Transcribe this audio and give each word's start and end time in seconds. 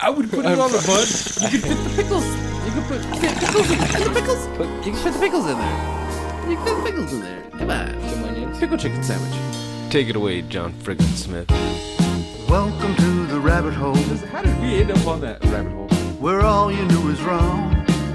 I 0.00 0.10
would 0.10 0.30
put 0.30 0.44
it 0.46 0.58
on 0.58 0.72
the 0.72 0.78
bun. 0.86 1.06
You 1.52 1.58
could 1.60 1.68
fit 1.68 1.78
the 1.84 2.02
pickles. 2.02 2.24
You 2.64 2.72
could 2.72 2.84
put 2.84 3.00
fit 3.20 3.38
pickles 3.38 3.70
in, 3.70 3.78
in 3.78 4.12
the 4.12 4.20
pickles. 4.20 4.46
Put, 4.56 4.66
you 4.86 4.92
can 4.92 5.02
fit 5.02 5.12
the 5.12 5.18
pickles 5.20 5.46
in 5.46 5.58
there. 5.58 6.48
You 6.48 6.56
can 6.56 6.64
fit 6.64 6.76
the 6.76 6.82
pickles 6.90 7.12
in 7.12 7.20
there. 7.20 7.42
Come 7.50 7.70
on. 7.70 8.00
Some 8.10 8.24
onions. 8.24 8.58
Pickle 8.58 8.78
chicken 8.78 9.02
sandwich. 9.02 9.34
Take 9.90 10.08
it 10.08 10.16
away, 10.16 10.42
John 10.42 10.72
Friggin 10.72 11.14
Smith. 11.14 11.50
Welcome 12.48 12.94
to 12.96 13.26
the 13.26 13.38
rabbit 13.40 13.74
hole, 13.74 13.94
How 13.94 14.42
did 14.42 14.58
we 14.60 14.80
end 14.80 14.90
up 14.90 15.06
on 15.06 15.20
that 15.20 15.44
rabbit 15.46 15.72
hole? 15.72 15.88
where 16.18 16.40
all 16.40 16.72
you 16.72 16.84
knew 16.86 17.10
is 17.10 17.20
wrong. 17.22 17.74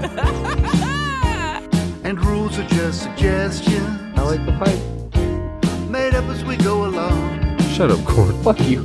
and 2.04 2.24
rules 2.24 2.58
are 2.58 2.66
just 2.66 3.02
suggestions, 3.04 4.18
I 4.18 4.22
like 4.22 4.44
the 4.44 4.52
pipe. 4.52 5.88
made 5.88 6.14
up 6.14 6.24
as 6.24 6.44
we 6.44 6.56
go 6.56 6.86
along. 6.86 7.58
Shut 7.74 7.90
up, 7.90 8.04
corn. 8.04 8.42
Fuck 8.42 8.60
you. 8.60 8.84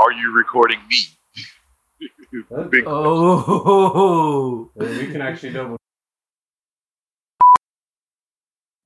Are 0.00 0.12
you 0.12 0.34
recording 0.36 0.78
me? 0.88 0.96
Big 2.70 2.84
Oh. 2.86 4.70
we 4.76 5.06
can 5.10 5.20
actually 5.22 5.52
double. 5.52 5.76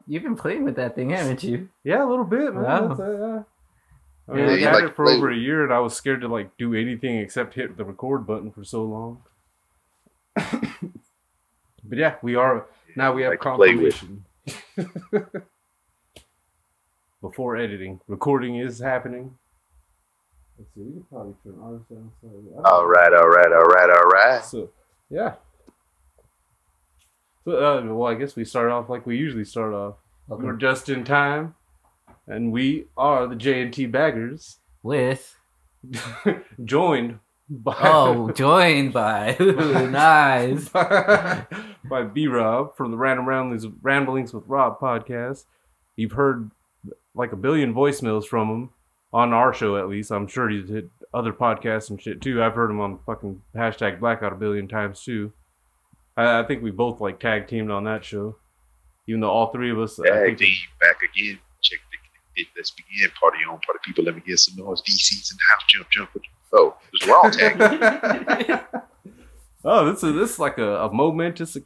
You've 0.07 0.23
been 0.23 0.37
playing 0.37 0.65
with 0.65 0.77
that 0.77 0.95
thing, 0.95 1.11
haven't 1.11 1.43
you? 1.43 1.69
Yeah, 1.85 2.05
a 2.05 2.09
little 2.09 2.25
bit, 2.25 2.55
man. 2.55 2.63
Wow. 2.63 2.89
That's, 2.89 3.01
uh, 3.01 3.11
yeah. 3.19 3.43
I 4.29 4.33
mean, 4.35 4.45
Yeah, 4.47 4.53
I 4.53 4.59
had 4.59 4.75
like 4.75 4.85
it 4.85 4.97
for 4.97 5.05
play 5.07 5.17
over 5.17 5.31
a 5.31 5.37
year, 5.37 5.65
and 5.65 5.73
I 5.73 5.79
was 5.81 5.95
scared 5.95 6.21
to 6.23 6.29
like 6.29 6.57
do 6.57 6.75
anything 6.75 7.19
except 7.19 7.55
hit 7.55 7.77
the 7.77 7.85
record 7.85 8.27
button 8.27 8.51
for 8.51 8.65
so 8.65 8.85
long. 8.85 9.23
but 10.35 11.99
yeah, 11.99 12.17
we 12.23 12.35
are 12.37 12.67
now. 12.97 13.13
We 13.13 13.23
have 13.23 13.31
Like 13.33 13.41
to 13.43 13.55
play 13.57 13.75
with. 13.75 13.95
confirmation. 14.77 15.43
Before 17.21 17.57
editing, 17.57 18.01
recording 18.09 18.57
is 18.57 18.81
happening. 18.81 19.37
Let's 20.59 20.71
see. 20.75 20.81
We 20.83 20.93
can 20.93 21.05
probably 21.11 21.35
turn 21.45 21.59
ours 21.63 21.81
down. 21.91 22.13
slightly. 22.21 22.53
All 22.65 22.87
right, 22.87 23.13
all 23.13 23.29
right, 23.29 23.53
all 23.53 23.65
right, 23.65 23.91
all 23.91 24.09
right. 24.09 24.45
So 24.45 24.71
yeah. 25.11 25.35
So 27.45 27.53
uh, 27.53 27.83
well, 27.95 28.11
I 28.11 28.15
guess 28.15 28.37
we 28.37 28.45
start 28.45 28.71
off 28.71 28.89
like 28.89 29.07
we 29.07 29.17
usually 29.17 29.45
start 29.45 29.75
off. 29.75 29.97
We're 30.29 30.57
just 30.57 30.89
in 30.89 31.05
time, 31.05 31.55
and 32.27 32.53
we 32.53 32.87
are 32.97 33.27
the 33.27 33.35
J 33.37 33.63
and 33.63 33.73
T 33.73 33.87
Baggers, 33.87 34.59
With 34.83 35.37
joined 36.65 37.19
by 37.51 37.77
oh, 37.81 38.31
joined 38.31 38.93
by 38.93 39.37
nice. 39.41 40.69
by 40.69 42.05
B 42.05 42.29
Rob 42.29 42.77
from 42.77 42.91
the 42.91 42.97
Random 42.97 43.27
Ramblings, 43.29 43.67
Ramblings 43.83 44.33
with 44.33 44.45
Rob 44.47 44.81
podcast. 44.81 45.45
You've 45.97 46.13
heard 46.13 46.51
like 47.15 47.33
a 47.33 47.37
billion 47.37 47.75
voicemails 47.75 48.25
from 48.25 48.49
him 48.49 48.71
on 49.13 49.33
our 49.33 49.53
show, 49.53 49.77
at 49.77 49.89
least. 49.89 50.11
I'm 50.11 50.27
sure 50.27 50.49
he's 50.49 50.69
hit 50.69 50.91
other 51.13 51.33
podcasts 51.33 51.91
and 51.91 52.01
shit 52.01 52.21
too. 52.21 52.43
I've 52.43 52.55
heard 52.55 52.71
him 52.71 52.81
on 52.81 52.99
fucking 53.07 53.43
hashtag 53.55 54.01
Blackout 54.01 54.33
a 54.33 54.37
billion 54.37 54.69
times 54.69 55.03
too. 55.03 55.33
I, 56.17 56.41
I 56.41 56.43
think 56.45 56.63
we 56.63 56.71
both 56.71 57.01
like 57.01 57.21
tag 57.21 57.49
teamed 57.49 57.71
on 57.71 57.85
that 57.85 58.05
show, 58.05 58.37
even 59.07 59.21
though 59.21 59.31
all 59.31 59.53
three 59.53 59.71
of 59.71 59.79
us. 59.79 59.99
I 60.01 60.09
Tag 60.09 60.27
think, 60.27 60.39
team 60.39 60.57
back 60.81 60.97
again. 61.03 61.39
Check 61.61 61.79
the 61.91 61.99
it, 62.35 62.47
let's 62.57 62.71
begin. 62.71 63.11
Party 63.21 63.39
on, 63.45 63.59
party 63.61 63.79
people. 63.85 64.05
Let 64.05 64.15
me 64.15 64.23
get 64.27 64.39
some 64.39 64.57
noise. 64.57 64.83
VCs 64.83 65.33
in 65.33 65.37
the 65.37 65.45
house. 65.51 65.63
Jump, 65.69 65.91
jump. 65.91 66.11
Oh, 66.55 66.77
because 66.91 67.09
we're 67.09 67.17
all 67.17 67.31
tagging. 67.31 68.61
oh, 69.65 69.91
this 69.91 70.03
is 70.03 70.15
this 70.15 70.31
is 70.33 70.39
like 70.39 70.59
a, 70.59 70.85
a 70.85 70.93
momentous. 70.93 71.57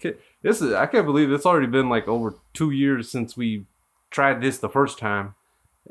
This 0.43 0.63
is 0.63 0.73
I 0.73 0.87
can't 0.87 1.07
believe 1.07 1.31
it's 1.31 1.47
already 1.47 1.67
been 1.67 1.89
like 1.89 2.09
over 2.09 2.35
two 2.53 2.71
years 2.71 3.11
since 3.11 3.37
we 3.37 3.67
tried 4.11 4.41
this 4.41 4.59
the 4.59 4.69
first 4.69 4.99
time, 4.99 5.35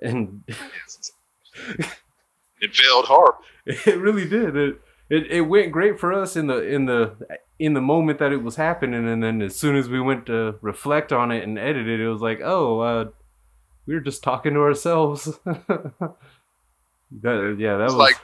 and 0.02 0.44
it 2.62 2.76
failed 2.76 3.06
hard. 3.06 3.34
it 3.66 3.98
really 3.98 4.28
did. 4.28 4.56
It, 4.56 4.82
it 5.10 5.32
it 5.32 5.42
went 5.42 5.72
great 5.72 6.00
for 6.00 6.12
us 6.14 6.36
in 6.36 6.48
the 6.48 6.62
in 6.62 6.86
the 6.86 7.16
in 7.60 7.74
the 7.74 7.82
moment 7.82 8.20
that 8.20 8.32
it 8.32 8.44
was 8.44 8.56
happening, 8.56 9.08
and 9.08 9.24
then 9.24 9.42
as 9.42 9.56
soon 9.56 9.76
as 9.76 9.88
we 9.88 10.02
went 10.02 10.26
to 10.28 10.56
reflect 10.62 11.12
on 11.14 11.32
it 11.32 11.44
and 11.44 11.58
edit 11.60 11.88
it, 11.88 12.00
it 12.00 12.10
was 12.10 12.22
like, 12.22 12.42
oh, 12.44 12.80
uh, 12.80 13.06
we 13.86 13.94
were 13.94 14.02
just 14.02 14.24
talking 14.24 14.54
to 14.56 14.60
ourselves. 14.62 15.26
that, 15.46 16.16
yeah, 17.22 17.78
that 17.78 17.84
It's 17.86 17.94
was 17.94 17.96
like 17.96 18.16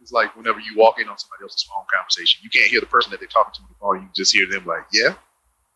it's 0.00 0.12
like 0.12 0.36
whenever 0.36 0.60
you 0.60 0.74
walk 0.76 1.00
in 1.00 1.08
on 1.08 1.18
somebody 1.18 1.42
else's 1.42 1.64
phone 1.64 1.84
conversation, 1.92 2.40
you 2.44 2.50
can't 2.50 2.68
hear 2.70 2.80
the 2.80 2.86
person 2.86 3.10
that 3.10 3.18
they're 3.20 3.28
talking 3.28 3.52
to 3.54 3.62
on 3.62 3.68
the 3.68 3.74
phone. 3.80 4.02
You 4.02 4.08
just 4.14 4.32
hear 4.32 4.46
them 4.48 4.64
like, 4.66 4.84
"Yeah, 4.92 5.14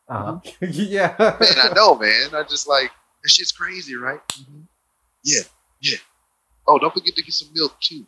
Uh-huh. 0.09 0.38
yeah. 0.60 1.15
man, 1.19 1.37
I 1.56 1.72
know, 1.75 1.94
man. 1.97 2.34
I 2.34 2.42
just 2.44 2.69
like 2.69 2.91
that 3.22 3.31
shit's 3.31 3.50
crazy, 3.53 3.97
right? 3.97 4.21
Yeah, 5.25 5.41
yeah. 5.81 5.97
Oh, 6.66 6.78
don't 6.78 6.93
forget 6.93 7.15
to 7.16 7.22
get 7.22 7.32
some 7.32 7.48
milk 7.54 7.76
too. 7.81 8.06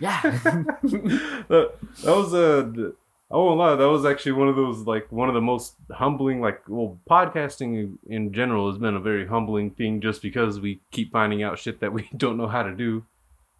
Yeah. 0.00 0.20
that, 0.22 1.72
that 2.02 2.16
was 2.16 2.34
a. 2.34 2.92
I 3.28 3.36
won't 3.36 3.58
lie. 3.58 3.74
That 3.74 3.88
was 3.88 4.04
actually 4.04 4.32
one 4.32 4.48
of 4.48 4.54
those 4.54 4.86
like 4.86 5.10
one 5.10 5.28
of 5.28 5.34
the 5.34 5.40
most 5.40 5.74
humbling. 5.90 6.40
Like, 6.40 6.62
well, 6.68 6.98
podcasting 7.10 7.98
in 8.08 8.32
general 8.32 8.70
has 8.70 8.78
been 8.78 8.94
a 8.94 9.00
very 9.00 9.26
humbling 9.26 9.70
thing, 9.72 10.00
just 10.00 10.22
because 10.22 10.60
we 10.60 10.80
keep 10.92 11.12
finding 11.12 11.42
out 11.42 11.58
shit 11.58 11.80
that 11.80 11.92
we 11.92 12.08
don't 12.16 12.36
know 12.36 12.46
how 12.46 12.62
to 12.62 12.72
do. 12.72 13.04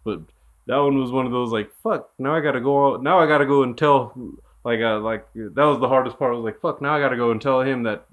But 0.03 0.21
that 0.67 0.77
one 0.77 0.97
was 0.99 1.11
one 1.11 1.25
of 1.25 1.31
those 1.31 1.51
like, 1.51 1.71
fuck. 1.83 2.09
Now 2.17 2.35
I 2.35 2.39
gotta 2.39 2.61
go. 2.61 2.95
out 2.95 3.03
Now 3.03 3.19
I 3.19 3.27
gotta 3.27 3.45
go 3.45 3.63
and 3.63 3.77
tell. 3.77 4.13
Like, 4.63 4.81
uh, 4.81 4.99
like 4.99 5.25
that 5.33 5.63
was 5.63 5.79
the 5.79 5.87
hardest 5.87 6.17
part. 6.19 6.33
I 6.33 6.35
was 6.35 6.43
like, 6.43 6.61
fuck. 6.61 6.81
Now 6.81 6.95
I 6.95 6.99
gotta 6.99 7.15
go 7.15 7.31
and 7.31 7.41
tell 7.41 7.61
him 7.61 7.83
that 7.83 8.05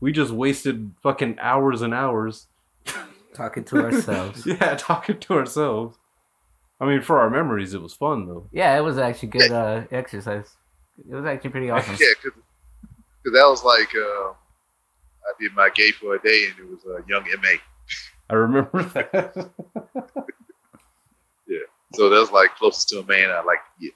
we 0.00 0.12
just 0.12 0.32
wasted 0.32 0.92
fucking 1.02 1.38
hours 1.38 1.82
and 1.82 1.94
hours. 1.94 2.46
Talking 3.34 3.64
to 3.64 3.78
ourselves. 3.78 4.46
yeah, 4.46 4.76
talking 4.76 5.18
to 5.18 5.34
ourselves. 5.34 5.98
I 6.80 6.86
mean, 6.86 7.02
for 7.02 7.18
our 7.18 7.28
memories, 7.28 7.74
it 7.74 7.82
was 7.82 7.92
fun 7.92 8.26
though. 8.26 8.48
Yeah, 8.52 8.76
it 8.78 8.80
was 8.80 8.96
actually 8.96 9.28
good 9.28 9.50
uh, 9.50 9.82
exercise. 9.90 10.56
It 10.98 11.12
was 11.14 11.24
actually 11.24 11.50
pretty 11.50 11.68
awesome. 11.70 11.96
Yeah, 12.00 12.06
because 12.22 12.40
that 13.32 13.46
was 13.46 13.64
like 13.64 13.88
uh, 13.94 14.30
I 14.30 15.32
did 15.40 15.52
my 15.54 15.68
gay 15.74 15.90
for 15.90 16.14
a 16.14 16.22
day, 16.22 16.46
and 16.48 16.58
it 16.60 16.70
was 16.70 16.84
a 16.84 17.02
young 17.08 17.24
MA. 17.42 17.58
I 18.30 18.34
remember 18.34 18.82
that. 18.82 19.50
Yeah, 21.46 21.58
so 21.92 22.08
that's 22.08 22.32
like 22.32 22.56
closest 22.56 22.88
to 22.88 23.00
a 23.00 23.04
man 23.04 23.30
I 23.30 23.42
like 23.42 23.58
to 23.68 23.90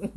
get. 0.00 0.12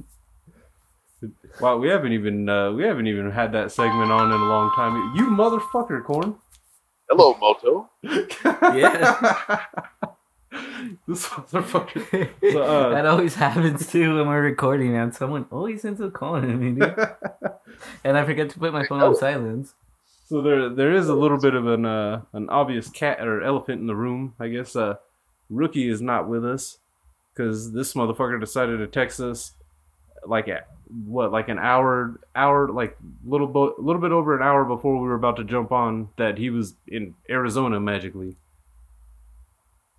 wow, 1.59 1.77
we 1.77 1.89
haven't 1.89 2.13
even 2.13 2.47
uh, 2.47 2.71
we 2.71 2.83
haven't 2.83 3.07
even 3.07 3.29
had 3.29 3.51
that 3.51 3.73
segment 3.73 4.09
on 4.09 4.31
in 4.31 4.39
a 4.39 4.45
long 4.45 4.71
time. 4.73 5.13
You 5.17 5.25
motherfucker, 5.27 6.01
corn. 6.01 6.37
Hello, 7.13 7.35
Moto. 7.41 7.89
Yeah. 8.73 9.59
this 11.05 11.27
motherfucker. 11.27 12.29
So, 12.53 12.63
uh, 12.63 12.89
that 12.91 13.05
always 13.05 13.35
happens 13.35 13.91
too 13.91 14.15
when 14.15 14.29
we're 14.29 14.41
recording, 14.41 14.93
man. 14.93 15.11
Someone 15.11 15.45
always 15.51 15.83
ends 15.83 15.99
up 15.99 16.13
calling 16.13 16.57
me, 16.57 16.71
dude. 16.79 16.95
and 18.05 18.17
I 18.17 18.23
forget 18.23 18.49
to 18.51 18.59
put 18.59 18.71
my 18.71 18.85
phone 18.85 19.01
on 19.01 19.13
silence. 19.17 19.73
So 20.29 20.41
there 20.41 20.69
there 20.69 20.93
is 20.93 21.09
a 21.09 21.13
little 21.13 21.37
bit 21.37 21.53
of 21.53 21.67
an 21.67 21.85
uh, 21.85 22.21
an 22.31 22.47
obvious 22.47 22.87
cat 22.87 23.19
or 23.19 23.43
elephant 23.43 23.81
in 23.81 23.87
the 23.87 23.95
room. 23.95 24.33
I 24.39 24.47
guess 24.47 24.73
uh, 24.77 24.93
rookie 25.49 25.89
is 25.89 26.01
not 26.01 26.29
with 26.29 26.45
us 26.45 26.77
because 27.33 27.73
this 27.73 27.93
motherfucker 27.93 28.39
decided 28.39 28.77
to 28.77 28.87
text 28.87 29.19
us 29.19 29.51
like 30.25 30.47
at 30.47 30.67
what 31.05 31.31
like 31.31 31.47
an 31.49 31.57
hour 31.59 32.19
hour 32.35 32.69
like 32.69 32.97
little 33.25 33.47
bo- 33.47 33.75
little 33.79 34.01
bit 34.01 34.11
over 34.11 34.35
an 34.35 34.43
hour 34.43 34.65
before 34.65 34.93
we 35.01 35.07
were 35.07 35.15
about 35.15 35.37
to 35.37 35.43
jump 35.43 35.71
on 35.71 36.09
that 36.17 36.37
he 36.37 36.49
was 36.49 36.75
in 36.87 37.13
Arizona 37.29 37.79
magically. 37.79 38.35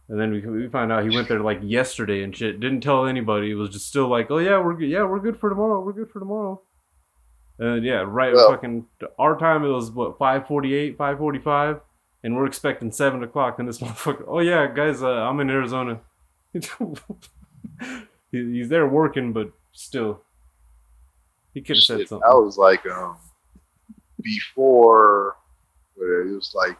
And 0.08 0.20
then 0.20 0.30
we 0.32 0.40
we 0.40 0.68
found 0.68 0.92
out 0.92 1.08
he 1.08 1.14
went 1.16 1.28
there 1.28 1.40
like 1.40 1.60
yesterday 1.62 2.22
and 2.22 2.36
shit. 2.36 2.60
Didn't 2.60 2.82
tell 2.82 3.06
anybody. 3.06 3.50
It 3.52 3.54
was 3.54 3.70
just 3.70 3.86
still 3.88 4.08
like, 4.08 4.30
oh 4.30 4.38
yeah, 4.38 4.58
we're 4.62 4.74
good. 4.74 4.90
Yeah, 4.90 5.04
we're 5.04 5.20
good 5.20 5.38
for 5.38 5.48
tomorrow. 5.48 5.80
We're 5.80 5.92
good 5.94 6.10
for 6.10 6.18
tomorrow. 6.18 6.60
And 7.58 7.84
yeah, 7.84 8.04
right. 8.06 8.34
Well- 8.34 8.50
fucking 8.50 8.86
our 9.18 9.38
time 9.38 9.64
it 9.64 9.68
was 9.68 9.90
what 9.90 10.18
five 10.18 10.46
forty 10.46 10.74
eight, 10.74 10.98
five 10.98 11.16
forty 11.18 11.38
five, 11.38 11.80
and 12.22 12.36
we're 12.36 12.46
expecting 12.46 12.90
seven 12.92 13.22
o'clock. 13.22 13.58
And 13.58 13.66
this 13.68 13.78
motherfucker, 13.80 14.24
oh 14.26 14.40
yeah, 14.40 14.66
guys, 14.74 15.02
uh, 15.02 15.08
I'm 15.08 15.40
in 15.40 15.48
Arizona. 15.50 16.00
He- 18.30 18.52
He's 18.52 18.68
there 18.70 18.86
working, 18.86 19.32
but 19.32 19.52
still, 19.72 20.20
he 21.54 21.60
could 21.60 21.76
have 21.76 21.84
said 21.84 21.98
Shit, 22.00 22.08
something. 22.08 22.28
I 22.28 22.34
was 22.34 22.56
like, 22.56 22.84
um, 22.86 23.16
before 24.22 25.36
where 25.94 26.22
it 26.26 26.32
was 26.32 26.52
like 26.54 26.76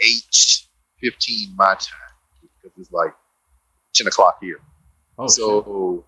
eight 0.00 0.64
fifteen 1.00 1.54
my 1.56 1.74
time 1.74 2.14
because 2.40 2.78
it's 2.78 2.92
like 2.92 3.14
ten 3.94 4.06
o'clock 4.06 4.38
here. 4.40 4.60
Oh, 5.18 5.26
so 5.26 6.04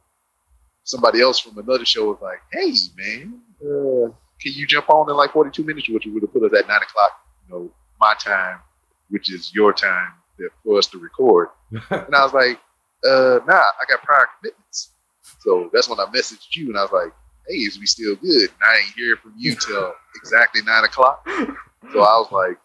somebody 0.85 1.21
else 1.21 1.39
from 1.39 1.59
another 1.59 1.85
show 1.85 2.07
was 2.11 2.19
like, 2.21 2.41
"Hey, 2.53 2.73
man, 2.97 3.41
uh, 3.61 4.11
can 4.41 4.53
you 4.53 4.67
jump 4.67 4.91
on 4.91 5.09
in 5.11 5.17
like 5.17 5.33
forty 5.33 5.51
two 5.51 5.65
minutes?" 5.65 5.89
Which 5.89 6.07
would 6.07 6.23
have 6.23 6.33
put 6.33 6.43
us 6.45 6.59
at 6.59 6.69
nine 6.69 6.83
o'clock, 6.83 7.11
you 7.49 7.55
know, 7.55 7.71
my 8.01 8.15
time, 8.19 8.61
which 9.11 9.33
is 9.33 9.55
your 9.55 9.73
time 9.73 10.13
that- 10.39 10.51
for 10.65 10.79
us 10.79 10.87
to 10.89 10.99
record. 10.99 11.49
and 11.91 12.15
I 12.15 12.23
was 12.25 12.33
like, 12.35 12.59
uh, 13.05 13.41
"Nah, 13.47 13.55
I 13.55 13.85
got 13.89 14.03
prior 14.03 14.29
commitments." 14.39 14.93
So 15.41 15.71
that's 15.73 15.89
when 15.89 16.01
I 16.01 16.07
messaged 16.07 16.55
you, 16.55 16.69
and 16.69 16.79
I 16.79 16.83
was 16.83 16.93
like, 16.93 17.13
"Hey, 17.49 17.57
is 17.57 17.79
we 17.79 17.87
still 17.87 18.17
good?" 18.17 18.51
And 18.51 18.61
I 18.67 18.77
ain't 18.79 18.95
hear 18.97 19.17
from 19.17 19.35
you 19.37 19.55
till 19.55 19.93
exactly 20.17 20.63
nine 20.63 20.85
o'clock. 20.85 21.27
So 21.93 22.01
I 22.01 22.19
was 22.19 22.29
like, 22.33 22.59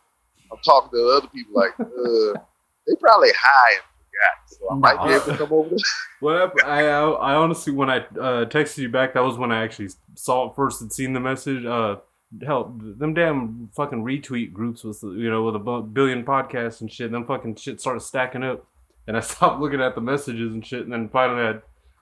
I'm 0.51 0.57
talking 0.65 0.89
to 0.97 1.05
other 1.17 1.27
people 1.27 1.53
like, 1.53 1.71
uh, 1.79 2.39
they 2.87 2.95
probably 2.99 3.29
high 3.39 3.75
and 3.75 3.83
forgot. 3.97 4.35
So 4.47 4.69
I 4.71 4.75
might 4.75 5.07
be 5.07 5.13
able 5.13 5.25
to 5.25 5.37
come 5.37 5.53
over 5.53 5.69
there. 5.69 5.77
What 6.19 6.35
happened- 6.39 6.61
I, 6.65 6.81
I 6.87 7.09
I 7.09 7.35
honestly 7.35 7.73
when 7.73 7.89
I 7.89 7.97
uh, 7.97 8.45
texted 8.45 8.79
you 8.79 8.89
back, 8.89 9.13
that 9.13 9.23
was 9.23 9.37
when 9.37 9.51
I 9.51 9.63
actually 9.63 9.89
saw 10.15 10.49
it 10.49 10.55
first 10.55 10.81
and 10.81 10.91
seen 10.91 11.13
the 11.13 11.19
message. 11.19 11.65
Uh, 11.65 11.97
hell, 12.45 12.75
them 12.79 13.13
damn 13.13 13.69
fucking 13.75 14.03
retweet 14.03 14.53
groups 14.53 14.83
with 14.83 15.01
you 15.03 15.29
know 15.29 15.43
with 15.43 15.55
a 15.55 15.81
billion 15.81 16.23
podcasts 16.25 16.81
and 16.81 16.91
shit. 16.91 17.11
Them 17.11 17.25
fucking 17.25 17.55
shit 17.55 17.79
started 17.79 18.01
stacking 18.01 18.43
up, 18.43 18.65
and 19.07 19.15
I 19.17 19.19
stopped 19.31 19.59
looking 19.61 19.81
at 19.81 19.95
the 19.95 20.01
messages 20.01 20.53
and 20.53 20.65
shit. 20.65 20.83
And 20.83 20.91
then 20.93 21.09
finally, 21.09 21.43
I 21.43 21.59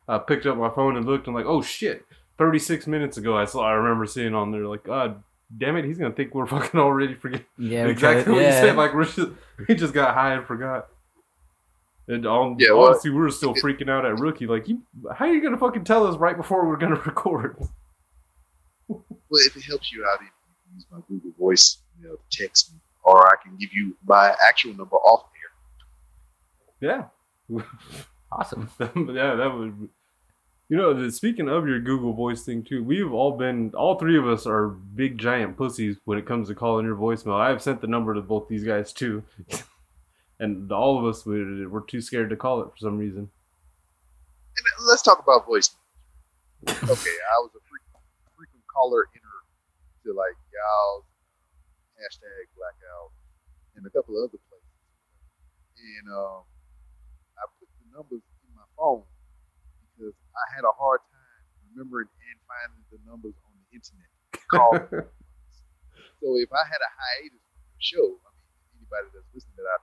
uh, 0.10 0.20
picked 0.20 0.46
up 0.46 0.58
my 0.58 0.70
phone 0.70 0.98
and 0.98 1.06
looked. 1.06 1.28
and 1.28 1.36
like, 1.36 1.46
oh 1.46 1.62
shit, 1.62 2.06
thirty 2.38 2.60
six 2.60 2.86
minutes 2.88 3.18
ago, 3.18 3.38
I 3.38 3.46
saw. 3.46 3.64
I 3.66 3.74
remember 3.74 4.06
seeing 4.06 4.34
on 4.36 4.52
there 4.52 4.66
like, 4.68 4.84
God 4.84 5.24
damn 5.58 5.78
it, 5.78 5.86
he's 5.86 5.98
gonna 5.98 6.14
think 6.14 6.34
we're 6.36 6.46
fucking 6.56 6.80
already 6.80 7.14
forget 7.16 7.44
Yeah, 7.58 7.86
exactly 7.88 8.24
tried- 8.24 8.34
what 8.34 8.42
yeah. 8.42 8.62
you 8.62 8.68
said. 8.68 8.76
Like 8.76 8.94
we're 8.94 9.06
just, 9.06 9.30
we 9.68 9.76
just 9.76 9.94
got 9.94 10.14
high 10.14 10.34
and 10.34 10.46
forgot. 10.46 10.90
And 12.08 12.26
um, 12.26 12.56
Yeah, 12.60 12.74
well, 12.74 12.88
honestly, 12.88 13.12
we 13.12 13.18
were 13.18 13.30
still 13.30 13.54
freaking 13.54 13.88
out 13.90 14.04
at 14.04 14.20
rookie. 14.20 14.48
Like, 14.48 14.68
you, 14.68 14.82
how 15.16 15.26
are 15.26 15.34
you 15.34 15.44
gonna 15.44 15.58
fucking 15.60 15.84
tell 15.84 16.08
us 16.08 16.18
right 16.18 16.36
before 16.36 16.68
we're 16.68 16.78
gonna 16.78 16.96
record? 17.06 17.56
Well, 18.88 19.04
if 19.32 19.56
it 19.56 19.62
helps 19.64 19.92
you 19.92 20.04
out, 20.12 20.20
you 20.22 20.28
can 20.28 20.76
use 20.76 20.86
my 20.92 21.00
Google 21.08 21.32
Voice, 21.40 21.78
you 22.02 22.08
know, 22.08 22.16
text 22.32 22.74
me, 22.74 22.80
or 23.04 23.28
I 23.28 23.36
can 23.44 23.56
give 23.58 23.70
you 23.74 23.96
my 24.08 24.34
actual 24.48 24.74
number 24.74 24.96
off 24.96 25.26
here. 26.80 26.90
Yeah, 27.52 27.64
awesome. 28.32 28.70
yeah, 28.80 29.36
that 29.36 29.54
would. 29.54 29.90
You 30.70 30.78
know, 30.78 31.10
speaking 31.10 31.50
of 31.50 31.68
your 31.68 31.80
Google 31.80 32.14
Voice 32.14 32.44
thing 32.44 32.64
too, 32.64 32.84
we've 32.84 33.12
all 33.12 33.32
been, 33.32 33.72
all 33.74 33.98
three 33.98 34.20
of 34.20 34.28
us 34.28 34.46
are 34.46 34.68
big 34.68 35.18
giant 35.18 35.58
pussies 35.58 35.98
when 36.06 36.20
it 36.20 36.28
comes 36.28 36.48
to 36.48 36.54
calling 36.54 36.86
your 36.86 36.96
voicemail. 36.96 37.42
I've 37.42 37.64
sent 37.64 37.82
the 37.82 37.88
number 37.88 38.14
to 38.14 38.22
both 38.22 38.48
these 38.48 38.64
guys 38.64 38.94
too, 38.94 39.24
and 40.40 40.72
all 40.72 41.00
of 41.00 41.06
us 41.06 41.26
we 41.26 41.66
we're 41.66 41.82
too 41.82 42.02
scared 42.02 42.30
to 42.30 42.36
call 42.36 42.62
it 42.62 42.70
for 42.70 42.78
some 42.78 43.00
reason. 43.00 43.32
Let's 44.88 45.02
talk 45.02 45.18
about 45.18 45.48
voice. 45.48 45.72
okay, 46.68 46.78
I 46.78 47.38
was 47.42 47.50
a 47.58 47.64
frequent, 47.66 48.06
frequent 48.38 48.66
caller 48.72 49.10
inner 49.16 49.40
to 50.06 50.14
like 50.14 50.38
y'all, 50.54 51.04
hashtag 51.98 52.46
blackout, 52.56 53.10
and 53.76 53.88
a 53.88 53.90
couple 53.90 54.22
of 54.22 54.30
other 54.30 54.38
places. 54.38 54.70
And 55.98 56.14
um, 56.14 56.46
I 57.40 57.50
put 57.58 57.70
the 57.82 57.98
numbers 57.98 58.22
in 58.46 58.54
my 58.54 58.70
phone 58.78 59.02
I 60.40 60.48
had 60.56 60.64
a 60.64 60.74
hard 60.74 61.04
time 61.04 61.44
remembering 61.72 62.08
and 62.08 62.38
finding 62.48 62.84
the 62.90 63.00
numbers 63.04 63.36
on 63.44 63.52
the 63.60 63.68
internet. 63.76 64.10
so 66.20 66.30
if 66.40 66.52
I 66.52 66.64
had 66.64 66.82
a 66.82 66.92
hiatus 66.96 67.44
from 67.52 67.68
the 67.68 67.82
show, 67.84 68.08
I 68.24 68.30
mean, 68.34 68.50
anybody 68.80 69.08
that's 69.14 69.30
listening 69.36 69.60
that 69.60 69.70
I 69.70 69.78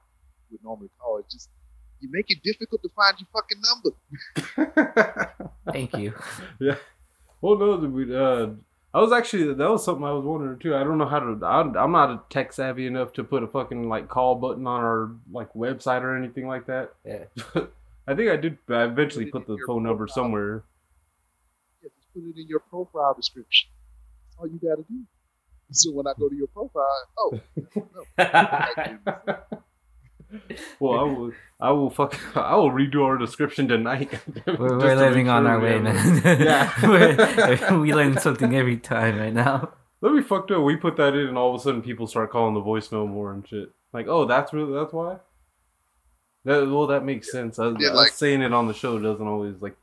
would 0.50 0.64
normally 0.64 0.90
call, 0.98 1.18
it's 1.18 1.32
just 1.32 1.50
you 2.00 2.08
make 2.12 2.26
it 2.28 2.42
difficult 2.42 2.82
to 2.82 2.90
find 2.94 3.16
your 3.18 3.28
fucking 3.32 3.62
number. 3.64 3.92
Thank 5.72 5.96
you. 5.96 6.14
Yeah. 6.60 6.76
Well, 7.42 7.58
no, 7.58 7.76
we, 7.76 8.16
uh, 8.16 8.48
I 8.94 9.00
was 9.00 9.12
actually 9.12 9.52
that 9.52 9.70
was 9.70 9.84
something 9.84 10.04
I 10.04 10.12
was 10.12 10.24
wondering 10.24 10.58
too. 10.58 10.74
I 10.74 10.82
don't 10.82 10.96
know 10.96 11.06
how 11.06 11.20
to. 11.20 11.38
I'm, 11.44 11.76
I'm 11.76 11.92
not 11.92 12.10
a 12.10 12.20
tech 12.30 12.52
savvy 12.52 12.86
enough 12.86 13.12
to 13.14 13.24
put 13.24 13.42
a 13.42 13.46
fucking 13.46 13.88
like 13.88 14.08
call 14.08 14.36
button 14.36 14.66
on 14.66 14.80
our 14.80 15.10
like 15.30 15.52
website 15.52 16.00
or 16.00 16.16
anything 16.16 16.46
like 16.46 16.66
that. 16.66 16.94
Yeah. 17.04 17.24
I 18.06 18.14
think 18.14 18.30
I 18.30 18.36
did. 18.36 18.58
I 18.68 18.84
eventually 18.84 19.26
Put 19.26 19.46
put 19.46 19.46
the 19.48 19.56
your 19.56 19.66
phone 19.66 19.82
number 19.82 20.06
somewhere. 20.06 20.64
Yeah, 21.82 21.88
just 21.96 22.12
put 22.14 22.22
it 22.22 22.40
in 22.40 22.46
your 22.48 22.60
profile 22.60 23.14
description. 23.14 23.68
That's 24.28 24.36
all 24.38 24.46
you 24.46 24.58
got 24.58 24.76
to 24.76 24.84
do. 24.88 25.02
So 25.72 25.90
when 25.92 26.06
I 26.06 26.12
go 26.18 26.28
to 26.28 26.34
your 26.36 26.46
profile, 26.46 27.08
oh, 27.18 27.40
no. 28.18 29.36
Well, 30.80 30.98
I 30.98 31.02
will. 31.04 31.32
I 31.58 31.70
will 31.70 31.90
fuck. 31.90 32.18
I 32.36 32.54
will 32.56 32.70
redo 32.70 33.02
our 33.04 33.16
description 33.16 33.66
tonight. 33.68 34.10
We're, 34.46 34.78
we're 34.78 34.96
living 34.96 35.28
on 35.28 35.46
our 35.46 35.58
way, 35.58 35.78
man. 35.78 36.20
Yeah. 36.40 36.72
We're- 36.86 37.78
we 37.78 37.94
learn 37.94 38.18
something 38.18 38.54
every 38.54 38.76
time 38.76 39.18
right 39.18 39.32
now. 39.32 39.72
Let 40.02 40.12
me 40.12 40.22
fucked 40.22 40.50
up. 40.50 40.62
We 40.62 40.76
put 40.76 40.96
that 40.98 41.14
in, 41.14 41.28
and 41.28 41.38
all 41.38 41.54
of 41.54 41.60
a 41.60 41.62
sudden, 41.64 41.80
people 41.80 42.06
start 42.06 42.30
calling 42.30 42.54
the 42.54 42.60
voicemail 42.60 43.08
more 43.08 43.32
and 43.32 43.46
shit. 43.48 43.70
Like, 43.92 44.06
oh, 44.08 44.26
that's 44.26 44.52
really 44.52 44.72
that's 44.74 44.92
why. 44.92 45.16
That 46.46 46.70
well, 46.70 46.86
that 46.86 47.04
makes 47.04 47.30
sense. 47.32 47.58
I, 47.58 47.74
Yeah, 47.78 47.88
us 47.90 47.96
like- 47.96 48.12
saying 48.12 48.40
it 48.40 48.52
on 48.52 48.68
the 48.68 48.72
show 48.74 48.98
doesn't 49.00 49.26
always 49.26 49.56
like. 49.60 49.76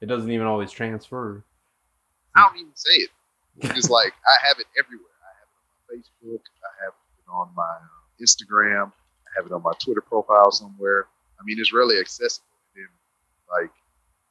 It 0.00 0.06
doesn't 0.06 0.30
even 0.30 0.46
always 0.46 0.70
transfer. 0.70 1.44
I 2.34 2.42
don't 2.42 2.56
even 2.58 2.72
say 2.74 2.94
it. 2.94 3.10
It's 3.60 3.88
like 3.90 4.12
I 4.26 4.46
have 4.46 4.58
it 4.58 4.66
everywhere. 4.78 5.06
I 5.22 5.30
have 5.38 5.48
it 5.52 5.60
on 5.60 5.68
my 5.76 6.36
Facebook. 6.36 6.40
I 6.40 6.84
have 6.84 6.92
it 6.94 7.30
on 7.30 7.48
my 7.54 7.62
uh, 7.62 8.22
Instagram. 8.22 8.92
I 8.92 9.30
have 9.36 9.46
it 9.46 9.52
on 9.52 9.62
my 9.62 9.72
Twitter 9.78 10.00
profile 10.00 10.50
somewhere. 10.50 11.06
I 11.38 11.44
mean, 11.44 11.58
it's 11.60 11.72
really 11.72 11.98
accessible. 11.98 12.46
And 12.76 12.88
like, 13.62 13.70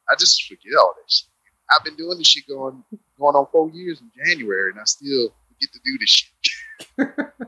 I 0.10 0.16
just 0.20 0.44
forget 0.48 0.74
all 0.80 0.94
that 0.98 1.12
shit. 1.12 1.28
I've 1.70 1.84
been 1.86 1.96
doing 1.96 2.18
this 2.18 2.28
shit 2.28 2.48
going 2.48 2.84
going 3.20 3.36
on 3.36 3.46
four 3.52 3.70
years 3.70 4.02
in 4.02 4.12
January, 4.26 4.72
and 4.72 4.80
I 4.80 4.86
still 4.86 5.30
get 5.62 5.72
to 5.72 5.80
do 5.86 5.98
this 6.00 6.10
shit. 6.10 7.30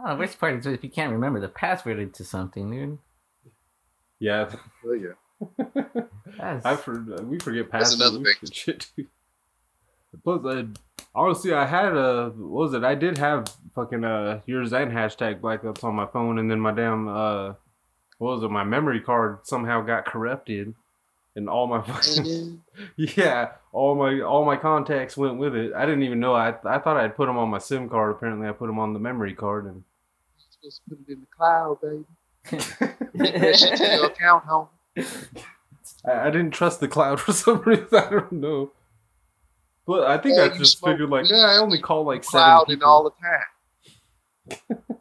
Oh, 0.00 0.12
the 0.12 0.16
worst 0.16 0.38
part 0.38 0.54
is 0.54 0.64
if 0.64 0.84
you 0.84 0.90
can't 0.90 1.10
remember 1.10 1.40
the 1.40 1.48
password 1.48 2.14
to 2.14 2.24
something, 2.24 2.70
dude. 2.70 2.98
Yeah, 4.20 4.50
Well, 4.84 4.96
yeah. 4.96 5.12
That's, 6.36 6.66
I 6.66 6.76
for, 6.76 7.00
we 7.22 7.38
forget 7.38 7.70
That's 7.70 7.94
passwords 7.94 8.00
another 8.00 8.16
and 8.16 8.26
thing. 8.40 8.50
shit. 8.52 8.86
Plus, 10.24 10.44
uh, 10.44 10.64
honestly, 11.14 11.52
I 11.52 11.64
had 11.66 11.96
a 11.96 12.30
what 12.36 12.64
was 12.64 12.74
it? 12.74 12.82
I 12.84 12.94
did 12.96 13.18
have 13.18 13.54
fucking 13.74 14.04
uh 14.04 14.40
yours 14.46 14.72
and 14.72 14.90
hashtag 14.90 15.40
blackups 15.40 15.84
on 15.84 15.94
my 15.94 16.06
phone, 16.06 16.38
and 16.38 16.50
then 16.50 16.58
my 16.60 16.72
damn 16.72 17.06
uh 17.08 17.48
what 18.18 18.34
was 18.34 18.42
it? 18.42 18.50
My 18.50 18.64
memory 18.64 19.00
card 19.00 19.40
somehow 19.46 19.80
got 19.82 20.06
corrupted, 20.06 20.74
and 21.36 21.48
all 21.48 21.68
my 21.68 21.82
fucking 21.86 22.60
yeah, 22.96 23.52
all 23.72 23.94
my 23.94 24.20
all 24.20 24.44
my 24.44 24.56
contacts 24.56 25.16
went 25.16 25.38
with 25.38 25.54
it. 25.54 25.72
I 25.74 25.86
didn't 25.86 26.02
even 26.02 26.18
know. 26.18 26.34
I 26.34 26.48
I 26.64 26.78
thought 26.80 26.96
I'd 26.96 27.14
put 27.16 27.26
them 27.26 27.38
on 27.38 27.48
my 27.50 27.58
SIM 27.58 27.88
card. 27.88 28.10
Apparently, 28.16 28.48
I 28.48 28.52
put 28.52 28.66
them 28.66 28.80
on 28.80 28.92
the 28.92 28.98
memory 28.98 29.34
card, 29.34 29.66
and 29.66 29.84
You're 30.36 30.50
supposed 30.50 30.80
to 30.84 30.96
put 30.96 31.08
it 31.08 31.12
in 31.12 31.20
the 31.20 31.26
cloud, 31.36 31.80
baby. 31.80 32.04
That 32.50 33.56
shit 33.58 33.76
to 33.78 33.84
your 33.84 34.06
account, 34.06 34.44
home. 34.44 34.68
I, 36.04 36.12
I 36.12 36.30
didn't 36.30 36.52
trust 36.52 36.80
the 36.80 36.88
cloud 36.88 37.20
for 37.24 37.32
some 37.32 37.60
reason. 37.62 37.86
I 37.92 38.10
don't 38.10 38.32
know. 38.32 38.72
But 39.86 40.06
I 40.06 40.18
think 40.18 40.36
Yeah, 40.36 40.44
I 40.44 40.48
just 40.58 40.78
smoke 40.78 40.92
figured 40.92 41.08
like, 41.10 41.28
yeah, 41.30 41.36
I 41.38 41.58
only 41.58 41.80
call 41.80 42.04
like 42.04 42.22
seven 42.24 42.30
cloud 42.44 42.68
and 42.68 42.78
people. 42.78 42.88
all 42.88 43.04
the 43.04 44.56
time. 44.56 44.78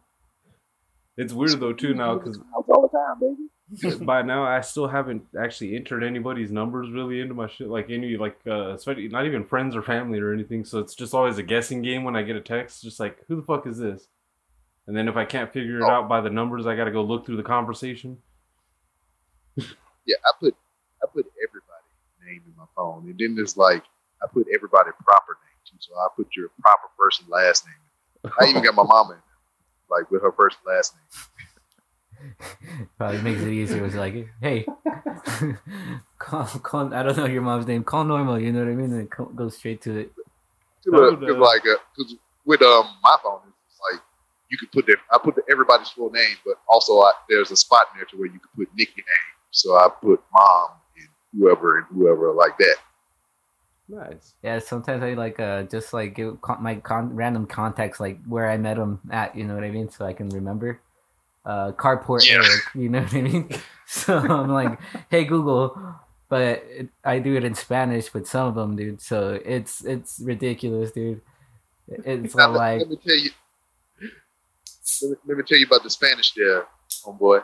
It's 1.18 1.34
weird 1.34 1.60
though 1.60 1.74
too 1.74 1.96
now 1.96 2.16
because 2.16 2.40
all 2.54 2.82
the 2.84 2.96
time, 2.96 3.20
baby. 3.20 4.06
by 4.06 4.22
now 4.22 4.44
I 4.44 4.62
still 4.62 4.88
haven't 4.88 5.24
actually 5.40 5.76
entered 5.76 6.04
anybody's 6.04 6.52
numbers 6.52 6.92
really 6.92 7.22
into 7.22 7.34
my 7.34 7.48
shit. 7.48 7.70
Like 7.70 7.90
any 7.90 8.18
like 8.18 8.38
uh, 8.46 8.76
especially 8.76 9.08
not 9.08 9.26
even 9.26 9.44
friends 9.44 9.76
or 9.76 9.82
family 9.82 10.20
or 10.20 10.32
anything. 10.32 10.64
So 10.64 10.78
it's 10.78 10.94
just 10.94 11.16
always 11.16 11.40
a 11.40 11.44
guessing 11.44 11.82
game 11.82 12.04
when 12.04 12.16
I 12.16 12.22
get 12.22 12.36
a 12.36 12.42
text. 12.42 12.84
Just 12.84 13.00
like 13.00 13.18
who 13.28 13.36
the 13.36 13.42
fuck 13.42 13.66
is 13.66 13.80
this? 13.80 14.08
And 14.88 14.96
then 14.96 15.08
if 15.10 15.16
I 15.18 15.26
can't 15.26 15.52
figure 15.52 15.80
it 15.80 15.84
Oh. 15.84 15.90
out 15.92 16.08
by 16.10 16.22
the 16.22 16.30
numbers, 16.30 16.66
I 16.66 16.76
got 16.76 16.86
to 16.86 16.92
go 16.92 17.04
look 17.04 17.26
through 17.26 17.38
the 17.38 17.44
conversation. 17.44 18.18
Yeah, 20.06 20.16
I 20.26 20.32
put 20.40 20.56
I 21.04 21.08
put 21.08 21.26
everybody's 21.46 22.24
name 22.26 22.42
in 22.48 22.56
my 22.58 22.64
phone, 22.78 23.10
and 23.10 23.18
then 23.20 23.36
there's 23.36 23.58
like 23.58 23.84
I 24.24 24.28
put 24.28 24.48
everybody 24.56 24.92
proper 25.04 25.38
name 25.44 25.60
too. 25.66 25.76
So 25.80 25.94
I 25.96 26.08
put 26.16 26.28
your 26.36 26.48
proper 26.62 26.88
first 26.98 27.20
and 27.22 27.30
last 27.30 27.66
name. 27.66 28.32
I 28.40 28.46
even 28.48 28.64
got 28.64 28.74
my 28.74 28.84
mama 28.84 29.14
in 29.16 29.20
there, 29.20 30.00
like 30.00 30.10
with 30.10 30.22
her 30.22 30.32
first 30.32 30.58
and 30.66 30.74
last 30.76 30.96
name. 30.96 32.88
Probably 32.98 33.22
makes 33.22 33.42
it 33.42 33.50
easier. 33.50 33.86
It's 33.86 33.96
like, 33.96 34.30
hey, 34.42 34.66
call, 36.20 36.46
call. 36.46 36.94
I 36.94 37.04
don't 37.04 37.18
know 37.18 37.26
your 37.26 37.42
mom's 37.42 37.68
name. 37.68 37.84
Call 37.84 38.06
normal. 38.06 38.40
You 38.40 38.54
know 38.54 38.60
what 38.60 38.72
I 38.72 38.76
mean? 38.76 38.94
And 38.94 39.12
co- 39.12 39.26
go 39.26 39.50
straight 39.50 39.82
to 39.84 39.98
it. 39.98 40.12
Cause, 40.16 40.24
That 40.86 41.02
would, 41.02 41.20
'cause 41.20 41.36
uh, 41.36 41.40
like, 41.40 41.62
uh 41.66 41.76
'cause 41.96 42.16
with 42.46 42.62
um 42.62 42.88
my 43.04 43.18
phone, 43.22 43.40
it's 43.44 43.46
like 43.47 43.47
you 44.50 44.58
could 44.58 44.72
put 44.72 44.86
their, 44.88 44.98
I 45.12 45.18
put 45.24 45.36
the, 45.36 45.44
everybody's 45.50 45.90
full 45.90 46.10
name, 46.10 46.36
but 46.46 46.56
also 46.68 47.00
I, 47.00 47.12
there's 47.30 47.52
a 47.52 47.56
spot 47.56 47.88
in 47.94 48.00
there 48.00 48.06
to 48.06 48.18
where 48.18 48.28
you 48.28 48.40
could 48.40 48.52
put 48.56 48.70
nickname. 48.78 49.06
So 49.52 49.76
I 49.76 49.90
put 50.02 50.22
mom 50.34 50.70
and 50.98 51.08
whoever 51.38 51.78
and 51.80 51.88
whoever 51.94 52.32
like 52.34 52.58
that. 52.60 52.76
Nice. 53.90 54.34
Yeah, 54.44 54.60
sometimes 54.60 55.02
I 55.02 55.14
like 55.14 55.40
uh 55.40 55.64
just 55.64 55.94
like 55.94 56.14
give 56.16 56.42
con- 56.42 56.62
my 56.62 56.76
con- 56.76 57.16
random 57.16 57.46
contacts 57.48 58.00
like 58.02 58.20
where 58.26 58.50
I 58.50 58.58
met 58.58 58.78
him 58.78 59.00
at. 59.10 59.36
You 59.36 59.46
know 59.46 59.56
what 59.56 59.64
I 59.64 59.72
mean? 59.72 59.90
So 59.90 60.06
I 60.06 60.12
can 60.14 60.28
remember. 60.30 60.82
Uh, 61.46 61.72
carport 61.72 62.28
Yeah. 62.28 62.36
Eric. 62.44 62.62
You 62.76 62.90
know 62.90 63.02
what 63.02 63.14
I 63.14 63.22
mean? 63.22 63.50
So 63.90 64.18
I'm 64.18 64.50
like, 64.52 64.78
hey 65.10 65.24
Google, 65.24 65.80
but 66.28 66.62
it, 66.68 66.90
I 67.06 67.20
do 67.20 67.38
it 67.38 67.46
in 67.46 67.56
Spanish 67.56 68.14
with 68.14 68.28
some 68.28 68.50
of 68.50 68.56
them, 68.56 68.76
dude. 68.76 69.00
So 69.00 69.40
it's 69.46 69.86
it's 69.86 70.20
ridiculous, 70.20 70.92
dude. 70.92 71.22
It's 71.88 72.36
Now, 72.36 72.48
all 72.48 72.52
like 72.52 72.80
let 72.80 72.90
me 72.90 72.98
tell 72.98 73.16
you. 73.16 73.30
Let 75.02 75.12
me, 75.12 75.18
let 75.28 75.38
me 75.38 75.44
tell 75.48 75.58
you 75.58 75.66
about 75.66 75.84
the 75.84 75.90
Spanish 75.90 76.34
there, 76.34 76.66
homeboy. 77.06 77.44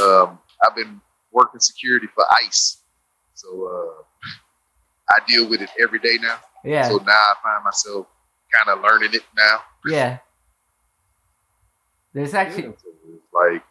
Um, 0.00 0.38
I've 0.64 0.76
been 0.76 1.00
working 1.32 1.60
security 1.60 2.06
for 2.14 2.24
ICE, 2.46 2.78
so 3.34 3.48
uh, 3.66 4.02
I 5.10 5.20
deal 5.26 5.48
with 5.48 5.60
it 5.62 5.70
every 5.80 5.98
day 5.98 6.18
now. 6.20 6.38
yeah, 6.64 6.88
So 6.88 6.96
now 6.98 7.12
I 7.12 7.34
find 7.42 7.64
myself 7.64 8.06
kind 8.52 8.76
of 8.78 8.82
learning 8.84 9.10
it 9.14 9.22
now. 9.36 9.60
yeah. 9.86 10.18
There's 12.14 12.34
actually 12.34 12.62
So 12.62 12.74
like, 13.34 13.62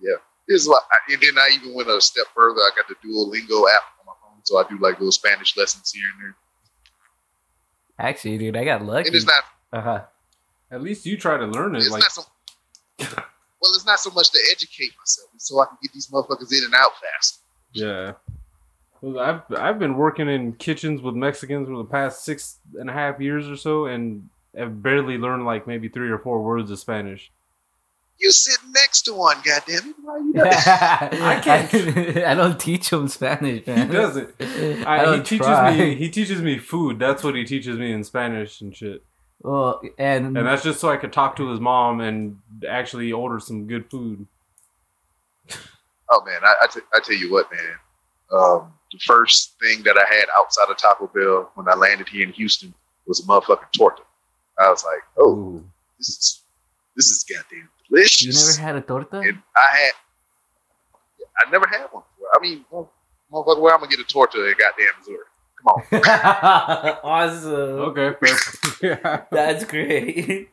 yeah, 0.00 0.16
it's 0.48 0.66
like, 0.66 0.80
and 1.10 1.20
then 1.20 1.36
I 1.38 1.50
even 1.54 1.74
went 1.74 1.88
a 1.88 2.00
step 2.00 2.26
further. 2.34 2.60
I 2.60 2.70
got 2.74 2.88
the 2.88 2.94
Duolingo 3.06 3.64
app 3.70 3.82
on 4.00 4.06
my 4.06 4.12
phone, 4.22 4.40
so 4.44 4.56
I 4.58 4.64
do 4.68 4.78
like 4.78 4.98
little 4.98 5.12
Spanish 5.12 5.56
lessons 5.56 5.92
here 5.92 6.02
and 6.16 6.22
there. 6.24 6.36
actually, 7.98 8.38
dude, 8.38 8.56
I 8.56 8.64
got 8.64 8.82
lucky. 8.84 9.08
And 9.08 9.16
it's 9.16 9.26
not, 9.26 9.44
Uh 9.72 9.80
huh. 9.82 10.02
At 10.70 10.82
least 10.82 11.06
you 11.06 11.16
try 11.16 11.36
to 11.36 11.46
learn 11.46 11.74
it. 11.74 11.78
it's 11.80 11.90
Like, 11.90 12.02
not 12.02 12.12
so. 12.12 12.22
Well, 13.62 13.72
it's 13.74 13.86
not 13.86 13.98
so 13.98 14.10
much 14.10 14.30
to 14.32 14.38
educate 14.52 14.90
myself, 14.98 15.30
it's 15.34 15.48
so 15.48 15.58
I 15.58 15.64
can 15.64 15.78
get 15.82 15.90
these 15.94 16.08
motherfuckers 16.08 16.52
in 16.52 16.64
and 16.64 16.74
out 16.74 16.90
fast. 17.00 17.40
yeah. 17.72 18.12
Well, 19.00 19.18
I've 19.18 19.40
I've 19.58 19.78
been 19.78 19.96
working 19.96 20.28
in 20.28 20.52
kitchens 20.54 21.00
with 21.02 21.14
Mexicans 21.14 21.68
for 21.68 21.76
the 21.78 21.84
past 21.84 22.24
six 22.24 22.58
and 22.78 22.88
a 22.90 22.92
half 22.92 23.20
years 23.20 23.48
or 23.48 23.56
so, 23.56 23.86
and 23.86 24.28
have 24.56 24.82
barely 24.82 25.16
learned 25.18 25.44
like 25.46 25.66
maybe 25.66 25.88
three 25.88 26.10
or 26.10 26.18
four 26.18 26.42
words 26.42 26.70
of 26.70 26.78
Spanish. 26.78 27.30
You 28.18 28.30
sitting 28.30 28.72
next 28.72 29.02
to 29.02 29.14
one, 29.14 29.36
goddamn 29.44 29.90
it! 29.90 29.96
Why 30.02 30.18
you 30.18 30.32
not? 30.34 30.46
I 30.52 31.40
can't- 31.40 32.16
I 32.18 32.34
don't 32.34 32.58
teach 32.60 32.90
him 32.92 33.08
Spanish, 33.08 33.66
man. 33.66 33.88
He 33.88 33.92
doesn't. 33.94 34.30
I, 34.40 35.04
I, 35.06 35.16
he 35.16 35.22
teaches 35.22 35.46
try. 35.46 35.76
me. 35.76 35.94
He 35.96 36.08
teaches 36.10 36.40
me 36.42 36.58
food. 36.58 36.98
That's 36.98 37.22
what 37.24 37.34
he 37.34 37.44
teaches 37.44 37.78
me 37.78 37.92
in 37.92 38.04
Spanish 38.04 38.60
and 38.60 38.74
shit. 38.76 39.02
Well, 39.44 39.82
and, 39.98 40.38
And 40.38 40.46
that's 40.46 40.62
just 40.62 40.80
so 40.80 40.88
I 40.88 40.96
could 40.96 41.12
talk 41.12 41.36
to 41.36 41.50
his 41.50 41.60
mom 41.60 42.00
and 42.00 42.38
actually 42.66 43.12
order 43.12 43.38
some 43.38 43.66
good 43.66 43.90
food. 43.90 44.26
Oh 46.10 46.22
man, 46.24 46.40
I, 46.42 46.54
I, 46.62 46.66
t- 46.66 46.80
I 46.94 47.00
tell 47.00 47.14
you 47.16 47.30
what, 47.30 47.50
man. 47.52 47.74
Um, 48.32 48.72
the 48.90 48.98
first 49.04 49.54
thing 49.60 49.82
that 49.84 49.96
I 49.98 50.14
had 50.14 50.24
outside 50.38 50.70
of 50.70 50.76
Taco 50.78 51.08
Bell 51.14 51.50
when 51.56 51.68
I 51.68 51.74
landed 51.74 52.08
here 52.08 52.26
in 52.26 52.32
Houston 52.32 52.72
was 53.06 53.20
a 53.20 53.24
motherfucking 53.24 53.70
torta. 53.76 54.02
I 54.58 54.70
was 54.70 54.82
like, 54.82 55.02
oh, 55.18 55.30
Ooh. 55.34 55.70
this 55.98 56.08
is 56.08 56.42
this 56.96 57.06
is 57.08 57.24
goddamn 57.24 57.68
delicious. 57.90 58.22
you 58.22 58.32
delicious. 58.32 58.58
never 58.58 58.66
had 58.66 58.76
a 58.76 58.80
torta? 58.86 59.18
and 59.18 59.42
I 59.56 59.76
had, 59.76 59.92
I 61.46 61.50
never 61.50 61.66
had 61.66 61.86
one. 61.90 62.02
Before. 62.16 62.28
I 62.34 62.40
mean, 62.40 62.64
motherfucker, 63.30 63.60
where 63.60 63.74
I'm 63.74 63.80
gonna 63.80 63.90
get 63.90 64.00
a 64.00 64.04
torta 64.04 64.38
in 64.46 64.54
goddamn 64.58 64.86
Missouri? 65.00 65.18
Come 65.64 65.74
on. 65.92 66.98
awesome. 67.04 67.52
Okay. 67.52 68.14
fair. 68.80 69.26
That's 69.32 69.64
great. 69.64 70.48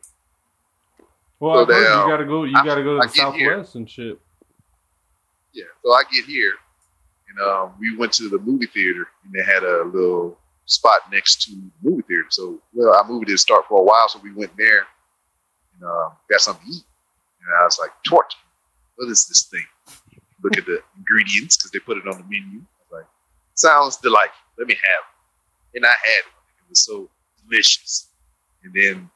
Well, 1.40 1.54
So 1.54 1.60
I've 1.62 1.68
they, 1.68 1.74
uh, 1.86 2.04
you 2.04 2.10
gotta 2.10 2.24
go. 2.24 2.44
You 2.44 2.56
I- 2.56 2.64
gotta 2.64 2.82
go 2.82 2.98
I 2.98 3.06
to 3.06 3.08
the 3.08 3.14
get 3.14 3.34
here. 3.34 3.64
And 3.74 3.90
shit. 3.90 4.18
Yeah. 5.52 5.64
So 5.84 5.92
I 5.92 6.02
get 6.10 6.24
here, 6.24 6.52
and 7.28 7.38
um, 7.46 7.72
we 7.78 7.96
went 7.96 8.12
to 8.14 8.28
the 8.28 8.38
movie 8.38 8.66
theater, 8.66 9.06
and 9.24 9.32
they 9.34 9.42
had 9.44 9.62
a 9.62 9.84
little 9.84 10.38
spot 10.64 11.00
next 11.12 11.42
to 11.42 11.50
the 11.50 11.70
movie 11.82 12.02
theater. 12.08 12.24
So, 12.30 12.58
well, 12.72 12.94
our 12.94 13.04
movie 13.06 13.26
didn't 13.26 13.40
start 13.40 13.66
for 13.68 13.80
a 13.80 13.82
while, 13.82 14.08
so 14.08 14.18
we 14.22 14.32
went 14.32 14.56
there 14.56 14.86
and 15.74 15.84
uh, 15.84 16.10
got 16.30 16.40
something 16.40 16.64
to 16.64 16.72
eat. 16.72 16.84
And 17.44 17.54
I 17.60 17.64
was 17.64 17.78
like, 17.78 17.90
torch. 18.06 18.32
What 18.96 19.10
is 19.10 19.26
this 19.26 19.42
thing? 19.50 19.64
Look 20.44 20.56
at 20.56 20.64
the 20.64 20.80
ingredients 20.96 21.56
because 21.56 21.70
they 21.72 21.80
put 21.80 21.96
it 21.98 22.06
on 22.06 22.16
the 22.18 22.24
menu. 22.24 22.60
I 22.60 22.62
was 22.88 22.92
like, 22.92 23.06
sounds 23.54 23.96
delightful. 23.98 24.36
Let 24.58 24.66
me 24.66 24.74
have 24.74 25.04
it. 25.72 25.78
And 25.78 25.86
I 25.86 25.90
had 25.90 26.24
one. 26.24 26.44
It 26.58 26.68
was 26.68 26.84
so 26.84 27.08
delicious. 27.48 28.08
And 28.64 28.72
then 28.74 29.10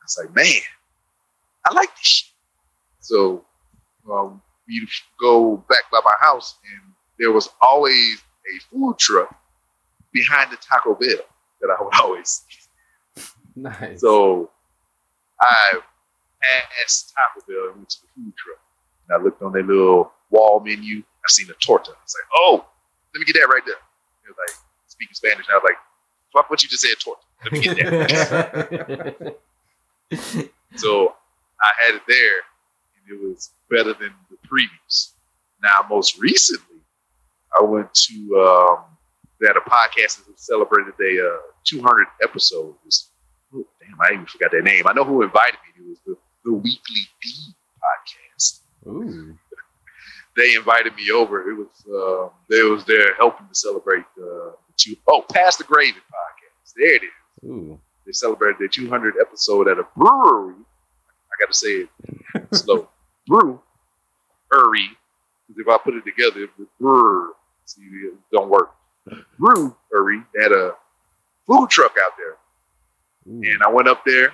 I 0.00 0.04
was 0.04 0.18
like, 0.18 0.34
man, 0.34 0.60
I 1.66 1.74
like 1.74 1.88
this 1.96 2.06
shit. 2.06 2.30
So 3.00 3.44
um, 4.10 4.40
we 4.68 4.86
go 5.20 5.56
back 5.68 5.90
by 5.90 6.00
my 6.04 6.14
house, 6.20 6.56
and 6.72 6.92
there 7.18 7.32
was 7.32 7.48
always 7.60 8.22
a 8.46 8.60
food 8.70 8.98
truck 8.98 9.34
behind 10.12 10.52
the 10.52 10.56
Taco 10.56 10.94
Bell 10.94 11.24
that 11.60 11.76
I 11.78 11.82
would 11.82 11.94
always 12.00 12.42
see. 12.48 13.24
Nice. 13.56 14.00
So 14.00 14.50
I 15.40 15.80
passed 16.40 17.12
Taco 17.14 17.46
Bell 17.46 17.68
and 17.68 17.76
went 17.76 17.90
to 17.90 18.02
the 18.02 18.08
food 18.14 18.32
truck. 18.36 18.58
And 19.08 19.20
I 19.20 19.24
looked 19.24 19.42
on 19.42 19.52
their 19.52 19.62
little 19.62 20.12
wall 20.30 20.60
menu. 20.60 20.98
I 20.98 21.28
seen 21.28 21.48
a 21.50 21.54
torta. 21.64 21.90
I 21.90 22.02
was 22.02 22.16
like, 22.18 22.28
oh, 22.34 22.64
let 23.14 23.20
me 23.20 23.26
get 23.26 23.34
that 23.34 23.48
right 23.52 23.62
there. 23.66 23.76
Like 24.26 24.56
speaking 24.92 25.14
Spanish. 25.14 25.46
And 25.48 25.54
I 25.54 25.56
was 25.56 25.64
like, 25.64 25.78
fuck 26.32 26.50
what 26.50 26.62
you 26.62 26.68
just 26.68 26.82
said, 26.82 26.94
torta. 27.00 27.20
Let 27.44 27.52
me 27.52 27.60
get 27.60 27.76
that. 27.76 29.36
so 30.76 31.14
I 31.60 31.70
had 31.84 31.94
it 31.96 32.02
there, 32.06 32.38
and 32.96 33.04
it 33.10 33.28
was 33.28 33.50
better 33.70 33.94
than 33.94 34.12
the 34.30 34.36
previous. 34.44 35.14
Now, 35.62 35.84
most 35.88 36.18
recently, 36.18 36.80
I 37.58 37.64
went 37.64 37.92
to 37.94 38.14
um, 38.38 38.84
they 39.40 39.46
had 39.48 39.56
a 39.56 39.68
podcast 39.68 40.24
that 40.24 40.38
celebrated 40.38 40.94
their 40.98 41.34
uh, 41.34 41.38
200 41.64 42.06
episodes. 42.22 43.10
Oh, 43.54 43.66
damn, 43.80 44.00
I 44.00 44.14
even 44.14 44.26
forgot 44.26 44.52
their 44.52 44.62
name. 44.62 44.86
I 44.86 44.92
know 44.92 45.04
who 45.04 45.22
invited 45.22 45.58
me. 45.76 45.84
It 45.84 45.88
was 45.88 45.98
the, 46.06 46.16
the 46.44 46.52
Weekly 46.52 47.02
D 47.22 47.30
podcast. 47.82 48.60
Ooh. 48.86 49.36
They 50.34 50.54
invited 50.54 50.96
me 50.96 51.10
over. 51.10 51.50
It 51.50 51.58
was 51.58 51.68
um, 51.88 52.30
they 52.48 52.62
was 52.62 52.86
there 52.86 53.14
helping 53.16 53.46
to 53.48 53.54
celebrate 53.54 54.06
uh, 54.18 54.52
the 54.76 54.94
two 54.94 54.96
oh 55.08 55.24
Past 55.32 55.58
the 55.58 55.64
Gravy 55.64 55.98
podcast. 55.98 56.72
There 56.76 56.94
it 56.94 57.02
is 57.02 57.48
Ooh. 57.50 57.78
they 58.06 58.12
celebrated 58.12 58.56
their 58.58 58.68
200 58.68 59.14
episode 59.20 59.68
at 59.68 59.78
a 59.78 59.86
brewery. 59.96 60.54
I 60.54 61.34
got 61.40 61.52
to 61.52 61.54
say 61.54 61.86
it 62.34 62.54
slow. 62.54 62.88
Brew, 63.26 63.60
Brewery. 64.50 64.88
Because 65.46 65.60
if 65.60 65.68
I 65.68 65.78
put 65.78 65.94
it 65.94 66.04
together, 66.04 66.44
it 66.44 66.50
would 66.58 66.68
brew. 66.80 67.32
See, 67.64 67.82
it 67.82 68.14
don't 68.32 68.48
work. 68.48 68.70
Brew, 69.38 69.76
Brewery. 69.90 70.22
They 70.34 70.42
had 70.42 70.52
a 70.52 70.74
food 71.46 71.70
truck 71.70 71.94
out 72.02 72.12
there. 72.16 72.36
Ooh. 73.32 73.42
And 73.42 73.62
I 73.62 73.70
went 73.70 73.88
up 73.88 74.04
there 74.04 74.32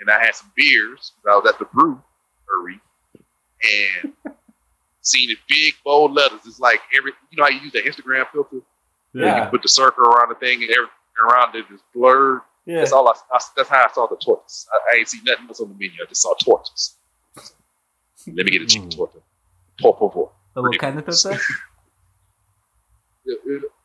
and 0.00 0.10
I 0.10 0.22
had 0.22 0.34
some 0.34 0.52
beers. 0.56 1.12
I 1.28 1.36
was 1.36 1.48
at 1.48 1.58
the 1.58 1.64
brew, 1.66 2.00
Brewery. 2.46 2.80
And 3.94 4.12
seen 5.02 5.30
it 5.30 5.38
big, 5.48 5.74
bold 5.84 6.12
letters. 6.12 6.40
It's 6.46 6.60
like 6.60 6.80
every, 6.96 7.12
you 7.30 7.38
know 7.38 7.44
how 7.44 7.50
you 7.50 7.60
use 7.60 7.72
the 7.72 7.82
Instagram 7.82 8.26
filter? 8.32 8.58
You 9.12 9.24
Yeah. 9.24 9.40
can 9.40 9.50
put 9.50 9.62
the 9.62 9.68
circle 9.68 10.04
around 10.04 10.28
the 10.30 10.34
thing 10.36 10.62
and 10.62 10.70
everything 10.70 10.90
around 11.30 11.54
it 11.54 11.66
is 11.72 11.80
blurred. 11.94 12.40
yeah. 12.64 12.78
That's 12.78 12.92
all 12.92 13.08
I, 13.08 13.12
I- 13.32 13.40
That's 13.56 13.68
how 13.68 13.84
I 13.84 13.92
saw 13.92 14.06
the 14.06 14.16
tortoise. 14.16 14.66
I, 14.72 14.94
I 14.94 14.98
ain't 14.98 15.08
see 15.08 15.20
nothing 15.24 15.46
else 15.48 15.60
on 15.60 15.68
the 15.68 15.74
menu. 15.74 16.02
I 16.02 16.06
just 16.08 16.22
saw 16.22 16.34
tortoise. 16.34 16.96
Let 18.26 18.46
me 18.46 18.50
get 18.52 18.62
a 18.62 18.66
chicken 18.66 18.88
Mm. 18.88 18.96
torta. 18.96 19.18
Por 19.80 19.94
favor. 19.98 20.30
Oh, 20.56 20.62
what 20.62 20.78
kind 20.78 20.98
of 20.98 21.04
torta? 21.04 21.38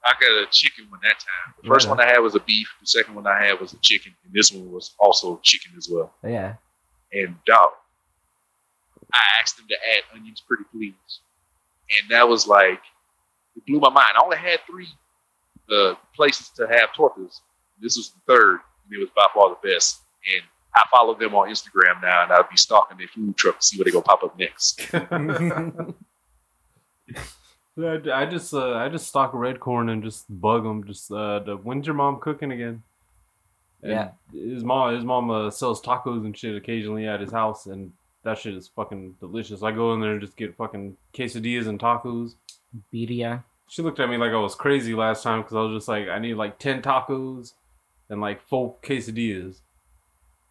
I 0.06 0.14
got 0.20 0.32
a 0.44 0.48
chicken 0.52 0.86
one 0.90 1.00
that 1.04 1.20
time. 1.20 1.54
The 1.62 1.68
first 1.68 1.86
Yeah. 1.86 1.92
one 1.92 2.00
I 2.02 2.06
had 2.06 2.20
was 2.20 2.36
a 2.36 2.40
beef. 2.40 2.68
The 2.82 2.88
second 2.88 3.16
one 3.16 3.28
I 3.28 3.44
had 3.44 3.60
was 3.60 3.74
a 3.74 3.78
chicken, 3.80 4.16
and 4.24 4.34
this 4.34 4.52
one 4.52 4.72
was 4.72 4.96
also 5.00 5.40
chicken 5.44 5.72
as 5.78 5.90
well. 5.90 6.14
yeah. 6.24 6.56
And 7.14 7.36
dog, 7.46 7.72
I 9.14 9.22
asked 9.42 9.56
them 9.58 9.68
to 9.70 9.76
add 9.96 10.04
onions, 10.14 10.42
pretty 10.46 10.64
please, 10.72 11.20
and 11.90 12.10
that 12.12 12.28
was 12.28 12.48
like 12.48 12.82
it 13.56 13.66
blew 13.66 13.80
my 13.80 13.90
mind. 13.90 14.18
I 14.18 14.24
only 14.24 14.36
had 14.38 14.60
three 14.70 14.90
uh, 15.72 15.96
places 16.16 16.50
to 16.50 16.68
have 16.68 16.90
tortas. 16.98 17.42
This 17.82 17.98
was 17.98 18.12
the 18.12 18.20
third, 18.34 18.60
and 18.86 18.94
it 18.96 19.00
was 19.00 19.10
by 19.16 19.28
far 19.34 19.50
the 19.50 19.68
best. 19.70 20.02
And 20.34 20.44
I 20.76 20.82
follow 20.92 21.14
them 21.18 21.34
on 21.36 21.50
Instagram 21.50 22.02
now, 22.02 22.24
and 22.24 22.32
I'll 22.32 22.48
be 22.50 22.58
stalking 22.58 22.98
their 22.98 23.08
food 23.08 23.36
truck 23.38 23.60
to 23.60 23.66
see 23.66 23.78
where 23.78 23.86
they 23.86 23.92
gonna 23.92 24.04
pop 24.04 24.24
up 24.24 24.38
next. 24.38 24.82
I, 27.80 28.00
I 28.12 28.26
just 28.26 28.54
uh, 28.54 28.74
I 28.74 28.90
just 28.90 29.08
stalk 29.08 29.32
red 29.34 29.60
corn 29.60 29.90
and 29.90 30.04
just 30.04 30.26
bug 30.30 30.64
them. 30.64 30.84
Just 30.86 31.12
uh, 31.12 31.40
the, 31.40 31.56
when's 31.58 31.86
your 31.86 31.96
mom 31.96 32.20
cooking 32.20 32.52
again? 32.52 32.82
And 33.84 33.92
Yeah. 33.92 34.10
his 34.34 34.64
mom 34.64 34.96
his 34.96 35.06
mom 35.06 35.30
uh, 35.30 35.52
sells 35.52 35.82
tacos 35.82 36.26
and 36.26 36.36
shit 36.36 36.56
occasionally 36.56 37.08
at 37.08 37.20
his 37.22 37.32
house, 37.32 37.68
and 37.68 37.92
that 38.24 38.40
shit 38.40 38.56
is 38.56 38.68
fucking 38.68 39.16
delicious. 39.20 39.62
I 39.62 39.72
go 39.72 39.94
in 39.94 40.02
there 40.02 40.14
and 40.14 40.22
just 40.22 40.36
get 40.36 40.56
fucking 40.58 40.98
quesadillas 41.14 41.68
and 41.68 41.80
tacos. 41.80 42.34
Birria. 42.94 43.44
She 43.68 43.82
looked 43.82 44.00
at 44.00 44.10
me 44.10 44.18
like 44.18 44.32
I 44.32 44.40
was 44.40 44.56
crazy 44.56 44.94
last 44.94 45.24
time 45.24 45.42
because 45.42 45.56
I 45.56 45.62
was 45.62 45.78
just 45.78 45.88
like, 45.88 46.08
I 46.08 46.20
need 46.20 46.36
like 46.36 46.58
ten 46.58 46.82
tacos 46.82 47.54
and 48.10 48.22
like 48.22 48.42
four 48.48 48.76
quesadillas. 48.82 49.60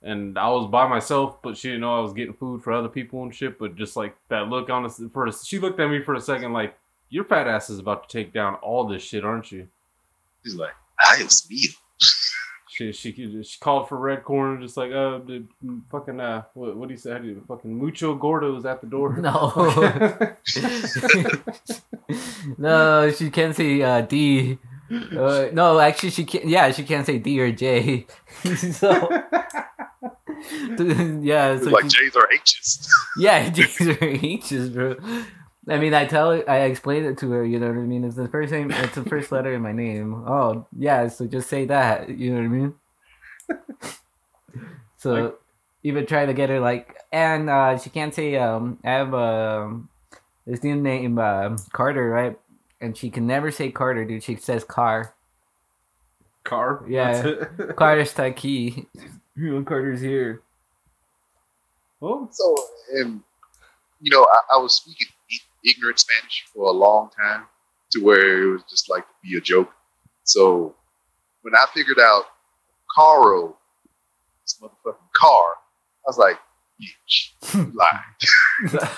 And 0.02 0.38
I 0.38 0.48
was 0.50 0.70
by 0.70 0.86
myself, 0.86 1.42
but 1.42 1.56
she 1.56 1.68
didn't 1.68 1.80
know 1.80 1.96
I 1.96 2.00
was 2.00 2.12
getting 2.12 2.34
food 2.34 2.62
for 2.62 2.72
other 2.72 2.88
people 2.88 3.22
and 3.22 3.34
shit. 3.34 3.58
But 3.58 3.76
just 3.76 3.96
like 3.96 4.14
that 4.28 4.48
look 4.48 4.68
on 4.70 4.84
us, 4.84 5.00
a, 5.00 5.32
she 5.44 5.58
looked 5.58 5.80
at 5.80 5.90
me 5.90 6.02
for 6.02 6.14
a 6.14 6.20
second 6.20 6.52
like, 6.52 6.76
your 7.08 7.24
fat 7.24 7.48
ass 7.48 7.70
is 7.70 7.78
about 7.78 8.08
to 8.08 8.18
take 8.18 8.32
down 8.32 8.56
all 8.56 8.86
this 8.86 9.02
shit, 9.02 9.24
aren't 9.24 9.50
you? 9.50 9.68
She's 10.44 10.54
like, 10.54 10.74
I 11.02 11.16
am 11.16 11.28
meal. 11.48 11.72
She 12.76 12.92
she 12.92 13.10
she 13.42 13.58
called 13.58 13.88
for 13.88 13.96
red 13.96 14.22
corn, 14.22 14.60
just 14.60 14.76
like 14.76 14.92
uh, 14.92 15.16
the 15.24 15.44
fucking 15.90 16.20
uh, 16.20 16.42
what 16.52 16.76
what 16.76 16.88
do 16.88 16.94
you 16.94 16.98
say? 17.00 17.12
How 17.12 17.18
do 17.18 17.26
you 17.26 17.42
fucking 17.48 17.72
mucho 17.74 18.14
gordo 18.14 18.54
is 18.58 18.66
at 18.66 18.82
the 18.82 18.86
door? 18.86 19.16
No. 19.16 19.38
no, 22.58 23.10
she 23.12 23.30
can't 23.30 23.56
say 23.56 23.80
uh, 23.80 24.02
D. 24.02 24.58
Uh, 24.92 25.46
no, 25.54 25.80
actually, 25.80 26.10
she 26.10 26.26
can't. 26.26 26.44
Yeah, 26.46 26.70
she 26.70 26.84
can't 26.84 27.06
say 27.06 27.18
D 27.18 27.40
or 27.40 27.50
J. 27.50 28.06
so, 28.44 28.92
yeah, 31.22 31.58
so 31.58 31.70
like 31.70 31.84
she- 31.84 31.88
J's 31.88 32.14
or 32.14 32.28
H's. 32.30 32.90
yeah, 33.18 33.48
J's 33.48 33.80
or 33.80 34.04
H's, 34.04 34.68
bro. 34.68 34.96
I 35.68 35.78
mean, 35.78 35.94
I 35.94 36.04
tell 36.06 36.30
her, 36.32 36.48
I 36.48 36.58
explained 36.60 37.06
it 37.06 37.18
to 37.18 37.30
her. 37.32 37.44
You 37.44 37.58
know 37.58 37.68
what 37.68 37.76
I 37.76 37.80
mean? 37.80 38.04
It's 38.04 38.16
the 38.16 38.28
first 38.28 38.52
name. 38.52 38.70
It's 38.70 38.94
the 38.94 39.04
first 39.04 39.32
letter 39.32 39.52
in 39.52 39.62
my 39.62 39.72
name. 39.72 40.14
Oh, 40.26 40.66
yeah. 40.78 41.08
So 41.08 41.26
just 41.26 41.48
say 41.48 41.64
that. 41.66 42.08
You 42.08 42.30
know 42.34 42.36
what 42.36 42.44
I 42.44 42.48
mean? 42.48 42.74
so 44.96 45.12
Like- 45.14 45.34
even 45.82 46.06
try 46.06 46.26
to 46.26 46.34
get 46.34 46.50
her 46.50 46.58
like, 46.60 46.96
and 47.12 47.48
uh, 47.48 47.78
she 47.78 47.90
can't 47.90 48.12
say. 48.14 48.36
Um, 48.36 48.78
I 48.84 48.90
have 48.90 49.14
um 49.14 49.88
this 50.46 50.64
new 50.64 50.74
name 50.74 51.18
uh, 51.18 51.56
Carter, 51.72 52.08
right? 52.10 52.36
And 52.80 52.96
she 52.96 53.08
can 53.10 53.26
never 53.26 53.50
say 53.52 53.70
Carter, 53.70 54.04
dude. 54.04 54.22
She 54.24 54.34
says 54.36 54.64
car. 54.64 55.14
Car. 56.44 56.84
Yeah. 56.88 57.12
That's 57.22 57.26
it. 57.60 57.76
Carter's 57.76 58.12
Taiki. 58.14 58.86
You 59.38 59.52
know, 59.58 59.62
Carter's 59.64 60.00
here. 60.00 60.40
Oh, 62.00 62.26
So, 62.32 62.56
and 62.94 63.20
you 64.00 64.10
know, 64.10 64.22
I, 64.24 64.54
I 64.54 64.56
was 64.58 64.76
speaking 64.76 65.08
i- 65.30 65.44
ignorant 65.66 65.98
Spanish 65.98 66.44
for 66.54 66.64
a 66.66 66.72
long 66.72 67.10
time 67.10 67.44
to 67.92 68.00
where 68.02 68.42
it 68.42 68.52
was 68.52 68.62
just 68.70 68.88
like 68.90 69.06
to 69.06 69.14
be 69.22 69.36
a 69.36 69.40
joke. 69.40 69.70
So, 70.24 70.74
when 71.42 71.54
I 71.54 71.66
figured 71.74 71.98
out 72.00 72.24
Caro, 72.94 73.56
this 74.42 74.58
motherfucking 74.62 75.12
car, 75.12 75.44
I 76.04 76.08
was 76.08 76.18
like, 76.18 76.38
bitch, 76.80 77.54
you 77.54 77.72
lied. 78.72 78.90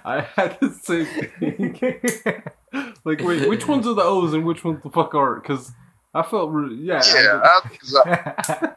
I 0.04 0.20
had 0.36 0.58
the 0.60 0.70
same 0.70 1.06
thing. 1.06 2.92
like, 3.04 3.20
wait, 3.22 3.48
which 3.48 3.66
ones 3.66 3.86
are 3.86 3.94
the 3.94 4.02
O's 4.02 4.32
and 4.34 4.44
which 4.44 4.64
ones 4.64 4.82
the 4.82 4.90
fuck 4.90 5.14
aren't? 5.14 5.42
Because 5.42 5.72
I 6.14 6.22
felt, 6.22 6.50
re- 6.50 6.74
yeah, 6.74 7.02
Yeah, 7.14 7.40
I- 7.42 7.60
I, 7.64 7.68
'cause 7.68 7.96
I, 8.04 8.72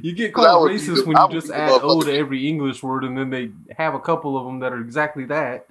you 0.00 0.12
get 0.12 0.36
Well, 0.36 0.58
called 0.58 0.70
racist 0.70 0.96
the- 0.96 1.04
when 1.06 1.16
you 1.16 1.22
would 1.24 1.32
just 1.32 1.50
add 1.52 1.70
O 1.82 2.00
to 2.02 2.12
every 2.12 2.48
English 2.48 2.82
word, 2.82 3.04
and 3.04 3.16
then 3.18 3.30
they 3.30 3.50
have 3.76 3.94
a 3.94 4.00
couple 4.00 4.36
of 4.38 4.44
them 4.46 4.60
that 4.60 4.72
are 4.72 4.80
exactly 4.80 5.24
that. 5.26 5.66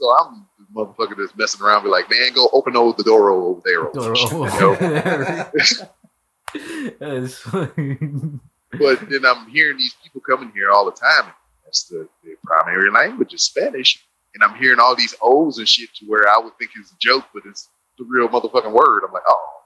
So 0.00 0.16
I'm 0.18 0.46
the 0.58 0.64
motherfucker 0.74 1.14
that's 1.18 1.36
messing 1.36 1.60
around, 1.60 1.82
be 1.82 1.90
like, 1.90 2.08
man, 2.10 2.32
go 2.32 2.48
open 2.52 2.72
the 2.72 3.02
door 3.04 3.30
over 3.30 3.60
there. 3.64 3.82
or 3.82 4.16
some 4.16 4.38
you 4.38 4.44
know? 4.60 5.50
That's 6.98 7.36
funny. 7.38 7.98
But 8.78 9.08
then 9.10 9.26
I'm 9.26 9.46
hearing 9.48 9.76
these 9.76 9.94
people 10.02 10.22
coming 10.22 10.50
here 10.54 10.70
all 10.70 10.86
the 10.86 10.92
time. 10.92 11.30
That's 11.64 11.84
the, 11.84 12.08
the 12.24 12.34
primary 12.44 12.90
language 12.90 13.34
is 13.34 13.42
Spanish. 13.42 14.02
And 14.34 14.42
I'm 14.42 14.54
hearing 14.58 14.80
all 14.80 14.96
these 14.96 15.14
O's 15.20 15.58
and 15.58 15.68
shit 15.68 15.90
to 15.96 16.06
where 16.06 16.26
I 16.28 16.38
would 16.38 16.56
think 16.56 16.70
it's 16.76 16.92
a 16.92 16.96
joke, 16.98 17.26
but 17.34 17.42
it's 17.46 17.68
the 17.98 18.04
real 18.04 18.28
motherfucking 18.28 18.72
word. 18.72 19.02
I'm 19.06 19.12
like, 19.12 19.22
oh, 19.28 19.62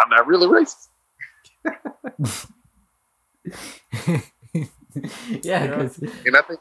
I'm 0.00 0.08
not 0.10 0.26
really 0.26 0.46
racist. 0.46 0.88
yeah, 5.42 5.64
And 5.64 6.36
I 6.36 6.42
think, 6.42 6.60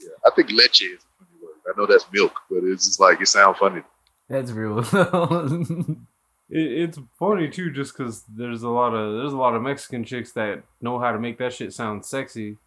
yeah, 0.00 0.08
I 0.26 0.30
think 0.34 0.50
leche 0.50 0.82
is 0.82 1.00
a 1.00 1.11
funny 1.11 1.11
word. 1.11 1.11
I 1.66 1.72
know 1.76 1.86
that's 1.86 2.06
milk, 2.12 2.32
but 2.50 2.64
it's 2.64 2.86
just 2.86 3.00
like, 3.00 3.20
it 3.20 3.28
sounds 3.28 3.58
funny. 3.58 3.82
that's 4.28 4.50
real. 4.52 4.82
It, 6.54 6.70
it's 6.82 6.98
funny 7.18 7.48
too, 7.48 7.70
just 7.70 7.96
because 7.96 8.24
there's 8.28 8.62
a 8.62 8.68
lot 8.68 8.92
of 8.92 9.16
there's 9.16 9.32
a 9.32 9.38
lot 9.38 9.54
of 9.54 9.62
Mexican 9.62 10.04
chicks 10.04 10.32
that 10.32 10.62
know 10.82 10.98
how 10.98 11.10
to 11.10 11.18
make 11.18 11.38
that 11.38 11.54
shit 11.54 11.72
sound 11.72 12.04
sexy, 12.04 12.58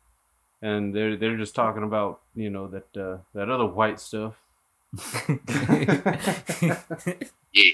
and 0.59 0.91
they're 0.95 1.15
they're 1.15 1.37
just 1.37 1.53
talking 1.53 1.83
about 1.83 2.21
you 2.33 2.49
know 2.49 2.65
that 2.67 2.97
uh, 2.97 3.17
that 3.35 3.47
other 3.51 3.67
white 3.67 3.99
stuff. 3.99 4.33
Yeah, 7.53 7.71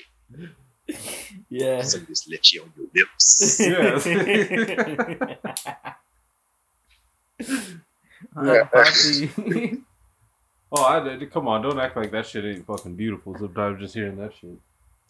yeah. 1.50 1.82
some 1.84 2.02
of 2.02 2.08
this 2.08 2.28
leche 2.28 2.58
on 2.62 2.74
your 2.76 2.88
lips. 2.94 3.60
Yes. 3.60 4.06
Uh, 8.36 8.66
Poppy. 8.72 9.82
Oh, 10.72 10.84
I 10.86 11.00
did. 11.04 11.32
Come 11.32 11.48
on, 11.48 11.62
don't 11.62 11.80
act 11.80 11.98
like 11.98 12.12
that 12.12 12.26
shit 12.26 12.46
ain't 12.46 12.66
fucking 12.66 12.96
beautiful. 12.96 13.38
Sometimes 13.38 13.80
just 13.80 13.94
hearing 13.94 14.16
that 14.18 14.32
shit. 14.40 14.58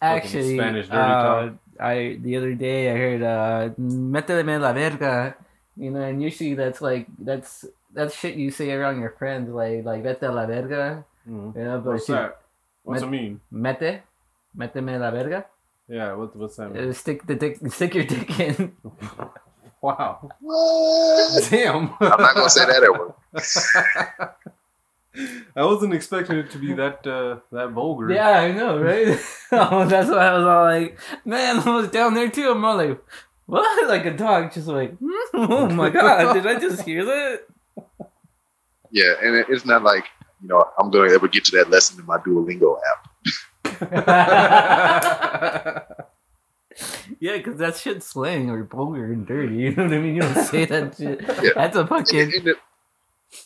Actually, 0.00 0.56
Spanish 0.58 0.86
dirty 0.88 0.98
uh, 0.98 1.22
talk. 1.22 1.52
I 1.78 2.18
the 2.20 2.36
other 2.36 2.54
day 2.54 2.90
I 2.90 2.96
heard 2.96 3.22
uh 3.22 3.68
"métele 3.78 4.60
la 4.60 4.72
verga," 4.72 5.36
you 5.76 5.90
know, 5.92 6.00
and 6.02 6.20
usually 6.20 6.54
that's 6.54 6.80
like 6.82 7.06
that's 7.18 7.64
that's 7.94 8.14
shit 8.18 8.34
you 8.34 8.50
say 8.50 8.72
around 8.72 8.98
your 9.00 9.10
friends, 9.10 9.48
like 9.50 9.84
like 9.84 10.02
"vete 10.02 10.22
la 10.34 10.44
verga," 10.46 11.04
Mm. 11.28 11.54
you 11.54 11.62
know. 11.62 11.78
But 11.78 11.92
What's 11.92 12.06
she, 12.06 12.12
that? 12.12 12.40
What's 12.82 13.02
Met- 13.02 13.06
it 13.06 13.10
mean? 13.12 13.40
mete, 13.52 14.02
meteme 14.58 14.98
la 14.98 15.10
verga. 15.12 15.46
Yeah, 15.86 16.14
what, 16.14 16.34
what's 16.34 16.56
that 16.56 16.72
mean? 16.74 16.88
Uh, 16.90 16.92
stick 16.92 17.24
the 17.26 17.36
dick, 17.36 17.58
stick 17.70 17.94
your 17.94 18.04
dick 18.04 18.40
in. 18.40 18.72
Wow. 19.82 20.30
What? 20.38 21.42
Damn. 21.50 21.90
I'm 22.00 22.20
not 22.22 22.34
going 22.36 22.46
to 22.46 22.50
say 22.50 22.64
that 22.66 22.84
at 22.84 22.92
work. 22.92 23.16
I 25.56 25.64
wasn't 25.64 25.94
expecting 25.94 26.38
it 26.38 26.50
to 26.52 26.58
be 26.58 26.72
that 26.74 27.06
uh, 27.06 27.40
that 27.52 27.70
vulgar. 27.70 28.10
Yeah, 28.12 28.30
I 28.40 28.52
know, 28.52 28.78
right? 28.80 29.18
oh, 29.52 29.84
that's 29.86 30.08
why 30.10 30.26
I 30.26 30.34
was 30.38 30.44
all 30.46 30.64
like, 30.64 30.98
man, 31.24 31.58
I 31.60 31.74
was 31.76 31.88
down 31.88 32.14
there 32.14 32.30
too. 32.30 32.50
I'm 32.50 32.64
all 32.64 32.76
like, 32.76 33.02
what? 33.46 33.88
Like 33.88 34.06
a 34.06 34.12
dog, 34.16 34.52
just 34.52 34.68
like, 34.68 34.94
oh 35.34 35.68
my 35.68 35.90
god, 35.90 36.32
did 36.34 36.46
I 36.46 36.58
just 36.58 36.82
hear 36.82 37.04
that? 37.04 37.40
Yeah, 38.90 39.12
and 39.22 39.44
it's 39.48 39.64
not 39.66 39.82
like, 39.82 40.04
you 40.40 40.48
know, 40.48 40.64
I'm 40.78 40.90
going 40.90 41.08
to 41.10 41.14
ever 41.14 41.28
get 41.28 41.44
to 41.46 41.56
that 41.58 41.68
lesson 41.70 42.00
in 42.00 42.06
my 42.06 42.18
Duolingo 42.18 42.78
app. 42.92 43.08
yeah, 47.20 47.36
because 47.36 47.58
that 47.58 47.76
shit's 47.76 48.06
slang 48.06 48.48
or 48.50 48.64
vulgar 48.64 49.12
and 49.12 49.26
dirty. 49.26 49.56
You 49.56 49.74
know 49.74 49.84
what 49.84 49.92
I 49.92 49.98
mean? 49.98 50.16
You 50.16 50.22
don't 50.22 50.44
say 50.44 50.64
that 50.66 50.96
shit. 50.96 51.20
Yeah. 51.42 51.50
That's 51.54 51.76
a 51.76 51.80
And, 51.80 51.88
fucking. 51.88 52.20
and 52.34 52.46
it, 52.48 52.56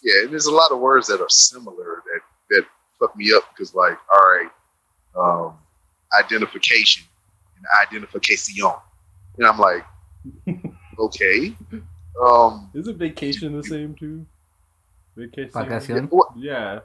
yeah, 0.02 0.22
and 0.22 0.30
there's 0.32 0.46
a 0.46 0.52
lot 0.52 0.70
of 0.72 0.78
words 0.80 1.06
that 1.08 1.20
are 1.20 1.28
similar 1.28 2.02
that 2.06 2.20
that 2.50 2.64
fuck 2.98 3.16
me 3.16 3.32
up 3.34 3.44
because, 3.52 3.74
like, 3.74 3.98
all 4.12 4.20
right, 4.20 4.50
um, 5.16 5.58
identification 6.18 7.04
and 7.56 7.64
identification, 7.86 8.70
and 9.38 9.46
I'm 9.46 9.58
like, 9.58 9.84
okay, 10.98 11.54
um, 12.22 12.70
Isn't 12.74 12.98
vacation 12.98 13.56
the 13.56 13.62
same 13.64 13.94
too? 13.94 14.24
Vacation. 15.16 15.50
Vacación? 15.52 16.10
Yeah. 16.36 16.80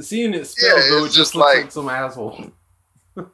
Seeing 0.00 0.34
it 0.34 0.46
spelled 0.46 0.80
Yeah, 0.82 0.88
though, 0.90 1.02
it 1.04 1.06
it's 1.06 1.14
just 1.14 1.32
just 1.32 1.34
looks 1.34 1.46
like, 1.46 1.62
like- 1.64 1.72
some 1.72 1.88
asshole. 1.88 2.44
yeah, 3.16 3.24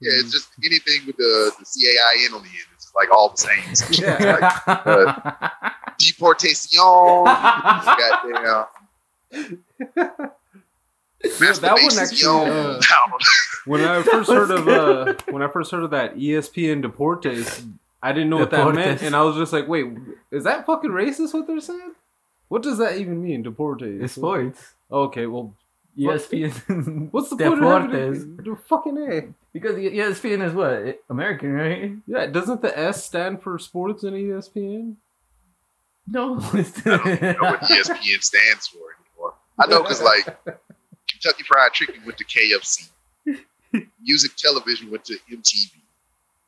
it's 0.00 0.30
just 0.32 0.48
anything 0.64 1.06
with 1.06 1.16
the 1.16 1.52
the 1.58 1.64
C 1.64 1.88
A 1.88 1.92
I 2.00 2.26
N 2.28 2.34
on 2.34 2.42
the 2.42 2.48
end. 2.48 2.69
It's 2.90 2.96
like 2.96 3.10
all 3.16 3.28
the 3.28 3.36
same. 3.36 3.74
So 3.74 3.86
it's 3.88 4.00
like, 4.40 4.68
uh, 4.68 5.60
deportation, 5.98 6.70
goddamn. 6.74 8.66
Yeah, 11.22 11.52
that 11.52 11.74
one 11.74 11.98
actually, 11.98 12.50
uh, 12.50 12.80
When 13.66 13.82
I 13.82 14.02
first 14.02 14.30
heard 14.30 14.50
of 14.50 14.66
uh, 14.66 15.14
when 15.30 15.42
I 15.42 15.48
first 15.48 15.70
heard 15.70 15.84
of 15.84 15.90
that 15.90 16.16
ESPN 16.16 16.82
Deportes, 16.82 17.70
I 18.02 18.12
didn't 18.12 18.30
know 18.30 18.38
what 18.38 18.50
that 18.50 18.74
meant, 18.74 19.02
and 19.02 19.14
I 19.14 19.22
was 19.22 19.36
just 19.36 19.52
like, 19.52 19.68
"Wait, 19.68 19.86
is 20.32 20.44
that 20.44 20.66
fucking 20.66 20.90
racist? 20.90 21.34
What 21.34 21.46
they're 21.46 21.60
saying? 21.60 21.92
What 22.48 22.62
does 22.62 22.78
that 22.78 22.96
even 22.96 23.22
mean, 23.22 23.44
Deportes?" 23.44 24.02
it's 24.02 24.14
sports. 24.14 24.74
Okay, 24.90 25.26
well, 25.26 25.54
ESPN. 25.98 27.08
what's 27.12 27.30
the 27.30 27.36
point 27.36 27.62
of 27.62 27.82
having 27.82 28.36
it- 28.38 28.44
the 28.44 28.56
fucking 28.68 28.98
A? 28.98 29.34
Because 29.52 29.76
ESPN 29.76 30.46
is 30.46 30.54
what 30.54 31.02
American, 31.10 31.52
right? 31.52 31.92
Yeah, 32.06 32.26
doesn't 32.26 32.62
the 32.62 32.76
S 32.78 33.04
stand 33.04 33.42
for 33.42 33.58
sports 33.58 34.04
in 34.04 34.14
ESPN? 34.14 34.94
No, 36.06 36.38
it's 36.54 36.78
I 36.86 36.96
don't 36.96 37.06
even 37.08 37.36
know 37.40 37.50
what 37.50 37.60
ESPN 37.62 38.22
stands 38.22 38.68
for 38.68 38.78
anymore. 38.78 39.34
I 39.58 39.66
know 39.66 39.82
because 39.82 40.02
like 40.02 40.24
Kentucky 41.08 41.44
Fried 41.46 41.72
Chicken 41.72 42.02
went 42.04 42.18
to 42.18 42.24
KFC, 42.24 42.88
Music 44.00 44.36
Television 44.36 44.90
went 44.90 45.04
to 45.06 45.14
MTV, 45.30 45.72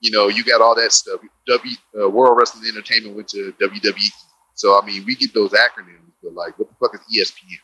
you 0.00 0.10
know, 0.10 0.28
you 0.28 0.44
got 0.44 0.60
all 0.60 0.74
that 0.74 0.92
stuff. 0.92 1.20
W 1.46 1.76
uh, 2.00 2.08
World 2.08 2.36
Wrestling 2.38 2.66
Entertainment 2.68 3.14
went 3.16 3.28
to 3.28 3.52
WWE. 3.60 4.10
So 4.54 4.80
I 4.80 4.84
mean, 4.84 5.04
we 5.06 5.16
get 5.16 5.32
those 5.34 5.52
acronyms, 5.52 6.12
but 6.22 6.34
like, 6.34 6.58
what 6.58 6.68
the 6.68 6.74
fuck 6.80 6.94
is 6.94 7.00
ESPN? 7.30 7.58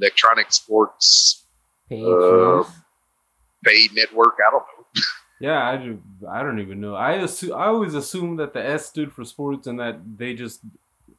Electronic 0.00 0.52
Sports 0.52 1.44
Page 1.88 2.04
Uh. 2.04 2.64
Paid 3.64 3.94
Network. 3.94 4.34
I 4.46 4.50
don't 4.50 4.62
know. 4.62 5.02
Yeah, 5.40 5.68
I, 5.68 5.76
do, 5.76 6.00
I 6.30 6.42
don't 6.42 6.60
even 6.60 6.80
know. 6.80 6.94
I 6.94 7.12
assume, 7.14 7.52
I 7.54 7.66
always 7.66 7.94
assumed 7.94 8.38
that 8.38 8.54
the 8.54 8.64
S 8.66 8.86
stood 8.86 9.12
for 9.12 9.22
sports 9.24 9.66
and 9.66 9.78
that 9.80 9.98
they 10.16 10.32
just 10.34 10.60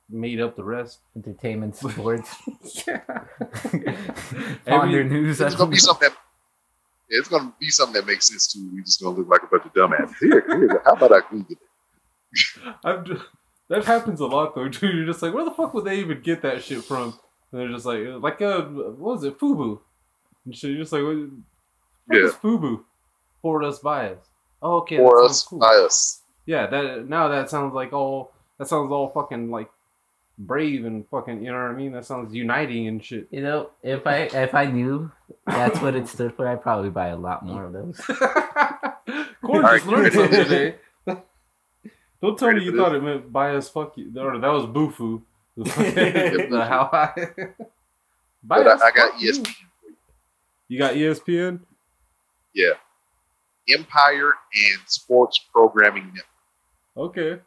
made 0.09 0.39
up 0.39 0.55
the 0.55 0.63
rest. 0.63 0.99
entertainment 1.15 1.75
sports. 1.83 2.33
yeah. 2.87 3.01
Ponder 4.65 5.01
Every- 5.01 5.03
news. 5.03 5.39
It's 5.41 5.55
gonna 5.55 5.69
be 5.71 5.77
something 5.77 6.09
that. 6.09 6.17
yeah, 7.09 7.19
It's 7.19 7.27
gonna 7.27 7.53
be 7.59 7.69
something 7.69 7.93
that 7.93 8.07
makes 8.07 8.27
sense 8.27 8.47
too. 8.51 8.69
We 8.73 8.81
just 8.81 9.01
gonna 9.01 9.15
look 9.17 9.27
like 9.29 9.43
a 9.43 9.47
bunch 9.47 9.65
of 9.65 9.73
dumbasses. 9.73 10.15
Here, 10.19 10.43
here. 10.47 10.81
How 10.85 10.93
about 10.93 11.11
I 11.13 11.19
Google 11.29 11.45
it? 11.51 11.57
I've 12.83 13.03
just, 13.05 13.23
that 13.69 13.85
happens 13.85 14.19
a 14.19 14.25
lot 14.25 14.55
though, 14.55 14.69
too. 14.69 14.87
You're 14.87 15.05
just 15.05 15.21
like, 15.21 15.33
where 15.33 15.45
the 15.45 15.51
fuck 15.51 15.73
would 15.73 15.85
they 15.85 15.99
even 15.99 16.21
get 16.21 16.41
that 16.41 16.63
shit 16.63 16.83
from? 16.83 17.17
And 17.51 17.61
they're 17.61 17.69
just 17.69 17.85
like, 17.85 17.99
like, 18.21 18.41
uh, 18.41 18.61
what 18.63 19.15
was 19.15 19.23
it, 19.23 19.39
Fubu? 19.39 19.79
And 20.45 20.55
shit. 20.55 20.71
You're 20.71 20.79
just 20.81 20.91
like, 20.91 21.03
what, 21.03 21.15
what 21.15 22.17
Yeah. 22.17 22.25
is 22.25 22.33
Fubu? 22.33 22.83
For 23.41 23.63
us, 23.63 23.79
by 23.79 24.09
us. 24.11 24.17
Oh, 24.61 24.77
okay. 24.77 24.97
For 24.97 25.23
us, 25.23 25.29
sounds 25.39 25.43
cool. 25.43 25.59
by 25.59 25.75
us. 25.85 26.21
Yeah, 26.45 26.67
that 26.67 27.07
now 27.07 27.27
that 27.27 27.49
sounds 27.49 27.73
like 27.73 27.93
all 27.93 28.31
that 28.57 28.67
sounds 28.67 28.91
all 28.91 29.09
fucking 29.09 29.51
like 29.51 29.69
brave 30.39 30.85
and 30.85 31.05
fucking 31.09 31.43
you 31.43 31.51
know 31.51 31.57
what 31.61 31.71
I 31.71 31.73
mean? 31.73 31.91
That 31.91 32.05
sounds 32.05 32.33
uniting 32.33 32.87
and 32.87 33.03
shit. 33.03 33.27
You 33.31 33.41
know, 33.43 33.69
if 33.83 34.07
I 34.07 34.21
if 34.33 34.55
I 34.55 34.65
knew 34.65 35.11
that's 35.45 35.79
what 35.81 35.93
it 35.95 36.07
stood 36.07 36.33
for, 36.35 36.47
I'd 36.47 36.61
probably 36.61 36.89
buy 36.89 37.07
a 37.09 37.17
lot 37.17 37.45
more 37.45 37.65
of 37.65 37.73
those. 37.73 37.97
Corn 38.07 38.23
All 39.43 39.61
just 39.61 39.85
right, 39.85 39.85
learned 39.85 40.13
something 40.13 40.43
today. 40.45 40.75
Don't 42.21 42.37
tell 42.39 42.51
me 42.51 42.63
you 42.63 42.75
thought 42.75 42.95
it 42.95 43.03
meant 43.03 43.31
bias 43.31 43.69
fuck 43.69 43.95
you 43.97 44.11
or 44.19 44.39
that 44.39 44.47
was 44.47 44.65
Bufu. 44.65 45.21
The 45.57 46.65
how 46.67 46.89
I 46.93 47.11
But 48.43 48.67
I, 48.67 48.73
I 48.73 48.91
got 48.91 49.11
fuck 49.11 49.21
you. 49.21 49.31
ESPN. 49.33 49.55
You 50.67 50.77
got 50.77 50.93
ESPN? 50.93 51.59
Yeah. 52.53 52.73
Empire 53.69 54.29
and 54.53 54.79
Sports 54.85 55.39
Programming 55.51 56.05
Network. 56.05 57.17
Okay. 57.17 57.41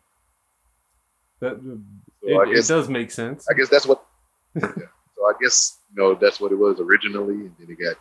That 1.41 1.61
So 1.63 1.81
it, 2.23 2.35
I 2.37 2.53
it 2.53 2.67
does 2.67 2.89
make 2.89 3.11
sense. 3.11 3.47
I 3.51 3.55
guess 3.55 3.69
that's 3.69 3.87
what. 3.87 4.05
yeah. 4.55 4.69
So 5.17 5.27
I 5.27 5.33
guess 5.41 5.79
you 5.95 6.03
know 6.03 6.15
that's 6.15 6.41
what 6.41 6.53
it 6.53 6.57
was 6.57 6.81
originally, 6.81 7.35
and 7.35 7.55
then 7.59 7.71
it 7.71 7.79
got 7.83 7.97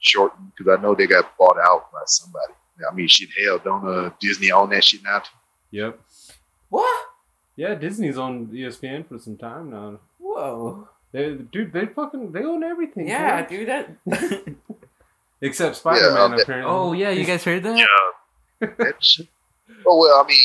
shortened 0.00 0.52
because 0.56 0.76
I 0.76 0.82
know 0.82 0.94
they 0.94 1.06
got 1.06 1.36
bought 1.36 1.58
out 1.58 1.92
by 1.92 2.00
somebody. 2.06 2.54
I 2.90 2.94
mean, 2.94 3.08
shit, 3.08 3.28
hell, 3.44 3.58
don't 3.58 3.86
uh, 3.86 4.10
Disney 4.20 4.50
own 4.50 4.70
that 4.70 4.84
shit 4.84 5.02
now? 5.02 5.18
too? 5.20 5.30
Yep. 5.72 6.00
What? 6.70 7.06
Yeah, 7.60 7.74
Disney's 7.74 8.16
on 8.16 8.46
ESPN 8.46 9.06
for 9.06 9.18
some 9.18 9.36
time 9.36 9.68
now. 9.68 10.00
Whoa. 10.18 10.88
They, 11.12 11.34
dude, 11.34 11.74
they 11.74 11.84
fucking 11.84 12.32
they 12.32 12.42
own 12.42 12.64
everything. 12.64 13.06
Yeah, 13.06 13.42
bro. 13.42 13.50
dude. 13.50 13.68
That. 13.68 14.54
Except 15.42 15.76
Spider 15.76 16.14
Man, 16.14 16.30
that- 16.30 16.40
apparently. 16.40 16.72
oh 16.72 16.94
yeah, 16.94 17.10
you 17.10 17.26
guys 17.26 17.44
heard 17.44 17.62
that? 17.64 17.76
Yeah. 17.76 18.66
Oh 19.86 19.98
well, 19.98 20.24
I 20.24 20.26
mean, 20.26 20.38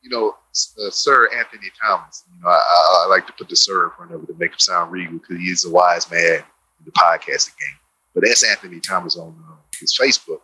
you 0.00 0.08
know, 0.08 0.30
uh, 0.30 0.90
Sir 0.90 1.28
Anthony 1.36 1.68
Thomas. 1.84 2.24
You 2.34 2.42
know, 2.42 2.48
I, 2.48 2.54
I, 2.54 3.04
I 3.04 3.06
like 3.10 3.26
to 3.26 3.34
put 3.34 3.50
the 3.50 3.56
Sir 3.56 3.84
in 3.84 3.90
front 3.90 4.14
of 4.14 4.22
it 4.22 4.26
to 4.28 4.34
make 4.38 4.52
him 4.52 4.58
sound 4.58 4.92
regal 4.92 5.18
because 5.18 5.36
he's 5.36 5.66
a 5.66 5.70
wise 5.70 6.10
man 6.10 6.36
in 6.38 6.84
the 6.86 6.92
podcasting 6.92 7.52
game. 7.58 7.78
But 8.14 8.24
that's 8.24 8.48
Anthony 8.48 8.80
Thomas 8.80 9.18
on 9.18 9.36
uh, 9.46 9.56
his 9.78 9.94
Facebook. 10.00 10.40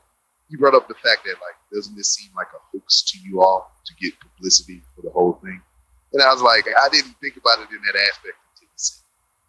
He 0.51 0.57
brought 0.57 0.75
up 0.75 0.89
the 0.89 0.95
fact 0.95 1.25
that 1.25 1.37
like, 1.41 1.57
doesn't 1.73 1.97
this 1.97 2.11
seem 2.11 2.29
like 2.37 2.49
a 2.55 2.61
hoax 2.71 3.01
to 3.13 3.19
you 3.19 3.41
all 3.41 3.73
to 3.87 3.95
get 3.95 4.13
publicity 4.21 4.83
for 4.95 5.01
the 5.01 5.11
whole 5.11 5.41
thing? 5.43 5.63
And 6.13 6.23
I 6.23 6.33
was 6.33 6.43
like, 6.43 6.67
I 6.67 6.89
didn't 6.89 7.15
think 7.21 7.37
about 7.37 7.61
it 7.61 7.69
in 7.71 7.81
that 7.83 8.01
aspect 8.09 8.35
of 8.35 8.63
it. 8.63 8.81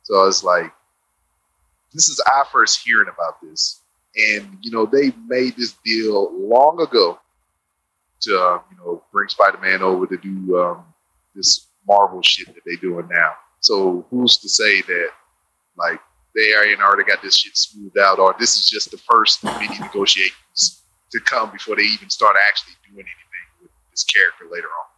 So 0.03 0.21
I 0.21 0.25
was 0.25 0.43
like, 0.43 0.73
this 1.93 2.09
is 2.09 2.19
our 2.33 2.45
first 2.45 2.81
hearing 2.85 3.09
about 3.13 3.41
this, 3.41 3.81
and 4.15 4.57
you 4.61 4.71
know, 4.71 4.85
they 4.85 5.11
made 5.27 5.55
this 5.55 5.73
deal 5.83 6.31
long 6.37 6.81
ago 6.81 7.19
to 8.21 8.37
uh, 8.37 8.59
you 8.71 8.77
know 8.77 9.03
bring 9.11 9.29
Spider-Man 9.29 9.81
over 9.81 10.05
to 10.05 10.17
do 10.17 10.59
um, 10.59 10.83
this 11.35 11.67
Marvel 11.87 12.21
shit 12.21 12.47
that 12.47 12.61
they're 12.65 12.75
doing 12.75 13.07
now. 13.09 13.33
So 13.61 14.05
who's 14.09 14.37
to 14.37 14.49
say 14.49 14.81
that 14.83 15.09
like 15.77 15.99
they 16.35 16.53
ain't 16.69 16.81
already 16.81 17.03
got 17.03 17.21
this 17.21 17.35
shit 17.35 17.57
smoothed 17.57 17.97
out, 17.97 18.19
or 18.19 18.35
this 18.39 18.55
is 18.55 18.69
just 18.69 18.91
the 18.91 18.97
first 18.97 19.43
many 19.43 19.67
negotiations 19.79 20.83
to 21.11 21.19
come 21.21 21.51
before 21.51 21.75
they 21.75 21.83
even 21.83 22.09
start 22.09 22.35
actually 22.47 22.73
doing 22.87 23.05
anything 23.05 23.63
with 23.63 23.71
this 23.91 24.03
character 24.03 24.45
later 24.51 24.67
on. 24.67 24.88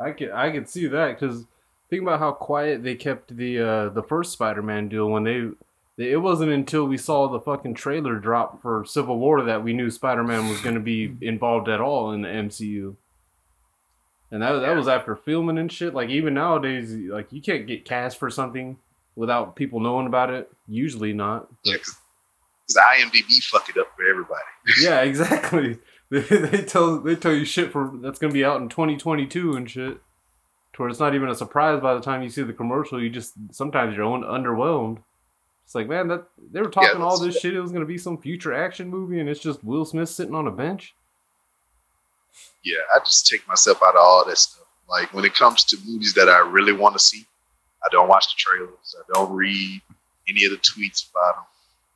I 0.00 0.12
could 0.12 0.30
I 0.30 0.50
could 0.50 0.68
see 0.68 0.86
that 0.86 1.18
because 1.18 1.44
think 1.90 2.02
about 2.02 2.20
how 2.20 2.32
quiet 2.32 2.82
they 2.82 2.94
kept 2.94 3.36
the 3.36 3.58
uh, 3.58 3.88
the 3.90 4.02
first 4.02 4.32
Spider 4.32 4.62
Man 4.62 4.88
deal 4.88 5.08
when 5.08 5.24
they. 5.24 5.48
It 5.96 6.18
wasn't 6.18 6.52
until 6.52 6.84
we 6.84 6.96
saw 6.96 7.26
the 7.26 7.40
fucking 7.40 7.74
trailer 7.74 8.20
drop 8.20 8.62
for 8.62 8.84
Civil 8.84 9.18
War 9.18 9.42
that 9.42 9.64
we 9.64 9.72
knew 9.72 9.90
Spider 9.90 10.22
Man 10.22 10.48
was 10.48 10.60
going 10.60 10.76
to 10.76 10.80
be 10.80 11.16
involved 11.20 11.68
at 11.68 11.80
all 11.80 12.12
in 12.12 12.22
the 12.22 12.28
MCU. 12.28 12.94
And 14.30 14.42
that 14.42 14.60
that 14.60 14.76
was 14.76 14.86
after 14.86 15.16
filming 15.16 15.58
and 15.58 15.72
shit. 15.72 15.94
Like 15.94 16.10
even 16.10 16.34
nowadays, 16.34 16.92
like 16.94 17.32
you 17.32 17.42
can't 17.42 17.66
get 17.66 17.84
cast 17.84 18.18
for 18.18 18.30
something 18.30 18.76
without 19.16 19.56
people 19.56 19.80
knowing 19.80 20.06
about 20.06 20.30
it. 20.30 20.52
Usually 20.68 21.12
not. 21.12 21.48
Yeah, 21.64 21.72
because 21.72 21.98
IMDb 22.76 23.42
fuck 23.44 23.68
it 23.68 23.78
up 23.78 23.88
for 23.96 24.08
everybody. 24.08 24.40
yeah, 24.80 25.00
exactly. 25.02 25.78
They, 26.10 26.20
they 26.20 26.62
tell 26.62 27.00
they 27.00 27.16
tell 27.16 27.34
you 27.34 27.44
shit 27.44 27.70
for 27.70 27.92
that's 28.00 28.18
gonna 28.18 28.32
be 28.32 28.44
out 28.44 28.62
in 28.62 28.70
2022 28.70 29.54
and 29.56 29.70
shit. 29.70 30.00
To 30.72 30.82
where 30.82 30.88
it's 30.88 31.00
not 31.00 31.14
even 31.14 31.28
a 31.28 31.34
surprise 31.34 31.82
by 31.82 31.92
the 31.92 32.00
time 32.00 32.22
you 32.22 32.30
see 32.30 32.42
the 32.42 32.52
commercial. 32.54 33.02
You 33.02 33.10
just 33.10 33.34
sometimes 33.52 33.94
you're 33.94 34.10
un- 34.10 34.22
underwhelmed. 34.22 34.98
It's 35.66 35.74
like 35.74 35.86
man, 35.86 36.08
that 36.08 36.24
they 36.50 36.62
were 36.62 36.70
talking 36.70 37.02
all 37.02 37.18
this 37.18 37.38
shit. 37.38 37.54
It 37.54 37.60
was 37.60 37.72
gonna 37.72 37.84
be 37.84 37.98
some 37.98 38.16
future 38.16 38.54
action 38.54 38.88
movie, 38.88 39.20
and 39.20 39.28
it's 39.28 39.40
just 39.40 39.62
Will 39.62 39.84
Smith 39.84 40.08
sitting 40.08 40.34
on 40.34 40.46
a 40.46 40.50
bench. 40.50 40.94
yeah, 42.64 42.78
I 42.94 42.98
just 43.04 43.26
take 43.26 43.46
myself 43.46 43.82
out 43.82 43.94
of 43.94 44.00
all 44.00 44.24
that 44.26 44.38
stuff. 44.38 44.66
Like 44.88 45.12
when 45.12 45.24
it 45.26 45.34
comes 45.34 45.64
to 45.64 45.76
movies 45.86 46.14
that 46.14 46.28
I 46.30 46.38
really 46.38 46.72
want 46.72 46.94
to 46.94 46.98
see, 46.98 47.26
I 47.84 47.88
don't 47.90 48.08
watch 48.08 48.26
the 48.28 48.38
trailers. 48.38 48.96
I 48.98 49.02
don't 49.12 49.32
read 49.34 49.82
any 50.28 50.44
of 50.46 50.52
the 50.52 50.56
tweets 50.58 51.10
about 51.10 51.36
them. 51.36 51.44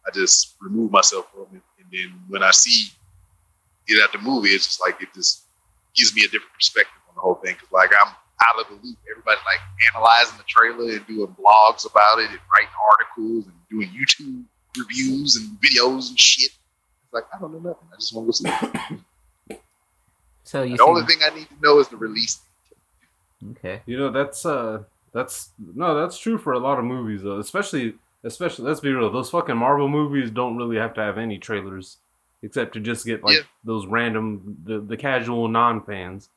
I 0.06 0.10
just 0.12 0.56
remove 0.60 0.90
myself 0.90 1.30
from 1.32 1.46
it, 1.56 1.62
and 1.78 1.86
then 1.90 2.12
when 2.28 2.42
I 2.42 2.50
see 2.50 2.90
it 3.88 4.02
at 4.02 4.12
the 4.12 4.18
movie, 4.18 4.50
it's 4.50 4.66
just 4.66 4.80
like 4.80 5.00
it 5.02 5.08
just 5.14 5.44
gives 5.94 6.14
me 6.14 6.22
a 6.22 6.28
different 6.28 6.52
perspective 6.54 7.00
on 7.08 7.14
the 7.14 7.20
whole 7.20 7.34
thing. 7.36 7.54
Cause 7.56 7.68
like 7.72 7.90
I'm 8.00 8.08
out 8.12 8.60
of 8.60 8.68
the 8.68 8.74
loop. 8.86 8.98
Everybody 9.10 9.38
like 9.44 9.60
analyzing 9.94 10.36
the 10.38 10.44
trailer 10.44 10.96
and 10.96 11.06
doing 11.06 11.34
blogs 11.38 11.88
about 11.88 12.18
it 12.18 12.30
and 12.30 12.38
writing 12.52 12.74
articles 12.90 13.46
and 13.46 13.54
doing 13.70 13.88
YouTube 13.88 14.44
reviews 14.78 15.36
and 15.36 15.58
videos 15.60 16.08
and 16.10 16.18
shit. 16.18 16.50
It's 17.04 17.12
like 17.12 17.24
I 17.34 17.38
don't 17.38 17.52
know 17.52 17.70
nothing. 17.70 17.88
I 17.92 17.96
just 17.96 18.14
want 18.14 18.34
to 18.34 18.44
go 18.44 18.50
see 18.50 18.66
it. 18.96 19.00
So 20.44 20.62
you 20.64 20.76
The 20.76 20.82
only 20.82 21.02
see, 21.02 21.06
thing 21.06 21.18
I 21.24 21.34
need 21.34 21.48
to 21.48 21.54
know 21.62 21.78
is 21.78 21.88
the 21.88 21.96
release. 21.96 22.40
Date. 22.68 23.50
Okay. 23.50 23.82
You 23.86 23.96
know 23.96 24.10
that's 24.10 24.44
uh 24.44 24.82
that's 25.12 25.50
no 25.58 25.94
that's 26.00 26.18
true 26.18 26.36
for 26.38 26.52
a 26.52 26.58
lot 26.58 26.78
of 26.78 26.84
movies 26.84 27.22
though. 27.22 27.38
Especially 27.38 27.94
especially 28.24 28.64
let's 28.66 28.80
be 28.80 28.92
real. 28.92 29.10
Those 29.10 29.30
fucking 29.30 29.56
Marvel 29.56 29.88
movies 29.88 30.30
don't 30.30 30.56
really 30.56 30.76
have 30.76 30.94
to 30.94 31.00
have 31.00 31.16
any 31.16 31.38
trailers, 31.38 31.98
except 32.42 32.74
to 32.74 32.80
just 32.80 33.06
get 33.06 33.22
like 33.24 33.36
Yeah. 33.36 33.42
those 33.64 33.86
random 33.86 34.58
the 34.64 34.80
the 34.80 34.96
casual 34.96 35.48
non 35.48 35.82
fans. 35.84 36.28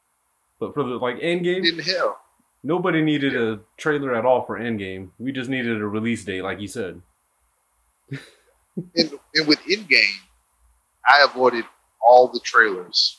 But 0.60 0.74
for 0.74 0.84
the 0.84 0.96
like 0.96 1.18
Endgame, 1.20 1.68
In 1.68 1.80
hell. 1.80 2.20
Nobody 2.64 3.04
needed 3.04 3.36
a 3.36 3.60
trailer 3.78 4.16
at 4.16 4.26
all 4.26 4.44
for 4.44 4.58
Endgame. 4.60 5.10
We 5.20 5.32
just 5.32 5.52
needed 5.52 5.80
a 5.80 5.86
release 5.88 6.26
date, 6.26 6.42
like 6.42 6.60
you 6.60 6.68
said. 6.68 7.00
and, 8.10 9.20
and 9.36 9.48
with 9.48 9.60
Endgame, 9.70 10.18
I 11.08 11.24
avoided 11.24 11.66
all 12.02 12.28
the 12.28 12.40
trailers 12.40 13.18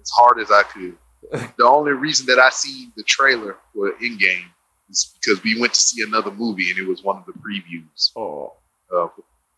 as 0.00 0.10
hard 0.16 0.38
as 0.40 0.50
I 0.50 0.62
could. 0.62 0.96
the 1.58 1.64
only 1.66 1.92
reason 1.92 2.24
that 2.26 2.38
I 2.38 2.48
seen 2.50 2.92
the 2.96 3.02
trailer 3.02 3.56
for 3.74 3.92
Endgame 4.02 4.46
is 4.88 5.14
because 5.20 5.42
we 5.42 5.60
went 5.60 5.74
to 5.74 5.80
see 5.80 6.02
another 6.02 6.30
movie 6.30 6.70
and 6.70 6.78
it 6.78 6.86
was 6.86 7.02
one 7.02 7.16
of 7.18 7.26
the 7.26 7.32
previews. 7.32 8.10
Oh, 8.16 8.54
Uh, 8.94 9.08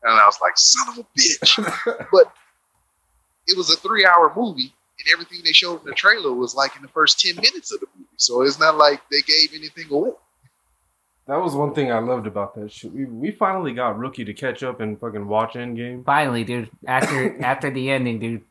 and 0.07 0.21
I 0.21 0.27
was 0.27 0.39
like, 0.41 0.57
son 0.57 0.89
of 0.89 0.99
a 0.99 1.19
bitch. 1.19 2.07
but 2.13 2.33
it 3.47 3.57
was 3.57 3.71
a 3.73 3.77
three 3.77 4.07
hour 4.07 4.33
movie 4.37 4.73
and 4.99 5.13
everything 5.13 5.41
they 5.45 5.53
showed 5.53 5.81
in 5.81 5.87
the 5.87 5.93
trailer 5.93 6.33
was 6.33 6.55
like 6.55 6.77
in 6.77 6.83
the 6.83 6.89
first 6.89 7.21
10 7.21 7.37
minutes 7.37 7.73
of 7.73 7.81
the 7.81 7.87
movie. 7.97 8.09
So 8.17 8.43
it's 8.43 8.59
not 8.59 8.77
like 8.77 9.03
they 9.11 9.21
gave 9.23 9.51
anything 9.55 9.87
away. 9.91 10.11
that 11.27 11.37
was 11.37 11.55
one 11.55 11.75
thing 11.75 11.93
I 11.93 11.99
loved 11.99 12.27
about 12.27 12.55
that 12.55 12.73
shit. 12.73 12.93
We 12.93 13.05
we 13.05 13.31
finally 13.31 13.73
got 13.73 13.99
Rookie 13.99 14.25
to 14.25 14.35
catch 14.35 14.63
up 14.63 14.81
and 14.81 14.99
fucking 14.99 15.27
watch 15.27 15.55
Endgame. 15.55 16.05
Finally, 16.05 16.45
dude. 16.45 16.71
After 16.87 17.43
after 17.45 17.71
the 17.71 17.91
ending, 17.91 18.19
dude, 18.19 18.45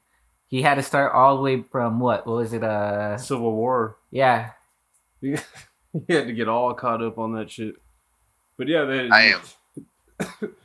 he 0.47 0.61
had 0.61 0.75
to 0.75 0.83
start 0.83 1.13
all 1.13 1.37
the 1.37 1.41
way 1.41 1.63
from 1.71 1.99
what? 1.99 2.27
What 2.27 2.37
was 2.37 2.53
it? 2.53 2.63
Uh, 2.63 3.17
Civil 3.17 3.53
War. 3.53 3.97
yeah. 4.11 4.51
He 5.21 5.31
had 6.13 6.27
to 6.27 6.33
get 6.33 6.47
all 6.47 6.73
caught 6.73 7.01
up 7.01 7.17
on 7.17 7.33
that 7.35 7.49
shit. 7.49 7.75
But 8.57 8.67
yeah, 8.67 8.83
they, 8.83 9.09
I 9.09 9.33
am. 9.33 10.55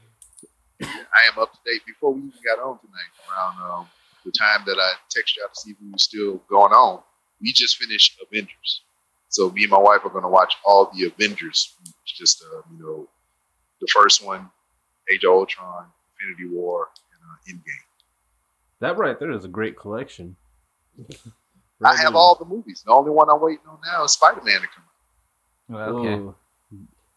I 0.94 1.32
am 1.32 1.42
up 1.42 1.52
to 1.52 1.58
date 1.64 1.82
before 1.86 2.12
we 2.12 2.20
even 2.20 2.32
got 2.44 2.58
on 2.62 2.78
tonight 2.78 3.12
around 3.28 3.70
um, 3.80 3.86
the 4.24 4.32
time 4.32 4.62
that 4.66 4.76
I 4.78 4.92
texted 5.08 5.36
you 5.36 5.44
out 5.44 5.54
to 5.54 5.60
see 5.60 5.70
if 5.70 5.76
we 5.82 5.90
were 5.90 5.98
still 5.98 6.36
going 6.48 6.72
on, 6.72 7.00
we 7.40 7.52
just 7.52 7.76
finished 7.76 8.18
Avengers. 8.26 8.82
So 9.28 9.50
me 9.50 9.62
and 9.62 9.70
my 9.70 9.78
wife 9.78 10.00
are 10.04 10.10
going 10.10 10.24
to 10.24 10.28
watch 10.28 10.54
all 10.64 10.90
the 10.94 11.06
Avengers. 11.06 11.74
It's 12.02 12.12
just 12.12 12.42
uh, 12.42 12.62
you 12.76 12.82
know, 12.82 13.08
the 13.80 13.86
first 13.92 14.24
one, 14.24 14.50
Age 15.12 15.24
of 15.24 15.30
Ultron, 15.30 15.86
Infinity 16.20 16.54
War, 16.54 16.88
and 17.12 17.56
uh, 17.56 17.58
Endgame. 17.58 17.84
That 18.80 18.96
right 18.98 19.18
there 19.18 19.30
is 19.30 19.44
a 19.44 19.48
great 19.48 19.76
collection. 19.78 20.36
I 21.82 21.96
have 21.96 22.14
all 22.14 22.34
the 22.34 22.44
movies. 22.44 22.82
The 22.84 22.92
only 22.92 23.10
one 23.10 23.30
I'm 23.30 23.40
waiting 23.40 23.64
on 23.70 23.78
now 23.86 24.04
is 24.04 24.12
Spider 24.12 24.42
Man 24.42 24.60
to 24.60 24.66
come 24.66 24.84
out. 24.84 25.94
Well, 25.94 25.98
okay. 25.98 26.14
Whoa. 26.22 26.34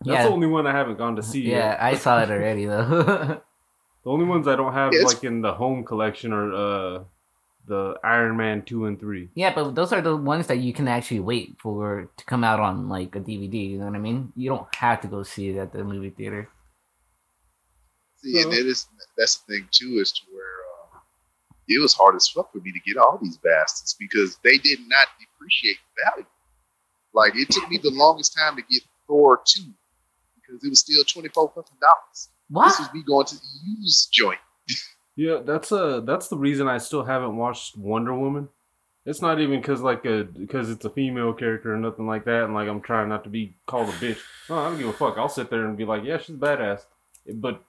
That's 0.05 0.15
Yeah. 0.15 0.23
the 0.27 0.29
only 0.33 0.47
one 0.47 0.67
I 0.67 0.71
haven't 0.71 0.97
gone 0.97 1.15
to 1.17 1.23
see. 1.23 1.41
Yeah, 1.41 1.69
yet. 1.71 1.81
I 1.81 1.95
saw 1.95 2.21
it 2.21 2.29
already 2.29 2.65
though. 2.65 3.41
The 4.03 4.09
only 4.09 4.25
ones 4.25 4.47
I 4.47 4.55
don't 4.55 4.73
have 4.73 4.93
it's- 4.93 5.13
like 5.13 5.23
in 5.23 5.41
the 5.41 5.53
home 5.53 5.83
collection 5.83 6.33
are 6.33 6.53
uh 6.53 7.03
the 7.65 7.95
Iron 8.03 8.35
Man 8.35 8.61
two 8.63 8.85
and 8.87 8.99
three. 8.99 9.29
yeah, 9.35 9.53
but 9.55 9.73
those 9.73 9.93
are 9.93 10.01
the 10.01 10.17
ones 10.17 10.47
that 10.47 10.57
you 10.57 10.73
can 10.73 10.89
actually 10.89 11.21
wait 11.21 11.55
for 11.61 12.09
to 12.17 12.25
come 12.25 12.43
out 12.43 12.59
on 12.59 12.89
like 12.89 13.15
a 13.15 13.21
DVD. 13.21 13.69
You 13.71 13.77
know 13.79 13.85
what 13.85 13.95
I 13.95 13.99
mean? 13.99 14.33
You 14.35 14.49
don't 14.49 14.75
have 14.75 14.99
to 15.01 15.07
go 15.07 15.23
see 15.23 15.47
it 15.49 15.57
at 15.57 15.71
the 15.71 15.81
movie 15.83 16.09
theater. 16.09 16.49
See, 18.17 18.41
and 18.41 18.53
it 18.53 18.65
is 18.65 18.87
that's 19.17 19.37
the 19.37 19.53
thing 19.53 19.67
too, 19.71 19.99
is 20.01 20.11
to 20.11 20.21
where 20.33 20.43
uh, 20.95 20.99
it 21.69 21.81
was 21.81 21.93
hard 21.93 22.15
as 22.15 22.27
fuck 22.27 22.51
for 22.51 22.59
me 22.59 22.71
to 22.73 22.79
get 22.85 22.97
all 22.97 23.17
these 23.21 23.37
bastards 23.37 23.95
because 23.97 24.37
they 24.43 24.57
did 24.57 24.79
not 24.87 25.07
depreciate 25.19 25.77
value. 26.05 26.25
Like 27.13 27.35
it 27.37 27.49
took 27.49 27.69
me 27.69 27.77
the 27.81 27.91
longest 27.91 28.35
time 28.37 28.57
to 28.57 28.61
get 28.69 28.81
Thor 29.07 29.39
two 29.45 29.71
because 30.35 30.61
it 30.63 30.69
was 30.69 30.79
still 30.79 31.03
twenty 31.05 31.29
four 31.29 31.47
fucking 31.55 31.77
dollars. 31.79 32.27
What? 32.49 32.67
This 32.69 32.79
was 32.79 32.93
me 32.93 33.03
going 33.03 33.25
to 33.27 33.35
the 33.35 33.41
used 33.79 34.09
joint. 34.11 34.39
Yeah, 35.15 35.41
that's 35.45 35.71
a 35.71 36.01
that's 36.03 36.27
the 36.29 36.37
reason 36.37 36.67
I 36.67 36.79
still 36.79 37.03
haven't 37.03 37.37
watched 37.37 37.77
Wonder 37.77 38.15
Woman. 38.15 38.49
It's 39.05 39.21
not 39.21 39.39
even 39.39 39.61
because 39.61 39.79
like 39.81 40.05
a 40.05 40.23
because 40.23 40.71
it's 40.71 40.85
a 40.85 40.89
female 40.89 41.33
character 41.33 41.71
or 41.71 41.77
nothing 41.77 42.07
like 42.07 42.25
that, 42.25 42.45
and 42.45 42.55
like 42.55 42.67
I'm 42.67 42.81
trying 42.81 43.09
not 43.09 43.23
to 43.25 43.29
be 43.29 43.53
called 43.67 43.89
a 43.89 43.91
bitch. 43.91 44.17
No, 44.49 44.57
I 44.57 44.69
don't 44.69 44.79
give 44.79 44.87
a 44.87 44.93
fuck. 44.93 45.19
I'll 45.19 45.29
sit 45.29 45.51
there 45.51 45.65
and 45.67 45.77
be 45.77 45.85
like, 45.85 46.03
yeah, 46.03 46.17
she's 46.17 46.35
badass. 46.35 46.85
But 47.31 47.61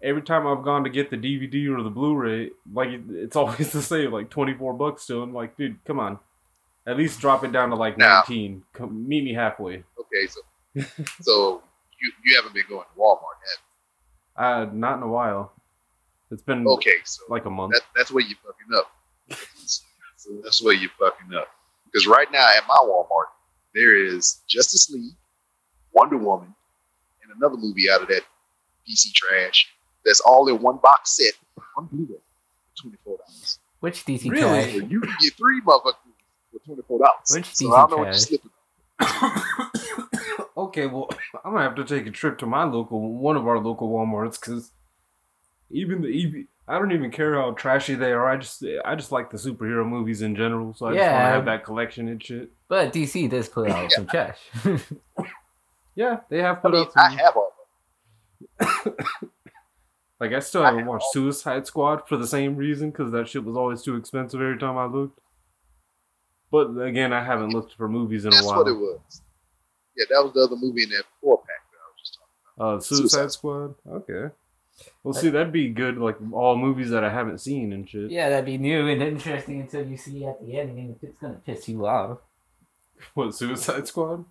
every 0.00 0.22
time 0.22 0.46
I've 0.46 0.62
gone 0.62 0.84
to 0.84 0.90
get 0.90 1.10
the 1.10 1.16
DVD 1.16 1.76
or 1.76 1.82
the 1.82 1.90
Blu-ray, 1.90 2.50
like 2.72 2.90
it, 2.90 3.00
it's 3.10 3.34
always 3.42 3.72
the 3.72 3.82
same, 3.82 4.12
like 4.12 4.30
twenty 4.30 4.54
four 4.54 4.72
bucks 4.72 5.02
still. 5.02 5.24
I'm 5.24 5.34
like, 5.34 5.56
dude, 5.56 5.84
come 5.86 5.98
on, 5.98 6.20
at 6.86 6.96
least 6.96 7.18
drop 7.20 7.42
it 7.42 7.50
down 7.50 7.70
to 7.70 7.74
like 7.74 7.98
Now- 7.98 8.18
nineteen. 8.28 8.62
Come 8.74 9.08
meet 9.08 9.24
me 9.24 9.34
halfway. 9.34 9.82
Okay, 9.98 10.28
so 10.28 10.40
so 11.20 11.62
you 12.00 12.12
you 12.24 12.36
haven't 12.36 12.54
been 12.54 12.62
going 12.68 12.84
to 12.94 13.00
Walmart, 13.00 13.40
have 13.42 13.58
Uh, 14.36 14.66
not 14.72 14.96
in 14.98 15.02
a 15.02 15.08
while. 15.08 15.52
It's 16.30 16.42
been? 16.42 16.66
Okay, 16.66 16.92
so 17.04 17.22
like 17.28 17.44
a 17.44 17.50
month. 17.50 17.72
that, 17.72 17.82
that's 17.94 18.10
where 18.10 18.24
you're 18.24 18.38
fucking 18.44 18.74
up. 18.76 18.90
that's 20.42 20.62
where 20.62 20.74
you're 20.74 20.90
fucking 20.98 21.34
up. 21.36 21.48
Because 21.86 22.06
right 22.06 22.30
now 22.32 22.46
at 22.56 22.66
my 22.66 22.76
Walmart, 22.82 23.26
there 23.74 23.96
is 23.96 24.40
Justice 24.48 24.90
League, 24.90 25.14
Wonder 25.92 26.16
Woman, 26.16 26.52
and 27.22 27.32
another 27.36 27.56
movie 27.56 27.88
out 27.90 28.02
of 28.02 28.08
that 28.08 28.22
DC 28.88 29.12
trash. 29.14 29.68
That's 30.04 30.20
all 30.20 30.48
in 30.48 30.60
one 30.60 30.78
box 30.82 31.16
set, 31.16 31.32
one 31.74 31.86
Blu-ray, 31.86 32.16
for 32.16 32.82
twenty 32.82 32.96
four 33.04 33.18
dollars. 33.18 33.58
Which 33.80 34.04
DC 34.04 34.30
Really? 34.30 34.42
trash? 34.62 34.72
So 34.72 34.78
you 34.86 35.00
can 35.00 35.14
get 35.20 35.34
three 35.34 35.60
motherfuckers 35.62 35.94
for 36.52 36.58
twenty 36.64 36.82
four 36.88 36.98
dollars. 36.98 37.30
Which 37.30 37.54
So 37.54 37.66
DC 37.66 37.72
I 37.72 37.80
don't 37.80 37.90
know 37.90 37.96
what 37.98 38.04
you're 38.30 38.38
trash? 38.38 38.50
Slipping. 39.00 39.42
okay, 40.56 40.86
well, 40.86 41.10
I'm 41.44 41.52
gonna 41.52 41.64
have 41.64 41.74
to 41.76 41.84
take 41.84 42.06
a 42.06 42.10
trip 42.10 42.38
to 42.38 42.46
my 42.46 42.64
local, 42.64 43.14
one 43.14 43.36
of 43.36 43.46
our 43.46 43.58
local 43.58 43.90
WalMarts, 43.90 44.40
because 44.40 44.72
even 45.70 46.02
the 46.02 46.08
even, 46.08 46.48
I 46.68 46.78
don't 46.78 46.92
even 46.92 47.10
care 47.10 47.34
how 47.34 47.52
trashy 47.52 47.94
they 47.94 48.12
are. 48.12 48.28
I 48.28 48.36
just, 48.36 48.64
I 48.84 48.94
just 48.94 49.12
like 49.12 49.30
the 49.30 49.36
superhero 49.36 49.86
movies 49.86 50.22
in 50.22 50.34
general, 50.34 50.74
so 50.74 50.86
I 50.86 50.94
just 50.94 51.02
want 51.02 51.12
to 51.12 51.18
have 51.18 51.44
that 51.44 51.64
collection 51.64 52.08
and 52.08 52.22
shit. 52.22 52.50
But 52.68 52.92
DC 52.92 53.30
does 53.30 53.48
put 53.48 53.70
out 53.70 53.92
some 53.92 54.06
trash. 54.06 54.38
Yeah, 55.96 56.20
they 56.28 56.42
have 56.42 56.58
I 56.58 56.60
put 56.60 56.72
mean, 56.72 56.82
out 56.82 56.92
some. 56.92 57.02
I 57.02 57.10
have 57.22 57.36
all 57.36 57.52
of 58.60 58.84
them. 58.84 58.94
like, 60.20 60.32
I 60.32 60.40
still 60.40 60.62
haven't 60.62 60.80
have 60.80 60.88
watched 60.88 61.06
Suicide 61.10 61.66
Squad 61.66 62.06
for 62.06 62.18
the 62.18 62.26
same 62.26 62.54
reason, 62.54 62.90
because 62.90 63.10
that 63.12 63.28
shit 63.28 63.44
was 63.44 63.56
always 63.56 63.82
too 63.82 63.96
expensive 63.96 64.40
every 64.40 64.58
time 64.58 64.76
I 64.76 64.84
looked. 64.84 65.18
But 66.50 66.70
again, 66.80 67.12
I 67.12 67.24
haven't 67.24 67.50
looked 67.50 67.74
for 67.74 67.88
movies 67.88 68.24
in 68.24 68.32
a 68.32 68.36
while. 68.36 68.42
That's 68.42 68.46
while. 68.46 68.64
what 68.64 68.68
it 68.68 68.74
was. 68.78 69.22
Yeah, 69.96 70.04
that 70.10 70.22
was 70.24 70.32
the 70.34 70.40
other 70.42 70.56
movie 70.56 70.84
in 70.84 70.90
that 70.90 71.04
four 71.20 71.38
pack 71.38 71.62
that 71.72 71.78
I 71.78 71.88
was 71.88 72.00
just 72.00 72.18
talking 72.18 72.76
Uh, 72.76 72.80
Suicide 72.80 73.10
Suicide 73.10 73.32
Squad. 73.32 73.74
Okay. 73.88 74.34
Well, 75.02 75.14
see, 75.14 75.30
that'd 75.30 75.52
be 75.52 75.68
good. 75.70 75.96
Like 75.96 76.16
all 76.32 76.56
movies 76.56 76.90
that 76.90 77.02
I 77.02 77.10
haven't 77.10 77.40
seen 77.40 77.72
and 77.72 77.88
shit. 77.88 78.10
yeah, 78.10 78.28
that'd 78.28 78.44
be 78.44 78.58
new 78.58 78.86
and 78.88 79.02
interesting 79.02 79.62
until 79.62 79.86
you 79.86 79.96
see 79.96 80.26
at 80.26 80.44
the 80.44 80.58
ending 80.58 80.90
if 80.90 81.02
it's 81.08 81.18
gonna 81.18 81.40
piss 81.46 81.68
you 81.68 81.86
off. 81.86 82.18
What 83.14 83.34
Suicide 83.34 83.86
Squad? 83.88 84.24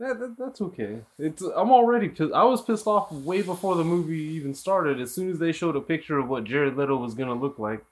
Yeah, 0.00 0.14
that, 0.14 0.36
that's 0.38 0.60
okay. 0.60 0.98
It's 1.18 1.42
I'm 1.42 1.70
already 1.70 2.08
pissed. 2.08 2.32
I 2.32 2.44
was 2.44 2.60
pissed 2.62 2.86
off 2.86 3.10
way 3.12 3.40
before 3.42 3.76
the 3.76 3.84
movie 3.84 4.18
even 4.18 4.54
started. 4.54 5.00
As 5.00 5.14
soon 5.14 5.30
as 5.30 5.38
they 5.38 5.52
showed 5.52 5.76
a 5.76 5.80
picture 5.80 6.18
of 6.18 6.28
what 6.28 6.44
Jared 6.44 6.76
Leto 6.76 6.96
was 6.96 7.14
gonna 7.14 7.34
look 7.34 7.58
like, 7.58 7.84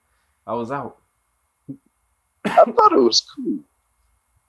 I 0.47 0.55
was 0.55 0.71
out. 0.71 1.00
About. 2.45 2.69
I 2.69 2.73
thought 2.73 2.93
it 2.93 3.01
was 3.01 3.21
cool. 3.37 3.59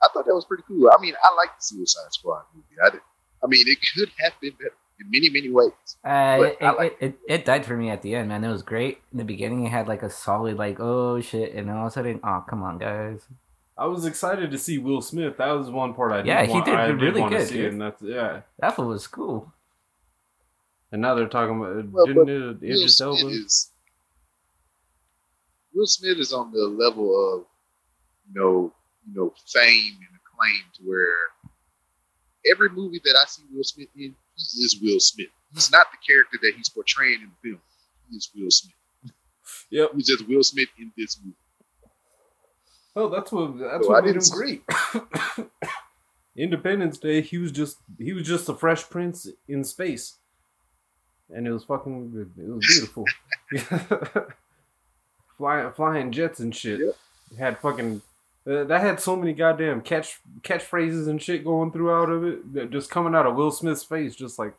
I 0.03 0.07
thought 0.13 0.25
that 0.25 0.33
was 0.33 0.45
pretty 0.45 0.63
cool. 0.67 0.89
I 0.91 1.01
mean, 1.01 1.13
I 1.23 1.35
like 1.35 1.49
the 1.57 1.63
Suicide 1.63 2.11
Squad 2.11 2.43
movie. 2.55 2.65
I 2.83 2.89
did. 2.89 3.01
I 3.43 3.47
mean, 3.47 3.63
it 3.67 3.77
could 3.95 4.09
have 4.19 4.33
been 4.41 4.53
better 4.53 4.73
in 4.99 5.09
many, 5.11 5.29
many 5.29 5.49
ways. 5.49 5.71
Uh, 6.03 6.51
it, 6.51 6.57
I 6.61 6.85
it, 6.85 6.97
it, 6.99 7.19
it 7.27 7.45
died 7.45 7.65
for 7.65 7.75
me 7.75 7.89
at 7.89 8.01
the 8.01 8.15
end, 8.15 8.29
man. 8.29 8.43
It 8.43 8.51
was 8.51 8.61
great. 8.63 8.99
In 9.11 9.17
the 9.17 9.23
beginning, 9.23 9.65
it 9.65 9.69
had 9.69 9.87
like 9.87 10.03
a 10.03 10.09
solid, 10.09 10.57
like, 10.57 10.79
oh 10.79 11.21
shit, 11.21 11.53
and 11.53 11.67
then 11.69 11.75
all 11.75 11.87
of 11.87 11.91
a 11.91 11.93
sudden, 11.93 12.19
oh, 12.23 12.43
come 12.47 12.63
on, 12.63 12.77
guys. 12.77 13.25
I 13.77 13.85
was 13.87 14.05
excited 14.05 14.51
to 14.51 14.57
see 14.59 14.77
Will 14.77 15.01
Smith. 15.01 15.37
That 15.37 15.51
was 15.51 15.69
one 15.71 15.93
part 15.95 16.11
I 16.11 16.17
did 16.17 16.27
Yeah, 16.27 16.43
he 16.45 16.51
want, 16.51 16.65
did 16.65 16.75
I 16.75 16.85
really 16.87 17.21
want 17.21 17.33
good, 17.33 17.47
see, 17.47 17.55
dude. 17.55 17.73
and 17.73 17.81
that's 17.81 18.01
yeah. 18.01 18.41
That 18.59 18.77
was 18.77 19.07
cool. 19.07 19.51
And 20.91 21.01
now 21.01 21.15
they're 21.15 21.27
talking 21.27 21.57
about 21.57 21.91
Well, 21.91 22.05
didn't 22.05 22.25
but 22.25 22.31
it 22.31 22.39
Will 22.39 22.49
Idris 22.57 22.97
Smith 22.97 23.07
Elba? 23.23 23.27
is 23.33 23.71
Will 25.73 25.87
Smith 25.87 26.17
is 26.19 26.33
on 26.33 26.51
the 26.51 26.65
level 26.67 27.09
of 27.33 27.45
you 28.33 28.41
know, 28.41 28.73
you 29.07 29.13
know, 29.19 29.33
fame 29.47 29.97
and 29.97 30.19
acclaim 30.19 30.61
to 30.75 30.83
where 30.83 31.15
every 32.51 32.69
movie 32.69 33.01
that 33.03 33.17
I 33.21 33.25
see 33.27 33.43
Will 33.53 33.63
Smith 33.63 33.89
in, 33.95 34.15
he 34.35 34.63
is 34.63 34.79
Will 34.81 34.99
Smith. 34.99 35.27
He's 35.53 35.71
not 35.71 35.87
the 35.91 35.97
character 36.05 36.37
that 36.41 36.53
he's 36.55 36.69
portraying 36.69 37.21
in 37.21 37.29
the 37.29 37.49
film. 37.49 37.61
He 38.09 38.17
is 38.17 38.29
Will 38.35 38.51
Smith. 38.51 38.75
Yep. 39.69 39.91
He's 39.95 40.07
just 40.07 40.27
Will 40.27 40.43
Smith 40.43 40.69
in 40.79 40.91
this 40.97 41.17
movie. 41.23 41.35
Oh, 42.95 43.09
that's 43.09 43.31
what 43.31 43.57
that's 43.57 43.85
So 43.85 43.91
I 43.91 43.95
what 43.95 44.05
made 44.05 44.15
him 44.15 44.21
didn't 44.21 44.31
great. 44.33 44.63
Independence 46.35 46.97
Day, 46.97 47.21
he 47.21 47.37
was 47.37 47.51
just 47.51 47.77
he 47.97 48.13
was 48.13 48.27
just 48.27 48.49
a 48.49 48.53
fresh 48.53 48.89
prince 48.89 49.27
in 49.47 49.63
space, 49.63 50.17
and 51.29 51.47
it 51.47 51.51
was 51.51 51.63
fucking 51.63 52.11
good. 52.11 52.31
It 52.37 52.49
was 52.49 52.65
beautiful. 52.67 53.05
flying 55.37 55.71
flying 55.73 56.11
jets 56.11 56.39
and 56.39 56.55
shit. 56.55 56.79
Yep. 56.79 56.95
Had 57.37 57.59
fucking 57.59 58.01
uh, 58.47 58.63
that 58.63 58.81
had 58.81 58.99
so 58.99 59.15
many 59.15 59.33
goddamn 59.33 59.81
catch 59.81 60.19
catchphrases 60.41 61.07
and 61.07 61.21
shit 61.21 61.43
going 61.43 61.71
throughout 61.71 62.09
of 62.09 62.23
it 62.23 62.53
that 62.53 62.71
just 62.71 62.89
coming 62.89 63.13
out 63.13 63.27
of 63.27 63.35
Will 63.35 63.51
Smith's 63.51 63.83
face, 63.83 64.15
just 64.15 64.39
like 64.39 64.55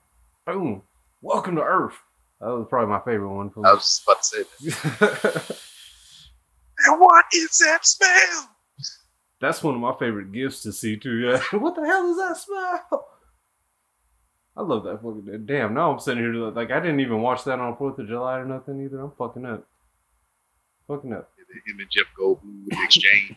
boom, 0.46 0.82
welcome 1.20 1.56
to 1.56 1.62
Earth. 1.62 1.96
That 2.40 2.48
was 2.48 2.66
probably 2.68 2.90
my 2.90 3.00
favorite 3.00 3.32
one. 3.32 3.50
I 3.64 3.72
was 3.72 3.82
just 3.82 4.02
about 4.04 4.22
to 4.22 4.24
say 4.24 4.98
that. 5.00 5.60
And 6.84 6.98
what 7.00 7.24
is 7.32 7.58
that 7.58 7.86
smell? 7.86 8.48
That's 9.40 9.62
one 9.62 9.74
of 9.74 9.80
my 9.80 9.94
favorite 9.98 10.32
gifts 10.32 10.62
to 10.62 10.72
see 10.72 10.96
too. 10.96 11.18
Yeah. 11.18 11.40
what 11.58 11.74
the 11.76 11.86
hell 11.86 12.10
is 12.10 12.16
that 12.16 12.36
smell? 12.36 13.08
I 14.56 14.62
love 14.62 14.84
that 14.84 14.96
fucking. 14.96 15.46
Damn. 15.46 15.74
Now 15.74 15.92
I'm 15.92 16.00
sitting 16.00 16.22
here 16.22 16.32
like 16.32 16.70
I 16.70 16.80
didn't 16.80 17.00
even 17.00 17.22
watch 17.22 17.44
that 17.44 17.58
on 17.58 17.76
Fourth 17.76 17.98
of 17.98 18.08
July 18.08 18.38
or 18.38 18.44
nothing 18.44 18.82
either. 18.84 19.00
I'm 19.00 19.12
fucking 19.12 19.46
up. 19.46 19.66
Fucking 20.88 21.12
up. 21.12 21.30
him 21.66 21.78
and 21.78 21.90
Jeff 21.90 22.06
Goldblum 22.18 22.66
exchange 22.84 23.36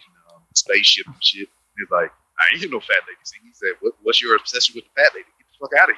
spaceship 0.66 1.08
and 1.08 1.16
shit. 1.24 1.48
He's 1.78 1.90
like, 1.92 2.12
I 2.40 2.44
ain't 2.56 2.72
no 2.72 2.80
fat 2.80 2.98
lady 3.08 3.20
sing. 3.24 3.40
He 3.44 3.52
said, 3.54 3.74
what, 3.82 3.94
What's 4.04 4.22
your 4.22 4.36
obsession 4.36 4.76
with 4.76 4.86
the 4.86 5.02
fat 5.02 5.12
lady? 5.14 5.28
Get 5.38 5.48
the 5.52 5.58
fuck 5.60 5.74
out 5.82 5.90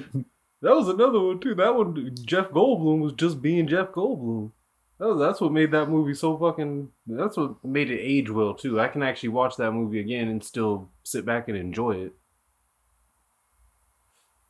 of 0.00 0.04
here. 0.14 0.24
That 0.62 0.74
was 0.76 0.88
another 0.88 1.20
one 1.20 1.40
too. 1.40 1.54
That 1.56 1.74
one, 1.76 2.16
Jeff 2.24 2.48
Goldblum 2.48 3.00
was 3.00 3.12
just 3.12 3.42
being 3.42 3.68
Jeff 3.68 3.88
Goldblum. 3.88 4.50
That 4.98 5.08
was, 5.08 5.18
that's 5.18 5.38
what 5.38 5.52
made 5.52 5.72
that 5.72 5.90
movie 5.90 6.14
so 6.14 6.38
fucking. 6.38 6.88
That's 7.06 7.36
what 7.36 7.62
made 7.62 7.90
it 7.90 8.00
age 8.00 8.30
well 8.30 8.54
too. 8.54 8.80
I 8.80 8.88
can 8.88 9.02
actually 9.02 9.28
watch 9.28 9.56
that 9.56 9.72
movie 9.72 10.00
again 10.00 10.28
and 10.28 10.42
still 10.42 10.88
sit 11.02 11.26
back 11.26 11.48
and 11.48 11.56
enjoy 11.58 11.96
it. 12.06 12.14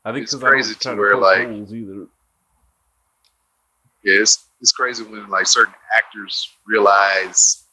I 0.04 0.12
think 0.12 0.24
It's 0.24 0.34
'cause 0.34 0.42
I 0.42 0.46
don't 0.46 0.50
crazy 0.52 0.74
to 0.76 0.94
where, 0.94 1.12
poke 1.14 1.22
like- 1.22 1.48
holes 1.48 1.74
either. 1.74 2.06
yeah, 4.04 4.20
it's, 4.20 4.44
it's 4.60 4.70
crazy 4.70 5.02
when 5.02 5.28
like 5.30 5.46
certain 5.48 5.74
actors 5.96 6.48
realize, 6.64 7.64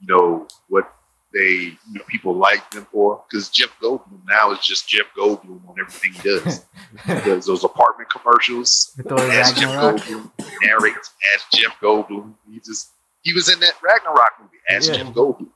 you 0.00 0.08
know, 0.14 0.48
what 0.68 0.92
they, 1.32 1.52
you 1.52 1.76
know, 1.94 2.02
people 2.08 2.34
like 2.34 2.70
them 2.70 2.86
for. 2.90 3.22
Because 3.28 3.48
Jeff 3.50 3.70
Goldblum 3.82 4.20
now 4.28 4.52
is 4.52 4.60
just 4.60 4.88
Jeff 4.88 5.06
Goldblum 5.18 5.68
on 5.68 5.74
everything 5.80 6.12
he 6.12 6.22
does. 6.22 6.64
he 7.06 7.12
does 7.30 7.46
those 7.46 7.64
apartment 7.64 8.08
commercials 8.10 8.92
Thor 9.06 9.20
as 9.20 9.52
Jeff 9.52 9.68
Ragnarok. 9.74 9.96
Goldblum, 10.02 10.30
narrates 10.62 11.10
as 11.34 11.42
Jeff 11.60 11.72
Goldblum. 11.82 12.34
He 12.50 12.60
just, 12.60 12.90
He 13.22 13.34
was 13.34 13.52
in 13.52 13.60
that 13.60 13.74
Ragnarok 13.82 14.32
movie 14.40 14.56
as 14.70 14.88
Yeah. 14.88 14.94
Jim 14.96 15.12
Goldblum. 15.12 15.48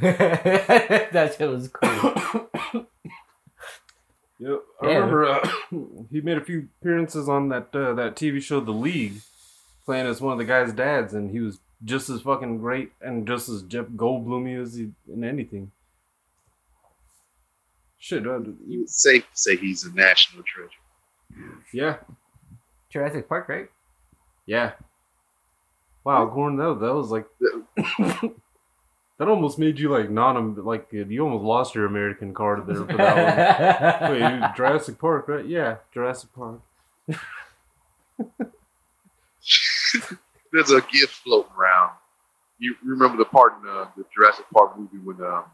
that 0.02 1.34
shit 1.38 1.48
was 1.50 1.68
cool. 1.68 2.84
Yep. 4.40 4.60
I 4.82 4.86
Yeah. 4.88 4.94
remember 4.94 5.26
uh, 5.26 5.48
he 6.10 6.20
made 6.20 6.36
a 6.36 6.44
few 6.44 6.68
appearances 6.80 7.28
on 7.28 7.48
that 7.50 7.68
uh, 7.74 7.94
that 7.94 8.16
TV 8.16 8.42
show 8.42 8.60
The 8.60 8.72
League, 8.72 9.20
playing 9.84 10.06
as 10.06 10.20
one 10.20 10.32
of 10.32 10.38
the 10.38 10.44
guy's 10.44 10.72
dads, 10.72 11.14
and 11.14 11.30
he 11.30 11.40
was 11.40 11.60
just 11.84 12.08
as 12.10 12.20
fucking 12.22 12.58
great 12.58 12.92
and 13.00 13.26
just 13.26 13.48
as 13.48 13.62
Jeff 13.62 13.86
Goldblumy 13.86 14.60
as 14.60 14.74
he 14.74 14.90
in 15.12 15.24
anything. 15.24 15.70
Shit, 17.98 18.26
uh, 18.26 18.40
you- 18.66 18.82
It's 18.82 19.02
safe 19.02 19.22
to 19.22 19.28
say 19.36 19.56
he's 19.56 19.84
a 19.84 19.92
national 19.94 20.42
treasure. 20.44 20.70
yeah, 21.72 21.96
Jurassic 22.90 23.28
Park, 23.28 23.48
right? 23.48 23.68
yeah. 24.46 24.72
Wow, 26.04 26.26
Gordon, 26.26 26.58
that, 26.58 26.80
that 26.80 26.94
was 26.94 27.10
like 27.10 27.26
that 29.18 29.26
almost 29.28 29.58
made 29.58 29.78
you 29.78 29.88
like 29.88 30.10
non 30.10 30.54
like 30.62 30.88
you 30.92 31.20
almost 31.24 31.44
lost 31.44 31.74
your 31.74 31.86
American 31.86 32.34
card 32.34 32.66
there 32.66 32.84
for 32.84 32.96
that 32.98 34.02
one. 34.02 34.10
Wait, 34.12 34.20
you- 34.20 34.46
Jurassic 34.54 34.98
Park, 34.98 35.28
right? 35.28 35.46
Yeah, 35.46 35.76
Jurassic 35.94 36.28
Park. 36.34 36.60
There's 40.54 40.70
a 40.70 40.80
gift 40.82 41.14
floating 41.24 41.50
around. 41.58 41.90
You 42.60 42.76
remember 42.84 43.18
the 43.18 43.24
part 43.24 43.54
in 43.60 43.68
uh, 43.68 43.86
the 43.96 44.04
Jurassic 44.14 44.46
Park 44.54 44.78
movie 44.78 44.98
when 44.98 45.20
um, 45.20 45.46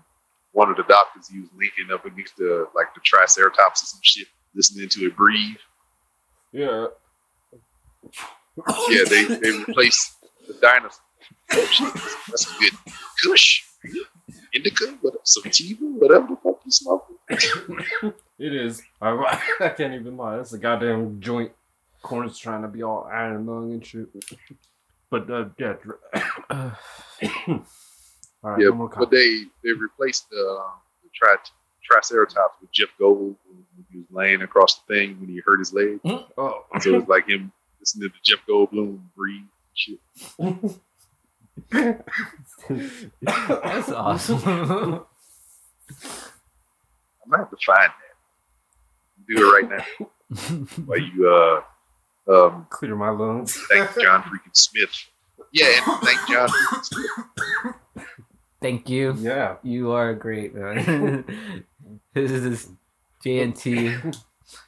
one 0.52 0.68
of 0.68 0.76
the 0.76 0.82
doctors 0.82 1.26
he 1.26 1.40
was 1.40 1.48
linking 1.56 1.90
up 1.90 2.04
against 2.04 2.36
the 2.36 2.68
like 2.74 2.92
the 2.92 3.00
Triceratops 3.00 3.82
or 3.82 3.86
some 3.86 4.00
shit, 4.02 4.26
listening 4.54 4.90
to 4.90 5.06
it 5.06 5.16
breathe. 5.16 5.56
Yeah. 6.52 6.88
Yeah, 8.90 9.04
they 9.08 9.24
they 9.24 9.52
replaced 9.52 10.16
the 10.46 10.52
dinosaur. 10.60 11.02
Oh, 11.52 11.92
that's 12.28 12.46
a 12.50 12.60
good 12.60 12.72
Kush, 13.22 13.64
indica, 14.52 14.98
what, 15.00 15.26
sativa, 15.26 15.82
whatever 15.82 16.26
the 16.26 16.36
fuck 16.36 16.60
you 16.66 16.70
smoking. 16.70 18.12
It 18.38 18.54
is. 18.54 18.82
I, 19.00 19.38
I 19.60 19.68
can't 19.68 19.94
even 19.94 20.16
lie. 20.16 20.36
That's 20.38 20.54
a 20.54 20.58
goddamn 20.58 21.20
joint. 21.20 21.52
Corn's 22.02 22.38
trying 22.38 22.62
to 22.62 22.68
be 22.68 22.82
all 22.82 23.08
iron 23.10 23.46
lung 23.46 23.72
and 23.72 23.84
shit. 23.84 24.08
But 25.10 25.28
uh, 25.30 25.46
yeah. 25.58 25.74
all 26.52 26.72
right, 28.42 28.60
Yeah, 28.60 28.68
one 28.70 28.88
but 28.96 29.10
they 29.10 29.44
they 29.64 29.72
replaced 29.72 30.28
the, 30.30 30.40
uh, 30.40 30.70
the 31.02 31.08
tri- 31.14 31.36
Triceratops 31.82 32.56
with 32.60 32.70
Jeff 32.72 32.88
Gold 32.98 33.36
when 33.48 33.64
he 33.90 33.98
was 33.98 34.06
laying 34.10 34.42
across 34.42 34.78
the 34.78 34.84
thing 34.94 35.18
when 35.20 35.28
he 35.28 35.40
hurt 35.44 35.58
his 35.58 35.72
leg. 35.72 35.98
Oh, 36.38 36.64
So 36.80 36.94
it's 36.94 37.08
like 37.08 37.28
him 37.28 37.52
listening 37.80 38.10
to 38.10 38.14
Jeff 38.22 38.40
Goldblum 38.48 39.00
breathe 39.16 39.48
and 40.38 40.80
shit. 41.70 41.70
That's 43.22 43.90
awesome. 43.90 44.38
I'm 44.46 45.04
gonna 47.30 47.42
have 47.42 47.50
to 47.50 47.56
find 47.66 47.90
that. 47.90 47.94
Do 49.28 49.48
it 49.48 49.52
right 49.52 49.68
now. 49.68 49.84
While 50.86 50.98
you 50.98 51.28
uh 51.28 51.60
um 52.28 52.66
clear 52.70 52.94
my 52.96 53.10
lungs. 53.10 53.58
thank 53.70 53.88
John 54.00 54.22
freaking 54.22 54.54
Smith. 54.56 54.90
Yeah, 55.52 55.66
and 55.86 56.02
thank 56.02 56.28
John 56.28 56.48
freaking 56.48 56.84
Smith. 56.84 57.74
Thank 58.62 58.88
you. 58.90 59.14
Yeah. 59.18 59.56
You 59.62 59.92
are 59.92 60.12
great, 60.14 60.54
man. 60.54 61.24
this 62.14 62.30
is 62.30 62.68
JNT 63.24 64.14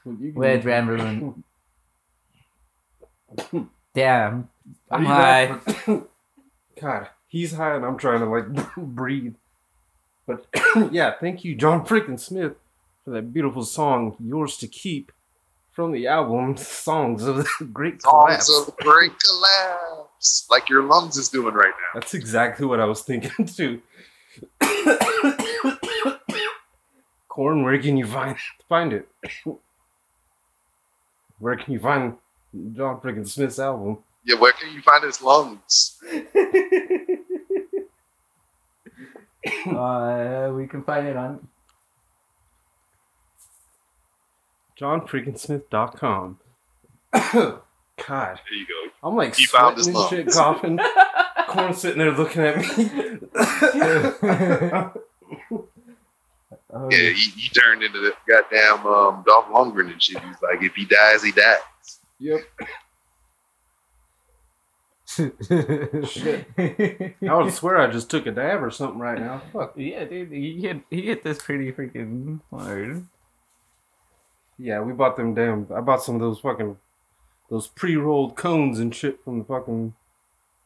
You 0.06 0.14
can- 0.14 0.34
with 0.34 0.64
Ramblin'. 0.64 1.44
Damn. 3.94 4.48
I'm 4.90 5.04
high. 5.04 5.58
not- 5.86 6.06
God, 6.80 7.08
he's 7.28 7.52
high 7.52 7.76
and 7.76 7.84
I'm 7.84 7.98
trying 7.98 8.20
to 8.20 8.26
like 8.26 8.74
breathe. 8.76 9.34
But 10.26 10.46
yeah, 10.90 11.14
thank 11.20 11.44
you, 11.44 11.54
John 11.54 11.84
freaking 11.84 12.18
Smith, 12.18 12.54
for 13.04 13.10
that 13.10 13.32
beautiful 13.32 13.64
song, 13.64 14.16
"Yours 14.20 14.56
to 14.58 14.66
Keep," 14.68 15.12
from 15.72 15.92
the 15.92 16.06
album 16.06 16.56
"Songs 16.56 17.24
of 17.24 17.36
the 17.36 17.46
Great 17.72 18.02
Collapse." 18.02 18.46
Songs 18.46 18.68
of 18.68 18.76
great 18.76 19.12
collapse. 19.18 20.46
Like 20.50 20.68
your 20.68 20.82
lungs 20.84 21.16
is 21.16 21.28
doing 21.28 21.54
right 21.54 21.72
now. 21.72 22.00
That's 22.00 22.14
exactly 22.14 22.66
what 22.66 22.80
I 22.80 22.84
was 22.84 23.02
thinking 23.02 23.46
too. 23.46 23.82
Corn, 27.28 27.62
where 27.62 27.80
can 27.80 27.96
you 27.96 28.06
find 28.06 28.36
find 28.68 28.92
it? 28.92 29.08
Where 31.38 31.56
can 31.56 31.72
you 31.72 31.80
find 31.80 32.16
John 32.74 33.00
freaking 33.00 33.26
Smith's 33.26 33.58
album? 33.58 33.98
Yeah, 34.24 34.36
where 34.38 34.52
can 34.52 34.72
you 34.72 34.82
find 34.82 35.02
his 35.02 35.20
lungs? 35.22 36.00
Uh, 39.66 40.52
we 40.54 40.68
can 40.68 40.84
find 40.84 41.06
it 41.06 41.16
on. 41.16 41.48
JohnFreakinSmith.com. 44.82 46.38
God, 47.12 47.60
There 48.04 48.58
you 48.58 48.66
go. 48.66 49.08
I'm 49.08 49.16
like 49.16 49.36
He 49.36 49.44
found 49.46 49.76
his 49.76 49.86
sweating 49.86 50.18
and 50.20 50.26
shit, 50.28 50.34
coughing. 50.34 50.78
Corn 51.48 51.74
sitting 51.74 51.98
there 51.98 52.10
looking 52.12 52.42
at 52.42 52.58
me. 52.58 53.18
Yeah, 56.90 57.10
he, 57.10 57.12
he 57.12 57.48
turned 57.50 57.82
into 57.82 57.98
the 58.00 58.14
goddamn 58.26 58.86
um, 58.86 59.22
Dolph 59.26 59.44
Lundgren 59.48 59.92
and 59.92 60.02
shit. 60.02 60.18
He's 60.24 60.36
like, 60.42 60.62
if 60.62 60.74
he 60.74 60.86
dies, 60.86 61.22
he 61.22 61.30
dies. 61.30 61.58
yep. 62.18 62.40
Shit. 66.08 66.46
I 66.56 67.34
would 67.34 67.52
swear 67.52 67.76
I 67.76 67.90
just 67.90 68.08
took 68.08 68.24
a 68.26 68.30
dab 68.30 68.62
or 68.62 68.70
something 68.70 68.98
right 68.98 69.18
now. 69.18 69.42
Fuck. 69.52 69.74
Yeah, 69.76 70.04
dude, 70.04 70.32
he 70.32 70.62
hit 70.62 70.80
he 70.88 71.02
hit 71.02 71.22
this 71.22 71.42
pretty 71.42 71.70
freaking 71.72 72.40
hard. 72.50 73.06
Yeah, 74.62 74.80
we 74.80 74.92
bought 74.92 75.16
them 75.16 75.34
damn. 75.34 75.66
I 75.74 75.80
bought 75.80 76.04
some 76.04 76.14
of 76.14 76.20
those 76.20 76.38
fucking 76.38 76.76
those 77.50 77.66
pre-rolled 77.66 78.36
cones 78.36 78.78
and 78.78 78.94
shit 78.94 79.22
from 79.24 79.40
the 79.40 79.44
fucking 79.44 79.94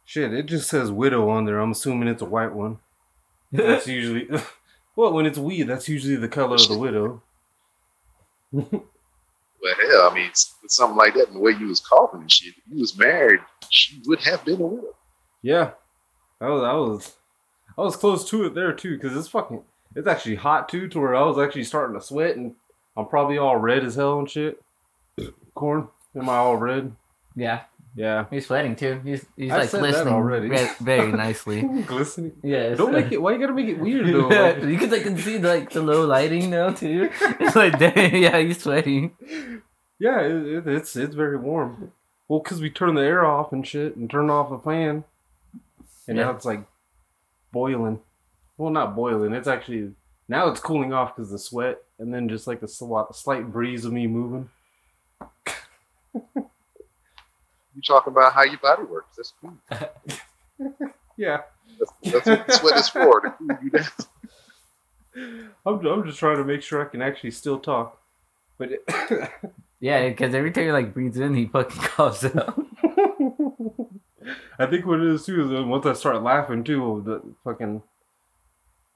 shit. 0.04 0.35
It 0.35 0.44
just 0.46 0.68
says 0.68 0.92
widow 0.92 1.28
on 1.30 1.46
there. 1.46 1.59
I'm 1.59 1.70
assuming 1.72 2.06
it's 2.09 2.20
a 2.22 2.26
white 2.26 2.52
one. 2.52 2.78
That's 3.50 3.87
usually 3.98 4.28
well, 4.96 5.12
when 5.14 5.24
it's 5.24 5.38
weed, 5.38 5.62
that's 5.64 5.88
usually 5.88 6.16
the 6.16 6.28
color 6.28 6.56
of 6.56 6.68
the 6.68 6.78
widow. 6.78 7.22
But 9.62 9.78
hell, 9.90 10.09
I 10.11 10.14
mean, 10.14 10.30
s- 10.30 10.54
something 10.68 10.96
like 10.96 11.14
that, 11.14 11.26
and 11.28 11.37
the 11.37 11.40
way 11.40 11.50
you 11.52 11.66
was 11.66 11.80
coughing 11.80 12.20
and 12.20 12.30
shit, 12.30 12.54
if 12.56 12.62
you 12.70 12.78
was 12.78 12.96
married, 12.96 13.40
she 13.68 14.00
would 14.06 14.20
have 14.20 14.44
been 14.44 14.61
a 14.61 14.66
widow. 14.66 14.94
Yeah, 15.42 15.70
I 16.40 16.48
was, 16.50 16.62
I 16.62 16.72
was, 16.74 17.16
I 17.76 17.80
was 17.80 17.96
close 17.96 18.28
to 18.30 18.44
it 18.44 18.54
there 18.54 18.72
too, 18.72 18.96
because 18.96 19.16
it's 19.16 19.26
fucking, 19.28 19.62
it's 19.96 20.06
actually 20.06 20.37
hot 20.37 20.68
too, 20.68 20.87
to 20.88 21.00
where 21.00 21.16
I 21.16 21.22
was 21.22 21.38
actually 21.38 21.64
starting 21.64 21.98
to 21.98 22.04
sweat, 22.04 22.37
and 22.37 22.54
I'm 22.96 23.06
probably 23.06 23.38
all 23.38 23.56
red 23.56 23.85
as 23.85 23.94
hell 23.96 24.18
and 24.18 24.28
shit. 24.30 24.62
Corn, 25.54 25.88
am 26.14 26.28
I 26.28 26.37
all 26.37 26.56
red? 26.56 26.92
Yeah, 27.35 27.62
Yeah, 27.94 28.26
he's 28.30 28.46
sweating 28.46 28.76
too. 28.76 29.00
He's 29.04 29.24
he's 29.37 29.50
I 29.52 29.59
like 29.59 29.68
said 29.68 29.82
that 29.82 29.88
glistening 29.90 30.14
already. 30.14 30.48
re- 30.48 30.70
very 30.80 31.12
nicely. 31.26 31.62
glistening. 31.87 32.32
Yeah, 32.42 32.74
Don't 32.74 32.92
make 32.92 33.12
it. 33.12 33.20
Why 33.20 33.32
you 33.32 33.38
gotta 33.38 33.52
make 33.54 33.68
it 33.68 33.78
weird 33.78 34.06
though? 34.06 34.30
Yeah, 34.30 34.40
Like, 34.42 34.62
you 34.64 34.78
can 34.78 34.90
like 34.90 35.02
can 35.02 35.18
see 35.18 35.38
like 35.38 35.70
the 35.70 35.82
low 35.82 36.06
lighting 36.06 36.50
now 36.50 36.70
too. 36.70 37.11
It's 37.40 37.56
like 37.56 37.78
damn, 37.78 38.14
yeah, 38.16 38.38
he's 38.38 38.62
sweating. 38.62 39.12
yeah, 39.98 40.20
it, 40.20 40.46
it, 40.46 40.66
it's 40.66 40.96
it's 40.96 41.14
very 41.14 41.37
warm. 41.38 41.92
Well, 42.28 42.40
because 42.40 42.61
we 42.61 42.70
turned 42.70 42.96
the 42.98 43.02
air 43.02 43.24
off 43.24 43.52
and 43.52 43.66
shit, 43.66 43.94
and 43.96 44.11
turned 44.11 44.30
off 44.30 44.50
the 44.50 44.59
fan, 44.59 45.04
and 46.09 46.16
now 46.16 46.30
it's 46.32 46.44
like 46.44 46.64
boiling. 47.52 48.00
Well, 48.59 48.70
not 48.72 48.96
boiling. 48.96 49.32
It's 49.35 49.46
actually 49.48 49.92
now 50.29 50.49
it's 50.49 50.61
cooling 50.61 50.93
off 50.93 51.15
because 51.15 51.31
the 51.31 51.39
sweat, 51.39 51.79
and 51.99 52.12
then 52.12 52.29
just 52.29 52.47
like 52.47 52.62
a 52.62 52.67
sli- 52.67 53.15
slight 53.15 53.51
breeze 53.53 53.85
of 53.85 53.93
me 53.93 54.07
moving. 54.07 54.49
You 56.15 57.83
talking 57.87 58.12
about 58.12 58.33
how 58.33 58.43
your 58.43 58.59
body 58.59 58.85
works? 58.85 59.17
That's 59.17 59.33
cool. 59.41 59.57
Yeah, 61.19 61.41
That's, 61.79 61.93
that's 62.12 62.27
what 62.27 62.47
the 62.47 62.53
sweat 62.53 62.77
is 62.79 62.89
for 62.91 63.21
to 63.23 63.31
cool 63.39 63.49
you 63.62 63.71
down. 63.71 65.51
I'm 65.67 65.87
I'm 65.87 66.05
just 66.07 66.19
trying 66.19 66.37
to 66.37 66.45
make 66.45 66.61
sure 66.62 66.83
I 66.87 66.91
can 66.91 67.01
actually 67.01 67.31
still 67.31 67.59
talk. 67.59 67.99
But 68.59 68.73
it, 68.73 68.85
Yeah, 69.81 70.07
because 70.09 70.35
every 70.35 70.51
time 70.51 70.64
he 70.64 70.72
like 70.72 70.93
breathes 70.93 71.18
in, 71.18 71.35
he 71.35 71.47
fucking 71.47 71.81
coughs 71.83 72.24
out. 72.24 72.59
I 74.59 74.66
think 74.66 74.85
what 74.87 75.01
it 75.01 75.07
is 75.07 75.24
too 75.24 75.43
is 75.43 75.64
once 75.66 75.87
I 75.87 75.95
start 75.95 76.22
laughing 76.22 76.64
too, 76.64 77.03
the 77.07 77.22
fucking, 77.45 77.83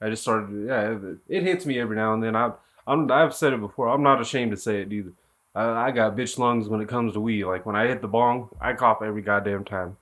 I 0.01 0.09
just 0.09 0.23
started. 0.23 0.67
Yeah, 0.67 0.95
it, 0.95 1.17
it 1.29 1.43
hits 1.43 1.65
me 1.65 1.79
every 1.79 1.95
now 1.95 2.13
and 2.13 2.23
then. 2.23 2.35
I, 2.35 2.51
I'm, 2.87 3.11
I've 3.11 3.35
said 3.35 3.53
it 3.53 3.59
before. 3.59 3.87
I'm 3.89 4.03
not 4.03 4.19
ashamed 4.19 4.51
to 4.51 4.57
say 4.57 4.81
it 4.81 4.91
either. 4.91 5.11
I, 5.53 5.87
I 5.87 5.91
got 5.91 6.15
bitch 6.15 6.37
lungs 6.37 6.67
when 6.67 6.81
it 6.81 6.89
comes 6.89 7.13
to 7.13 7.19
weed. 7.19 7.45
Like 7.45 7.65
when 7.65 7.75
I 7.75 7.87
hit 7.87 8.01
the 8.01 8.07
bong, 8.07 8.49
I 8.59 8.73
cough 8.73 9.01
every 9.03 9.21
goddamn 9.21 9.63
time. 9.63 9.97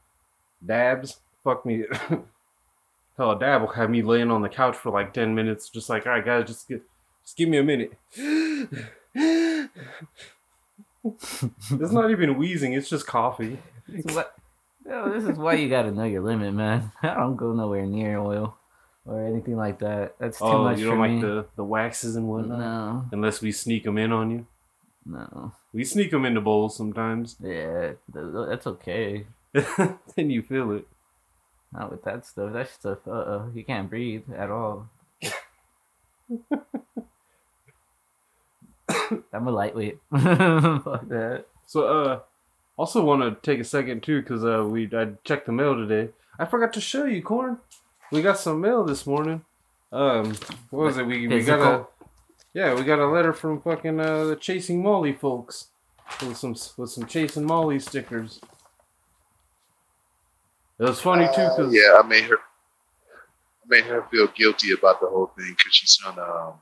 Dabs, 0.65 1.19
fuck 1.43 1.65
me. 1.65 1.83
Hell, 3.17 3.31
a 3.31 3.39
dab 3.39 3.61
will 3.61 3.69
have 3.69 3.89
me 3.89 4.01
laying 4.01 4.31
on 4.31 4.41
the 4.41 4.49
couch 4.49 4.77
for 4.77 4.91
like 4.91 5.13
ten 5.13 5.35
minutes, 5.35 5.69
just 5.69 5.89
like, 5.89 6.05
all 6.05 6.13
right, 6.13 6.25
guys, 6.25 6.47
just 6.47 6.69
get, 6.69 6.81
just 7.23 7.35
give 7.35 7.49
me 7.49 7.57
a 7.57 7.63
minute. 7.63 7.91
it's 8.15 9.69
not 11.91 12.11
even 12.11 12.37
wheezing; 12.37 12.71
it's 12.71 12.89
just 12.89 13.05
coffee. 13.05 13.59
what? 14.13 14.35
Yo, 14.85 15.11
this 15.11 15.25
is 15.25 15.37
why 15.37 15.55
you 15.55 15.67
gotta 15.69 15.91
know 15.91 16.05
your 16.05 16.21
limit, 16.21 16.53
man. 16.53 16.93
I 17.03 17.15
don't 17.15 17.35
go 17.35 17.51
nowhere 17.51 17.85
near 17.85 18.19
oil 18.19 18.58
or 19.09 19.25
anything 19.25 19.57
like 19.57 19.79
that. 19.79 20.15
That's 20.19 20.37
too 20.37 20.45
oh, 20.45 20.63
much 20.63 20.79
you 20.79 20.85
for 20.85 20.91
don't 20.91 20.99
like 20.99 21.11
me. 21.11 21.21
the 21.21 21.45
the 21.55 21.63
waxes 21.63 22.15
and 22.15 22.27
whatnot. 22.27 22.59
no, 22.59 23.05
Unless 23.11 23.41
we 23.41 23.51
sneak 23.51 23.83
them 23.83 23.97
in 23.97 24.11
on 24.11 24.31
you. 24.31 24.47
no. 25.05 25.53
We 25.73 25.83
sneak 25.83 26.11
them 26.11 26.25
into 26.25 26.41
bowls 26.41 26.75
sometimes. 26.75 27.35
Yeah, 27.41 27.93
that's 28.13 28.67
okay. 28.67 29.25
then 30.15 30.29
you 30.29 30.41
feel 30.41 30.71
it. 30.71 30.87
Not 31.71 31.91
with 31.91 32.03
that 32.03 32.25
stuff. 32.25 32.53
That 32.53 32.69
stuff, 32.69 32.99
uh, 33.07 33.11
uh 33.11 33.45
you 33.53 33.63
can't 33.63 33.89
breathe 33.89 34.23
at 34.35 34.49
all. 34.49 34.89
I'm 39.33 39.47
a 39.47 39.51
lightweight. 39.51 39.99
Fuck 40.11 41.07
that. 41.09 41.45
So, 41.67 41.87
uh, 41.87 42.19
also 42.77 43.03
want 43.03 43.21
to 43.21 43.37
take 43.47 43.59
a 43.59 43.63
second 43.63 44.01
too, 44.03 44.23
cause 44.23 44.43
uh, 44.43 44.65
we 44.65 44.89
I 44.93 45.09
checked 45.23 45.45
the 45.45 45.51
mail 45.51 45.75
today. 45.75 46.11
I 46.39 46.45
forgot 46.45 46.73
to 46.73 46.81
show 46.81 47.05
you, 47.05 47.21
corn. 47.21 47.59
We 48.11 48.21
got 48.21 48.39
some 48.39 48.61
mail 48.61 48.83
this 48.83 49.05
morning. 49.05 49.43
Um, 49.91 50.35
what 50.69 50.85
was 50.85 50.97
it? 50.97 51.05
We 51.05 51.27
we 51.27 51.43
got 51.43 51.59
a 51.59 51.85
yeah, 52.53 52.73
we 52.73 52.83
got 52.83 52.99
a 52.99 53.07
letter 53.07 53.33
from 53.33 53.61
fucking 53.61 53.99
uh 53.99 54.25
the 54.25 54.35
Chasing 54.35 54.81
Molly 54.81 55.13
folks 55.13 55.67
with 56.21 56.37
some 56.37 56.55
with 56.77 56.89
some 56.91 57.05
Chasing 57.05 57.45
Molly 57.45 57.79
stickers. 57.79 58.39
It 60.79 60.83
was 60.83 61.01
funny 61.01 61.27
too, 61.35 61.41
Uh, 61.41 61.55
cause 61.55 61.73
yeah, 61.73 61.99
I 62.01 62.07
made 62.07 62.23
her. 62.25 62.37
I 62.37 63.67
made 63.67 63.83
her 63.85 64.03
feel 64.09 64.27
guilty 64.27 64.71
about 64.71 65.01
the 65.01 65.07
whole 65.07 65.31
thing 65.37 65.53
because 65.57 65.73
she 65.73 65.85
sent 65.85 66.17
um, 66.17 66.53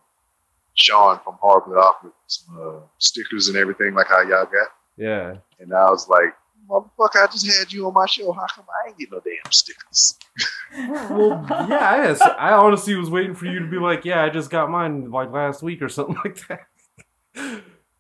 Sean 0.73 1.19
from 1.23 1.35
Horribly 1.35 1.75
Awkward 1.75 2.13
some 2.27 2.57
uh, 2.59 2.79
stickers 2.97 3.47
and 3.47 3.57
everything 3.57 3.93
like 3.93 4.07
how 4.07 4.21
y'all 4.21 4.45
got, 4.45 4.69
yeah, 4.97 5.35
and 5.59 5.73
I 5.73 5.89
was 5.89 6.09
like, 6.09 6.35
"Motherfucker, 6.69 7.23
I 7.23 7.27
just 7.31 7.45
had 7.47 7.71
you 7.71 7.87
on 7.87 7.93
my 7.93 8.05
show. 8.05 8.31
How 8.31 8.45
come 8.53 8.65
I 8.69 8.89
ain't 8.89 8.97
get 8.97 9.11
no 9.11 9.19
damn 9.19 9.51
stickers?" 9.51 10.17
well, 11.09 11.45
yeah, 11.69 12.15
I, 12.37 12.51
I 12.51 12.53
honestly 12.53 12.95
was 12.95 13.09
waiting 13.09 13.35
for 13.35 13.45
you 13.45 13.59
to 13.59 13.67
be 13.67 13.77
like, 13.77 14.05
yeah, 14.05 14.23
I 14.23 14.29
just 14.29 14.49
got 14.49 14.69
mine 14.69 15.09
like 15.11 15.31
last 15.31 15.63
week 15.63 15.81
or 15.81 15.89
something 15.89 16.17
like 16.25 16.47
that. 16.47 16.67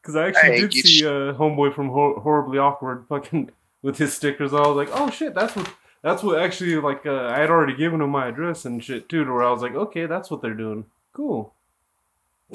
Because 0.01 0.15
I 0.15 0.27
actually 0.27 0.51
Hey, 0.51 0.59
did 0.61 0.73
see 0.73 0.99
sh- 0.99 1.03
uh, 1.03 1.33
homeboy 1.33 1.73
from 1.73 1.89
Hor- 1.89 2.19
horribly 2.19 2.57
awkward 2.57 3.05
fucking 3.07 3.51
with 3.81 3.97
his 3.97 4.13
stickers. 4.13 4.53
I 4.53 4.59
was 4.59 4.75
like, 4.75 4.89
oh 4.91 5.09
shit, 5.09 5.33
that's 5.33 5.55
what 5.55 5.73
that's 6.03 6.23
what 6.23 6.39
actually 6.39 6.75
like 6.77 7.05
uh, 7.05 7.27
I 7.27 7.39
had 7.39 7.49
already 7.49 7.75
given 7.75 8.01
him 8.01 8.09
my 8.11 8.27
address 8.27 8.65
and 8.65 8.83
shit 8.83 9.09
too. 9.09 9.23
To 9.25 9.31
where 9.31 9.43
I 9.43 9.51
was 9.51 9.61
like, 9.61 9.75
okay, 9.75 10.05
that's 10.05 10.29
what 10.29 10.41
they're 10.41 10.53
doing. 10.53 10.85
Cool. 11.13 11.53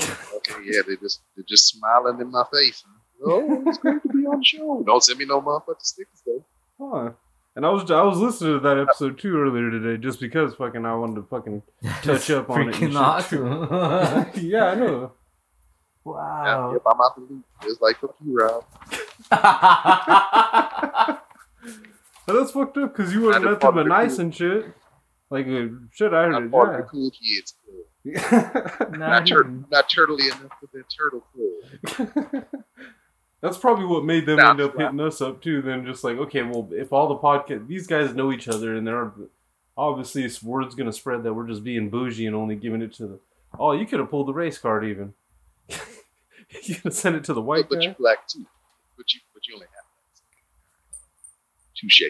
Okay, 0.00 0.54
yeah, 0.64 0.80
they 0.86 0.96
just 0.96 1.20
they're 1.36 1.44
just 1.48 1.66
smiling 1.68 2.20
in 2.20 2.30
my 2.30 2.44
face. 2.52 2.84
Oh, 3.24 3.62
it's 3.66 3.78
great 3.78 4.02
to 4.02 4.08
be 4.08 4.26
on 4.26 4.38
the 4.38 4.44
show. 4.44 4.82
Don't 4.86 5.02
send 5.02 5.18
me 5.18 5.24
no 5.26 5.40
motherfucking 5.40 5.82
stickers 5.82 6.22
though. 6.26 6.44
Huh. 6.80 7.10
And 7.54 7.66
I 7.66 7.68
was 7.70 7.90
I 7.90 8.02
was 8.02 8.18
listening 8.18 8.54
to 8.54 8.60
that 8.60 8.78
episode 8.78 9.18
too 9.18 9.36
earlier 9.38 9.70
today 9.70 9.96
just 10.00 10.20
because 10.20 10.54
fucking 10.54 10.86
I 10.86 10.94
wanted 10.94 11.16
to 11.16 11.22
fucking 11.24 11.62
touch 12.02 12.30
up 12.30 12.48
on 12.50 12.68
it. 12.68 12.80
and 12.80 12.92
Freaking 12.94 13.28
shit, 13.28 13.40
awesome. 13.40 14.30
yeah, 14.50 14.64
I 14.64 14.74
know. 14.74 15.12
Yeah, 16.04 16.12
wow. 16.12 16.72
yep, 16.72 16.82
I'm 16.86 17.00
out 17.00 17.14
the 17.14 17.20
loop. 17.28 17.44
It's 17.64 17.80
like 17.80 17.98
fuck 18.00 18.14
you, 18.24 18.34
Rob. 18.38 18.64
But 22.26 22.34
that's 22.34 22.52
fucked 22.52 22.76
up 22.78 22.96
because 22.96 23.12
you 23.12 23.22
were 23.22 23.32
Not 23.32 23.42
a 23.42 23.44
nothing 23.50 23.74
but 23.74 23.86
nice 23.86 24.14
crew. 24.16 24.24
and 24.24 24.34
shit. 24.34 24.66
Like 25.30 25.46
uh, 25.46 25.66
shit, 25.90 26.12
I 26.12 26.24
I'm 26.24 26.32
heard 26.32 26.50
part 26.52 26.74
of 26.80 26.86
the 26.86 26.88
cool 26.90 27.10
kids 27.10 27.54
club. 27.64 27.84
it. 28.04 28.98
Not, 28.98 29.26
tur- 29.26 29.44
not 29.70 29.88
turtly 29.90 30.26
enough 30.26 30.52
for 30.60 30.68
that 30.72 30.84
turtle 30.88 31.24
club. 31.34 32.44
That's 33.42 33.58
probably 33.58 33.84
what 33.84 34.04
made 34.04 34.24
them 34.24 34.38
end 34.38 34.60
up 34.60 34.76
hitting 34.78 35.00
us 35.00 35.20
up 35.20 35.42
too. 35.42 35.60
Then 35.60 35.84
just 35.84 36.04
like, 36.04 36.16
okay, 36.16 36.42
well, 36.42 36.68
if 36.70 36.92
all 36.92 37.08
the 37.08 37.16
podcast, 37.16 37.66
these 37.66 37.86
guys 37.86 38.14
know 38.14 38.32
each 38.32 38.48
other, 38.48 38.76
and 38.76 38.86
they're 38.86 39.12
obviously 39.76 40.30
word's 40.42 40.74
gonna 40.74 40.92
spread 40.92 41.24
that 41.24 41.34
we're 41.34 41.48
just 41.48 41.64
being 41.64 41.90
bougie 41.90 42.26
and 42.26 42.36
only 42.36 42.54
giving 42.54 42.80
it 42.80 42.92
to 42.94 43.06
the. 43.06 43.18
Oh, 43.58 43.72
you 43.72 43.84
could 43.84 44.00
have 44.00 44.10
pulled 44.10 44.28
the 44.28 44.32
race 44.32 44.58
card 44.58 44.84
even. 44.84 45.12
you 45.68 46.76
could 46.76 46.84
have 46.84 46.94
sent 46.94 47.16
it 47.16 47.24
to 47.24 47.34
the 47.34 47.42
white 47.42 47.68
but 47.68 47.80
guy. 47.80 47.86
you 47.86 47.94
black 47.98 48.26
too. 48.28 48.46
But 48.96 49.12
you 49.12 49.20
but 49.34 49.46
you 49.48 49.54
only 49.54 49.66
have 49.74 49.82
touche. 51.74 52.02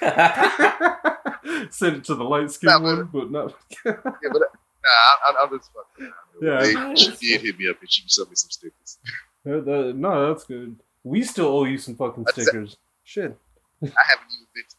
Send 1.70 1.96
it 1.96 2.04
to 2.04 2.14
the 2.14 2.24
light 2.24 2.50
skinned 2.50 2.72
Nah, 2.72 2.80
one, 2.80 3.08
but 3.12 3.30
not. 3.30 3.54
Yeah, 3.84 3.92
but 4.02 4.42
uh, 4.42 4.50
nah, 4.82 5.28
I, 5.28 5.34
I'm 5.42 5.50
just 5.58 5.70
fucking. 5.72 6.12
Yeah. 6.40 6.60
They, 6.62 6.94
she 6.96 7.10
did 7.16 7.40
hit 7.42 7.58
me 7.58 7.68
up 7.68 7.80
and 7.80 7.90
she 7.90 8.02
sent 8.06 8.28
me 8.30 8.36
some 8.36 8.50
stickers. 8.50 8.98
Uh, 9.46 9.92
no, 9.94 10.28
that's 10.28 10.44
good. 10.44 10.76
We 11.02 11.22
still 11.22 11.46
owe 11.46 11.64
you 11.64 11.78
some 11.78 11.96
fucking 11.96 12.24
That's 12.24 12.38
it. 12.38 12.42
stickers. 12.44 12.76
Shit. 13.02 13.36
I 13.82 13.86
haven't 14.08 14.32
even 14.32 14.46
been 14.54 14.64
to 14.68 14.76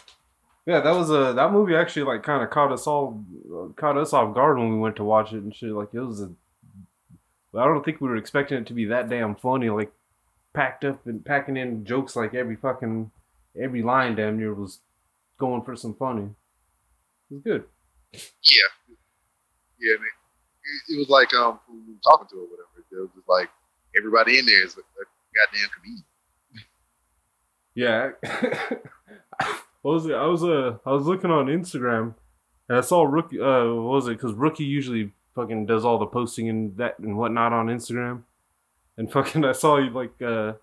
yeah, 0.64 0.80
that 0.80 0.94
was 0.94 1.10
a 1.10 1.34
that 1.34 1.52
movie 1.52 1.74
actually 1.74 2.04
like 2.04 2.22
kind 2.22 2.42
of 2.42 2.48
caught 2.50 2.72
us 2.72 2.86
all 2.86 3.22
uh, 3.54 3.72
caught 3.74 3.98
us 3.98 4.12
off 4.14 4.34
guard 4.34 4.58
when 4.58 4.70
we 4.72 4.78
went 4.78 4.96
to 4.96 5.04
watch 5.04 5.32
it 5.32 5.42
and 5.42 5.54
shit. 5.54 5.70
Like 5.70 5.92
it 5.92 6.00
was 6.00 6.22
a. 6.22 6.30
I 7.54 7.64
don't 7.64 7.84
think 7.84 8.00
we 8.00 8.08
were 8.08 8.16
expecting 8.16 8.58
it 8.58 8.66
to 8.66 8.74
be 8.74 8.86
that 8.86 9.08
damn 9.08 9.34
funny. 9.34 9.70
Like 9.70 9.92
packed 10.54 10.84
up 10.84 11.06
and 11.06 11.24
packing 11.24 11.56
in 11.56 11.84
jokes 11.84 12.16
like 12.16 12.34
every 12.34 12.56
fucking 12.56 13.10
every 13.60 13.82
line 13.82 14.14
damn 14.16 14.38
near 14.38 14.54
was 14.54 14.80
going 15.38 15.62
for 15.62 15.76
some 15.76 15.94
funny. 15.94 16.30
It 17.30 17.34
was 17.34 17.42
good. 17.42 17.64
Yeah, 18.12 18.70
yeah. 19.80 19.94
And 19.94 20.04
it, 20.04 20.94
it, 20.94 20.98
was 20.98 21.08
like 21.08 21.32
um, 21.34 21.58
we 21.68 21.94
were 21.94 22.00
talking 22.04 22.28
to 22.30 22.36
or 22.36 22.46
whatever. 22.46 22.86
It 22.90 23.00
was 23.00 23.10
just 23.14 23.28
like 23.28 23.50
everybody 23.96 24.38
in 24.38 24.46
there 24.46 24.64
is 24.64 24.76
a, 24.76 24.80
a 24.80 25.04
goddamn 25.34 25.68
comedian. 25.74 26.04
Yeah. 27.74 28.10
what 29.82 29.92
was 29.94 30.06
it? 30.06 30.14
I 30.14 30.26
was 30.26 30.44
uh 30.44 30.78
I 30.84 30.92
was 30.92 31.06
looking 31.06 31.30
on 31.30 31.46
Instagram 31.46 32.14
and 32.68 32.78
I 32.78 32.80
saw 32.82 33.02
rookie 33.02 33.40
uh 33.40 33.64
what 33.64 33.94
was 33.94 34.08
it 34.08 34.18
because 34.18 34.34
rookie 34.34 34.64
usually 34.64 35.12
fucking 35.34 35.66
does 35.66 35.84
all 35.84 35.98
the 35.98 36.06
posting 36.06 36.48
and 36.48 36.76
that 36.76 36.98
and 36.98 37.16
whatnot 37.16 37.52
on 37.52 37.66
Instagram 37.66 38.22
and 38.96 39.10
fucking 39.10 39.44
I 39.52 39.52
saw 39.52 39.78
you 39.78 39.90
like 39.90 40.20
uh 40.22 40.54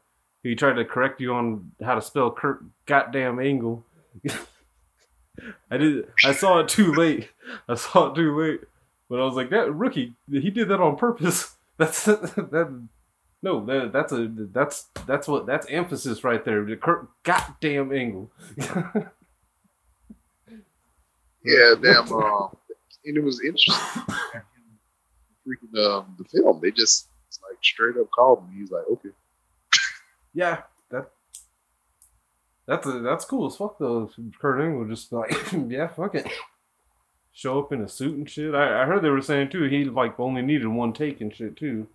he 0.44 0.56
tried 0.56 0.74
to 0.74 0.86
correct 0.86 1.20
you 1.20 1.34
on 1.34 1.72
how 1.84 1.96
to 1.96 2.02
spell 2.02 2.32
Kurt 2.32 2.64
goddamn 2.86 3.40
angle. 3.40 3.86
I 5.72 5.78
did 5.78 6.08
I 6.24 6.34
saw 6.34 6.60
it 6.60 6.68
too 6.68 6.94
late. 6.94 7.30
I 7.68 7.76
saw 7.76 8.12
it 8.12 8.16
too 8.16 8.40
late. 8.40 8.62
But 9.10 9.20
I 9.20 9.26
was 9.26 9.36
like 9.36 9.50
that 9.50 9.74
rookie 9.74 10.14
he 10.32 10.50
did 10.50 10.70
that 10.70 10.82
on 10.82 10.96
purpose. 10.96 11.56
That's 11.78 12.04
that 12.06 12.88
no, 13.42 13.66
that, 13.68 13.94
that's 13.94 14.12
a 14.12 14.28
that's 14.30 14.90
that's 15.08 15.30
what 15.30 15.46
that's 15.46 15.66
emphasis 15.70 16.26
right 16.26 16.44
there. 16.44 16.66
The 16.66 16.76
Kurt 16.76 17.08
goddamn 17.24 17.94
angle. 17.94 18.30
Yeah, 21.44 21.74
damn. 21.82 22.12
Um, 22.12 22.56
and 23.06 23.18
it 23.18 23.24
was 23.24 23.42
interesting. 23.42 24.04
Freaking 25.50 25.84
um, 25.84 26.16
the 26.18 26.26
film, 26.26 26.60
they 26.62 26.72
just 26.72 27.10
like 27.48 27.58
straight 27.64 27.98
up 27.98 28.12
called 28.12 28.40
him. 28.40 28.60
He's 28.60 28.72
like, 28.72 28.84
okay. 28.92 29.10
yeah, 30.34 30.62
that 30.92 31.10
that's 32.68 32.86
a, 32.86 33.00
that's 33.00 33.26
cool 33.26 33.48
as 33.48 33.56
fuck 33.56 33.80
though. 33.80 34.12
Kurt 34.40 34.62
Angle 34.62 34.88
just 34.88 35.12
like 35.12 35.32
yeah, 35.68 35.88
fuck 35.88 36.14
it. 36.14 36.28
Show 37.32 37.60
up 37.60 37.72
in 37.72 37.82
a 37.82 37.88
suit 37.88 38.16
and 38.16 38.30
shit. 38.30 38.54
I, 38.54 38.84
I 38.84 38.86
heard 38.86 39.04
they 39.04 39.10
were 39.10 39.22
saying 39.22 39.50
too 39.50 39.64
he 39.64 39.86
like 39.86 40.20
only 40.20 40.42
needed 40.42 40.68
one 40.68 40.94
take 40.94 41.20
and 41.22 41.34
shit 41.34 41.56
too. 41.56 41.88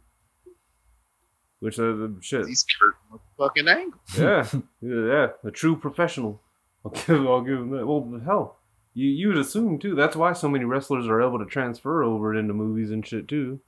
Which 1.61 1.79
uh, 1.79 2.09
shit. 2.21 2.47
He's 2.47 2.65
Kurt 2.65 3.21
fucking 3.39 3.69
Angle. 3.69 4.01
yeah, 4.19 4.49
yeah, 4.81 5.07
yeah, 5.07 5.27
a 5.45 5.51
true 5.51 5.77
professional. 5.77 6.41
I'll 6.85 6.91
give, 6.91 7.27
I'll 7.27 7.41
give 7.41 7.59
him 7.59 7.71
that. 7.71 7.87
Well, 7.87 8.21
hell, 8.25 8.57
you 8.95 9.09
you 9.09 9.29
would 9.29 9.39
assume 9.39 9.79
too. 9.79 9.95
That's 9.95 10.17
why 10.17 10.33
so 10.33 10.49
many 10.49 10.65
wrestlers 10.65 11.09
are 11.09 11.21
able 11.21 11.39
to 11.41 11.45
transfer 11.45 12.03
over 12.03 12.35
into 12.35 12.55
movies 12.55 12.91
and 12.91 13.07
shit 13.07 13.29
too. 13.29 13.61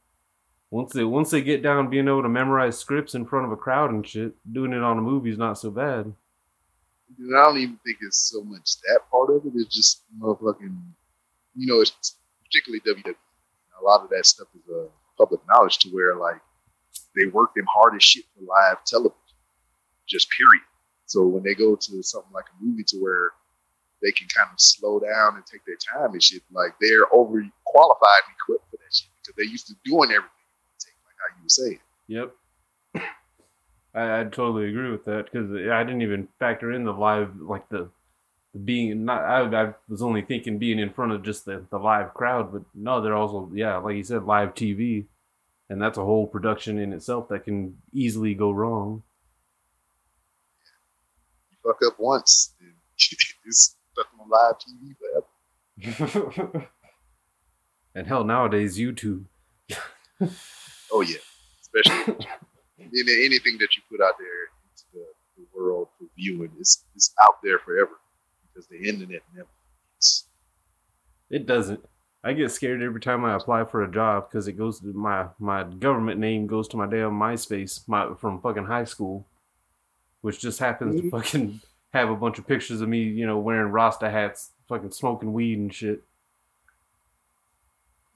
Once 0.70 0.92
they 0.92 1.04
once 1.04 1.30
they 1.30 1.42
get 1.42 1.62
down 1.62 1.90
being 1.90 2.08
able 2.08 2.22
to 2.22 2.28
memorize 2.28 2.78
scripts 2.78 3.14
in 3.14 3.26
front 3.26 3.44
of 3.46 3.52
a 3.52 3.56
crowd 3.56 3.90
and 3.90 4.06
shit, 4.06 4.34
doing 4.52 4.72
it 4.72 4.82
on 4.82 4.98
a 4.98 5.02
movie 5.02 5.30
is 5.30 5.38
not 5.38 5.58
so 5.58 5.70
bad. 5.70 6.12
And 7.18 7.36
I 7.36 7.44
don't 7.44 7.58
even 7.58 7.78
think 7.84 7.98
it's 8.02 8.18
so 8.18 8.42
much 8.42 8.80
that 8.88 9.00
part 9.10 9.30
of 9.30 9.44
it. 9.46 9.52
It's 9.54 9.74
just 9.74 10.02
motherfucking, 10.20 10.76
you 11.54 11.66
know, 11.66 11.80
it's 11.80 12.16
particularly 12.44 12.80
WWE. 12.80 13.14
A 13.80 13.84
lot 13.84 14.02
of 14.02 14.10
that 14.10 14.26
stuff 14.26 14.48
is 14.54 14.62
uh, 14.74 14.86
public 15.18 15.40
knowledge 15.48 15.78
to 15.78 15.88
where 15.90 16.16
like 16.16 16.40
they 17.14 17.26
work 17.26 17.54
them 17.54 17.66
hard 17.72 17.94
as 17.94 18.02
shit 18.02 18.24
for 18.34 18.42
live 18.44 18.84
television, 18.84 19.16
just 20.08 20.28
period. 20.30 20.64
So 21.06 21.26
when 21.26 21.42
they 21.42 21.54
go 21.54 21.76
to 21.76 22.02
something 22.02 22.32
like 22.32 22.46
a 22.46 22.64
movie 22.64 22.84
to 22.88 22.96
where 22.98 23.30
they 24.03 24.12
can 24.12 24.28
kind 24.28 24.49
of 24.53 24.61
slow 24.61 25.01
down 25.01 25.36
and 25.36 25.44
take 25.47 25.64
their 25.64 25.76
time 25.76 26.12
and 26.12 26.22
shit, 26.22 26.42
like 26.53 26.74
they're 26.80 27.12
over 27.12 27.44
qualified 27.64 28.22
and 28.26 28.34
equipped 28.36 28.70
for 28.70 28.76
that 28.76 28.94
shit 28.94 29.09
because 29.22 29.34
they're 29.36 29.47
used 29.47 29.66
to 29.68 29.74
doing 29.84 30.11
everything. 30.11 30.30
Like 31.05 31.16
how 31.18 31.36
you 31.36 31.42
were 31.42 31.49
saying. 31.49 31.80
Yep. 32.09 32.34
I, 33.94 34.20
I 34.20 34.24
totally 34.24 34.68
agree 34.68 34.90
with 34.90 35.05
that 35.07 35.30
because 35.30 35.51
I 35.51 35.82
didn't 35.82 36.03
even 36.03 36.28
factor 36.38 36.72
in 36.72 36.84
the 36.84 36.92
live 36.92 37.40
like 37.40 37.68
the 37.70 37.88
being 38.64 39.05
not. 39.05 39.22
I, 39.22 39.64
I 39.68 39.74
was 39.88 40.03
only 40.03 40.22
thinking 40.22 40.59
being 40.59 40.78
in 40.78 40.92
front 40.92 41.12
of 41.12 41.22
just 41.22 41.44
the, 41.44 41.64
the 41.70 41.78
live 41.78 42.14
crowd, 42.14 42.53
but 42.53 42.62
no, 42.74 43.01
they're 43.01 43.16
also 43.16 43.51
yeah, 43.55 43.76
like 43.78 43.97
you 43.97 44.05
said, 44.05 44.24
live 44.24 44.55
TV, 44.55 45.07
and 45.68 45.80
that's 45.80 45.99
a 45.99 46.05
whole 46.05 46.26
production 46.26 46.78
in 46.78 46.92
itself 46.92 47.28
that 47.30 47.44
can 47.44 47.76
easily 47.92 48.34
go 48.34 48.51
wrong. 48.51 49.03
You 51.51 51.57
fuck 51.64 51.80
up 51.86 51.99
once, 51.99 52.55
and 52.61 52.72
it's 53.47 53.76
on 54.26 54.30
live 54.30 54.56
TV 54.58 54.94
forever. 54.98 56.68
and 57.94 58.06
hell, 58.06 58.24
nowadays 58.24 58.78
YouTube. 58.78 59.24
Oh 60.92 61.00
yeah, 61.00 61.18
especially 61.60 62.14
in 62.78 63.06
anything 63.08 63.58
that 63.58 63.68
you 63.76 63.82
put 63.90 64.00
out 64.00 64.14
there 64.18 64.48
into 64.70 64.84
the, 64.94 65.04
the 65.36 65.46
world 65.54 65.88
for 65.98 66.06
viewing 66.16 66.52
is 66.60 66.84
is 66.94 67.12
out 67.24 67.42
there 67.42 67.58
forever 67.58 67.98
because 68.48 68.68
the 68.68 68.78
internet 68.88 69.22
never. 69.34 69.48
ends. 69.94 70.26
It 71.28 71.46
doesn't. 71.46 71.84
I 72.22 72.32
get 72.32 72.50
scared 72.50 72.82
every 72.82 73.00
time 73.00 73.24
I 73.24 73.34
apply 73.34 73.64
for 73.64 73.82
a 73.82 73.90
job 73.90 74.30
because 74.30 74.48
it 74.48 74.52
goes 74.52 74.80
to 74.80 74.92
my 74.92 75.26
my 75.38 75.64
government 75.64 76.20
name 76.20 76.46
goes 76.46 76.68
to 76.68 76.76
my 76.76 76.86
damn 76.86 77.12
MySpace 77.12 77.86
my 77.88 78.14
from 78.14 78.40
fucking 78.40 78.66
high 78.66 78.84
school, 78.84 79.26
which 80.20 80.40
just 80.40 80.60
happens 80.60 80.96
to 80.96 81.02
mm-hmm. 81.02 81.10
fucking 81.16 81.60
have 81.97 82.11
a 82.11 82.16
bunch 82.16 82.38
of 82.38 82.47
pictures 82.47 82.80
of 82.80 82.88
me, 82.88 83.03
you 83.03 83.26
know, 83.26 83.38
wearing 83.38 83.72
Rasta 83.72 84.11
hats, 84.11 84.51
fucking 84.68 84.92
smoking 84.92 85.32
weed 85.32 85.59
and 85.59 85.74
shit. 85.74 86.03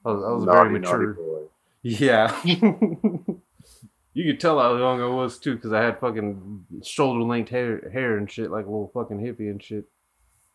I 0.05 0.11
was, 0.11 0.23
I 0.23 0.31
was 0.31 0.43
very 0.45 0.55
Naughty, 0.55 0.79
naughty 0.79 1.05
mature. 1.05 1.13
boy. 1.13 1.41
Yeah. 1.83 2.41
you 4.13 4.31
could 4.31 4.39
tell 4.39 4.59
how 4.59 4.75
young 4.77 5.01
I 5.01 5.05
was 5.07 5.37
too, 5.39 5.55
because 5.55 5.73
I 5.73 5.81
had 5.81 5.99
fucking 5.99 6.65
shoulder 6.83 7.23
length 7.23 7.49
hair, 7.49 7.89
hair 7.91 8.17
and 8.17 8.29
shit, 8.29 8.51
like 8.51 8.65
a 8.65 8.69
little 8.69 8.91
fucking 8.93 9.19
hippie 9.19 9.49
and 9.49 9.61
shit. 9.61 9.85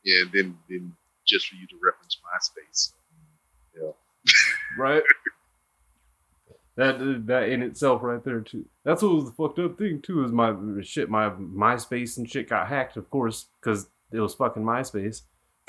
Yeah, 0.04 0.22
and 0.22 0.32
then 0.32 0.58
then 0.68 0.92
just 1.26 1.48
for 1.48 1.56
you 1.56 1.66
to 1.66 1.76
reference 1.82 2.16
MySpace. 2.24 2.92
Yeah. 3.74 3.90
Right. 4.78 5.02
that 6.76 7.26
that 7.26 7.48
in 7.48 7.62
itself, 7.62 8.02
right 8.02 8.22
there 8.24 8.40
too. 8.40 8.66
That's 8.84 9.02
what 9.02 9.14
was 9.14 9.24
the 9.24 9.32
fucked 9.32 9.58
up 9.58 9.78
thing 9.78 10.02
too. 10.02 10.24
Is 10.24 10.32
my 10.32 10.54
shit, 10.82 11.10
my 11.10 11.30
MySpace 11.30 12.16
and 12.16 12.30
shit 12.30 12.48
got 12.48 12.68
hacked, 12.68 12.96
of 12.96 13.10
course, 13.10 13.46
because 13.60 13.88
it 14.12 14.20
was 14.20 14.34
fucking 14.34 14.62
MySpace. 14.62 15.22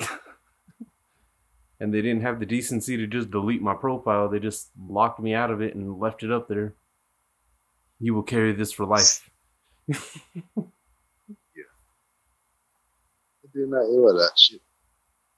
and 1.80 1.92
they 1.92 2.02
didn't 2.02 2.22
have 2.22 2.40
the 2.40 2.46
decency 2.46 2.96
to 2.96 3.06
just 3.06 3.30
delete 3.30 3.62
my 3.62 3.74
profile. 3.74 4.28
They 4.28 4.38
just 4.38 4.70
locked 4.88 5.20
me 5.20 5.34
out 5.34 5.50
of 5.50 5.60
it 5.60 5.74
and 5.74 5.98
left 5.98 6.22
it 6.22 6.30
up 6.30 6.48
there. 6.48 6.74
You 8.00 8.14
will 8.14 8.22
carry 8.22 8.52
this 8.52 8.72
for 8.72 8.86
life. 8.86 9.28
Then 13.54 13.72
uh, 13.74 13.78
I 13.78 13.84
what 13.86 14.12
that 14.14 14.32
shit. 14.36 14.60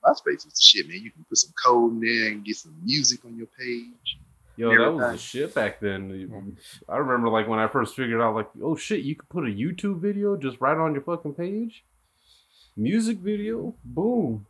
MySpace 0.05 0.45
was 0.45 0.61
shit, 0.61 0.89
man. 0.89 1.03
You 1.03 1.11
can 1.11 1.25
put 1.29 1.39
some 1.39 1.53
code 1.63 1.93
in 1.93 2.01
there 2.01 2.33
and 2.33 2.45
get 2.45 2.57
some 2.57 2.77
music 2.83 3.25
on 3.25 3.37
your 3.37 3.47
page. 3.59 4.19
Yo, 4.57 4.71
that 4.71 4.93
was 4.93 5.13
the 5.13 5.19
shit 5.19 5.55
back 5.55 5.81
then. 5.81 6.55
I 6.89 6.97
remember 6.99 7.29
like 7.29 7.49
when 7.49 7.59
I 7.59 7.69
first 7.69 7.97
figured 7.97 8.21
out 8.21 8.35
like, 8.35 8.49
oh 8.63 8.77
shit, 8.77 9.01
you 9.01 9.17
could 9.17 9.29
put 9.29 9.45
a 9.45 9.49
YouTube 9.49 10.01
video 10.01 10.37
just 10.37 10.61
right 10.61 10.77
on 10.77 10.93
your 10.93 11.03
fucking 11.03 11.35
page. 11.35 11.85
Music 12.77 13.19
video, 13.19 13.75
boom. 13.85 14.47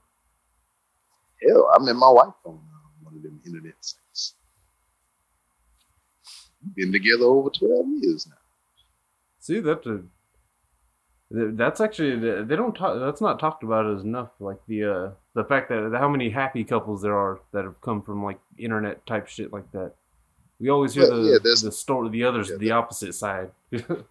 Hell, 1.47 1.71
I'm 1.75 1.85
met 1.85 1.97
my 1.97 2.11
wife 2.11 2.35
on 2.45 2.61
one 3.03 3.15
of 3.15 3.23
them 3.23 3.41
internet 3.47 3.75
sites. 3.81 4.35
Been 6.77 6.93
together 6.93 7.25
over 7.25 7.51
twelve 7.51 7.87
years 7.89 8.27
now. 8.27 8.37
See 9.39 9.61
that 9.61 9.83
th- 9.83 10.01
that's 11.31 11.81
actually 11.81 12.43
they 12.43 12.57
don't 12.57 12.75
talk. 12.75 12.99
That's 12.99 13.21
not 13.21 13.39
talked 13.39 13.63
about 13.63 13.87
as 13.87 14.03
enough. 14.03 14.31
Like 14.41 14.59
the 14.67 14.85
uh 14.85 15.11
the 15.35 15.45
fact 15.45 15.69
that 15.69 15.97
how 15.99 16.09
many 16.09 16.31
happy 16.31 16.65
couples 16.65 17.03
there 17.03 17.17
are 17.17 17.41
that 17.53 17.65
have 17.65 17.81
come 17.81 18.03
from 18.03 18.25
like 18.25 18.39
internet 18.59 19.05
type 19.07 19.29
shit 19.29 19.53
like 19.53 19.71
that. 19.73 19.93
We 20.59 20.69
always 20.69 20.95
hear 20.95 21.09
Well, 21.09 21.23
the 21.23 21.31
yeah, 21.31 21.55
the 21.63 21.73
story, 21.73 22.11
the 22.11 22.25
others, 22.25 22.51
yeah, 22.51 22.57
the 22.57 22.71
opposite 22.73 23.15
side. 23.15 23.51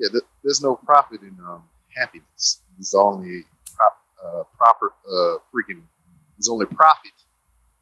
Yeah, 0.00 0.10
th- 0.12 0.22
there's 0.44 0.62
no 0.62 0.76
profit 0.76 1.22
in 1.22 1.36
um, 1.44 1.64
happiness. 1.96 2.60
There's 2.76 2.94
only 2.94 3.42
prop, 3.76 3.98
uh, 4.24 4.42
proper 4.56 4.92
uh, 5.04 5.38
freaking. 5.52 5.82
There's 6.36 6.48
only 6.48 6.66
profit 6.66 7.10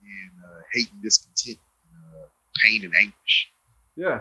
in 0.03 0.31
uh, 0.43 0.61
hate 0.73 0.91
and 0.95 1.03
discontent, 1.03 1.59
and, 1.93 2.23
uh, 2.23 2.27
pain 2.65 2.87
and 2.87 2.95
anguish. 2.95 3.51
yeah, 3.97 4.21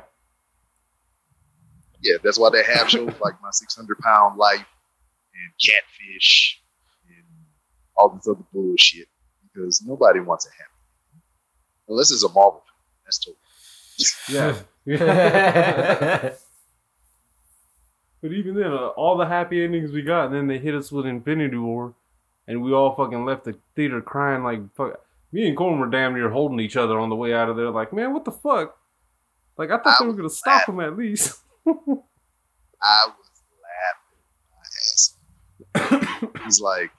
Yeah, 2.06 2.18
that's 2.24 2.38
why 2.38 2.50
they 2.52 2.64
have 2.64 2.90
shows 2.90 3.14
like 3.22 3.42
My 3.42 3.50
600 3.52 3.98
Pound 4.00 4.38
Life 4.38 4.60
and 4.60 5.54
Catfish 5.60 6.62
and 7.08 7.26
all 7.98 8.10
this 8.10 8.28
other 8.28 8.44
bullshit 8.54 9.08
because 9.44 9.82
nobody 9.86 10.20
wants 10.20 10.46
a 10.46 10.50
happy 10.50 10.72
ending. 11.14 11.24
unless 11.90 12.12
it's 12.12 12.24
a 12.24 12.30
Marvel 12.30 12.64
film. 12.66 12.78
That's 13.06 13.20
totally. 14.30 14.56
yeah. 14.86 16.30
But 18.22 18.34
even 18.34 18.56
then, 18.56 18.72
uh, 18.72 18.88
all 18.98 19.18
the 19.18 19.28
happy 19.28 19.64
endings 19.64 19.92
we 19.92 20.02
got, 20.02 20.28
and 20.28 20.34
then 20.36 20.48
they 20.48 20.58
hit 20.58 20.74
us 20.74 20.92
with 20.92 21.06
Infinity 21.06 21.58
War, 21.58 21.94
and 22.48 22.64
we 22.64 22.74
all 22.74 22.96
fucking 22.96 23.24
left 23.24 23.44
the 23.44 23.56
theater 23.76 24.02
crying 24.02 24.44
like 24.44 24.62
fuck. 24.76 25.00
Me 25.32 25.48
and 25.48 25.56
Coleman 25.56 25.80
were 25.80 25.90
damn 25.92 26.14
near 26.16 26.32
holding 26.32 26.60
each 26.60 26.76
other 26.76 26.98
on 27.00 27.10
the 27.10 27.16
way 27.16 27.34
out 27.36 27.50
of 27.50 27.56
there, 27.56 27.70
like, 27.70 27.94
man, 27.94 28.14
what 28.14 28.26
the 28.26 28.32
fuck? 28.32 28.78
Like, 29.58 29.70
I 29.70 29.78
thought 29.78 29.98
I 30.00 30.04
they 30.04 30.08
were 30.08 30.14
gonna 30.14 30.24
was 30.24 30.40
stop 30.40 30.68
him 30.68 30.80
at 30.80 30.98
least. 30.98 31.40
I 31.68 33.08
was 33.08 33.32
laughing 33.64 34.22
my 34.52 34.66
ass 34.78 35.16
off. 35.76 36.60
Like, 36.62 36.92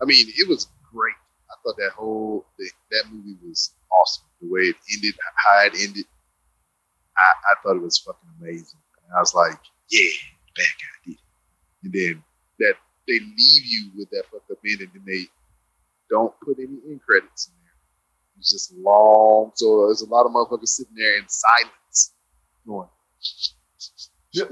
I 0.00 0.04
mean, 0.04 0.26
it 0.28 0.48
was 0.48 0.68
great. 0.92 1.14
I 1.50 1.54
thought 1.62 1.76
that 1.78 1.92
whole 1.92 2.46
the, 2.58 2.70
that 2.92 3.04
movie 3.10 3.36
was 3.46 3.74
awesome. 3.90 4.26
The 4.40 4.48
way 4.48 4.60
it 4.62 4.76
ended, 4.94 5.14
how 5.36 5.66
it 5.66 5.74
ended, 5.80 6.06
I, 7.16 7.22
I 7.22 7.54
thought 7.62 7.76
it 7.76 7.82
was 7.82 7.98
fucking 7.98 8.28
amazing. 8.40 8.80
And 9.06 9.16
I 9.16 9.20
was 9.20 9.34
like, 9.34 9.58
yeah, 9.90 10.10
bad 10.56 10.64
guy 10.64 11.04
did 11.04 11.14
it. 11.14 11.20
And 11.84 11.92
then 11.92 12.24
that 12.60 12.74
they 13.08 13.18
leave 13.18 13.64
you 13.66 13.90
with 13.96 14.10
that 14.10 14.24
fucked 14.30 14.50
up 14.50 14.58
ending, 14.64 14.90
and 14.94 15.04
they 15.04 15.26
don't 16.08 16.34
put 16.40 16.58
any 16.58 16.78
end 16.88 17.00
credits 17.02 17.48
in 17.48 17.54
there. 17.62 17.72
It's 18.38 18.50
just 18.50 18.72
long, 18.76 19.52
so 19.54 19.86
there's 19.86 20.02
a 20.02 20.06
lot 20.06 20.26
of 20.26 20.32
motherfuckers 20.32 20.68
sitting 20.68 20.94
there 20.96 21.18
in 21.18 21.24
silence, 21.28 22.14
going. 22.66 22.88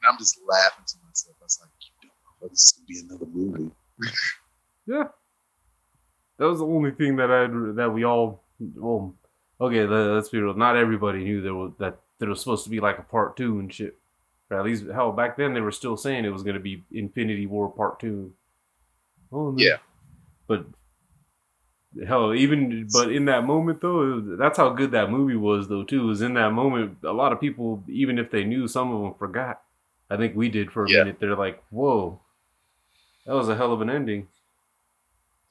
And 0.00 0.12
I'm 0.12 0.18
just 0.18 0.38
laughing 0.48 0.84
to 0.86 0.94
myself. 1.06 1.36
I 1.40 1.44
was 1.44 1.58
like, 1.60 1.70
you 1.80 2.08
don't 2.08 2.42
know, 2.42 2.48
this 2.48 2.62
is 2.66 2.80
be 2.86 3.00
another 3.08 3.26
movie. 3.26 3.70
yeah, 4.86 5.08
that 6.38 6.46
was 6.46 6.60
the 6.60 6.66
only 6.66 6.92
thing 6.92 7.16
that 7.16 7.30
I 7.32 7.48
that 7.74 7.90
we 7.92 8.04
all 8.04 8.44
well, 8.76 9.14
okay, 9.60 9.84
let- 9.86 10.14
let's 10.14 10.28
be 10.28 10.38
real. 10.38 10.54
Not 10.54 10.76
everybody 10.76 11.24
knew 11.24 11.40
there 11.42 11.54
was 11.54 11.72
that 11.78 11.98
there 12.20 12.28
was 12.28 12.38
supposed 12.40 12.62
to 12.64 12.70
be 12.70 12.78
like 12.80 12.98
a 12.98 13.02
part 13.02 13.36
two 13.36 13.58
and 13.58 13.72
shit. 13.74 13.98
Or 14.50 14.58
at 14.58 14.64
least, 14.64 14.84
hell, 14.86 15.12
back 15.12 15.36
then 15.36 15.52
they 15.52 15.60
were 15.60 15.72
still 15.72 15.96
saying 15.96 16.24
it 16.24 16.32
was 16.32 16.42
gonna 16.44 16.60
be 16.60 16.84
Infinity 16.92 17.46
War 17.46 17.68
Part 17.68 17.98
Two. 18.00 18.32
Oh 19.32 19.50
no. 19.50 19.56
Yeah. 19.58 19.78
but 20.46 20.64
hell, 22.06 22.34
even 22.34 22.88
but 22.92 23.10
in 23.12 23.24
that 23.26 23.44
moment 23.44 23.80
though, 23.80 24.14
was- 24.16 24.38
that's 24.38 24.58
how 24.58 24.70
good 24.70 24.90
that 24.92 25.10
movie 25.10 25.36
was 25.36 25.68
though 25.68 25.84
too. 25.84 26.06
Was 26.06 26.22
in 26.22 26.34
that 26.34 26.52
moment, 26.52 26.98
a 27.04 27.12
lot 27.12 27.32
of 27.32 27.40
people, 27.40 27.82
even 27.88 28.18
if 28.18 28.30
they 28.30 28.44
knew, 28.44 28.68
some 28.68 28.92
of 28.92 29.02
them 29.02 29.14
forgot. 29.18 29.62
I 30.10 30.16
think 30.16 30.36
we 30.36 30.48
did 30.48 30.70
for 30.72 30.84
a 30.86 30.90
Yeah. 30.90 31.00
minute. 31.00 31.18
They're 31.20 31.36
like, 31.36 31.62
"Whoa, 31.70 32.20
that 33.26 33.34
was 33.34 33.48
a 33.48 33.56
hell 33.56 33.72
of 33.72 33.80
an 33.80 33.90
ending." 33.90 34.28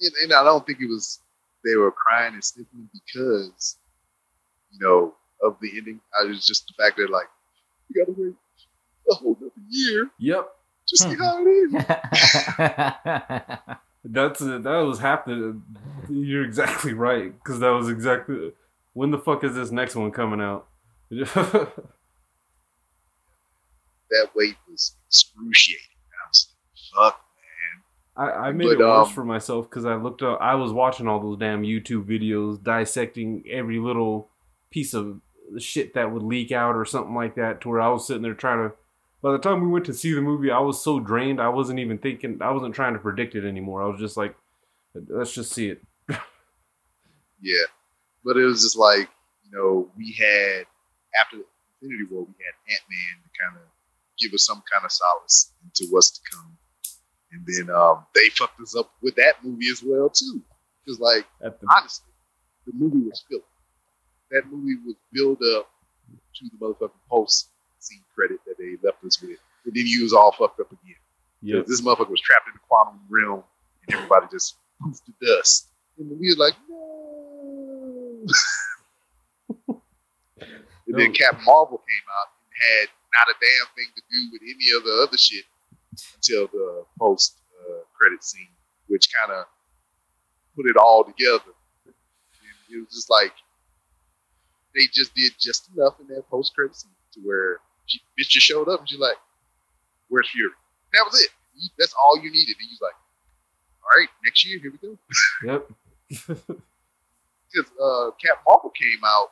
And, 0.01 0.11
and 0.23 0.33
I 0.33 0.43
don't 0.43 0.65
think 0.65 0.79
it 0.81 0.87
was 0.89 1.19
they 1.65 1.75
were 1.75 1.91
crying 1.91 2.33
and 2.35 2.43
sniffling 2.43 2.89
because, 2.93 3.77
you 4.71 4.79
know, 4.79 5.15
of 5.41 5.57
the 5.61 5.71
ending. 5.77 5.99
I 6.19 6.23
was 6.25 6.45
just 6.45 6.67
the 6.67 6.73
fact 6.81 6.97
that 6.97 7.09
like 7.09 7.27
you 7.89 8.05
gotta 8.05 8.15
wait 8.19 8.35
a 9.11 9.15
whole 9.15 9.35
another 9.39 9.53
year 9.69 10.09
Yep, 10.19 10.49
to 10.89 10.97
see 10.97 11.15
Hmm. 11.15 11.21
how 11.21 11.45
it 11.45 11.47
ends. 11.49 11.85
that's 14.09 14.39
that 14.39 14.63
was 14.65 14.99
half 14.99 15.25
the. 15.25 15.59
You're 16.09 16.45
exactly 16.45 16.93
right 16.93 17.33
because 17.33 17.59
that 17.59 17.69
was 17.69 17.89
exactly 17.89 18.53
when 18.93 19.11
the 19.11 19.17
fuck 19.17 19.43
is 19.43 19.55
this 19.55 19.71
next 19.71 19.95
one 19.95 20.11
coming 20.11 20.41
out? 20.41 20.67
That 24.09 24.29
wait 24.35 24.55
was 24.69 24.95
excruciating. 25.07 25.83
I 26.13 26.27
was 26.29 26.47
like, 26.95 27.11
fuck, 27.11 27.21
man. 28.15 28.29
I, 28.29 28.47
I 28.47 28.51
made 28.51 28.65
But, 28.65 28.71
it 28.71 28.79
worse 28.79 29.07
um, 29.09 29.13
for 29.13 29.25
myself 29.25 29.69
because 29.69 29.85
I 29.85 29.95
looked 29.95 30.21
up. 30.21 30.39
I 30.41 30.55
was 30.55 30.71
watching 30.71 31.07
all 31.07 31.19
those 31.19 31.37
damn 31.37 31.63
YouTube 31.63 32.05
videos 32.05 32.61
dissecting 32.63 33.43
every 33.49 33.79
little 33.79 34.29
piece 34.71 34.93
of 34.93 35.19
shit 35.57 35.93
that 35.93 36.11
would 36.11 36.23
leak 36.23 36.51
out 36.51 36.75
or 36.75 36.85
something 36.85 37.15
like 37.15 37.35
that. 37.35 37.61
To 37.61 37.69
where 37.69 37.81
I 37.81 37.89
was 37.89 38.07
sitting 38.07 38.23
there 38.23 38.33
trying 38.33 38.69
to. 38.69 38.75
By 39.21 39.31
the 39.31 39.39
time 39.39 39.61
we 39.61 39.67
went 39.67 39.85
to 39.85 39.93
see 39.93 40.13
the 40.13 40.21
movie, 40.21 40.51
I 40.51 40.59
was 40.59 40.83
so 40.83 40.99
drained. 40.99 41.41
I 41.41 41.49
wasn't 41.49 41.79
even 41.79 41.97
thinking. 41.97 42.37
I 42.41 42.51
wasn't 42.51 42.75
trying 42.75 42.93
to 42.93 42.99
predict 42.99 43.35
it 43.35 43.45
anymore. 43.47 43.81
I 43.81 43.87
was 43.87 43.99
just 43.99 44.15
like, 44.15 44.35
let's 45.09 45.33
just 45.33 45.51
see 45.53 45.69
it. 45.69 45.81
Yeah. 47.39 47.65
But 48.25 48.37
it 48.37 48.45
was 48.45 48.63
just 48.63 48.77
like, 48.77 49.09
you 49.45 49.51
know, 49.55 49.89
we 49.95 50.11
had 50.17 50.65
after 51.21 51.37
Infinity 51.81 52.05
War, 52.09 52.23
we 52.23 52.33
had 52.43 52.73
Ant 52.73 52.81
Man 52.89 53.21
to 53.23 53.29
kind 53.39 53.55
of 53.57 53.67
give 54.19 54.33
us 54.33 54.45
some 54.45 54.63
kind 54.71 54.83
of 54.83 54.91
solace 54.91 55.53
into 55.63 55.91
what's 55.91 56.11
to 56.11 56.19
come. 56.31 56.57
and 57.31 57.45
then 57.45 57.75
um, 57.75 58.05
they 58.15 58.29
fucked 58.29 58.59
us 58.59 58.75
up 58.75 58.91
with 59.01 59.15
that 59.15 59.35
movie 59.43 59.67
as 59.71 59.83
well 59.85 60.09
too. 60.09 60.41
Because 60.83 60.99
like 60.99 61.25
the, 61.39 61.53
honestly, 61.77 62.07
the 62.65 62.73
movie 62.73 63.07
was 63.07 63.23
filled. 63.29 63.43
That 64.31 64.43
movie 64.51 64.75
was 64.85 64.95
build 65.13 65.37
up 65.55 65.69
to 66.35 66.45
the 66.49 66.57
motherfucking 66.65 67.05
post 67.09 67.49
scene 67.87 68.03
credit 68.13 68.39
that 68.45 68.57
they 68.57 68.75
left 68.83 69.03
us 69.03 69.21
with, 69.21 69.39
and 69.65 69.73
then 69.73 69.85
you 69.85 70.03
was 70.03 70.13
all 70.13 70.31
fucked 70.31 70.59
up 70.59 70.71
again. 70.71 70.95
yep. 71.41 71.65
This 71.65 71.81
motherfucker 71.81 72.09
was 72.09 72.21
trapped 72.21 72.47
in 72.47 72.53
the 72.53 72.59
quantum 72.67 72.99
realm, 73.09 73.43
and 73.87 73.95
everybody 73.95 74.27
just 74.31 74.55
poofed 74.81 75.03
to 75.05 75.13
dust. 75.21 75.69
And 75.97 76.19
we 76.19 76.27
was 76.27 76.37
like, 76.37 76.53
no. 76.69 76.77
and 79.67 80.95
then 80.95 81.11
Captain 81.13 81.43
Marvel 81.45 81.77
came 81.77 82.07
out 82.19 82.29
and 82.41 82.51
had 82.53 82.89
not 83.13 83.27
a 83.33 83.35
damn 83.39 83.67
thing 83.75 83.89
to 83.95 84.01
do 84.11 84.29
with 84.31 84.41
any 84.43 84.77
of 84.77 84.83
the 84.83 85.07
other 85.07 85.17
shit 85.17 85.45
until 86.15 86.47
the 86.47 86.85
post 86.99 87.39
uh, 87.59 87.81
credit 87.97 88.23
scene, 88.23 88.49
which 88.87 89.09
kind 89.13 89.31
of 89.39 89.45
put 90.55 90.67
it 90.67 90.77
all 90.77 91.03
together. 91.03 91.53
And 91.85 91.95
it 92.69 92.79
was 92.79 92.93
just 92.93 93.09
like 93.09 93.33
they 94.75 94.85
just 94.93 95.15
did 95.15 95.33
just 95.39 95.69
enough 95.75 95.99
in 95.99 96.07
that 96.13 96.29
post 96.29 96.53
credit 96.53 96.75
scene 96.75 96.91
to 97.13 97.19
where 97.21 97.59
she, 97.87 97.99
bitch 98.19 98.29
just 98.29 98.45
showed 98.45 98.69
up 98.69 98.81
and 98.81 98.89
she's 98.89 98.99
like, 98.99 99.17
"Where's 100.09 100.29
Fury?" 100.29 100.51
And 100.93 100.99
that 100.99 101.05
was 101.11 101.19
it. 101.19 101.29
You- 101.55 101.69
That's 101.79 101.93
all 101.99 102.17
you 102.17 102.29
needed. 102.31 102.55
And 102.59 102.69
he's 102.69 102.81
like, 102.81 102.93
"All 103.83 103.97
right, 103.99 104.07
next 104.23 104.45
year, 104.45 104.59
here 104.59 104.71
we 104.71 104.87
go." 104.87 104.97
Yep. 106.39 106.47
Because 107.53 107.71
uh, 107.81 108.11
Captain 108.21 108.43
Marvel 108.47 108.69
came 108.71 108.99
out 109.05 109.27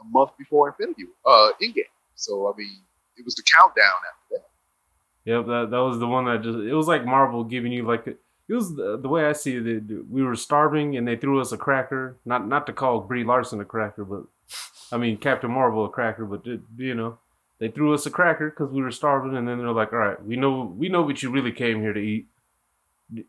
a 0.00 0.04
month 0.04 0.30
before 0.38 0.68
Infinity 0.68 1.04
uh, 1.24 1.50
Endgame, 1.62 1.84
so 2.16 2.52
I 2.52 2.56
mean, 2.58 2.78
it 3.16 3.24
was 3.24 3.36
the 3.36 3.42
countdown 3.44 3.84
after 3.86 4.34
that. 4.42 4.48
Yep, 5.24 5.46
that 5.46 5.70
that 5.70 5.78
was 5.78 5.98
the 6.00 6.06
one 6.08 6.24
that 6.24 6.42
just 6.42 6.58
it 6.58 6.74
was 6.74 6.88
like 6.88 7.04
Marvel 7.04 7.44
giving 7.44 7.70
you 7.72 7.84
like 7.86 8.06
it 8.08 8.18
was 8.48 8.74
the, 8.74 8.98
the 8.98 9.08
way 9.08 9.24
I 9.26 9.32
see 9.34 9.54
it. 9.56 9.66
it- 9.68 10.10
We 10.10 10.22
were 10.24 10.34
starving 10.34 10.96
and 10.96 11.06
they 11.06 11.16
threw 11.16 11.40
us 11.40 11.52
a 11.52 11.56
cracker. 11.56 12.16
Not 12.24 12.48
not 12.48 12.66
to 12.66 12.72
call 12.72 13.00
Brie 13.02 13.22
Larson 13.24 13.60
a 13.60 13.64
cracker, 13.64 14.04
but 14.04 14.24
I 14.90 14.96
mean 14.98 15.16
Captain 15.16 15.50
Marvel 15.50 15.84
a 15.84 15.88
cracker. 15.90 16.24
But 16.24 16.44
you 16.44 16.94
know, 16.94 17.18
they 17.60 17.68
threw 17.68 17.94
us 17.94 18.06
a 18.06 18.10
cracker 18.10 18.50
because 18.50 18.72
we 18.72 18.82
were 18.82 18.90
starving, 18.90 19.36
and 19.36 19.48
then 19.48 19.58
they're 19.58 19.72
like, 19.72 19.92
"All 19.92 19.98
right, 19.98 20.24
we 20.24 20.36
know 20.36 20.74
we 20.76 20.88
know 20.88 21.02
what 21.02 21.22
you 21.22 21.30
really 21.30 21.52
came 21.52 21.80
here 21.80 21.92
to 21.92 22.00
eat. 22.00 22.28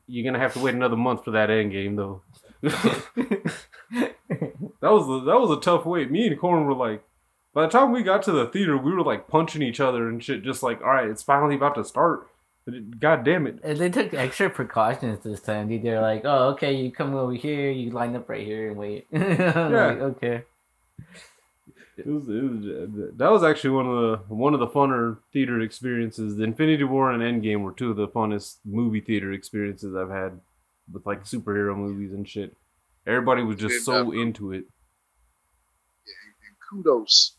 You're 0.07 0.29
gonna 0.29 0.43
have 0.43 0.53
to 0.53 0.59
wait 0.59 0.75
another 0.75 0.97
month 0.97 1.23
for 1.25 1.31
that 1.31 1.49
end 1.49 1.71
game, 1.71 1.95
though." 1.95 2.21
That 4.81 4.91
was 4.91 5.07
the, 5.07 5.19
that 5.31 5.39
was 5.39 5.57
a 5.57 5.59
tough 5.59 5.85
wait. 5.85 6.09
Me 6.09 6.27
and 6.27 6.39
Corn 6.39 6.65
were 6.65 6.73
like, 6.73 7.03
by 7.53 7.63
the 7.63 7.69
time 7.69 7.91
we 7.91 8.03
got 8.03 8.23
to 8.23 8.31
the 8.31 8.47
theater, 8.47 8.77
we 8.77 8.93
were 8.93 9.03
like 9.03 9.27
punching 9.27 9.61
each 9.61 9.79
other 9.79 10.07
and 10.07 10.23
shit. 10.23 10.43
Just 10.43 10.63
like, 10.63 10.81
all 10.81 10.89
right, 10.89 11.09
it's 11.09 11.23
finally 11.23 11.55
about 11.55 11.75
to 11.75 11.83
start. 11.83 12.27
God 12.99 13.25
damn 13.25 13.47
it! 13.47 13.59
And 13.63 13.79
they 13.79 13.89
took 13.89 14.13
extra 14.13 14.47
precautions 14.47 15.23
this 15.23 15.39
time. 15.39 15.69
They're 15.81 16.01
like, 16.01 16.21
"Oh, 16.23 16.49
okay, 16.49 16.73
you 16.73 16.91
come 16.91 17.15
over 17.15 17.33
here, 17.33 17.71
you 17.71 17.89
line 17.89 18.15
up 18.15 18.29
right 18.29 18.45
here 18.45 18.69
and 18.69 18.77
wait." 18.77 19.07
I'm 19.13 19.71
like, 19.71 19.99
okay. 19.99 20.43
It 22.05 22.07
was, 22.07 22.29
it 22.29 22.43
was 22.43 23.17
that 23.17 23.31
was 23.31 23.43
actually 23.43 23.71
one 23.71 23.87
of 23.87 24.27
the 24.27 24.33
one 24.33 24.53
of 24.53 24.59
the 24.59 24.67
funner 24.67 25.17
theater 25.33 25.61
experiences. 25.61 26.37
The 26.37 26.43
Infinity 26.43 26.83
War 26.83 27.11
and 27.11 27.21
Endgame 27.21 27.61
were 27.61 27.71
two 27.71 27.91
of 27.91 27.97
the 27.97 28.07
funnest 28.07 28.57
movie 28.65 29.01
theater 29.01 29.31
experiences 29.33 29.95
I've 29.95 30.09
had 30.09 30.39
with 30.91 31.05
like 31.05 31.23
superhero 31.23 31.75
movies 31.75 32.13
and 32.13 32.27
shit. 32.27 32.55
Everybody 33.07 33.43
was 33.43 33.57
just 33.57 33.85
so 33.85 34.11
into 34.11 34.51
it. 34.51 34.65
Yeah, 36.05 36.13
and, 36.25 36.33
and 36.47 36.55
kudos 36.69 37.35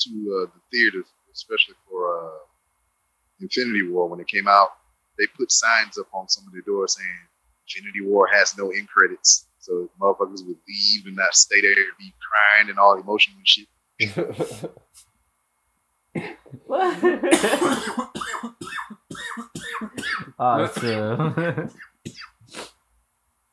to 0.00 0.10
uh, 0.10 0.50
the 0.52 0.60
theaters, 0.70 1.06
especially 1.32 1.74
for 1.88 2.26
uh, 2.26 2.38
Infinity 3.40 3.88
War 3.88 4.08
when 4.08 4.20
it 4.20 4.28
came 4.28 4.48
out. 4.48 4.68
They 5.18 5.26
put 5.36 5.52
signs 5.52 5.98
up 5.98 6.08
on 6.12 6.28
some 6.28 6.46
of 6.46 6.52
the 6.52 6.62
doors 6.62 6.96
saying 6.96 7.08
Infinity 7.68 8.00
War 8.04 8.26
has 8.32 8.56
no 8.56 8.70
end 8.70 8.88
credits, 8.88 9.46
so 9.58 9.88
motherfuckers 10.00 10.46
would 10.46 10.56
leave 10.66 11.06
and 11.06 11.16
not 11.16 11.34
stay 11.34 11.60
there, 11.60 11.74
be 11.98 12.12
crying 12.20 12.70
and 12.70 12.78
all 12.78 12.98
emotional 12.98 13.36
and 13.38 13.46
shit. 13.46 13.68
Awesome. 20.38 21.34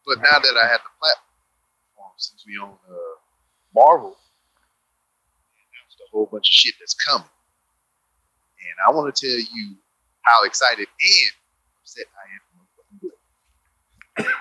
But 0.06 0.18
now 0.24 0.40
that 0.40 0.56
I 0.64 0.68
have 0.68 0.82
the 0.82 0.90
platform, 1.00 2.12
since 2.18 2.44
we 2.48 2.58
own 2.62 2.72
uh, 2.90 2.96
Marvel, 3.76 4.10
announced 5.56 6.02
a 6.02 6.10
whole 6.12 6.26
bunch 6.32 6.48
of 6.50 6.52
shit 6.54 6.74
that's 6.80 6.96
coming. 6.96 7.28
And 7.28 8.76
I 8.88 8.92
want 8.96 9.14
to 9.16 9.28
tell 9.28 9.38
you 9.40 9.76
how 10.22 10.44
excited 10.46 10.88
and 10.88 11.32
upset 11.82 12.06
I 12.18 12.26
am 12.34 12.42
for 12.50 14.26
motherfucking 14.26 14.26
Blade. 14.26 14.34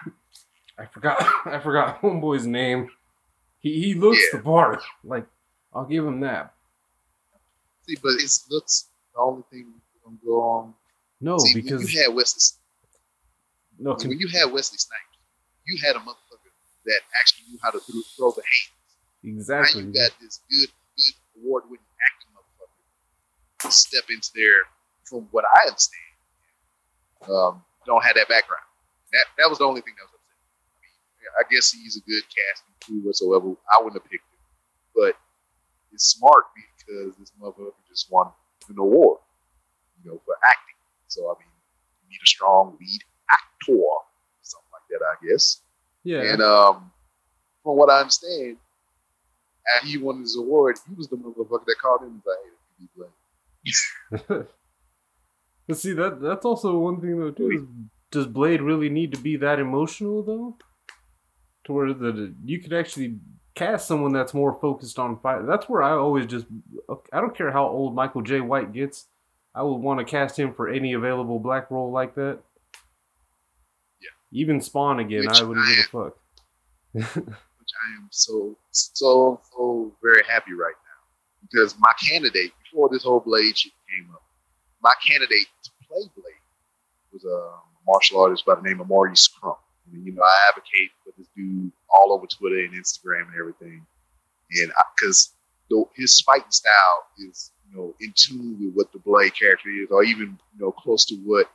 I 0.78 0.86
forgot. 0.86 1.16
I 1.46 1.58
forgot 1.60 2.00
homeboy's 2.00 2.46
name. 2.46 2.88
He 3.60 3.80
he 3.82 3.94
looks 3.94 4.18
Yeah. 4.32 4.38
the 4.38 4.44
part. 4.44 4.80
Like 5.04 5.26
I'll 5.78 5.84
give 5.84 6.04
him 6.04 6.18
that. 6.20 6.54
See, 7.86 7.96
but 8.02 8.14
it 8.18 8.30
looks 8.50 8.88
the 9.14 9.20
only 9.20 9.44
thing 9.48 9.66
that's 9.72 10.04
gonna 10.04 10.16
go 10.24 10.40
on. 10.42 10.74
No, 11.20 11.38
See, 11.38 11.54
because 11.54 11.84
when 11.84 11.88
you 11.88 12.02
had 12.02 12.14
Wesley, 12.14 12.58
no, 13.78 13.94
when 13.94 14.18
you 14.18 14.26
had 14.26 14.52
Wesley 14.52 14.78
Snipes, 14.78 15.18
you 15.66 15.78
had 15.80 15.94
a 15.94 16.00
motherfucker 16.00 16.50
that 16.86 17.00
actually 17.20 17.44
knew 17.48 17.58
how 17.62 17.70
to 17.70 17.78
throw, 17.78 18.00
throw 18.16 18.30
the 18.32 18.42
hands. 18.42 19.38
exactly. 19.38 19.82
Now 19.82 19.86
you 19.88 19.94
got 19.94 20.10
this 20.20 20.40
good, 20.50 20.68
good 20.96 21.14
award-winning 21.44 21.86
acting 22.10 22.30
motherfucker 22.34 23.68
to 23.70 23.70
step 23.70 24.04
into 24.10 24.30
there. 24.34 24.66
From 25.04 25.28
what 25.30 25.44
I 25.46 25.68
understand, 25.68 27.30
um, 27.30 27.62
don't 27.86 28.04
have 28.04 28.16
that 28.16 28.28
background. 28.28 28.66
That 29.12 29.24
that 29.38 29.48
was 29.48 29.58
the 29.58 29.64
only 29.64 29.80
thing 29.80 29.94
that 29.96 30.04
was 30.04 30.18
upsetting. 30.18 30.52
I 30.74 30.78
mean, 30.82 31.32
I 31.38 31.54
guess 31.54 31.70
he's 31.70 31.96
a 31.96 32.00
good 32.00 32.24
casting 32.28 32.74
crew 32.84 33.00
whatsoever. 33.06 33.54
I 33.72 33.78
wouldn't 33.78 34.02
have 34.02 34.10
picked 34.10 34.26
him, 34.28 34.42
but 34.94 35.16
it's 35.92 36.06
smart 36.06 36.44
because 36.54 37.16
this 37.16 37.32
motherfucker 37.40 37.72
just 37.88 38.10
won 38.10 38.28
an 38.68 38.78
award, 38.78 39.18
you 40.02 40.10
know, 40.10 40.20
for 40.24 40.34
acting. 40.44 40.74
So 41.08 41.26
I 41.26 41.34
mean, 41.38 41.48
you 42.02 42.10
need 42.10 42.20
a 42.22 42.26
strong 42.26 42.76
lead 42.80 43.00
actor, 43.30 43.82
something 44.42 44.70
like 44.72 44.88
that, 44.90 45.04
I 45.04 45.26
guess. 45.26 45.62
yeah. 46.04 46.32
And 46.32 46.42
um, 46.42 46.90
from 47.62 47.76
what 47.76 47.90
I 47.90 48.00
understand, 48.00 48.56
after 49.76 49.88
he 49.88 49.98
won 49.98 50.20
his 50.20 50.36
award, 50.36 50.78
he 50.88 50.94
was 50.94 51.08
the 51.08 51.16
motherfucker 51.16 51.66
that 51.66 51.76
called 51.80 52.02
him 52.02 52.08
and 52.08 52.22
was 52.24 52.26
like, 52.26 52.38
"Hey, 52.78 52.88
blamed." 52.96 54.46
but 55.66 55.76
see 55.78 55.92
that 55.92 56.20
that's 56.20 56.44
also 56.44 56.78
one 56.78 57.00
thing 57.00 57.18
though 57.18 57.30
too. 57.30 57.50
Is, 57.50 57.62
does 58.10 58.26
Blade 58.26 58.62
really 58.62 58.88
need 58.88 59.12
to 59.12 59.20
be 59.20 59.36
that 59.36 59.58
emotional 59.58 60.22
though? 60.22 60.56
To 61.64 61.72
where 61.72 61.92
that 61.92 62.34
you 62.44 62.60
could 62.60 62.72
actually 62.72 63.18
cast 63.58 63.88
someone 63.88 64.12
that's 64.12 64.32
more 64.32 64.58
focused 64.60 64.98
on 64.98 65.18
fight. 65.18 65.46
That's 65.46 65.68
where 65.68 65.82
I 65.82 65.92
always 65.92 66.26
just 66.26 66.46
I 67.12 67.20
don't 67.20 67.36
care 67.36 67.50
how 67.50 67.66
old 67.66 67.94
Michael 67.94 68.22
Jai 68.22 68.40
White 68.40 68.72
gets. 68.72 69.06
I 69.54 69.62
would 69.62 69.74
want 69.76 69.98
to 69.98 70.04
cast 70.04 70.38
him 70.38 70.54
for 70.54 70.68
any 70.68 70.92
available 70.92 71.40
black 71.40 71.70
role 71.70 71.90
like 71.90 72.14
that. 72.14 72.38
Yeah. 74.00 74.08
Even 74.40 74.60
Spawn 74.60 75.00
again, 75.00 75.26
Which 75.26 75.40
I 75.40 75.44
wouldn't 75.44 75.66
I 75.66 75.74
give 75.74 75.84
a 75.84 76.04
fuck. 76.04 76.16
Which 76.92 77.72
I 77.84 77.96
am 77.96 78.08
so 78.10 78.56
so 78.70 79.40
so 79.52 79.92
very 80.02 80.22
happy 80.28 80.52
right 80.52 80.74
now 80.74 80.88
because 81.42 81.74
my 81.78 81.92
candidate 82.08 82.52
before 82.62 82.88
this 82.90 83.04
whole 83.04 83.20
Blade 83.20 83.58
shit 83.58 83.72
came 83.90 84.10
up, 84.14 84.22
my 84.82 84.92
candidate 85.06 85.46
to 85.64 85.70
play 85.86 86.02
Blade 86.16 86.34
was 87.12 87.24
a 87.24 87.50
martial 87.86 88.20
artist 88.20 88.46
by 88.46 88.54
the 88.54 88.62
name 88.62 88.80
of 88.80 88.88
Maurice 88.88 89.26
Crump. 89.28 89.58
You 89.92 90.12
know, 90.12 90.22
I 90.22 90.48
advocate 90.50 90.90
for 91.04 91.12
this 91.16 91.28
dude 91.36 91.72
all 91.88 92.12
over 92.12 92.26
Twitter 92.26 92.58
and 92.58 92.74
Instagram 92.74 93.28
and 93.28 93.38
everything, 93.38 93.86
and 94.52 94.72
because 94.96 95.32
his 95.94 96.20
fighting 96.20 96.50
style 96.50 97.06
is 97.18 97.52
you 97.68 97.76
know 97.76 97.94
in 98.00 98.12
tune 98.16 98.56
with 98.60 98.74
what 98.74 98.92
the 98.92 98.98
Blade 98.98 99.34
character 99.34 99.68
is, 99.70 99.88
or 99.90 100.04
even 100.04 100.38
you 100.54 100.64
know 100.64 100.72
close 100.72 101.04
to 101.06 101.16
what 101.24 101.50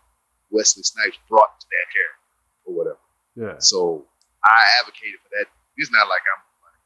Wesley 0.51 0.83
Snipes 0.83 1.17
brought 1.29 1.59
to 1.59 1.65
that 1.65 1.87
character 1.93 2.23
or 2.65 2.73
whatever. 2.73 2.99
Yeah. 3.35 3.59
So 3.59 4.05
I 4.43 4.53
advocated 4.81 5.19
for 5.23 5.29
that. 5.37 5.47
It's 5.77 5.91
not 5.91 6.07
like 6.07 6.21
I'm, 6.29 6.43
like, 6.61 6.77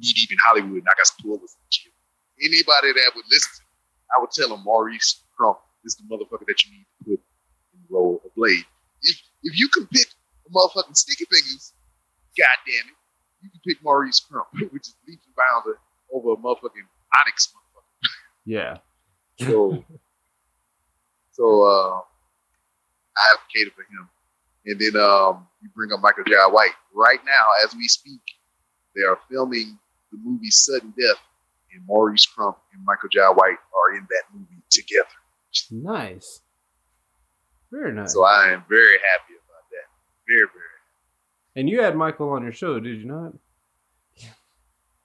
knee 0.00 0.12
deep 0.16 0.32
in 0.32 0.38
Hollywood 0.40 0.80
and 0.80 0.88
I 0.88 0.96
got 0.96 1.06
spoilers 1.06 1.52
and 1.52 1.68
shit. 1.68 1.92
Anybody 2.40 2.92
that 2.92 3.12
would 3.14 3.28
listen 3.28 3.52
to 3.56 3.62
me, 3.62 3.74
I 4.16 4.20
would 4.20 4.30
tell 4.30 4.48
them 4.48 4.64
Maurice 4.64 5.20
Crump 5.36 5.58
is 5.84 5.96
the 5.96 6.04
motherfucker 6.08 6.46
that 6.48 6.64
you 6.64 6.72
need 6.72 6.86
to 6.88 7.04
put 7.04 7.20
in 7.76 7.78
the 7.84 7.94
role 7.94 8.22
of 8.24 8.34
Blade. 8.34 8.64
If 9.02 9.20
if 9.42 9.60
you 9.60 9.68
can 9.68 9.86
pick 9.88 10.08
motherfucking 10.54 10.96
sticky 10.96 11.24
fingers, 11.30 11.72
god 12.38 12.58
damn 12.66 12.88
it, 12.88 12.96
you 13.42 13.50
can 13.50 13.60
pick 13.66 13.82
Maurice 13.82 14.20
Crump, 14.20 14.48
which 14.72 14.88
is 14.88 14.96
leaps 15.06 15.26
and 15.26 15.34
bounds 15.36 15.78
over 16.12 16.32
a 16.32 16.36
motherfucking 16.36 16.86
Onyx 17.20 17.52
motherfucker. 17.52 18.08
Yeah. 18.44 18.76
So, 19.38 19.84
so 21.32 21.62
uh, 21.62 22.00
I 23.16 23.34
advocated 23.34 23.72
for 23.74 23.82
him. 23.82 24.08
And 24.66 24.80
then 24.80 25.02
um, 25.02 25.46
you 25.62 25.68
bring 25.74 25.92
up 25.92 26.00
Michael 26.00 26.24
Jai 26.24 26.46
White. 26.50 26.74
Right 26.94 27.20
now, 27.26 27.64
as 27.64 27.74
we 27.74 27.86
speak, 27.88 28.22
they 28.96 29.02
are 29.02 29.18
filming 29.30 29.78
the 30.10 30.18
movie 30.22 30.50
Sudden 30.50 30.94
Death, 30.98 31.18
and 31.74 31.84
Maurice 31.86 32.24
Crump 32.24 32.56
and 32.72 32.84
Michael 32.84 33.08
Jai 33.10 33.28
White 33.28 33.58
are 33.74 33.96
in 33.96 34.06
that 34.08 34.22
movie 34.32 34.62
together. 34.70 35.08
Nice. 35.70 36.40
Very 37.70 37.92
nice. 37.92 38.12
So 38.12 38.24
I 38.24 38.52
am 38.52 38.64
very 38.68 38.94
happy. 38.94 39.34
Very, 40.26 40.46
very 40.52 40.64
and 41.56 41.68
you 41.68 41.80
had 41.82 41.96
Michael 41.96 42.30
on 42.30 42.42
your 42.42 42.52
show, 42.52 42.80
did 42.80 42.98
you 42.98 43.04
not? 43.06 43.32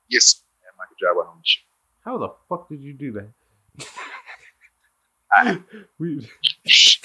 Yes, 0.09 0.41
and 0.65 0.75
Michael 0.77 0.95
Jai 0.99 1.07
on 1.07 1.37
the 1.37 1.43
show. 1.43 1.61
How 2.03 2.17
the 2.17 2.29
fuck 2.47 2.69
did 2.69 2.81
you 2.81 2.93
do 2.93 3.11
that? 3.11 3.87
I- 5.31 5.61
we, 5.99 6.17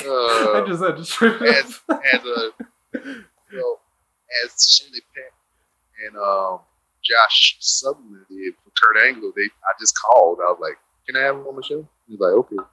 Uh, 0.00 0.04
I 0.06 0.64
just 0.66 0.82
had 0.82 0.96
to 0.96 1.04
strip 1.04 1.42
as 1.42 1.80
as 1.90 2.24
a 2.24 2.52
well 3.52 3.80
as 4.44 4.66
Shirley 4.68 5.00
Peck 5.14 5.32
and 6.06 6.16
um, 6.16 6.60
Josh 7.04 7.56
Sutherland 7.60 8.24
did 8.30 8.54
for 8.64 8.70
Kurt 8.80 9.06
Angle, 9.06 9.32
they 9.36 9.42
I 9.44 9.72
just 9.78 9.94
called. 9.98 10.38
I 10.40 10.50
was 10.50 10.58
like, 10.60 10.78
"Can 11.06 11.16
I 11.16 11.20
have 11.26 11.36
him 11.36 11.46
on 11.46 11.56
the 11.56 11.62
show?" 11.62 11.88
He's 12.08 12.18
like, 12.20 12.32
"Okay." 12.32 12.56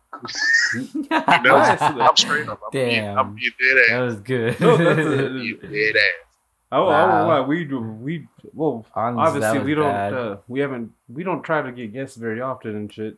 You 0.74 0.94
know, 1.10 1.56
I'm 1.56 2.16
straight 2.18 2.48
up. 2.48 2.60
I'm 2.64 2.72
being, 2.72 2.90
Damn. 3.04 3.18
I'm 3.18 3.36
being 3.36 3.52
dead 3.60 3.84
that 3.90 4.00
was 4.02 4.16
good. 4.22 4.60
No, 4.62 4.78
that's 4.78 5.00
a- 5.00 5.30
Being 5.34 5.60
dead 5.62 5.96
ass. 5.98 6.28
I, 6.72 6.78
I 6.78 6.80
Wow. 6.80 7.10
won't 7.10 7.28
lie. 7.28 7.48
We 7.48 7.66
do. 7.66 7.80
We 7.82 8.28
well, 8.54 8.86
Honestly, 8.96 9.44
obviously 9.44 9.60
we 9.60 9.76
don't. 9.76 9.94
Uh, 9.94 10.38
we 10.48 10.60
haven't. 10.62 10.92
We 11.10 11.24
don't 11.24 11.42
try 11.44 11.62
to 11.62 11.72
get 11.72 11.92
guests 11.94 12.16
very 12.16 12.40
often 12.42 12.76
and 12.76 12.94
shit. 12.94 13.18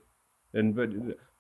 And 0.53 0.75
but 0.75 0.89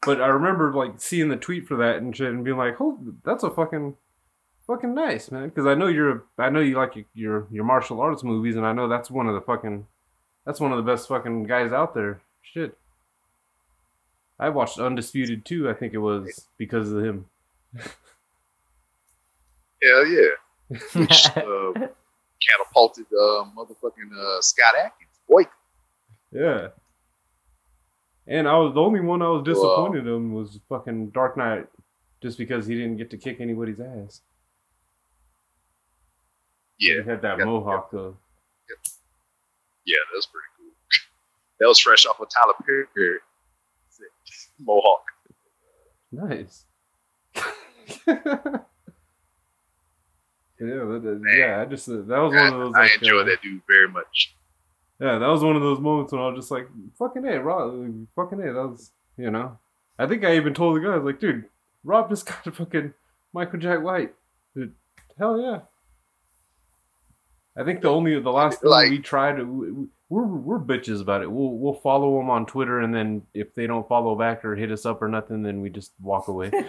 but 0.05 0.21
I 0.21 0.27
remember 0.27 0.71
like 0.73 0.93
seeing 1.01 1.29
the 1.29 1.35
tweet 1.37 1.67
for 1.67 1.77
that 1.77 1.97
and 1.97 2.15
shit 2.15 2.27
and 2.29 2.43
being 2.43 2.57
like, 2.57 2.79
"Oh, 2.79 2.99
that's 3.23 3.43
a 3.43 3.49
fucking." 3.49 3.95
Fucking 4.67 4.93
nice, 4.93 5.29
man. 5.29 5.49
Because 5.49 5.65
I 5.65 5.73
know 5.73 5.87
you're. 5.87 6.23
I 6.37 6.49
know 6.49 6.59
you 6.61 6.77
like 6.77 6.93
your 7.13 7.47
your 7.51 7.63
martial 7.65 7.99
arts 7.99 8.23
movies, 8.23 8.55
and 8.55 8.65
I 8.65 8.71
know 8.73 8.87
that's 8.87 9.09
one 9.11 9.27
of 9.27 9.33
the 9.33 9.41
fucking. 9.41 9.85
That's 10.45 10.59
one 10.59 10.71
of 10.71 10.77
the 10.77 10.89
best 10.89 11.07
fucking 11.07 11.43
guys 11.45 11.73
out 11.73 11.93
there. 11.95 12.21
Shit. 12.43 12.77
I 14.39 14.49
watched 14.49 14.79
Undisputed 14.79 15.45
too. 15.45 15.69
I 15.69 15.73
think 15.73 15.93
it 15.93 15.99
was 15.99 16.47
because 16.57 16.91
of 16.91 17.03
him. 17.03 17.25
Hell 19.81 20.05
yeah. 20.07 20.29
Which 20.95 21.25
uh, 21.37 21.73
catapulted 22.41 23.05
uh, 23.11 23.45
motherfucking 23.55 24.11
uh, 24.17 24.41
Scott 24.41 24.73
Adkins. 24.77 25.09
Boy, 25.29 25.43
Yeah. 26.31 26.69
And 28.25 28.47
I 28.47 28.55
was 28.57 28.73
the 28.73 28.81
only 28.81 29.01
one 29.01 29.21
I 29.21 29.27
was 29.27 29.43
disappointed 29.43 30.07
in 30.07 30.33
was 30.33 30.57
fucking 30.69 31.09
Dark 31.09 31.35
Knight, 31.35 31.67
just 32.21 32.37
because 32.37 32.65
he 32.65 32.73
didn't 32.75 32.95
get 32.97 33.09
to 33.11 33.17
kick 33.17 33.41
anybody's 33.41 33.81
ass. 33.81 34.21
yeah, 36.79 37.01
he 37.03 37.09
had 37.09 37.21
that 37.21 37.37
Yeah. 37.39 37.45
mohawk 37.45 37.91
though. 37.91 38.15
yeah, 39.85 39.95
that 40.11 40.15
was 40.15 40.25
pretty 40.27 40.47
cool. 40.57 40.71
That 41.59 41.67
was 41.67 41.79
fresh 41.79 42.05
off 42.05 42.19
of 42.19 42.27
Tyler 42.29 42.53
Perry. 42.65 43.17
Mohawk. 44.59 45.03
Nice. 46.11 46.65
yeah, 48.07 48.15
that, 50.59 51.01
that- 51.03 51.35
yeah. 51.37 51.61
I 51.61 51.65
just 51.65 51.89
uh, 51.89 51.93
that 52.07 52.17
was 52.19 52.33
one 52.33 52.53
of 52.53 52.59
those. 52.59 52.73
I 52.75 52.81
Like, 52.83 53.01
enjoy 53.01 53.19
uh, 53.21 53.23
that 53.25 53.41
dude 53.41 53.61
very 53.67 53.87
much. 53.89 54.35
Yeah, 54.99 55.17
that 55.19 55.27
was 55.27 55.43
one 55.43 55.55
of 55.55 55.61
those 55.61 55.79
moments 55.79 56.11
when 56.13 56.21
I 56.21 56.27
was 56.27 56.37
just 56.37 56.51
like, 56.51 56.67
"Fucking 56.99 57.25
a, 57.25 57.41
Rob, 57.41 58.07
fucking 58.15 58.39
a." 58.41 58.53
That 58.53 58.67
was, 58.69 58.91
you 59.17 59.31
know. 59.31 59.57
I 59.99 60.07
think 60.07 60.23
I 60.23 60.35
even 60.35 60.53
told 60.53 60.75
the 60.77 60.81
guys 60.87 61.03
like, 61.03 61.19
"Dude, 61.19 61.45
Rob 61.83 62.09
just 62.09 62.25
got 62.25 62.45
a 62.47 62.51
fucking 62.51 62.93
Michael 63.33 63.59
Jack 63.59 63.81
White." 63.83 64.13
Dude, 64.55 64.73
hell 65.17 65.39
yeah. 65.41 65.61
I 67.55 67.63
think 67.63 67.81
the 67.81 67.89
only 67.89 68.19
the 68.19 68.31
last 68.31 68.61
thing 68.61 68.69
Like- 68.69 68.89
we 68.89 68.99
tried, 68.99 69.41
we- 69.47 69.87
we're 70.09 70.25
we're 70.25 70.59
bitches 70.59 71.01
about 71.01 71.23
it. 71.23 71.31
We'll 71.31 71.51
we'll 71.57 71.73
follow 71.73 72.17
them 72.19 72.29
on 72.29 72.45
Twitter, 72.45 72.79
and 72.81 72.93
then 72.93 73.23
if 73.33 73.55
they 73.55 73.65
don't 73.65 73.87
follow 73.87 74.15
back 74.15 74.45
or 74.45 74.55
hit 74.55 74.71
us 74.71 74.85
up 74.85 75.01
or 75.01 75.07
nothing, 75.07 75.41
then 75.41 75.59
we 75.61 75.69
just 75.69 75.91
walk 76.01 76.27
away. 76.27 76.51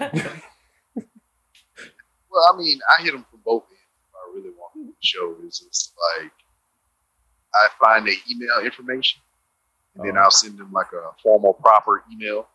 Well, 2.31 2.51
I 2.53 2.57
mean, 2.59 2.81
I 2.99 3.03
hit 3.03 3.13
them 3.13 3.25
from 3.31 3.41
both 3.45 3.63
ends. 3.71 3.81
If 4.09 4.15
I 4.15 4.35
really 4.37 4.51
want 4.59 4.73
to 4.75 4.93
show, 5.07 5.37
is 5.47 5.61
just 5.61 5.93
like 6.21 6.33
I 7.55 7.69
find 7.81 8.07
their 8.07 8.15
email 8.29 8.59
information, 8.65 9.21
and 9.95 10.05
then 10.05 10.17
Oh. 10.19 10.23
I'll 10.23 10.31
send 10.33 10.59
them 10.59 10.73
like 10.73 10.93
a 10.93 11.11
formal, 11.23 11.53
proper 11.55 12.03
email, 12.13 12.49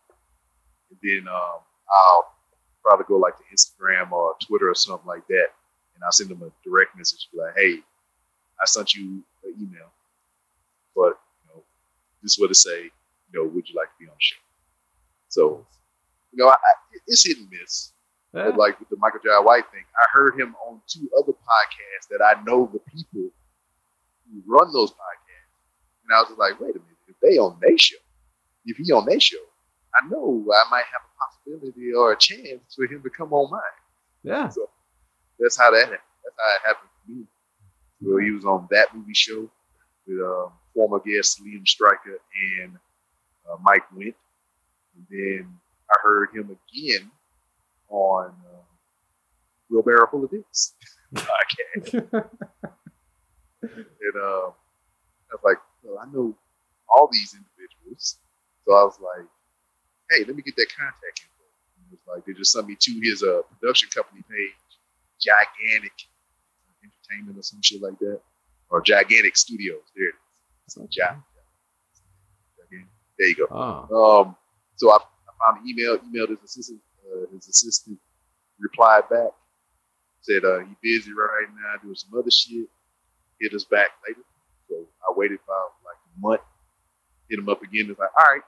and 0.90 1.00
then 1.02 1.28
um, 1.34 1.60
I'll 1.96 2.34
probably 2.84 3.06
go 3.08 3.18
like 3.18 3.36
to 3.38 3.44
Instagram 3.56 4.12
or 4.12 4.36
Twitter 4.46 4.70
or 4.70 4.76
something 4.76 5.08
like 5.08 5.26
that, 5.28 5.48
and 5.96 6.04
I'll 6.04 6.12
send 6.12 6.30
them 6.30 6.42
a 6.44 6.52
direct 6.70 6.98
message, 6.98 7.30
like, 7.34 7.54
"Hey, 7.56 7.80
I 8.62 8.66
sent 8.66 8.94
you 8.94 9.24
an 9.44 9.54
email, 9.60 9.92
but 10.96 11.20
you 11.44 11.56
know, 11.56 11.64
this 12.22 12.34
is 12.34 12.40
what 12.40 12.52
it 12.52 12.56
say. 12.56 12.84
You 13.32 13.34
know, 13.34 13.44
would 13.48 13.70
you 13.70 13.76
like 13.76 13.88
to 13.90 13.96
be 14.00 14.06
on 14.08 14.16
the 14.16 14.20
show?" 14.20 14.38
So, 15.30 15.66
you 16.32 16.44
know, 16.44 16.48
I, 16.50 16.54
I, 16.54 16.72
it's 17.08 17.26
hit 17.26 17.38
and 17.38 17.50
miss. 17.52 17.94
Yeah. 18.34 18.50
Like 18.50 18.80
with 18.80 18.90
the 18.90 18.98
Michael 18.98 19.20
Jai 19.24 19.40
White 19.40 19.66
thing, 19.72 19.84
I 19.96 20.06
heard 20.12 20.40
him 20.40 20.56
on 20.68 20.82
two 20.88 21.10
other 21.18 21.32
podcasts 21.34 22.08
that 22.12 22.22
I 22.24 22.42
know 22.44 22.70
the 22.72 22.80
people 22.80 23.32
who 24.30 24.44
run 24.46 24.72
those 24.72 24.92
podcasts. 24.92 25.58
And 26.06 26.14
I 26.16 26.22
was 26.22 26.38
like, 26.38 26.60
wait 26.60 26.76
a 26.76 26.80
minute, 26.80 26.98
if 27.08 27.16
they 27.22 27.38
on 27.38 27.58
their 27.62 27.78
show, 27.78 27.98
if 28.66 28.78
he 28.78 28.92
on 28.92 29.06
their 29.06 29.20
show, 29.20 29.38
I 29.96 30.08
know 30.10 30.46
I 30.54 30.70
might 30.70 30.86
have 30.92 31.02
a 31.02 31.58
possibility 31.58 31.92
or 31.94 32.12
a 32.12 32.18
chance 32.18 32.76
for 32.76 32.86
him 32.86 33.02
to 33.02 33.10
come 33.10 33.34
on 33.34 33.50
mine. 33.50 33.62
yeah. 34.24 34.50
So 34.50 34.70
that's 35.40 35.58
how 35.58 35.72
that 35.72 35.80
happened. 35.82 36.00
That's 36.24 36.36
how 36.38 36.50
it 36.56 36.68
happened 36.68 36.90
for 36.94 37.12
me. 37.12 37.24
Well, 38.02 38.18
he 38.18 38.32
was 38.32 38.46
on 38.46 38.68
that 38.72 38.96
movie 38.96 39.14
show 39.14 39.50
with 40.08 40.20
um, 40.22 40.52
former 40.74 41.00
guest 41.00 41.42
Liam 41.44 41.68
Stryker 41.68 42.20
and 42.62 42.78
uh, 43.50 43.58
Mike 43.62 43.84
Wint. 43.94 44.16
And 44.96 45.06
then 45.10 45.54
I 45.92 45.96
heard 46.02 46.30
him 46.34 46.56
again 46.72 47.12
on 47.90 48.28
uh, 48.28 48.62
Wheelbarrow 49.70 50.08
Full 50.10 50.24
of 50.24 50.32
Dicks 50.32 50.74
podcast. 51.16 52.26
And 53.62 54.16
uh, 54.16 54.48
I 54.50 55.36
was 55.36 55.44
like, 55.44 55.58
well, 55.84 56.00
I 56.00 56.06
know 56.14 56.34
all 56.88 57.10
these 57.12 57.36
individuals. 57.36 58.18
So 58.66 58.74
I 58.74 58.84
was 58.84 58.98
like, 59.02 59.28
hey, 60.10 60.24
let 60.26 60.36
me 60.36 60.42
get 60.42 60.56
that 60.56 60.68
contact 60.72 61.20
info. 61.20 61.44
And 61.76 61.92
it 61.92 62.00
was 62.00 62.16
like, 62.16 62.26
they 62.26 62.34
just 62.34 62.54
sent 62.54 62.68
me 62.68 62.78
to 62.80 62.92
his 63.04 63.22
uh, 63.22 63.42
production 63.60 63.90
company 63.94 64.24
page, 64.30 64.56
Jaigantic 65.20 66.08
Entertainment 67.12 67.40
or 67.40 67.44
some 67.44 67.62
shit 67.62 67.82
like 67.82 67.98
that. 68.00 68.20
Or 68.70 68.82
Jaigantic 68.84 69.36
Studios. 69.36 69.82
There 69.96 70.10
it 70.10 70.16
is. 70.68 70.74
So, 70.74 70.82
Jaigantic. 70.82 71.24
There 73.18 73.28
you 73.28 73.36
go. 73.36 73.48
oh. 73.52 74.22
Um, 74.22 74.36
so 74.78 74.92
I, 74.92 74.96
I 74.96 75.32
found 75.52 75.62
an 75.62 75.68
email, 75.70 75.98
emailed 75.98 76.30
his 76.30 76.40
assistant. 76.44 76.80
Uh, 77.06 77.26
his 77.36 77.48
assistant 77.50 77.98
replied 78.60 79.10
back, 79.10 79.32
said 80.22 80.46
uh, 80.46 80.60
he 80.60 80.76
busy 80.82 81.12
right 81.12 81.48
now 81.54 81.82
doing 81.82 81.96
some 81.96 82.18
other 82.18 82.32
shit. 82.32 82.68
Hit 83.42 83.54
us 83.54 83.66
back 83.66 83.90
later. 84.08 84.22
So 84.70 84.76
I 85.04 85.14
waited 85.18 85.40
about 85.44 85.74
like 85.84 85.98
a 85.98 86.20
month. 86.22 86.42
Hit 87.30 87.40
him 87.40 87.50
up 87.50 87.62
again. 87.62 87.88
It's 87.90 88.00
like, 88.00 88.10
all 88.16 88.24
right, 88.24 88.42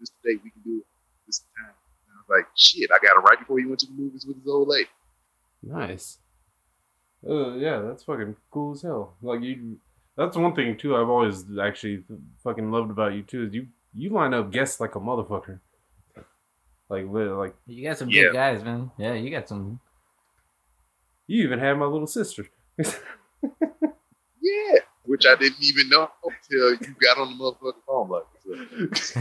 this 0.00 0.10
date 0.24 0.40
we 0.42 0.50
can 0.50 0.62
do 0.64 0.78
it. 0.78 0.86
This 1.26 1.44
time. 1.58 1.70
And 2.08 2.16
I 2.16 2.18
was 2.26 2.38
like, 2.40 2.48
shit, 2.56 2.90
I 2.90 2.98
got 2.98 3.16
it 3.16 3.20
right 3.20 3.38
before 3.38 3.58
he 3.60 3.66
went 3.66 3.78
to 3.80 3.86
the 3.86 3.92
movies 3.92 4.24
with 4.26 4.38
his 4.38 4.46
old 4.48 4.68
lady. 4.68 4.88
Nice. 5.62 6.18
Uh, 7.28 7.54
yeah, 7.54 7.80
that's 7.80 8.04
fucking 8.04 8.36
cool 8.50 8.72
as 8.72 8.82
hell. 8.82 9.14
Like 9.22 9.42
you, 9.42 9.78
that's 10.16 10.36
one 10.36 10.54
thing 10.54 10.76
too. 10.76 10.96
I've 10.96 11.08
always 11.08 11.44
actually 11.62 12.02
fucking 12.42 12.70
loved 12.70 12.90
about 12.90 13.14
you 13.14 13.22
too. 13.22 13.44
Is 13.46 13.54
you 13.54 13.68
you 13.94 14.10
line 14.10 14.34
up 14.34 14.50
guests 14.50 14.80
like 14.80 14.94
a 14.94 15.00
motherfucker. 15.00 15.60
Like 16.88 17.04
li- 17.08 17.24
like 17.28 17.54
You 17.66 17.88
got 17.88 17.98
some 17.98 18.10
Yeah. 18.10 18.22
good 18.24 18.32
guys, 18.34 18.62
man. 18.64 18.90
Yeah, 18.98 19.14
you 19.14 19.30
got 19.30 19.48
some. 19.48 19.80
you 21.26 21.42
even 21.44 21.58
had 21.58 21.78
my 21.78 21.86
little 21.86 22.06
sister. 22.06 22.46
Yeah, 24.42 24.78
which 25.04 25.26
I 25.26 25.36
didn't 25.36 25.62
even 25.62 25.90
know 25.90 26.08
until 26.24 26.70
you 26.72 26.94
got 27.00 27.18
on 27.18 27.36
the 27.36 27.44
motherfucking 27.44 27.84
phone. 27.86 28.08
Like, 28.08 28.24
so. 28.96 29.20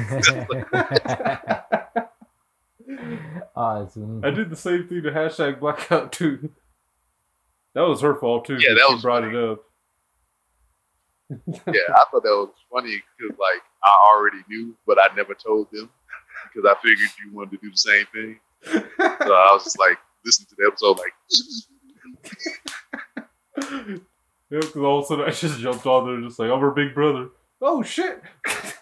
awesome. 3.55 4.23
I 4.23 4.31
did 4.31 4.49
the 4.49 4.55
same 4.55 4.87
thing 4.87 5.03
to 5.03 5.11
hashtag 5.11 5.59
blackout 5.59 6.11
too. 6.11 6.49
That 7.79 7.87
was 7.87 8.01
her 8.01 8.15
fault 8.15 8.43
too. 8.43 8.57
Yeah, 8.59 8.73
that 8.73 8.83
she 8.89 8.93
was 8.95 9.01
brought 9.01 9.23
funny. 9.23 9.37
it 9.37 9.41
up. 9.41 9.63
yeah, 11.73 11.95
I 11.95 12.03
thought 12.11 12.23
that 12.23 12.25
was 12.25 12.49
funny 12.69 13.01
because 13.17 13.37
like 13.39 13.61
I 13.85 13.93
already 14.09 14.39
knew, 14.49 14.75
but 14.85 14.99
I 14.99 15.07
never 15.15 15.33
told 15.33 15.71
them 15.71 15.89
because 16.43 16.69
I 16.69 16.75
figured 16.83 17.07
you 17.23 17.31
wanted 17.31 17.51
to 17.51 17.57
do 17.63 17.71
the 17.71 17.77
same 17.77 18.05
thing. 18.11 18.37
So 18.65 18.83
I 19.33 19.53
was 19.53 19.63
just 19.63 19.79
like 19.79 19.97
listening 20.25 20.47
to 20.49 20.55
the 20.57 20.67
episode, 20.67 20.99
like, 20.99 21.13
Yeah, 24.51 24.59
because 24.59 24.75
all 24.75 24.99
of 24.99 25.05
a 25.05 25.07
sudden 25.07 25.25
I 25.25 25.31
just 25.31 25.61
jumped 25.61 25.85
on 25.85 26.05
there, 26.05 26.19
just 26.27 26.37
like 26.37 26.51
I'm 26.51 26.59
her 26.59 26.71
big 26.71 26.93
brother. 26.93 27.29
Oh 27.61 27.81
shit! 27.81 28.21
yeah, 28.45 28.73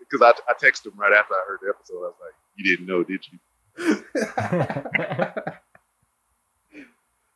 because 0.00 0.20
I, 0.20 0.34
I 0.50 0.52
texted 0.62 0.88
him 0.88 0.98
right 0.98 1.14
after 1.14 1.32
I 1.32 1.44
heard 1.48 1.60
the 1.62 1.70
episode. 1.74 1.96
I 1.96 2.10
was 2.10 2.20
like, 2.20 2.34
you 2.56 2.76
didn't 2.76 2.86
know, 2.86 3.04
did 3.04 3.24
you? 3.32 3.38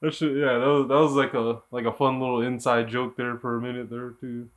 That 0.02 0.14
shit, 0.14 0.36
yeah, 0.36 0.58
that 0.58 0.66
was 0.66 0.88
that 0.88 0.94
was 0.94 1.12
like 1.12 1.34
a 1.34 1.60
like 1.70 1.84
a 1.84 1.92
fun 1.92 2.20
little 2.20 2.40
inside 2.40 2.88
joke 2.88 3.16
there 3.16 3.36
for 3.36 3.56
a 3.56 3.60
minute 3.60 3.90
there 3.90 4.10
too. 4.20 4.48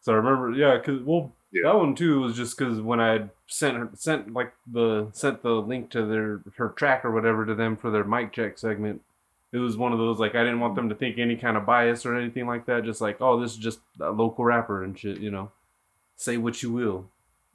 So 0.00 0.12
I 0.12 0.16
remember, 0.16 0.50
yeah, 0.50 0.76
cause 0.80 1.00
well, 1.04 1.32
Yeah. 1.52 1.70
that 1.70 1.76
one 1.78 1.94
too 1.94 2.20
was 2.20 2.34
just 2.36 2.58
because 2.58 2.80
when 2.80 2.98
I 2.98 3.12
had 3.12 3.30
sent 3.46 3.76
her, 3.76 3.88
sent 3.94 4.32
like 4.32 4.52
the 4.70 5.08
sent 5.12 5.42
the 5.42 5.50
link 5.52 5.90
to 5.90 6.04
their 6.06 6.40
her 6.56 6.70
track 6.70 7.04
or 7.04 7.12
whatever 7.12 7.46
to 7.46 7.54
them 7.54 7.76
for 7.76 7.90
their 7.92 8.02
mic 8.04 8.32
check 8.32 8.58
segment. 8.58 9.00
It 9.52 9.58
was 9.58 9.76
one 9.76 9.92
of 9.92 9.98
those 9.98 10.18
like 10.18 10.34
I 10.34 10.42
didn't 10.42 10.60
want 10.60 10.74
them 10.74 10.88
to 10.88 10.94
think 10.96 11.18
any 11.18 11.36
kind 11.36 11.56
of 11.56 11.64
bias 11.66 12.04
or 12.04 12.16
anything 12.16 12.46
like 12.48 12.66
that. 12.66 12.84
Just 12.84 13.00
like, 13.00 13.20
oh, 13.20 13.38
this 13.40 13.52
is 13.52 13.58
just 13.58 13.78
a 14.00 14.10
local 14.10 14.44
rapper 14.44 14.82
and 14.82 14.98
shit, 14.98 15.18
you 15.20 15.30
know. 15.30 15.52
Say 16.16 16.36
what 16.36 16.62
you 16.64 16.72
will. 16.72 17.06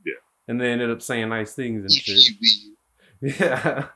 Yeah. 0.06 0.14
And 0.48 0.62
they 0.62 0.72
ended 0.72 0.90
up 0.92 1.02
saying 1.02 1.28
nice 1.28 1.54
things 1.54 1.82
and 1.84 1.92
shit. 1.92 2.24
Yeah. 3.40 3.88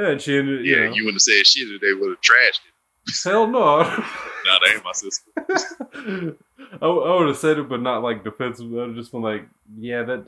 Yeah, 0.00 0.10
and 0.10 0.20
she 0.20 0.38
ended. 0.38 0.64
Yeah, 0.64 0.76
you, 0.76 0.84
know, 0.84 0.94
you 0.94 1.04
wouldn't 1.04 1.16
have 1.16 1.22
said 1.22 1.46
shit 1.46 1.80
they 1.80 1.92
would 1.92 2.10
have 2.10 2.20
trashed 2.20 2.60
it. 2.66 3.14
hell 3.24 3.46
no. 3.46 3.82
Nah, 4.42 4.58
that 4.58 4.70
ain't 4.72 4.84
my 4.84 4.92
sister. 4.92 5.30
I, 6.80 6.86
I 6.86 7.18
would 7.18 7.28
have 7.28 7.36
said 7.36 7.58
it, 7.58 7.68
but 7.68 7.82
not 7.82 8.02
like 8.02 8.24
defensive. 8.24 8.72
I 8.72 8.76
would 8.76 8.88
have 8.88 8.96
just 8.96 9.12
been 9.12 9.20
like, 9.20 9.46
yeah, 9.78 10.02
that. 10.04 10.24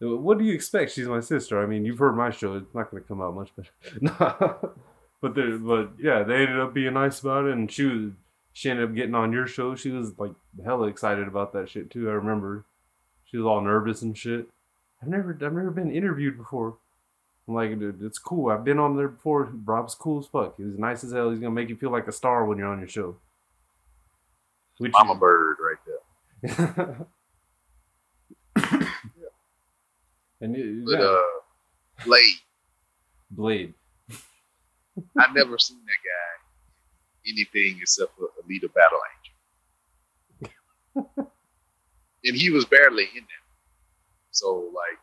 What 0.00 0.36
do 0.36 0.44
you 0.44 0.52
expect? 0.52 0.92
She's 0.92 1.08
my 1.08 1.20
sister. 1.20 1.62
I 1.62 1.66
mean, 1.66 1.86
you've 1.86 1.98
heard 1.98 2.14
my 2.14 2.30
show. 2.30 2.56
It's 2.56 2.74
not 2.74 2.90
going 2.90 3.02
to 3.02 3.08
come 3.08 3.22
out 3.22 3.34
much 3.34 3.50
better. 3.56 4.70
But 5.24 5.34
they 5.34 5.52
but 5.52 5.92
yeah, 5.98 6.22
they 6.22 6.42
ended 6.42 6.60
up 6.60 6.74
being 6.74 6.92
nice 6.92 7.20
about 7.20 7.46
it, 7.46 7.52
and 7.52 7.72
she 7.72 7.84
was 7.84 8.10
she 8.52 8.68
ended 8.68 8.90
up 8.90 8.94
getting 8.94 9.14
on 9.14 9.32
your 9.32 9.46
show. 9.46 9.74
She 9.74 9.88
was 9.88 10.18
like 10.18 10.32
hella 10.62 10.86
excited 10.88 11.26
about 11.26 11.54
that 11.54 11.70
shit 11.70 11.90
too. 11.90 12.10
I 12.10 12.12
remember 12.12 12.66
she 13.24 13.38
was 13.38 13.46
all 13.46 13.62
nervous 13.62 14.02
and 14.02 14.18
shit. 14.18 14.48
I've 15.00 15.08
never 15.08 15.30
I've 15.32 15.40
never 15.54 15.70
been 15.70 15.90
interviewed 15.90 16.36
before. 16.36 16.76
I'm 17.46 17.54
like, 17.54 17.78
dude, 17.78 18.02
it's 18.02 18.18
cool. 18.18 18.50
I've 18.50 18.64
been 18.64 18.78
on 18.78 18.96
there 18.96 19.08
before. 19.08 19.52
Rob's 19.64 19.94
cool 19.94 20.20
as 20.20 20.26
fuck. 20.26 20.56
He's 20.56 20.78
nice 20.78 21.04
as 21.04 21.12
hell. 21.12 21.30
He's 21.30 21.40
gonna 21.40 21.50
make 21.50 21.68
you 21.68 21.76
feel 21.76 21.90
like 21.90 22.08
a 22.08 22.12
star 22.12 22.44
when 22.46 22.58
you're 22.58 22.68
on 22.68 22.78
your 22.78 22.88
show. 22.88 23.16
Which 24.78 24.92
I'm 24.96 25.10
a 25.10 25.14
bird 25.14 25.56
right 25.60 25.76
there. 25.86 27.06
and 30.40 30.56
it, 30.56 30.84
But 30.84 31.00
yeah, 31.00 31.06
uh, 31.06 31.20
Blade, 32.04 32.36
Blade. 33.30 33.74
I 35.18 35.32
never 35.32 35.58
seen 35.58 35.78
that 35.84 35.98
guy 36.02 36.34
anything 37.26 37.78
except 37.80 38.12
for 38.16 38.28
Alita 38.42 38.68
Battle 38.72 38.98
Angel. 40.96 41.32
and 42.24 42.36
he 42.36 42.50
was 42.50 42.64
barely 42.64 43.04
in 43.16 43.22
that. 43.22 43.44
So 44.30 44.70
like 44.74 44.98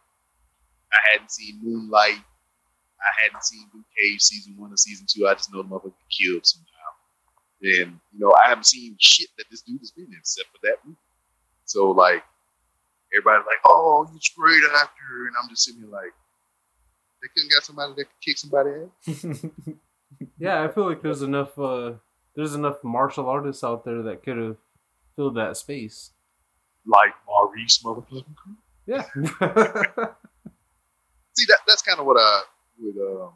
I 0.91 0.97
hadn't 1.11 1.31
seen 1.31 1.59
Moonlight. 1.61 2.19
I 3.01 3.23
hadn't 3.23 3.43
seen 3.43 3.67
Luke 3.73 3.85
Cage 3.97 4.21
season 4.21 4.55
one 4.57 4.71
or 4.71 4.77
season 4.77 5.05
two. 5.09 5.27
I 5.27 5.33
just 5.33 5.51
know 5.53 5.61
the 5.63 5.69
motherfucker 5.69 5.93
killed 6.09 6.45
somehow. 6.45 6.67
And 7.63 7.99
you 8.13 8.19
know, 8.19 8.33
I 8.43 8.49
haven't 8.49 8.65
seen 8.65 8.95
shit 8.99 9.29
that 9.37 9.45
this 9.51 9.61
dude 9.61 9.79
has 9.81 9.91
been 9.91 10.05
in 10.05 10.17
except 10.17 10.49
for 10.49 10.57
that 10.63 10.77
movie. 10.85 10.97
So 11.65 11.91
like 11.91 12.23
everybody's 13.15 13.45
like, 13.45 13.59
Oh, 13.65 14.07
he's 14.13 14.29
great 14.29 14.61
actor 14.75 15.27
and 15.27 15.35
I'm 15.41 15.49
just 15.49 15.63
sitting 15.65 15.81
here 15.81 15.89
like 15.91 16.13
they 17.21 17.27
couldn't 17.35 17.51
got 17.53 17.63
somebody 17.63 17.93
that 17.97 18.05
could 18.05 18.21
kick 18.23 18.37
somebody 18.37 18.71
ass. 19.07 19.45
Yeah, 20.37 20.61
I 20.63 20.67
feel 20.67 20.87
like 20.89 21.01
there's 21.01 21.21
enough. 21.21 21.57
uh 21.57 21.93
There's 22.35 22.53
enough 22.53 22.83
martial 22.83 23.27
artists 23.29 23.63
out 23.63 23.85
there 23.85 24.01
that 24.03 24.23
could 24.23 24.37
have 24.37 24.57
filled 25.15 25.35
that 25.35 25.55
space. 25.57 26.11
Like 26.85 27.13
Maurice 27.27 27.81
motherfucking 27.83 28.35
Crew. 28.35 28.55
Yeah. 28.85 29.03
See 31.33 31.45
that 31.47 31.59
that's 31.67 31.81
kind 31.81 31.99
of 31.99 32.05
what 32.05 32.17
I 32.19 32.41
would 32.81 32.97
um 32.97 33.33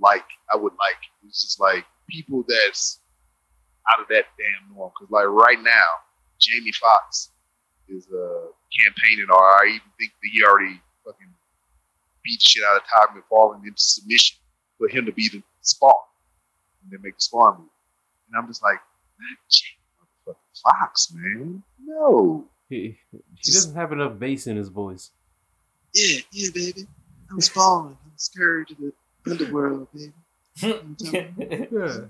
like. 0.00 0.26
I 0.52 0.56
would 0.56 0.72
like. 0.72 1.02
It's 1.26 1.42
just 1.42 1.60
like 1.60 1.84
people 2.08 2.44
that's 2.46 3.00
out 3.90 4.02
of 4.02 4.08
that 4.08 4.24
damn 4.38 4.76
norm. 4.76 4.90
Because 4.98 5.10
like 5.10 5.26
right 5.26 5.62
now, 5.62 5.88
Jamie 6.40 6.72
Foxx 6.72 7.30
is 7.88 8.06
uh 8.08 8.46
campaigning, 8.84 9.26
or 9.30 9.38
I 9.38 9.66
even 9.68 9.90
think 9.98 10.12
that 10.22 10.30
he 10.32 10.42
already 10.44 10.80
fucking 11.04 11.32
beat 12.24 12.40
the 12.40 12.44
shit 12.44 12.64
out 12.64 12.76
of 12.76 12.82
Todd 12.88 13.16
McFarlane 13.16 13.66
into 13.66 13.80
submission 13.80 14.38
for 14.78 14.88
him 14.88 15.06
to 15.06 15.12
be 15.12 15.28
the 15.28 15.42
Spawn 15.60 15.92
and 16.82 16.92
then 16.92 17.00
make 17.02 17.16
the 17.16 17.22
Spawn 17.22 17.56
movie. 17.58 17.70
And 18.28 18.42
I'm 18.42 18.48
just 18.48 18.62
like, 18.62 18.80
not 19.20 19.38
Jamie 19.50 20.34
motherfucking 20.34 20.62
Foxx, 20.62 21.12
man. 21.14 21.62
No. 21.84 22.46
he 22.68 22.98
he 23.10 23.52
doesn't 23.52 23.74
have 23.74 23.92
enough 23.92 24.18
bass 24.18 24.46
in 24.46 24.56
his 24.56 24.68
voice. 24.68 25.10
Yeah, 25.94 26.20
yeah, 26.32 26.48
baby. 26.52 26.86
I'm 27.30 27.40
falling. 27.40 27.96
I 28.04 28.08
was 28.12 28.22
scared 28.22 28.68
to 28.68 28.74
the 28.74 29.30
underworld, 29.30 29.88
baby. 29.92 30.12
Yeah. 30.62 31.26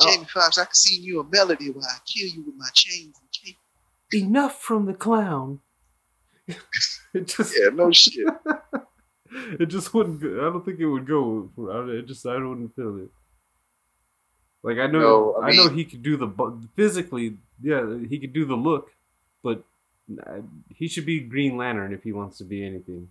Jamie 0.00 0.26
Foxx, 0.32 0.58
I 0.58 0.64
can 0.64 0.74
sing 0.74 1.02
you 1.02 1.20
a 1.20 1.24
melody 1.24 1.70
while 1.70 1.86
I 1.88 1.98
kill 2.06 2.28
you 2.28 2.42
with 2.42 2.54
my 2.56 2.68
chains 2.74 3.16
and 3.20 3.30
cape. 3.32 3.58
enough 4.12 4.60
from 4.60 4.86
the 4.86 4.94
clown. 4.94 5.60
it 7.14 7.26
just 7.26 7.54
Yeah, 7.58 7.68
no 7.72 7.90
shit. 7.92 8.26
it 9.60 9.66
just 9.66 9.94
wouldn't. 9.94 10.20
Go, 10.20 10.40
I 10.40 10.52
don't 10.52 10.64
think 10.64 10.80
it 10.80 10.86
would 10.86 11.06
go. 11.06 11.50
I, 11.58 11.98
it 11.98 12.06
just 12.06 12.26
I 12.26 12.34
wouldn't 12.34 12.74
feel 12.74 12.98
it. 12.98 13.10
Like 14.62 14.78
I 14.78 14.86
know, 14.86 14.98
No, 14.98 15.42
I 15.42 15.48
I, 15.50 15.56
know 15.56 15.68
he 15.68 15.84
could 15.84 16.02
do 16.02 16.16
the 16.16 16.28
physically. 16.74 17.36
Yeah, 17.62 17.98
he 18.08 18.18
could 18.18 18.32
do 18.32 18.44
the 18.44 18.56
look, 18.56 18.90
but 19.42 19.62
he 20.74 20.88
should 20.88 21.06
be 21.06 21.20
Green 21.20 21.56
Lantern 21.56 21.92
if 21.92 22.02
he 22.02 22.12
wants 22.12 22.38
to 22.38 22.44
be 22.44 22.64
anything. 22.64 23.08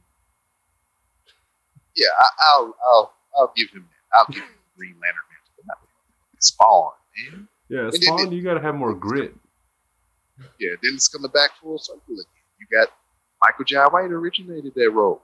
Yeah, 1.95 2.07
I, 2.19 2.27
I'll, 2.53 2.75
I'll, 2.87 3.13
I'll 3.37 3.53
give 3.55 3.69
him 3.69 3.87
that. 3.87 4.17
I'll 4.17 4.25
give 4.27 4.43
him 4.43 4.49
Green 4.77 4.95
Lantern 5.01 5.23
man, 5.29 5.41
but 5.57 5.65
not 5.67 5.77
Spawn, 6.39 6.91
man. 7.17 7.47
Yeah, 7.69 7.89
then 7.91 8.01
Spawn, 8.01 8.31
you 8.31 8.41
gotta 8.41 8.61
have 8.61 8.75
more 8.75 8.93
grit. 8.93 9.33
Yeah, 10.59 10.73
then 10.81 10.93
it's 10.95 11.07
coming 11.07 11.31
back 11.31 11.51
full 11.61 11.77
circle 11.77 12.01
again. 12.13 12.25
You 12.59 12.67
got 12.71 12.89
Michael 13.41 13.65
Jai 13.65 13.85
White 13.87 14.11
originated 14.11 14.73
that 14.75 14.91
role. 14.91 15.21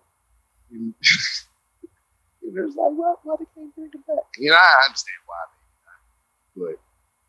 And, 0.72 0.94
and 2.44 2.56
there's 2.56 2.76
like, 2.76 2.94
why, 2.94 3.16
why 3.24 3.36
they 3.40 3.46
can't 3.56 3.74
bring 3.76 3.90
him 3.92 4.04
back? 4.08 4.26
You 4.38 4.52
know, 4.52 4.58
I 4.58 4.86
understand 4.86 5.18
why 5.26 5.42
maybe 5.50 5.78
not, 5.86 6.02
but 6.56 6.76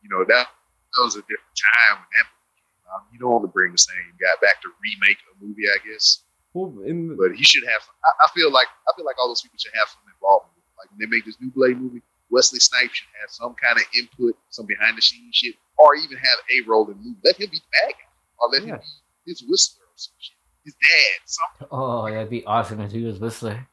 you 0.03 0.09
know 0.11 0.25
that 0.29 0.47
that 0.49 1.03
was 1.03 1.17
a 1.17 1.25
different 1.25 1.57
time 1.57 2.03
when 2.03 2.11
that 2.19 2.27
movie 2.29 2.61
came 2.61 2.85
out. 2.93 3.07
You 3.13 3.19
don't 3.19 3.33
want 3.33 3.45
to 3.45 3.53
bring 3.53 3.73
the 3.73 3.79
same 3.79 4.13
guy 4.21 4.35
back 4.43 4.61
to 4.63 4.69
remake 4.83 5.19
a 5.31 5.45
movie, 5.45 5.69
I 5.71 5.79
guess. 5.87 6.25
Well, 6.55 6.83
in 6.85 7.17
but 7.17 7.33
he 7.37 7.45
should 7.45 7.63
have. 7.69 7.83
I, 8.05 8.25
I 8.25 8.29
feel 8.35 8.51
like 8.53 8.67
I 8.89 8.93
feel 8.97 9.05
like 9.05 9.17
all 9.19 9.29
those 9.29 9.43
people 9.43 9.59
should 9.59 9.75
have 9.75 9.89
some 9.89 10.03
involvement. 10.15 10.57
Like 10.79 10.91
when 10.91 10.99
they 10.99 11.07
make 11.15 11.25
this 11.25 11.37
new 11.41 11.51
Blade 11.51 11.79
movie, 11.81 12.03
Wesley 12.31 12.59
Snipes 12.59 12.95
should 12.97 13.09
have 13.21 13.31
some 13.31 13.55
kind 13.55 13.79
of 13.79 13.85
input, 13.97 14.37
some 14.51 14.67
behind 14.67 14.97
the 14.99 15.03
scenes 15.03 15.35
shit, 15.37 15.55
or 15.79 15.95
even 15.95 16.17
have 16.19 16.39
a 16.51 16.69
role 16.69 16.87
in 16.91 16.97
the 16.99 17.03
movie. 17.05 17.19
Let 17.25 17.37
him 17.41 17.51
be 17.51 17.59
the 17.59 17.71
bad 17.83 17.93
guy, 17.95 18.09
or 18.39 18.49
let 18.51 18.63
Yeah. 18.67 18.75
him 18.75 18.81
be 19.27 19.31
his 19.33 19.45
whistler 19.47 19.85
or 19.85 19.97
some 19.97 20.15
shit. 20.19 20.37
His 20.65 20.75
dad, 20.75 21.21
something. 21.27 21.69
Oh, 21.71 22.11
that'd 22.11 22.29
be 22.31 22.45
awesome 22.45 22.81
if 22.81 22.93
he 22.93 23.03
was 23.05 23.19
Whistler. 23.19 23.67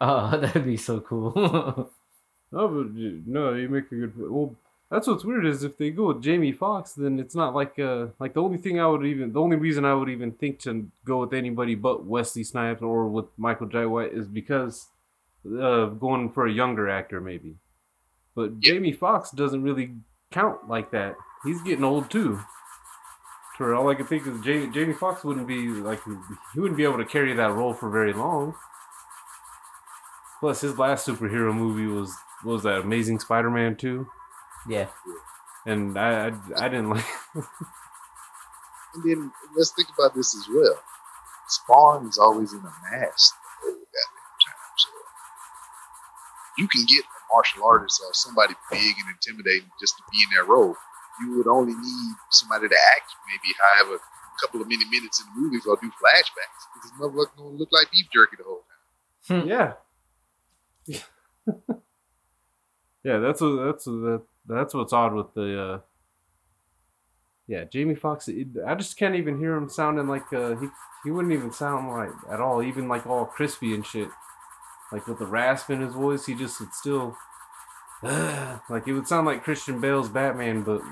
Oh, 0.00 0.30
that'd 0.38 0.64
be 0.64 0.76
so 0.76 1.00
cool. 1.00 1.90
No, 2.52 2.68
but 2.68 2.94
you- 2.94 3.22
no, 3.26 3.54
you 3.54 3.68
make 3.68 3.90
a 3.90 3.96
good. 3.96 4.12
Well, 4.16 4.54
that's 4.90 5.06
what's 5.06 5.24
weird 5.24 5.46
is 5.46 5.64
if 5.64 5.76
they 5.76 5.90
go 5.90 6.08
with 6.08 6.22
Jamie 6.22 6.52
Foxx, 6.52 6.92
then 6.92 7.18
it's 7.18 7.34
not 7.34 7.54
like 7.54 7.78
uh 7.78 8.08
like 8.18 8.34
the 8.34 8.42
only 8.42 8.58
thing 8.58 8.78
I 8.80 8.86
would 8.86 9.04
even 9.04 9.32
the 9.32 9.40
only 9.40 9.56
reason 9.56 9.84
I 9.84 9.94
would 9.94 10.08
even 10.08 10.32
think 10.32 10.60
to 10.60 10.88
go 11.04 11.20
with 11.20 11.32
anybody 11.32 11.74
but 11.74 12.04
Wesley 12.04 12.44
Snipes 12.44 12.82
or 12.82 13.08
with 13.08 13.26
Michael 13.36 13.66
Jai 13.66 13.86
White 13.86 14.12
is 14.12 14.26
because 14.28 14.88
uh 15.46 15.86
going 15.86 16.30
for 16.30 16.46
a 16.46 16.52
younger 16.52 16.88
actor 16.88 17.20
maybe. 17.20 17.56
But 18.34 18.52
Yeah. 18.60 18.74
Jamie 18.74 18.92
Foxx 18.92 19.30
doesn't 19.30 19.62
really 19.62 19.94
count 20.30 20.68
like 20.68 20.90
that. 20.92 21.16
He's 21.44 21.62
getting 21.62 21.84
old 21.84 22.10
too. 22.10 22.40
To 23.56 23.62
where 23.62 23.74
all 23.74 23.88
I 23.88 23.94
can 23.94 24.06
think 24.06 24.26
is 24.26 24.40
Jamie 24.40 24.72
Jamie 24.72 24.94
Foxx 24.94 25.24
wouldn't 25.24 25.46
be 25.46 25.68
like 25.68 26.00
he 26.52 26.60
wouldn't 26.60 26.76
be 26.76 26.84
able 26.84 26.98
to 26.98 27.04
carry 27.04 27.32
that 27.34 27.52
role 27.52 27.72
for 27.74 27.88
very 27.90 28.12
long. 28.12 28.54
Plus, 30.40 30.60
his 30.60 30.78
last 30.78 31.06
superhero 31.06 31.54
movie 31.54 31.86
was 31.86 32.14
what 32.42 32.54
was 32.54 32.62
that 32.64 32.80
Amazing 32.80 33.18
Spider-Man 33.20 33.76
two, 33.76 34.06
yeah. 34.68 34.88
and 35.66 35.98
I 35.98 36.28
I, 36.28 36.32
I 36.56 36.68
didn't 36.68 36.90
like. 36.90 37.04
And 38.94 39.02
then 39.02 39.32
let's 39.56 39.72
think 39.72 39.88
about 39.98 40.14
this 40.14 40.34
as 40.36 40.46
well. 40.48 40.78
Spawn 41.48 42.08
is 42.08 42.18
always 42.18 42.52
in 42.52 42.60
a 42.60 42.74
mask 42.90 43.34
the 43.34 43.70
whole 43.70 43.74
goddamn 43.74 44.24
time. 44.38 44.74
So 44.76 44.90
you 46.58 46.68
can 46.68 46.84
get 46.86 47.02
a 47.02 47.34
martial 47.34 47.64
artist 47.64 48.00
or 48.06 48.14
somebody 48.14 48.54
big 48.70 48.94
and 49.02 49.10
intimidating 49.10 49.70
just 49.80 49.96
to 49.96 50.02
be 50.12 50.18
in 50.22 50.38
that 50.38 50.48
role. 50.48 50.76
You 51.20 51.36
would 51.36 51.48
only 51.48 51.74
need 51.74 52.14
somebody 52.30 52.68
to 52.68 52.76
act 52.96 53.12
maybe 53.26 53.54
have 53.78 53.88
a 53.88 53.98
couple 54.40 54.60
of 54.60 54.68
many 54.68 54.84
minutes 54.86 55.20
in 55.20 55.26
the 55.34 55.40
movies 55.40 55.66
or 55.66 55.76
do 55.76 55.90
flashbacks 55.90 56.62
because 56.74 56.90
motherfucker 56.98 57.36
gonna 57.36 57.56
look 57.56 57.70
like 57.72 57.90
beef 57.92 58.06
jerky 58.12 58.36
the 58.38 58.44
whole 58.44 58.64
time. 59.28 59.42
Hmm. 59.42 59.48
yeah. 59.48 59.72
yeah, 63.04 63.18
that's 63.18 63.40
what 63.40 63.64
that's 63.64 63.86
what, 63.86 63.92
that, 63.92 64.22
that's 64.46 64.74
what's 64.74 64.92
odd 64.92 65.14
with 65.14 65.34
the. 65.34 65.62
uh 65.62 65.78
Yeah, 67.46 67.64
Jamie 67.64 67.94
Foxx. 67.94 68.28
I 68.66 68.74
just 68.74 68.96
can't 68.96 69.16
even 69.16 69.38
hear 69.38 69.54
him 69.54 69.68
sounding 69.68 70.08
like 70.08 70.32
uh 70.32 70.56
he 70.56 70.68
he 71.04 71.10
wouldn't 71.10 71.34
even 71.34 71.52
sound 71.52 71.88
like 71.88 72.10
at 72.30 72.40
all, 72.40 72.62
even 72.62 72.88
like 72.88 73.06
all 73.06 73.26
crispy 73.26 73.74
and 73.74 73.84
shit. 73.84 74.08
Like 74.92 75.06
with 75.06 75.18
the 75.18 75.26
rasp 75.26 75.70
in 75.70 75.80
his 75.80 75.94
voice, 75.94 76.26
he 76.26 76.34
just 76.34 76.60
would 76.60 76.72
still. 76.74 77.16
like 78.02 78.86
it 78.86 78.92
would 78.92 79.08
sound 79.08 79.26
like 79.26 79.44
Christian 79.44 79.80
Bale's 79.80 80.08
Batman, 80.08 80.62
but 80.62 80.82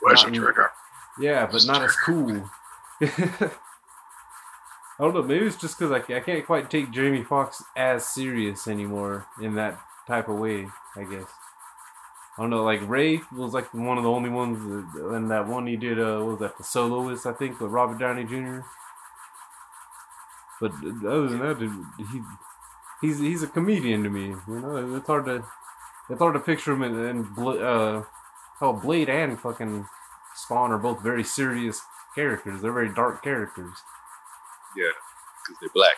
Where's 0.00 0.24
the 0.24 0.30
trigger? 0.30 0.70
Yeah, 1.18 1.46
but 1.50 1.66
not 1.66 1.82
as 1.82 1.96
cool. 1.96 2.48
I 3.00 3.50
don't 5.00 5.14
know. 5.14 5.22
Maybe 5.22 5.46
it's 5.46 5.56
just 5.56 5.78
because 5.78 5.92
I, 5.92 6.14
I 6.14 6.20
can't 6.20 6.46
quite 6.46 6.70
take 6.70 6.90
Jamie 6.90 7.24
Foxx 7.24 7.62
as 7.76 8.06
serious 8.06 8.66
anymore 8.68 9.26
in 9.40 9.54
that 9.56 9.80
type 10.06 10.28
of 10.28 10.38
way. 10.38 10.66
I 10.96 11.04
guess. 11.04 11.26
I 12.38 12.42
don't 12.42 12.50
know. 12.50 12.62
Like 12.62 12.88
Ray 12.88 13.20
was 13.32 13.52
like 13.52 13.74
one 13.74 13.98
of 13.98 14.04
the 14.04 14.10
only 14.10 14.30
ones, 14.30 14.58
that, 14.94 15.08
and 15.08 15.28
that 15.30 15.48
one 15.48 15.66
he 15.66 15.76
did. 15.76 15.98
Uh, 15.98 16.18
what 16.18 16.26
was 16.26 16.38
that 16.38 16.56
the 16.56 16.62
soloist? 16.62 17.26
I 17.26 17.32
think 17.32 17.60
with 17.60 17.72
Robert 17.72 17.98
Downey 17.98 18.24
Jr. 18.24 18.60
But 20.60 20.72
other 21.04 21.28
than 21.28 21.40
that, 21.40 21.58
dude, 21.58 21.84
he 21.98 22.20
he's 23.00 23.18
he's 23.18 23.42
a 23.42 23.48
comedian 23.48 24.04
to 24.04 24.10
me. 24.10 24.26
You 24.46 24.60
know, 24.60 24.96
it's 24.96 25.06
hard 25.06 25.24
to 25.26 25.44
it's 26.08 26.20
hard 26.20 26.34
to 26.34 26.40
picture 26.40 26.72
him 26.72 26.82
in, 26.84 27.04
in 27.06 27.26
uh, 27.38 28.04
oh 28.60 28.72
Blade 28.72 29.08
and 29.08 29.38
fucking 29.38 29.86
Spawn 30.36 30.70
are 30.70 30.78
both 30.78 31.02
very 31.02 31.24
serious 31.24 31.82
characters. 32.14 32.62
They're 32.62 32.72
very 32.72 32.94
dark 32.94 33.22
characters. 33.22 33.74
Yeah, 34.76 34.92
because 35.44 35.60
they're 35.60 35.70
black. 35.74 35.96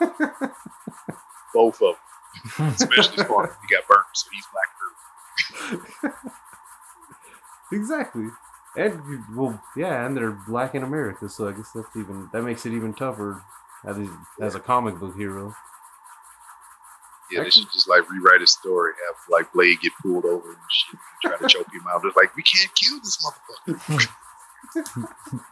Both 1.54 1.74
of 1.76 1.80
them, 1.80 1.94
especially 2.60 3.18
Spawn. 3.24 3.48
He 3.68 3.74
got 3.74 3.86
burnt, 3.88 4.06
so 4.14 4.28
he's 4.32 4.46
black. 4.52 6.10
too. 6.10 6.30
Exactly. 7.70 8.24
And 8.76 9.02
well, 9.36 9.62
yeah, 9.76 10.06
and 10.06 10.16
they're 10.16 10.38
black 10.46 10.74
in 10.74 10.82
America, 10.82 11.28
so 11.28 11.48
I 11.48 11.52
guess 11.52 11.70
that's 11.74 11.94
even 11.96 12.28
that 12.32 12.42
makes 12.42 12.64
it 12.64 12.72
even 12.72 12.94
tougher 12.94 13.42
as 13.84 13.98
a, 13.98 14.08
as 14.40 14.54
a 14.54 14.60
comic 14.60 14.98
book 14.98 15.16
hero. 15.16 15.54
Yeah, 17.30 17.42
they 17.42 17.50
should 17.50 17.70
just 17.72 17.88
like 17.88 18.08
rewrite 18.10 18.40
his 18.40 18.52
story, 18.52 18.92
have 19.06 19.16
like 19.28 19.52
Blade 19.52 19.80
get 19.82 19.92
pulled 20.00 20.24
over 20.24 20.48
and 20.48 20.56
shit, 20.70 20.98
and 21.24 21.32
try 21.38 21.46
to 21.46 21.54
choke 21.54 21.72
him 21.72 21.82
out. 21.90 22.02
Just 22.02 22.16
like 22.16 22.34
we 22.36 22.42
can't 22.42 22.70
kill 22.74 22.98
this 23.00 23.18
motherfucker. 23.66 24.08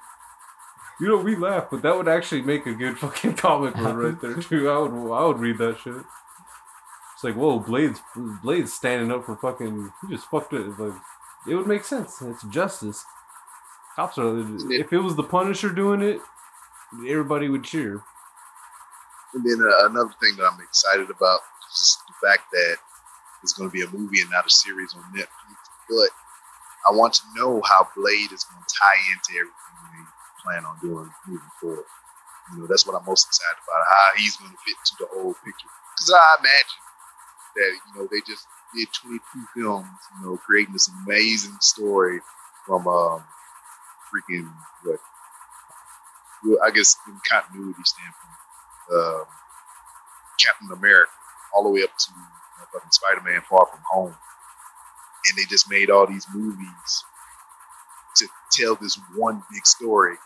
You 0.98 1.08
know, 1.08 1.18
we 1.18 1.36
laugh, 1.36 1.66
but 1.70 1.82
that 1.82 1.94
would 1.94 2.08
actually 2.08 2.40
make 2.40 2.64
a 2.64 2.72
good 2.72 2.98
fucking 2.98 3.34
comic 3.34 3.74
book 3.74 3.96
right 3.96 4.18
there 4.18 4.34
too. 4.36 4.70
I 4.70 4.78
would 4.78 5.12
I 5.12 5.26
would 5.26 5.38
read 5.38 5.58
that 5.58 5.78
shit. 5.78 5.92
It's 7.16 7.24
like, 7.24 7.34
whoa, 7.34 7.58
Blade's 7.60 8.02
Blade's 8.42 8.74
standing 8.74 9.10
up 9.10 9.24
for 9.24 9.36
fucking. 9.36 9.90
He 10.02 10.14
just 10.14 10.28
fucked 10.28 10.52
it. 10.52 10.78
Like, 10.78 10.92
it 11.48 11.54
would 11.54 11.66
make 11.66 11.82
sense. 11.82 12.20
It's 12.20 12.42
justice. 12.44 13.02
Cops 13.96 14.18
are. 14.18 14.38
If 14.70 14.92
it 14.92 14.98
was 14.98 15.16
the 15.16 15.22
Punisher 15.22 15.70
doing 15.70 16.02
it, 16.02 16.20
everybody 17.08 17.48
would 17.48 17.64
cheer. 17.64 18.02
And 19.32 19.42
then 19.48 19.66
uh, 19.66 19.88
another 19.88 20.12
thing 20.20 20.36
that 20.36 20.44
I'm 20.44 20.60
excited 20.60 21.08
about 21.08 21.40
is 21.72 21.96
the 22.06 22.28
fact 22.28 22.52
that 22.52 22.76
it's 23.42 23.54
going 23.54 23.70
to 23.70 23.72
be 23.72 23.80
a 23.80 23.88
movie 23.88 24.20
and 24.20 24.30
not 24.30 24.44
a 24.44 24.50
series 24.50 24.92
on 24.94 25.00
Netflix. 25.16 25.56
But 25.88 26.10
I 26.86 26.92
want 26.92 27.14
to 27.14 27.22
know 27.34 27.62
how 27.64 27.88
Blade 27.96 28.30
is 28.30 28.44
going 28.44 28.60
to 28.60 28.74
tie 28.76 29.00
into 29.08 29.40
everything 29.40 29.56
they 29.88 30.04
plan 30.44 30.66
on 30.66 30.76
doing 30.82 31.10
moving 31.26 31.48
forward. 31.62 31.86
You 32.52 32.58
know, 32.60 32.66
that's 32.66 32.86
what 32.86 32.94
I'm 32.94 33.06
most 33.06 33.26
excited 33.26 33.56
about. 33.64 33.86
How 33.88 34.20
he's 34.20 34.36
going 34.36 34.52
to 34.52 34.58
fit 34.66 34.76
into 34.76 34.96
the 35.00 35.08
whole 35.16 35.32
picture. 35.40 35.72
Because 35.96 36.12
I 36.12 36.36
imagine 36.44 36.84
that 37.56 37.72
you 37.72 38.00
know 38.00 38.08
they 38.10 38.20
just 38.26 38.46
did 38.74 38.88
22 39.02 39.20
films, 39.54 39.86
you 40.20 40.26
know, 40.26 40.36
creating 40.38 40.72
this 40.72 40.90
amazing 41.04 41.56
story 41.60 42.20
from 42.66 42.86
um, 42.86 43.24
freaking 44.12 44.52
what? 44.84 45.00
Well, 46.44 46.58
I 46.64 46.70
guess 46.70 46.96
in 47.08 47.18
continuity 47.28 47.82
standpoint 47.84 48.36
um, 48.92 49.24
Captain 50.44 50.70
America 50.72 51.10
all 51.54 51.64
the 51.64 51.70
way 51.70 51.82
up 51.82 51.96
to 51.96 52.12
know, 52.12 52.66
fucking 52.72 52.90
Spider-Man 52.90 53.40
Far 53.48 53.66
From 53.66 53.80
Home, 53.92 54.14
and 55.26 55.38
they 55.38 55.44
just 55.48 55.70
made 55.70 55.90
all 55.90 56.06
these 56.06 56.26
movies 56.34 57.04
to 58.16 58.28
tell 58.52 58.76
this 58.76 58.98
one 59.16 59.42
big 59.52 59.66
story. 59.66 60.16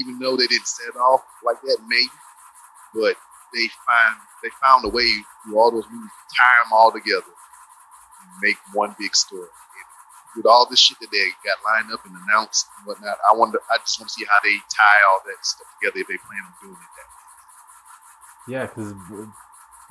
Even 0.00 0.18
though 0.18 0.36
they 0.36 0.46
didn't 0.46 0.66
set 0.66 0.96
off 0.96 1.22
like 1.44 1.60
that, 1.62 1.78
maybe, 1.88 2.10
but 2.94 3.16
they 3.52 3.68
find 3.86 4.16
they 4.42 4.50
found 4.62 4.84
a 4.84 4.88
way 4.88 5.08
through 5.42 5.58
all 5.58 5.70
those 5.70 5.88
movies 5.90 6.10
to 6.10 6.36
tie 6.36 6.56
them 6.62 6.72
all 6.72 6.92
together 6.92 7.32
and 8.22 8.30
make 8.42 8.56
one 8.72 8.94
big 8.98 9.14
story. 9.14 9.48
And 9.48 9.86
with 10.36 10.46
all 10.46 10.66
this 10.68 10.78
shit 10.78 10.98
that 11.00 11.10
they 11.10 11.26
got 11.44 11.58
lined 11.64 11.92
up 11.92 12.04
and 12.04 12.14
announced 12.14 12.66
and 12.78 12.86
whatnot, 12.86 13.18
I 13.28 13.34
wonder. 13.34 13.60
I 13.70 13.78
just 13.78 13.98
want 14.00 14.08
to 14.08 14.14
see 14.14 14.26
how 14.28 14.38
they 14.42 14.56
tie 14.70 15.00
all 15.10 15.20
that 15.26 15.44
stuff 15.44 15.66
together 15.80 16.00
if 16.00 16.08
they 16.08 16.18
plan 16.18 16.44
on 16.46 16.54
doing 16.60 16.76
it 16.76 16.92
that 16.96 17.08
way. 17.08 17.18
Yeah, 18.48 18.66
because 18.66 18.94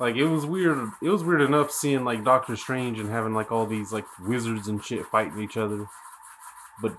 like 0.00 0.16
it 0.16 0.26
was 0.26 0.46
weird. 0.46 0.90
It 1.02 1.10
was 1.10 1.24
weird 1.24 1.42
enough 1.42 1.70
seeing 1.70 2.04
like 2.04 2.24
Doctor 2.24 2.56
Strange 2.56 2.98
and 2.98 3.10
having 3.10 3.34
like 3.34 3.52
all 3.52 3.66
these 3.66 3.92
like 3.92 4.06
wizards 4.20 4.68
and 4.68 4.82
shit 4.84 5.06
fighting 5.06 5.40
each 5.40 5.56
other, 5.56 5.86
but 6.80 6.96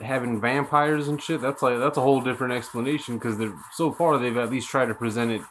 having 0.00 0.40
vampires 0.40 1.08
and 1.08 1.22
shit 1.22 1.40
that's 1.40 1.62
like 1.62 1.78
that's 1.78 1.98
a 1.98 2.00
whole 2.00 2.20
different 2.20 2.52
explanation 2.52 3.18
because 3.18 3.38
they're 3.38 3.54
so 3.72 3.92
far 3.92 4.18
they've 4.18 4.36
at 4.36 4.50
least 4.50 4.68
tried 4.68 4.86
to 4.86 4.94
present 4.94 5.30
it 5.30 5.42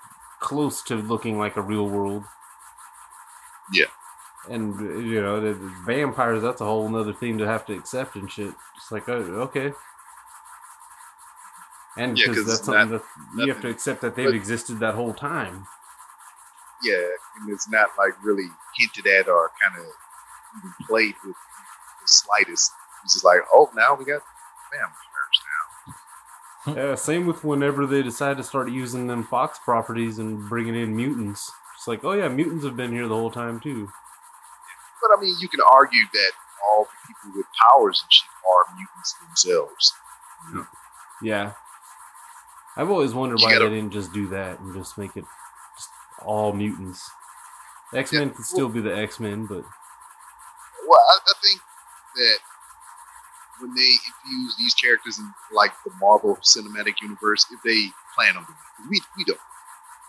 close 0.41 0.81
to 0.83 0.95
looking 0.95 1.37
like 1.37 1.55
a 1.55 1.61
real 1.61 1.87
world. 1.87 2.25
Yeah. 3.71 3.85
And 4.49 4.77
you 5.09 5.21
know, 5.21 5.39
the 5.39 5.53
the 5.53 5.71
vampires, 5.85 6.41
that's 6.41 6.59
a 6.61 6.65
whole 6.65 6.89
nother 6.89 7.13
thing 7.13 7.37
to 7.37 7.45
have 7.47 7.65
to 7.67 7.73
accept 7.73 8.15
and 8.15 8.29
shit. 8.29 8.53
It's 8.77 8.91
like, 8.91 9.07
oh, 9.07 9.13
okay. 9.47 9.71
And 11.97 12.17
Yeah, 12.17 12.27
that's 12.27 12.63
something 12.65 12.91
not- 12.91 13.03
that 13.35 13.45
you 13.45 13.51
have 13.53 13.61
to 13.61 13.69
accept 13.69 14.01
that 14.01 14.15
they've 14.15 14.27
but- 14.27 14.35
existed 14.35 14.79
that 14.79 14.95
whole 14.95 15.13
time. 15.13 15.67
yeah, 16.83 17.07
and 17.39 17.49
it's 17.53 17.69
not 17.69 17.89
like 17.97 18.13
really 18.23 18.47
hinted 18.75 19.05
at 19.07 19.27
or 19.27 19.51
kind 19.61 19.77
of 19.77 19.85
even 20.57 20.73
played 20.87 21.15
with 21.23 21.35
the 22.01 22.07
slightest. 22.07 22.71
It's 23.03 23.13
just 23.13 23.25
like, 23.25 23.41
oh, 23.53 23.69
now 23.75 23.93
we 23.93 24.05
got 24.05 24.21
vampires. 24.71 25.30
Yeah, 26.68 26.95
same 26.95 27.26
with 27.26 27.43
whenever 27.43 27.86
they 27.88 28.03
decide 28.03 28.38
to 28.38 28.43
start 28.43 28.70
using 28.70 29.07
them 29.07 29.24
Fox 29.24 29.57
properties 29.59 30.20
and 30.20 30.47
bringing 30.47 30.76
in 30.76 30.95
mutants. 30.95 31.51
It's 31.78 31.88
like, 31.88 32.03
oh 32.03 32.12
yeah, 32.12 32.28
mutants 32.28 32.64
have 32.66 32.78
been 32.78 32.91
here 32.91 33.07
the 33.07 33.16
whole 33.16 33.32
time 33.32 33.59
too. 33.59 33.89
But 35.01 35.18
I 35.18 35.22
mean, 35.22 35.36
you 35.39 35.47
can 35.49 35.62
argue 35.62 36.03
that 36.14 36.32
all 36.70 36.84
the 36.86 37.07
people 37.07 37.38
with 37.39 37.47
powers 37.72 37.99
and 38.03 38.14
shit 38.14 38.28
are 38.47 38.76
mutants 38.76 39.16
themselves. 39.26 39.93
You 40.49 40.55
know? 40.59 40.68
Yeah. 41.24 41.53
I've 42.78 42.91
always 42.91 43.14
wondered 43.14 43.39
You 43.39 43.45
why 43.47 43.53
gotta- 43.53 43.66
they 43.70 43.76
didn't 43.78 43.91
just 43.93 44.14
do 44.14 44.28
that 44.28 44.59
and 44.59 44.74
just 44.76 44.97
make 44.99 45.18
it 45.18 45.26
just 45.76 45.89
all 46.20 46.53
mutants. 46.53 47.09
X 47.93 48.14
Men 48.14 48.28
Yeah, 48.30 48.34
could 48.36 48.45
still 48.45 48.70
be 48.70 48.80
the 48.82 48.95
X 48.95 49.20
Men, 49.20 49.47
but 49.47 49.64
Well, 50.88 50.99
I, 51.09 51.18
I 51.28 51.34
think 51.43 51.59
that 52.16 52.38
when 53.62 53.74
they 53.74 53.91
infuse 54.09 54.55
these 54.57 54.74
characters 54.74 55.20
in 55.20 55.26
like 55.53 55.72
the 55.86 55.91
Marvel 55.99 56.38
Cinematic 56.41 57.01
Universe, 57.01 57.45
if 57.51 57.62
they 57.64 57.89
plan 58.18 58.36
on 58.36 58.43
doing 58.43 58.57
it, 58.57 58.89
we 58.89 59.01
we 59.18 59.24
don't. 59.24 59.39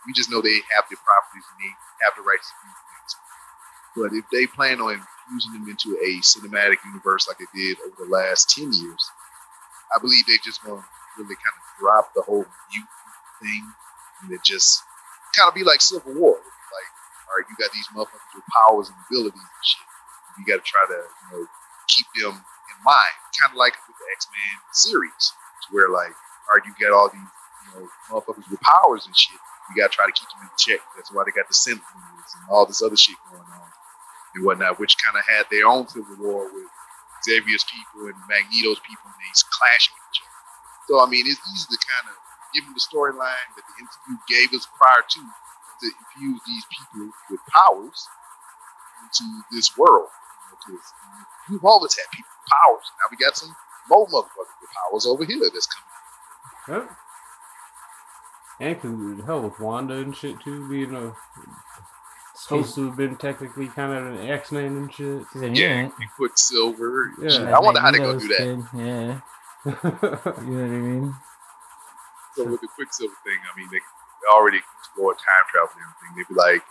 We 0.07 0.13
just 0.13 0.31
know 0.31 0.43
they 0.43 0.59
have 0.75 0.85
the 0.91 0.99
properties 0.99 1.47
and 1.47 1.59
they 1.63 1.73
have 2.03 2.15
the 2.19 2.27
rights 2.27 2.51
to 2.51 2.55
do 2.59 2.71
things. 2.91 3.13
But 3.95 4.11
if 4.19 4.27
they 4.35 4.51
plan 4.51 4.81
on 4.81 4.99
infusing 4.99 5.53
them 5.55 5.71
into 5.71 5.95
a 6.03 6.19
cinematic 6.27 6.83
universe 6.83 7.29
like 7.29 7.39
they 7.39 7.51
did 7.55 7.79
over 7.87 8.05
the 8.05 8.11
last 8.11 8.51
ten 8.51 8.73
years, 8.73 9.03
I 9.95 10.01
believe 10.01 10.27
they 10.27 10.43
just 10.43 10.65
going 10.65 10.81
to 10.81 10.89
really 11.19 11.37
kind 11.39 11.55
of 11.55 11.65
drop 11.79 12.11
the 12.15 12.23
whole 12.23 12.45
mutant 12.73 13.15
thing 13.41 13.63
and 14.25 14.33
it 14.33 14.43
just 14.43 14.83
kind 15.37 15.49
of 15.49 15.55
be 15.55 15.63
like 15.63 15.81
Civil 15.81 16.15
War. 16.15 16.35
Like, 16.35 16.89
all 17.29 17.37
right, 17.39 17.47
you 17.47 17.55
got 17.61 17.71
these 17.71 17.87
motherfuckers 17.95 18.35
with 18.35 18.45
powers 18.67 18.89
and 18.89 18.97
abilities 19.07 19.39
and 19.39 19.63
shit 19.63 19.87
you 20.39 20.45
got 20.45 20.65
to 20.65 20.69
try 20.69 20.85
to 20.89 20.99
you 21.03 21.27
know 21.33 21.47
keep 21.89 22.07
them 22.21 22.45
mind, 22.85 23.17
kind 23.39 23.53
of 23.53 23.59
like 23.59 23.75
with 23.89 23.97
the 23.97 24.09
X 24.15 24.27
Men 24.29 24.55
series, 24.73 25.25
where 25.71 25.89
like, 25.89 26.15
all 26.49 26.59
right, 26.59 26.65
you 26.67 26.75
got 26.79 26.95
all 26.95 27.09
these 27.09 27.21
you 27.23 27.69
know 27.75 27.83
motherfuckers 28.11 28.49
with 28.51 28.61
powers 28.61 29.07
and 29.07 29.17
shit. 29.17 29.39
You 29.71 29.81
got 29.81 29.91
to 29.91 29.97
try 29.97 30.07
to 30.07 30.13
keep 30.13 30.29
them 30.35 30.43
in 30.43 30.53
check. 30.59 30.83
That's 30.97 31.15
why 31.15 31.23
they 31.25 31.33
got 31.33 31.49
the 31.49 31.55
Sentinels 31.55 32.29
and 32.37 32.45
all 32.51 32.67
this 32.67 32.83
other 32.83 32.99
shit 32.99 33.17
going 33.31 33.47
on 33.47 33.71
and 34.35 34.45
whatnot, 34.45 34.81
which 34.81 34.99
kind 34.99 35.17
of 35.17 35.25
had 35.25 35.47
their 35.51 35.67
own 35.69 35.87
civil 35.89 36.17
war 36.19 36.51
with 36.51 36.69
Xavier's 37.25 37.65
people 37.65 38.11
and 38.11 38.19
Magneto's 38.27 38.83
people, 38.83 39.07
and 39.07 39.19
they 39.23 39.31
clashing 39.33 39.95
with 39.95 40.07
each 40.13 40.21
other. 40.27 40.41
So 40.91 40.93
I 41.01 41.07
mean, 41.07 41.25
it's 41.25 41.41
easy 41.41 41.69
to 41.71 41.81
kind 41.81 42.11
of 42.11 42.17
give 42.53 42.65
them 42.67 42.75
the 42.75 42.85
storyline 42.85 43.49
that 43.57 43.65
the 43.65 43.75
MCU 43.81 44.13
gave 44.29 44.53
us 44.53 44.67
prior 44.77 45.01
to 45.01 45.21
to 45.83 45.87
infuse 45.91 46.41
these 46.47 46.67
people 46.71 47.11
with 47.31 47.41
powers 47.51 48.07
into 49.03 49.43
this 49.51 49.77
world. 49.77 50.09
You 50.69 50.75
know, 50.75 50.79
'cause 50.81 50.93
we've 51.51 51.65
always 51.65 51.95
had 51.97 52.07
people 52.13 52.31
with 52.41 52.51
powers. 52.51 52.91
Now 52.99 53.07
we 53.11 53.17
got 53.17 53.37
some 53.37 53.55
more 53.89 54.07
motherfuckers 54.09 54.61
with 54.61 54.71
powers 54.91 55.07
over 55.07 55.25
here 55.25 55.51
that's 55.53 55.67
coming. 55.67 56.87
Yep. 56.87 56.97
And 58.61 58.81
cause, 58.81 59.25
hell 59.27 59.41
with 59.43 59.59
Wanda 59.59 59.95
and 59.95 60.17
shit 60.17 60.41
too, 60.41 60.69
being 60.69 60.95
a 60.95 61.15
supposed 62.35 62.75
to 62.77 62.87
have 62.87 62.97
been 62.97 63.17
technically 63.17 63.69
kind 63.69 63.93
of 63.93 64.07
an 64.07 64.29
X 64.31 64.53
Men 64.53 64.65
and 64.77 64.93
shit. 64.95 65.25
She's 65.33 65.43
Yeah, 65.43 65.49
mutant. 65.51 65.95
you 66.01 66.09
put 66.17 66.39
silver. 66.39 67.11
Yeah. 67.21 67.29
shit. 67.31 67.43
Like 67.43 67.55
I 67.55 67.61
wonder 67.61 67.81
how 67.81 67.91
they 67.91 67.99
gonna 67.99 68.19
do 68.19 68.29
that. 68.29 68.39
kid, 68.39 68.65
Yeah, 68.75 69.21
you 69.65 69.73
know 69.73 69.81
what 69.93 70.37
I 70.37 70.41
mean. 70.43 71.15
So 72.35 72.45
with 72.45 72.61
the 72.63 72.69
Quicksilver 72.69 73.15
thing, 73.25 73.39
I 73.53 73.59
mean, 73.59 73.69
they 73.71 73.79
already 74.33 74.59
explored 74.79 75.19
time 75.19 75.45
travel 75.51 75.69
and 75.77 75.83
everything. 75.85 76.17
They'd 76.17 76.29
be 76.29 76.35
like, 76.35 76.65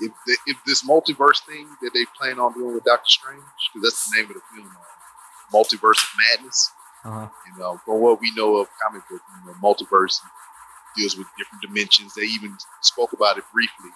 if 0.00 0.12
the, 0.26 0.36
if 0.46 0.56
this 0.66 0.86
multiverse 0.86 1.44
thing 1.44 1.68
that 1.82 1.90
they 1.94 2.04
plan 2.18 2.38
on 2.38 2.54
doing 2.54 2.74
with 2.74 2.84
Doctor 2.84 3.08
Strange, 3.08 3.42
because 3.72 3.90
that's 3.90 4.10
the 4.10 4.16
name 4.16 4.30
of 4.30 4.34
the 4.34 4.42
film, 4.54 4.68
uh, 4.68 5.56
Multiverse 5.56 6.02
of 6.02 6.10
Madness. 6.30 6.70
Uh-huh. 7.04 7.28
You 7.46 7.58
know, 7.58 7.80
from 7.84 8.00
what 8.00 8.20
we 8.20 8.32
know 8.34 8.56
of 8.56 8.68
comic 8.82 9.02
book, 9.08 9.20
you 9.40 9.46
know, 9.46 9.56
multiverse 9.62 10.20
deals 10.96 11.16
with 11.16 11.26
different 11.38 11.62
dimensions. 11.62 12.14
They 12.14 12.22
even 12.22 12.56
spoke 12.82 13.12
about 13.12 13.38
it 13.38 13.44
briefly 13.52 13.90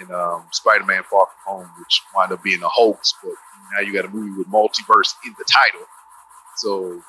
in 0.00 0.10
um, 0.14 0.46
Spider-Man: 0.52 1.02
Far 1.10 1.26
From 1.26 1.56
Home, 1.56 1.70
which 1.78 2.02
wound 2.14 2.32
up 2.32 2.42
being 2.42 2.62
a 2.62 2.68
hoax. 2.68 3.14
But 3.22 3.32
now 3.74 3.80
you 3.80 3.92
got 3.92 4.04
a 4.04 4.08
movie 4.08 4.36
with 4.36 4.48
multiverse 4.48 5.14
in 5.26 5.34
the 5.38 5.44
title. 5.44 5.86
So, 6.56 7.02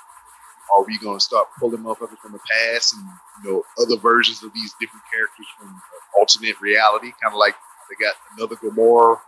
are 0.74 0.84
we 0.86 0.98
going 0.98 1.18
to 1.18 1.24
start 1.24 1.48
pulling 1.60 1.84
motherfuckers 1.84 2.18
from 2.20 2.34
the 2.34 2.40
past 2.40 2.94
and 2.96 3.06
you 3.44 3.52
know 3.52 3.64
other 3.80 3.98
versions 3.98 4.44
of 4.44 4.54
these 4.54 4.74
different 4.80 5.04
characters 5.14 5.48
from 5.58 5.70
uh, 5.70 6.20
alternate 6.20 6.60
reality? 6.60 7.12
Kind 7.22 7.34
of 7.34 7.38
like 7.38 7.56
they 7.92 8.06
got 8.06 8.16
another 8.38 8.56
Gamora 8.56 9.20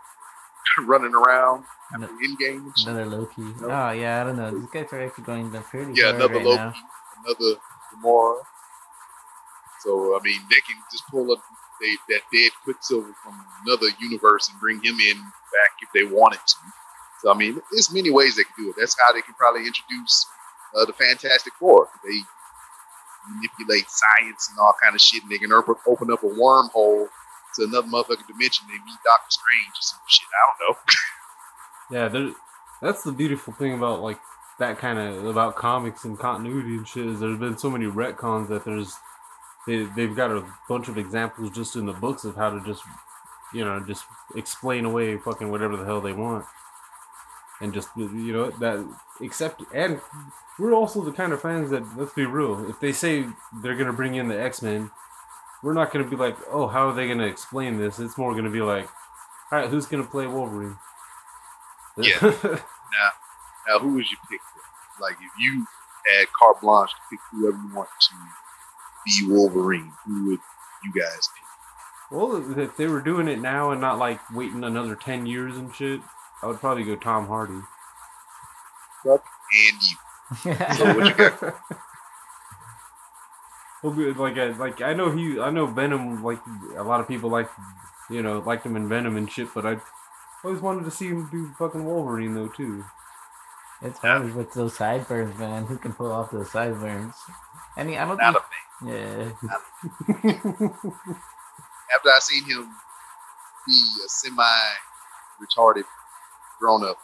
running 0.86 1.14
around 1.14 1.64
after 1.92 2.06
No. 2.06 2.18
Endgame. 2.26 2.64
And 2.64 2.78
shit. 2.78 2.88
Another 2.88 3.06
Loki. 3.06 3.42
Oh 3.62 3.90
yeah, 3.90 4.20
I 4.20 4.24
don't 4.24 4.36
know. 4.36 4.50
These 4.58 4.70
guys 4.70 4.92
are 4.92 5.02
actually 5.02 5.24
going 5.24 5.52
the 5.52 5.60
pretty 5.60 5.92
Yeah, 5.94 6.10
another 6.10 6.34
right 6.34 6.44
Loki, 6.44 6.56
now. 6.56 6.74
another 7.24 7.60
Gamora. 7.94 8.40
So 9.80 10.16
I 10.16 10.20
mean, 10.24 10.40
they 10.48 10.60
can 10.66 10.76
just 10.90 11.06
pull 11.08 11.30
up 11.32 11.42
they, 11.80 12.14
that 12.14 12.22
dead 12.32 12.50
Quicksilver 12.64 13.14
from 13.22 13.34
another 13.66 13.88
universe 14.00 14.48
and 14.48 14.58
bring 14.60 14.76
him 14.82 14.96
in 14.98 15.16
back 15.18 15.72
if 15.82 15.88
they 15.92 16.04
wanted 16.04 16.40
to. 16.46 16.56
So 17.20 17.30
I 17.30 17.36
mean, 17.36 17.60
there's 17.70 17.92
many 17.92 18.10
ways 18.10 18.36
they 18.36 18.44
can 18.44 18.54
do 18.64 18.70
it. 18.70 18.76
That's 18.78 18.96
how 18.98 19.12
they 19.12 19.22
can 19.22 19.34
probably 19.34 19.66
introduce 19.66 20.26
uh, 20.76 20.84
the 20.86 20.92
Fantastic 20.94 21.52
Four. 21.58 21.88
They 22.04 22.18
manipulate 23.34 23.86
science 23.88 24.48
and 24.50 24.58
all 24.58 24.74
kind 24.82 24.94
of 24.94 25.00
shit, 25.00 25.22
and 25.22 25.30
they 25.32 25.38
can 25.38 25.52
open 25.52 26.10
up 26.12 26.22
a 26.22 26.26
wormhole 26.26 27.08
to 27.56 27.64
another 27.64 27.88
motherfucking 27.88 28.26
dimension. 28.26 28.66
They 28.68 28.74
meet 28.74 28.98
Doctor 29.04 29.30
Strange 29.30 29.74
or 29.74 29.82
some 29.82 30.00
shit. 30.08 30.26
I 30.28 30.64
don't 30.64 30.76
know. 30.76 30.80
Yeah, 31.90 32.08
that's 32.80 33.02
the 33.02 33.12
beautiful 33.12 33.52
thing 33.52 33.74
about 33.74 34.00
like 34.00 34.18
that 34.58 34.78
kind 34.78 34.98
of 34.98 35.26
about 35.26 35.56
comics 35.56 36.04
and 36.04 36.18
continuity 36.18 36.76
and 36.76 36.88
shit 36.88 37.06
is 37.06 37.20
there's 37.20 37.38
been 37.38 37.58
so 37.58 37.70
many 37.70 37.86
retcons 37.86 38.48
that 38.48 38.64
there's 38.64 38.94
they 39.66 39.84
they've 39.96 40.14
got 40.14 40.30
a 40.30 40.44
bunch 40.68 40.88
of 40.88 40.98
examples 40.98 41.50
just 41.50 41.76
in 41.76 41.86
the 41.86 41.92
books 41.92 42.24
of 42.24 42.36
how 42.36 42.50
to 42.50 42.64
just 42.64 42.82
you 43.52 43.64
know 43.64 43.80
just 43.80 44.04
explain 44.36 44.84
away 44.84 45.16
fucking 45.16 45.50
whatever 45.50 45.76
the 45.76 45.84
hell 45.84 46.00
they 46.00 46.12
want 46.12 46.44
and 47.60 47.72
just 47.72 47.88
you 47.96 48.32
know 48.32 48.50
that 48.50 48.84
accept 49.22 49.62
and 49.72 50.00
we're 50.58 50.74
also 50.74 51.02
the 51.02 51.12
kind 51.12 51.32
of 51.32 51.40
fans 51.40 51.70
that 51.70 51.82
let's 51.96 52.12
be 52.12 52.26
real 52.26 52.68
if 52.68 52.78
they 52.80 52.92
say 52.92 53.26
they're 53.62 53.76
gonna 53.76 53.92
bring 53.92 54.14
in 54.14 54.28
the 54.28 54.40
x-men 54.40 54.90
we're 55.64 55.72
not 55.72 55.92
gonna 55.92 56.08
be 56.08 56.14
like 56.16 56.36
oh 56.50 56.68
how 56.68 56.88
are 56.88 56.94
they 56.94 57.08
gonna 57.08 57.26
explain 57.26 57.78
this 57.78 57.98
it's 57.98 58.16
more 58.16 58.34
gonna 58.34 58.50
be 58.50 58.60
like 58.60 58.86
all 59.50 59.58
right 59.58 59.70
who's 59.70 59.86
gonna 59.86 60.04
play 60.04 60.26
wolverine 60.26 60.76
Yeah. 61.96 62.58
Now, 63.66 63.78
who 63.78 63.94
would 63.94 64.10
you 64.10 64.16
pick? 64.30 64.40
Like, 65.00 65.14
if 65.14 65.32
you 65.38 65.66
had 66.06 66.26
carte 66.38 66.60
blanche 66.60 66.90
to 66.90 66.96
pick 67.10 67.20
whoever 67.30 67.56
you 67.56 67.74
want 67.74 67.88
to 67.88 68.14
be 69.06 69.26
Wolverine, 69.32 69.90
who 70.04 70.30
would 70.30 70.40
you 70.84 70.92
guys 71.00 71.28
pick? 71.34 71.44
Well, 72.10 72.58
if 72.58 72.76
they 72.76 72.86
were 72.86 73.00
doing 73.00 73.26
it 73.26 73.40
now 73.40 73.70
and 73.70 73.80
not 73.80 73.98
like 73.98 74.20
waiting 74.30 74.64
another 74.64 74.94
ten 74.94 75.24
years 75.24 75.56
and 75.56 75.74
shit, 75.74 76.00
I 76.42 76.46
would 76.46 76.60
probably 76.60 76.84
go 76.84 76.96
Tom 76.96 77.26
Hardy. 77.26 77.62
And 79.04 79.22
you. 80.44 80.54
So 80.76 80.94
what 80.94 81.06
you 81.06 81.14
got? 81.14 81.56
Well, 83.84 83.92
good, 83.92 84.16
like, 84.16 84.38
I, 84.38 84.46
like 84.52 84.80
I 84.80 84.94
know 84.94 85.10
he, 85.10 85.38
I 85.38 85.50
know 85.50 85.66
Venom. 85.66 86.24
Like 86.24 86.40
a 86.74 86.82
lot 86.82 87.00
of 87.00 87.08
people 87.08 87.28
like, 87.28 87.50
you 88.08 88.22
know, 88.22 88.38
liked 88.38 88.64
him 88.64 88.76
in 88.76 88.88
Venom 88.88 89.16
and 89.18 89.30
shit. 89.30 89.48
But 89.54 89.66
I 89.66 89.76
always 90.42 90.62
wanted 90.62 90.84
to 90.86 90.90
see 90.90 91.08
him 91.08 91.28
do 91.30 91.52
fucking 91.58 91.84
Wolverine 91.84 92.34
though 92.34 92.48
too. 92.48 92.82
it's 93.82 93.98
hard 93.98 94.34
with 94.34 94.54
those 94.54 94.74
sideburns, 94.76 95.38
man. 95.38 95.66
Who 95.66 95.76
can 95.76 95.92
pull 95.92 96.10
off 96.10 96.30
those 96.30 96.50
sideburns? 96.50 97.14
I 97.76 97.84
mean, 97.84 97.98
I 97.98 98.06
don't 98.06 98.16
Not 98.16 98.44
think. 98.80 98.90
Yeah. 98.90 99.32
After 101.94 102.08
I 102.08 102.18
seen 102.20 102.44
him 102.44 102.68
be 103.66 103.80
a 104.04 104.08
semi-retarded 104.08 105.84
grown-up 106.58 106.98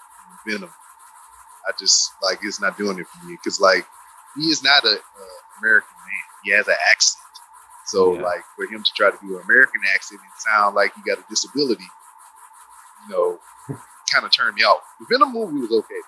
Venom, 0.46 0.70
I 1.68 1.72
just 1.78 2.12
like 2.22 2.38
it's 2.42 2.60
not 2.60 2.78
doing 2.78 2.98
it 2.98 3.06
for 3.06 3.26
me 3.26 3.34
because 3.34 3.60
like 3.60 3.86
he 4.36 4.44
is 4.48 4.62
not 4.62 4.84
a, 4.84 4.96
a 4.96 5.39
American 5.62 5.94
man. 5.96 6.24
He 6.44 6.50
has 6.52 6.66
an 6.68 6.76
accent. 6.90 7.16
So 7.86 8.14
Yeah. 8.14 8.22
like 8.22 8.42
for 8.56 8.64
him 8.66 8.82
to 8.82 8.90
try 8.96 9.10
to 9.10 9.18
do 9.22 9.36
an 9.38 9.42
American 9.44 9.80
accent 9.94 10.20
and 10.20 10.30
sound 10.38 10.74
like 10.74 10.92
he 10.94 11.02
got 11.02 11.18
a 11.18 11.24
disability, 11.28 11.84
you 13.08 13.14
know, 13.14 13.38
kind 14.12 14.24
of 14.24 14.30
turned 14.32 14.54
me 14.54 14.62
off. 14.62 14.82
The 15.00 15.06
Venom 15.10 15.32
movie 15.32 15.60
was 15.60 15.72
okay. 15.72 16.00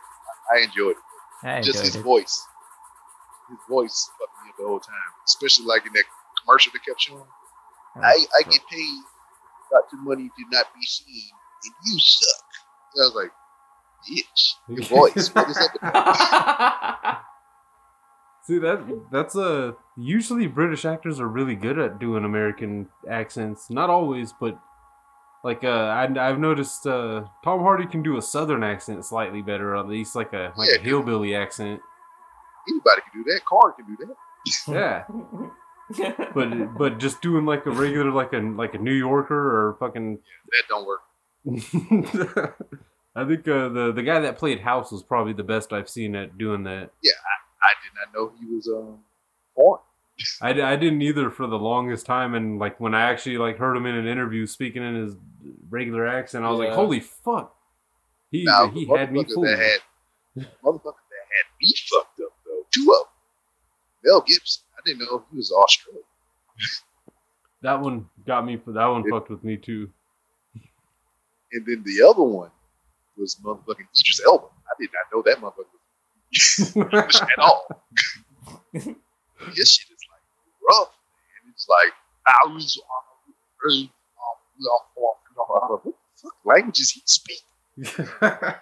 I, 0.53 0.59
I 0.59 0.61
enjoyed 0.63 0.97
it. 0.97 1.47
I 1.47 1.61
Just 1.63 1.79
enjoyed 1.79 1.85
his 1.87 1.97
it. 1.97 2.03
voice. 2.03 2.47
His 3.49 3.59
voice 3.69 4.11
fucked 4.19 4.33
me 4.45 4.51
up 4.51 4.57
the 4.59 4.65
whole 4.67 4.81
time. 4.81 4.95
Especially 5.27 5.67
like 5.67 5.87
in 5.87 5.93
that 5.95 6.05
commercial 6.45 6.73
that 6.73 6.85
kept 6.85 7.01
showing. 7.01 7.23
Oh, 7.97 8.01
I, 8.03 8.25
I 8.39 8.43
get 8.49 8.61
paid 8.71 9.03
got 9.71 9.85
your 9.93 10.03
money 10.03 10.29
to 10.29 10.45
not 10.51 10.67
be 10.75 10.85
seen 10.85 11.31
and 11.65 11.73
you 11.87 11.99
suck. 11.99 12.45
And 12.95 13.03
I 13.03 13.07
was 13.07 13.15
like, 13.15 13.33
bitch, 14.09 14.55
your 14.69 14.85
voice. 15.13 15.29
What 15.35 15.49
is 15.51 15.57
up 15.59 15.73
that? 15.81 17.23
See 18.45 18.59
that 18.59 19.07
that's 19.13 19.37
a 19.37 19.77
usually 19.97 20.47
British 20.49 20.85
actors 20.85 21.21
are 21.21 21.29
really 21.29 21.55
good 21.55 21.79
at 21.79 22.01
doing 22.01 22.25
American 22.25 22.89
accents. 23.09 23.71
Not 23.71 23.89
always, 23.89 24.33
but 24.33 24.59
like 25.45 25.63
uh, 25.65 25.69
I, 25.69 26.05
I've 26.05 26.39
noticed 26.39 26.87
uh, 26.87 27.25
Tom 27.45 27.61
Hardy 27.61 27.87
can 27.87 28.03
do 28.03 28.17
a 28.17 28.23
Southern 28.23 28.65
accent 28.65 29.05
slightly 29.05 29.43
better, 29.43 29.75
or 29.75 29.77
at 29.77 29.89
least 29.89 30.17
like 30.17 30.33
a 30.33 30.53
like 30.57 30.69
Yeah, 30.71 30.81
a 30.81 30.83
hillbilly 30.83 31.35
accent. 31.37 31.81
Anybody 32.69 33.03
can 33.11 33.23
do 33.23 33.33
that. 33.33 33.45
Car 33.45 33.73
can 33.73 33.87
do 33.87 34.07
that. 34.07 35.07
Yeah, 35.99 36.13
but 36.35 36.79
but 36.79 36.99
just 36.99 37.21
doing 37.21 37.45
like 37.45 37.67
a 37.67 37.71
regular 37.71 38.11
like 38.11 38.33
a 38.33 38.39
like 38.39 38.73
a 38.75 38.79
New 38.79 38.95
Yorker 38.95 39.35
or 39.35 39.77
fucking. 39.79 40.21
That 40.51 40.63
don't 40.69 40.87
work. 40.87 41.01
I 43.15 43.25
think 43.27 43.47
uh, 43.47 43.69
the 43.69 43.93
the 43.95 44.03
guy 44.03 44.21
that 44.21 44.39
played 44.39 44.61
House 44.61 44.91
was 44.91 45.03
probably 45.03 45.35
the 45.35 45.43
best 45.43 45.73
I've 45.73 45.91
seen 45.91 46.17
at 46.17 46.39
doing 46.39 46.65
that. 46.65 46.91
I 47.11 47.42
did 47.83 47.93
not 47.95 48.15
know 48.15 48.33
he 48.39 48.47
was 48.47 48.69
um 48.69 48.99
foreign. 49.55 49.81
I, 50.41 50.51
I 50.51 50.77
didn't 50.77 51.03
either 51.03 51.31
for 51.31 51.47
the 51.47 51.59
longest 51.59 52.05
time, 52.07 52.35
and 52.35 52.59
like 52.59 52.79
when 52.79 52.95
I 52.95 53.03
actually 53.03 53.39
like 53.39 53.57
heard 53.59 53.77
him 53.77 53.87
in 53.87 53.95
an 53.95 54.07
interview 54.07 54.47
speaking 54.47 54.83
in 54.83 54.95
his 54.95 55.15
regular 55.71 56.07
accent, 56.07 56.45
I 56.45 56.51
was 56.51 56.59
like, 56.61 56.73
"Holy 56.73 57.01
fuck!" 57.01 57.57
He 58.31 58.45
Now, 58.45 58.69
he 58.69 58.87
had 58.87 59.13
me 59.13 59.25
fooled. 59.25 59.47
that 59.47 59.59
had 59.59 60.47
motherfucker 60.63 60.85
that 60.85 61.27
had 61.29 61.47
me 61.61 61.73
fucked 61.91 62.21
up 62.21 62.33
though. 62.47 62.67
Two 62.71 62.93
of 62.93 63.07
them. 63.07 63.13
Mel 64.05 64.21
Gibson. 64.23 64.63
I 64.77 64.81
didn't 64.85 65.01
know 65.01 65.25
he 65.31 65.37
was 65.37 65.51
Australian. 65.53 66.05
That 67.63 67.81
one 67.81 68.09
got 68.27 68.45
me. 68.45 68.61
That 68.67 68.87
one 68.87 69.09
fucked 69.09 69.31
with 69.31 69.45
me 69.45 69.57
too. 69.57 69.89
And 71.53 71.65
then 71.65 71.85
the 71.85 72.05
other 72.09 72.25
one 72.25 72.51
was 73.17 73.37
motherfucking 73.37 73.87
Idris 73.97 74.21
Elba. 74.27 74.47
I 74.47 74.75
did 74.81 74.91
not 74.93 75.17
know 75.17 75.23
that 75.23 75.39
motherfucker 75.39 75.71
was 75.71 75.82
English 75.82 75.82
at 76.77 77.39
all. 77.39 77.67
His 78.73 79.73
shit 79.73 79.89
is 79.91 80.05
like 80.11 80.23
rough, 80.69 80.89
man. 80.89 81.53
It's 81.53 81.69
like 81.69 81.93
um, 82.27 82.51
I 82.51 82.55
was 82.55 82.79
what 84.95 85.17
the 85.35 85.93
fuck 86.23 86.35
language 86.45 86.81
is 86.81 86.91
he 86.91 87.03
speak? 87.07 87.43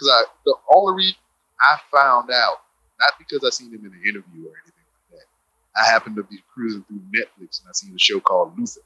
Because 0.00 0.14
I 0.14 0.24
the 0.46 0.54
only 0.74 0.96
reason 0.96 1.16
I 1.60 1.76
found 1.92 2.30
out, 2.30 2.62
not 2.98 3.12
because 3.18 3.44
I 3.44 3.50
seen 3.50 3.68
him 3.70 3.84
in 3.84 3.92
an 3.92 4.00
interview 4.00 4.48
or 4.48 4.54
anything 4.64 4.86
like 4.88 5.20
that. 5.20 5.26
I 5.76 5.90
happened 5.90 6.16
to 6.16 6.22
be 6.22 6.38
cruising 6.54 6.84
through 6.84 7.02
Netflix 7.14 7.60
and 7.60 7.68
I 7.68 7.72
seen 7.72 7.94
a 7.94 7.98
show 7.98 8.18
called 8.18 8.58
Luther. 8.58 8.80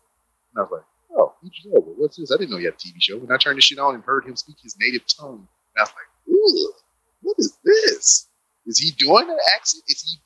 And 0.55 0.59
I 0.59 0.63
was 0.63 0.71
like, 0.73 0.83
oh, 1.17 1.35
Elba, 1.73 1.87
oh, 1.91 1.95
what's 1.99 2.17
this? 2.17 2.33
I 2.33 2.37
didn't 2.37 2.51
know 2.51 2.57
he 2.57 2.65
had 2.65 2.75
a 2.75 2.77
TV 2.77 2.95
show. 2.99 3.19
And 3.19 3.33
I 3.33 3.37
turned 3.37 3.59
the 3.59 3.63
shit 3.63 3.79
on 3.79 3.95
and 3.95 4.03
heard 4.03 4.25
him 4.27 4.35
speak 4.35 4.57
his 4.61 4.77
native 4.81 5.03
tongue. 5.07 5.47
And 5.77 5.79
I 5.79 5.83
was 5.83 5.93
like, 5.95 6.11
ugh, 6.29 6.75
what 7.25 7.37
is 7.39 7.57
this? 7.65 8.29
Is 8.67 8.79
he 8.79 8.93
doing 8.93 9.29
an 9.29 9.39
accent? 9.55 9.85
Is 9.89 10.03
he 10.03 10.21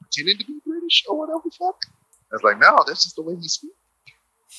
pretending 0.00 0.38
to 0.38 0.44
be 0.44 0.60
British 0.64 1.04
or 1.08 1.18
whatever 1.18 1.40
the 1.44 1.50
fuck? 1.50 1.76
I 2.30 2.36
was 2.36 2.42
like, 2.42 2.58
no, 2.58 2.78
that's 2.86 3.04
just 3.04 3.16
the 3.16 3.22
way 3.22 3.36
he 3.36 3.48
speaks. 3.48 3.74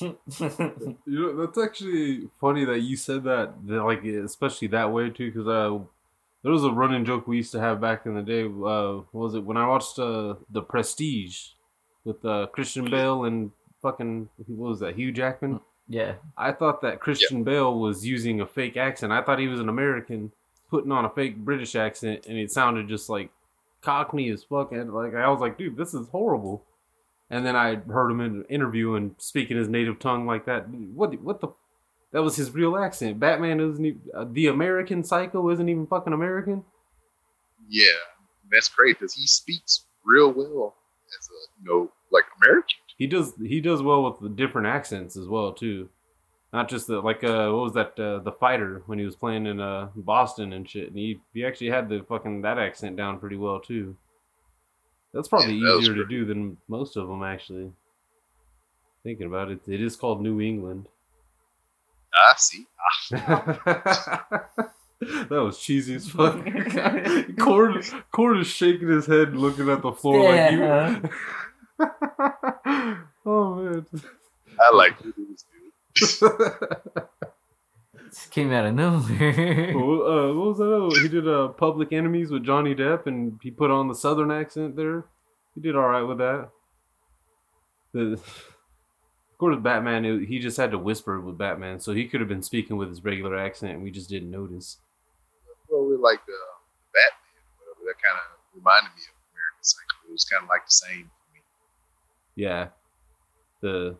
You 0.00 0.96
know, 1.06 1.46
that's 1.46 1.58
actually 1.58 2.28
funny 2.40 2.64
that 2.64 2.80
you 2.80 2.96
said 2.96 3.24
that, 3.24 3.54
that 3.66 3.84
like 3.84 4.04
especially 4.04 4.68
that 4.68 4.92
way 4.92 5.10
too, 5.10 5.30
because 5.30 5.46
uh, 5.46 5.78
there 6.42 6.52
was 6.52 6.64
a 6.64 6.70
running 6.70 7.04
joke 7.04 7.28
we 7.28 7.36
used 7.36 7.52
to 7.52 7.60
have 7.60 7.80
back 7.80 8.06
in 8.06 8.14
the 8.14 8.22
day. 8.22 8.44
Uh, 8.44 9.02
what 9.12 9.22
was 9.22 9.34
it 9.34 9.44
when 9.44 9.56
I 9.56 9.66
watched 9.66 9.98
uh, 9.98 10.34
the 10.50 10.62
Prestige 10.62 11.50
with 12.04 12.24
uh, 12.24 12.46
Christian 12.52 12.90
Bale 12.90 13.24
and 13.24 13.52
fucking 13.82 14.28
what 14.46 14.70
was 14.70 14.80
that 14.80 14.96
Hugh 14.96 15.12
Jackman? 15.12 15.60
yeah. 15.88 16.14
I 16.36 16.52
thought 16.52 16.82
that 16.82 17.00
Christian 17.00 17.44
Bale 17.44 17.78
was 17.78 18.06
using 18.06 18.40
a 18.40 18.46
fake 18.46 18.76
accent. 18.76 19.12
I 19.12 19.22
thought 19.22 19.38
he 19.38 19.48
was 19.48 19.60
an 19.60 19.68
American 19.68 20.32
putting 20.74 20.90
on 20.90 21.04
a 21.04 21.10
fake 21.10 21.36
British 21.36 21.76
accent, 21.76 22.26
and 22.28 22.36
it 22.36 22.50
sounded 22.50 22.88
just 22.88 23.08
like 23.08 23.30
Cockney 23.80 24.28
as 24.30 24.42
fuck. 24.42 24.72
And 24.72 24.92
like 24.92 25.14
I 25.14 25.28
was 25.28 25.40
like, 25.40 25.56
dude, 25.56 25.76
this 25.76 25.94
is 25.94 26.08
horrible. 26.08 26.64
And 27.30 27.46
then 27.46 27.54
I 27.54 27.76
heard 27.76 28.10
him 28.10 28.20
in 28.20 28.26
an 28.26 28.44
interview 28.48 28.94
and 28.94 29.14
speaking 29.18 29.56
his 29.56 29.68
native 29.68 30.00
tongue 30.00 30.26
like 30.26 30.46
that. 30.46 30.68
What? 30.68 31.14
What 31.22 31.40
the? 31.40 31.48
That 32.10 32.24
was 32.24 32.34
his 32.34 32.50
real 32.50 32.76
accent. 32.76 33.20
Batman 33.20 33.60
isn't 33.60 33.84
even, 33.84 34.00
uh, 34.12 34.26
the 34.28 34.48
American 34.48 35.04
Psycho 35.04 35.48
isn't 35.50 35.68
even 35.68 35.86
fucking 35.86 36.12
American. 36.12 36.64
Yeah. 37.68 37.84
That's 38.50 38.68
crazy 38.68 38.94
because 38.94 39.14
he 39.14 39.26
speaks 39.28 39.84
real 40.04 40.32
well 40.32 40.74
as 41.08 41.28
a 41.28 41.62
you 41.62 41.70
know 41.70 41.92
like 42.10 42.24
American. 42.42 42.76
He 42.98 43.06
does 43.06 43.34
he 43.40 43.60
does 43.60 43.80
well 43.80 44.02
with 44.04 44.20
the 44.20 44.28
different 44.28 44.66
accents 44.66 45.16
as 45.16 45.28
well 45.28 45.52
too. 45.52 45.88
Not 46.54 46.68
just 46.68 46.86
the 46.86 47.00
like 47.00 47.24
uh 47.24 47.50
what 47.50 47.64
was 47.64 47.72
that 47.72 47.98
uh, 47.98 48.20
the 48.20 48.30
fighter 48.30 48.84
when 48.86 48.96
he 48.96 49.04
was 49.04 49.16
playing 49.16 49.46
in 49.46 49.60
uh 49.60 49.88
Boston 49.96 50.52
and 50.52 50.70
shit 50.70 50.86
and 50.86 50.96
he 50.96 51.18
he 51.34 51.44
actually 51.44 51.70
had 51.70 51.88
the 51.88 52.04
fucking 52.08 52.42
that 52.42 52.58
accent 52.58 52.96
down 52.96 53.18
pretty 53.18 53.36
well 53.36 53.58
too. 53.58 53.96
That's 55.12 55.26
probably 55.26 55.54
Yeah, 55.54 55.70
that 55.70 55.76
was 55.78 55.88
easier 55.88 55.96
to 55.96 56.06
do 56.06 56.24
than 56.24 56.56
most 56.68 56.96
of 56.96 57.08
them 57.08 57.24
actually. 57.24 57.72
Thinking 59.02 59.26
about 59.26 59.50
it, 59.50 59.62
it 59.66 59.82
is 59.82 59.96
called 59.96 60.22
New 60.22 60.40
England. 60.40 60.86
I 62.14 62.34
see. 62.36 62.66
that 63.10 64.46
was 65.30 65.58
cheesy 65.58 65.96
as 65.96 66.08
fuck. 66.08 66.36
Cord, 67.40 67.84
Cord 68.12 68.38
is 68.38 68.46
shaking 68.46 68.88
his 68.88 69.06
head, 69.06 69.36
looking 69.36 69.68
at 69.68 69.82
the 69.82 69.90
floor 69.90 70.32
like 70.32 70.52
you. 70.52 70.62
oh 73.26 73.56
man. 73.56 73.84
I 74.60 74.70
like 74.72 75.02
who 75.02 75.12
this. 76.00 76.22
Just 78.10 78.30
came 78.30 78.52
out 78.52 78.66
of 78.66 78.74
nowhere. 78.74 79.72
Well, 79.74 80.02
uh, 80.06 80.32
what 80.34 80.46
was 80.48 80.58
that? 80.58 80.72
other- 80.72 81.00
He 81.02 81.08
did 81.08 81.26
uh, 81.26 81.48
Public 81.48 81.92
Enemies 81.92 82.30
with 82.30 82.44
Johnny 82.44 82.74
Depp, 82.74 83.06
and 83.06 83.38
he 83.42 83.50
put 83.50 83.70
on 83.72 83.88
the 83.88 83.94
Southern 83.94 84.30
accent 84.30 84.76
there. 84.76 85.04
He 85.54 85.60
did 85.60 85.74
all 85.76 85.88
right 85.88 86.02
with 86.02 86.18
that. 86.18 86.50
The, 87.92 88.12
of 88.12 89.38
course, 89.38 89.56
Batman. 89.60 90.04
it- 90.04 90.26
He 90.28 90.38
just 90.38 90.56
had 90.56 90.70
to 90.70 90.78
whisper 90.78 91.20
with 91.20 91.38
Batman, 91.38 91.80
so 91.80 91.92
he 91.92 92.06
could 92.06 92.20
have 92.20 92.28
been 92.28 92.42
speaking 92.42 92.76
with 92.76 92.88
his 92.88 93.02
regular 93.02 93.36
accent, 93.36 93.72
and 93.72 93.82
we 93.82 93.90
just 93.90 94.08
didn't 94.10 94.30
notice. 94.30 94.78
Well, 95.68 95.84
we 95.86 95.96
like 95.96 96.24
the 96.26 96.38
Batman, 96.92 97.42
or 97.58 97.74
whatever. 97.74 97.86
That 97.86 98.02
kind 98.02 98.16
of 98.18 98.38
reminded 98.54 98.90
me 98.94 99.02
of 99.10 99.14
American 99.34 99.62
Psycho. 99.62 100.08
It 100.08 100.12
was 100.12 100.24
kind 100.24 100.42
of 100.44 100.48
like 100.48 100.64
the 100.66 100.70
same. 100.70 101.10
Yeah, 102.36 102.68
the 103.60 103.96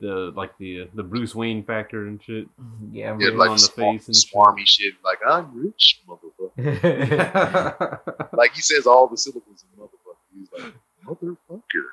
the 0.00 0.32
like 0.36 0.56
the 0.58 0.82
uh, 0.82 0.86
the 0.94 1.02
Bruce 1.02 1.34
Wayne 1.34 1.62
factor 1.64 2.06
and 2.06 2.22
shit. 2.22 2.46
yeah, 2.92 3.16
Yeah, 3.18 3.28
Right 3.28 3.36
like 3.36 3.50
on 3.50 3.56
the 3.56 3.62
the 3.62 3.72
swar- 3.72 3.92
face 3.94 4.06
and 4.08 4.16
shit. 4.16 4.30
swarmy 4.32 4.66
shit. 4.66 4.94
Like 5.04 5.18
I'm 5.26 5.50
rich, 5.54 6.02
motherfucker. 6.08 6.52
Like 8.36 8.52
he 8.54 8.60
says 8.60 8.86
all 8.86 9.06
the 9.08 9.16
syllables 9.16 9.64
in 9.64 9.70
motherfucker. 9.82 10.16
He's 10.34 10.48
like 10.52 10.74
motherfucker. 11.06 11.86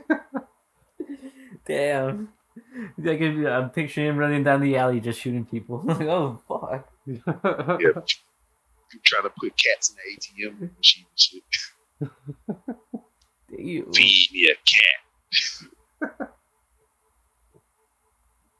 Damn. 1.66 2.28
Like 2.98 3.20
if- 3.20 3.46
I'm 3.46 3.70
picturing 3.70 4.08
him 4.08 4.16
running 4.16 4.42
down 4.44 4.60
the 4.60 4.76
alley 4.76 5.00
just 5.00 5.20
shooting 5.20 5.44
people. 5.44 5.80
like, 5.84 6.00
oh 6.02 6.40
fuck. 6.48 6.88
Yeah, 7.06 7.18
trying 9.04 9.22
to 9.24 9.30
put 9.38 9.56
cats 9.56 9.90
in 9.90 9.96
the 9.96 10.02
ATM 10.48 10.70
machine 10.76 11.04
and 11.10 11.18
shit. 11.18 11.42
Ew. 13.58 13.90
Feed 13.94 14.28
me 14.32 14.52
a 14.52 16.08
cat. 16.10 16.28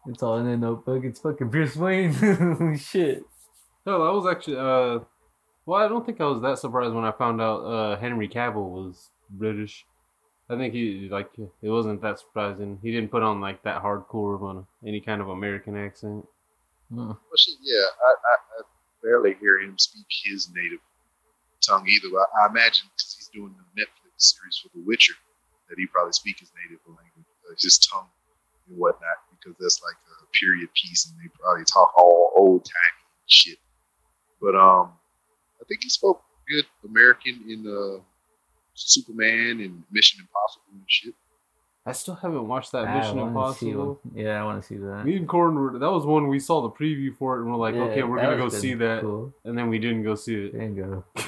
It's 0.09 0.23
all 0.23 0.39
in 0.39 0.47
a 0.47 0.56
notebook. 0.56 1.05
It's 1.05 1.20
fucking 1.20 1.48
Bruce 1.48 1.77
Wayne. 1.77 2.12
Shit. 2.78 3.24
No, 3.85 4.05
that 4.05 4.12
was 4.12 4.27
actually. 4.31 4.56
Uh, 4.56 5.01
well, 5.64 5.85
I 5.85 5.89
don't 5.89 6.06
think 6.06 6.20
I 6.20 6.27
was 6.27 6.40
that 6.43 6.59
surprised 6.59 6.94
when 6.94 7.05
I 7.05 7.12
found 7.12 7.40
out 7.40 7.59
uh, 7.62 7.97
Henry 7.98 8.28
Cavill 8.28 8.70
was 8.70 9.10
British. 9.31 9.85
I 10.48 10.56
think 10.56 10.74
he 10.74 11.09
like 11.10 11.31
it 11.36 11.68
wasn't 11.68 12.02
that 12.02 12.20
surprising. 12.20 12.78
He 12.82 12.93
didn't 12.93 13.10
put 13.10 13.24
on 13.24 13.40
like 13.40 13.64
that 13.64 13.82
hardcore 13.82 14.39
one, 14.39 14.66
any 14.86 15.01
kind 15.01 15.20
of 15.20 15.28
American 15.28 15.77
accent. 15.77 16.24
Mm. 16.93 17.09
Well, 17.09 17.18
yeah, 17.62 17.86
I, 18.06 18.10
I, 18.10 18.35
I 18.60 18.62
barely 19.02 19.35
hear 19.40 19.59
him 19.59 19.77
speak 19.77 20.06
his 20.24 20.48
native 20.55 20.78
tongue 21.66 21.86
either. 21.89 22.14
I, 22.16 22.44
I 22.44 22.51
imagine 22.51 22.86
because 22.97 23.16
he's 23.18 23.28
doing 23.35 23.56
the 23.56 23.82
Netflix 23.82 24.05
series 24.16 24.59
for 24.62 24.68
The 24.74 24.82
Witcher 24.84 25.14
that 25.68 25.76
he 25.78 25.86
probably 25.86 26.12
speak 26.12 26.38
his 26.40 26.51
native 26.62 26.80
language, 26.86 27.26
uh, 27.48 27.55
his 27.60 27.78
tongue 27.78 28.06
and 28.68 28.78
whatnot, 28.78 29.18
because 29.30 29.56
that's 29.60 29.82
like 29.82 29.97
a 30.22 30.26
period 30.36 30.68
piece, 30.74 31.06
and 31.10 31.14
they 31.18 31.28
probably 31.40 31.64
talk 31.64 31.93
all 31.98 32.32
old 32.36 32.64
timey 32.64 33.05
shit. 33.26 33.59
But 34.40 34.55
um, 34.55 34.93
I 35.60 35.64
think 35.68 35.82
he 35.82 35.88
spoke 35.88 36.22
good 36.48 36.64
American 36.84 37.43
in 37.48 37.66
uh, 37.66 38.01
Superman 38.74 39.60
and 39.60 39.82
Mission 39.90 40.20
Impossible 40.20 40.64
and 40.72 40.82
shit. 40.86 41.14
I 41.88 41.93
still 41.93 42.14
haven't 42.16 42.47
watched 42.48 42.72
that 42.72 42.86
I 42.88 42.98
Mission 42.98 43.18
Impossible. 43.20 44.01
Yeah, 44.14 44.40
I 44.40 44.44
want 44.44 44.60
to 44.60 44.66
see 44.66 44.76
that. 44.76 45.05
Me 45.05 45.16
and 45.16 45.28
Corin 45.28 45.55
were 45.55 45.78
that 45.78 45.90
was 45.90 46.05
one 46.05 46.26
we 46.28 46.40
saw 46.40 46.60
the 46.62 46.70
preview 46.70 47.16
for 47.16 47.36
it, 47.36 47.43
and 47.43 47.51
we're 47.51 47.56
like, 47.56 47.74
Yeah, 47.74 47.82
okay, 47.82 48.02
we're 48.02 48.20
gonna 48.20 48.36
go 48.36 48.48
see 48.48 48.70
good. 48.74 48.78
that, 48.80 49.01
Cool. 49.02 49.32
and 49.44 49.56
then 49.56 49.68
we 49.68 49.78
didn't 49.78 50.02
go 50.02 50.14
see 50.16 50.34
it. 50.47 50.52
There 50.52 50.62
you 50.68 51.05
go. 51.14 51.22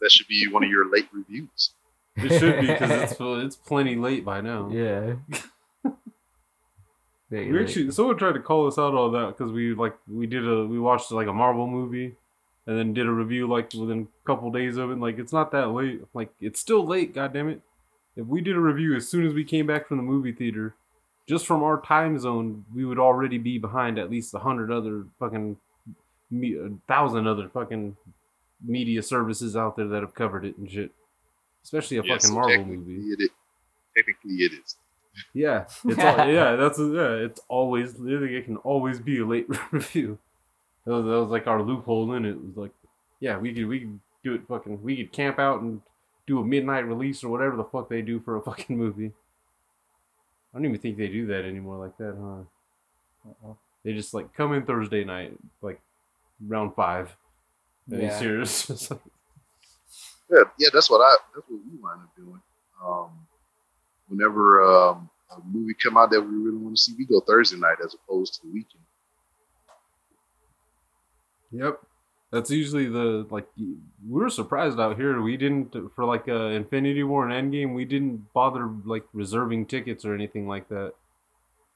That 0.00 0.10
should 0.12 0.28
be 0.28 0.46
one 0.48 0.64
of 0.64 0.70
your 0.70 0.90
late 0.90 1.08
reviews. 1.12 1.70
It 2.16 2.38
should 2.38 2.60
be 2.60 2.66
because 2.66 2.90
it's 3.12 3.16
it's 3.20 3.56
plenty 3.56 3.96
late 3.96 4.24
by 4.24 4.40
now. 4.40 4.70
Yeah. 4.72 5.14
Very 7.30 7.50
We 7.50 7.58
late. 7.58 7.68
actually 7.68 7.90
someone 7.90 8.16
tried 8.16 8.32
to 8.34 8.40
call 8.40 8.66
us 8.66 8.78
out 8.78 8.94
on 8.94 9.12
that 9.12 9.36
because 9.36 9.52
we 9.52 9.74
like 9.74 9.96
we 10.08 10.26
did 10.26 10.46
a 10.46 10.64
we 10.64 10.78
watched 10.78 11.10
like 11.10 11.26
a 11.26 11.32
Marvel 11.32 11.66
movie 11.66 12.14
and 12.66 12.78
then 12.78 12.94
did 12.94 13.06
a 13.06 13.10
review 13.10 13.48
like 13.48 13.72
within 13.74 14.06
a 14.22 14.26
couple 14.26 14.50
days 14.50 14.76
of 14.76 14.90
it. 14.90 14.98
Like 14.98 15.18
it's 15.18 15.32
not 15.32 15.50
that 15.52 15.68
late. 15.70 16.02
Like 16.14 16.30
it's 16.40 16.60
still 16.60 16.86
late. 16.86 17.14
God 17.14 17.32
damn 17.32 17.48
it! 17.48 17.60
If 18.16 18.26
we 18.26 18.40
did 18.40 18.56
a 18.56 18.60
review 18.60 18.94
as 18.94 19.08
soon 19.08 19.26
as 19.26 19.34
we 19.34 19.44
came 19.44 19.66
back 19.66 19.88
from 19.88 19.96
the 19.96 20.02
movie 20.04 20.32
theater, 20.32 20.74
just 21.28 21.46
from 21.46 21.62
our 21.64 21.80
time 21.80 22.18
zone, 22.18 22.64
we 22.74 22.84
would 22.84 22.98
already 22.98 23.38
be 23.38 23.58
behind 23.58 23.98
at 23.98 24.10
least 24.10 24.32
a 24.34 24.38
hundred 24.38 24.70
other 24.70 25.04
fucking 25.18 25.56
a 26.32 26.68
thousand 26.88 27.26
other 27.26 27.48
fucking 27.48 27.96
media 28.64 29.02
services 29.02 29.56
out 29.56 29.76
there 29.76 29.86
that 29.88 30.02
have 30.02 30.14
covered 30.14 30.44
it 30.44 30.56
and 30.58 30.70
shit. 30.70 30.92
Especially 31.62 31.98
a 31.98 32.02
Yeah, 32.02 32.14
fucking 32.14 32.28
so 32.28 32.34
Marvel 32.34 32.56
technically 32.56 32.76
movie. 32.94 33.08
It, 33.12 33.20
is- 33.20 33.30
technically, 33.96 34.34
it 34.36 34.52
is. 34.52 34.76
Yeah, 35.34 35.64
it's 35.84 35.98
all, 35.98 36.28
yeah. 36.32 36.56
That's 36.56 36.78
yeah. 36.78 37.14
It's 37.24 37.40
always 37.48 37.98
literally 37.98 38.36
it 38.36 38.44
can 38.44 38.58
always 38.58 39.00
be 39.00 39.18
a 39.20 39.26
late 39.26 39.46
review. 39.72 40.18
That 40.84 40.92
was, 40.92 41.04
that 41.06 41.20
was 41.22 41.30
like 41.30 41.46
our 41.46 41.62
loophole 41.62 42.12
in 42.12 42.24
it. 42.24 42.30
It 42.32 42.44
was 42.44 42.56
like, 42.56 42.72
yeah, 43.20 43.38
we 43.38 43.52
could 43.54 43.66
we 43.66 43.80
could 43.80 44.00
do 44.22 44.34
it 44.34 44.42
fucking. 44.46 44.82
We 44.82 44.96
could 44.96 45.12
camp 45.12 45.38
out 45.38 45.62
and 45.62 45.80
do 46.26 46.38
a 46.40 46.44
midnight 46.44 46.86
release 46.86 47.24
or 47.24 47.28
whatever 47.30 47.56
the 47.56 47.64
fuck 47.64 47.88
they 47.88 48.02
do 48.02 48.20
for 48.20 48.36
a 48.36 48.42
fucking 48.44 48.76
movie. 48.76 49.12
I 50.54 50.58
don't 50.58 50.66
even 50.66 50.78
think 50.78 50.96
they 50.98 51.08
do 51.08 51.26
that 51.28 51.44
anymore 51.44 51.78
like 51.78 51.96
that, 51.98 52.16
huh? 53.42 53.52
They 53.84 53.92
just 53.94 54.14
like 54.14 54.34
come 54.34 54.52
in 54.52 54.64
Thursday 54.66 55.02
night, 55.04 55.32
like 55.62 55.80
round 56.46 56.74
five. 56.74 57.16
Are 57.92 57.96
you 57.96 58.02
Yeah. 58.02 58.18
serious? 58.18 58.92
Yeah, 60.28 60.42
yeah, 60.58 60.68
that's 60.72 60.90
what 60.90 60.98
I. 61.02 61.16
That's 61.36 61.48
what 61.48 61.60
we 61.70 61.78
wind 61.80 62.00
up 62.02 62.16
doing. 62.16 62.40
Um, 62.84 63.10
whenever 64.08 64.60
um, 64.60 65.08
a 65.30 65.38
movie 65.46 65.72
come 65.80 65.96
out 65.96 66.10
that 66.10 66.20
we 66.20 66.34
really 66.36 66.56
want 66.56 66.76
to 66.76 66.82
see, 66.82 66.96
we 66.98 67.06
go 67.06 67.20
Thursday 67.20 67.56
night 67.56 67.76
as 67.84 67.94
opposed 67.94 68.34
to 68.34 68.40
the 68.42 68.52
weekend. 68.52 68.82
Yep. 71.52 71.80
That's 72.32 72.50
usually 72.50 72.86
the 72.88 73.24
like 73.30 73.46
we 73.56 73.76
were 74.08 74.28
surprised 74.28 74.80
out 74.80 74.96
here. 74.96 75.22
We 75.22 75.36
didn't 75.36 75.76
for 75.94 76.04
like 76.04 76.26
uh, 76.28 76.46
Infinity 76.46 77.04
War 77.04 77.28
and 77.28 77.52
Endgame. 77.52 77.72
We 77.72 77.84
didn't 77.84 78.32
bother 78.32 78.68
like 78.84 79.04
reserving 79.12 79.66
tickets 79.66 80.04
or 80.04 80.12
anything 80.12 80.48
like 80.48 80.68
that. 80.70 80.94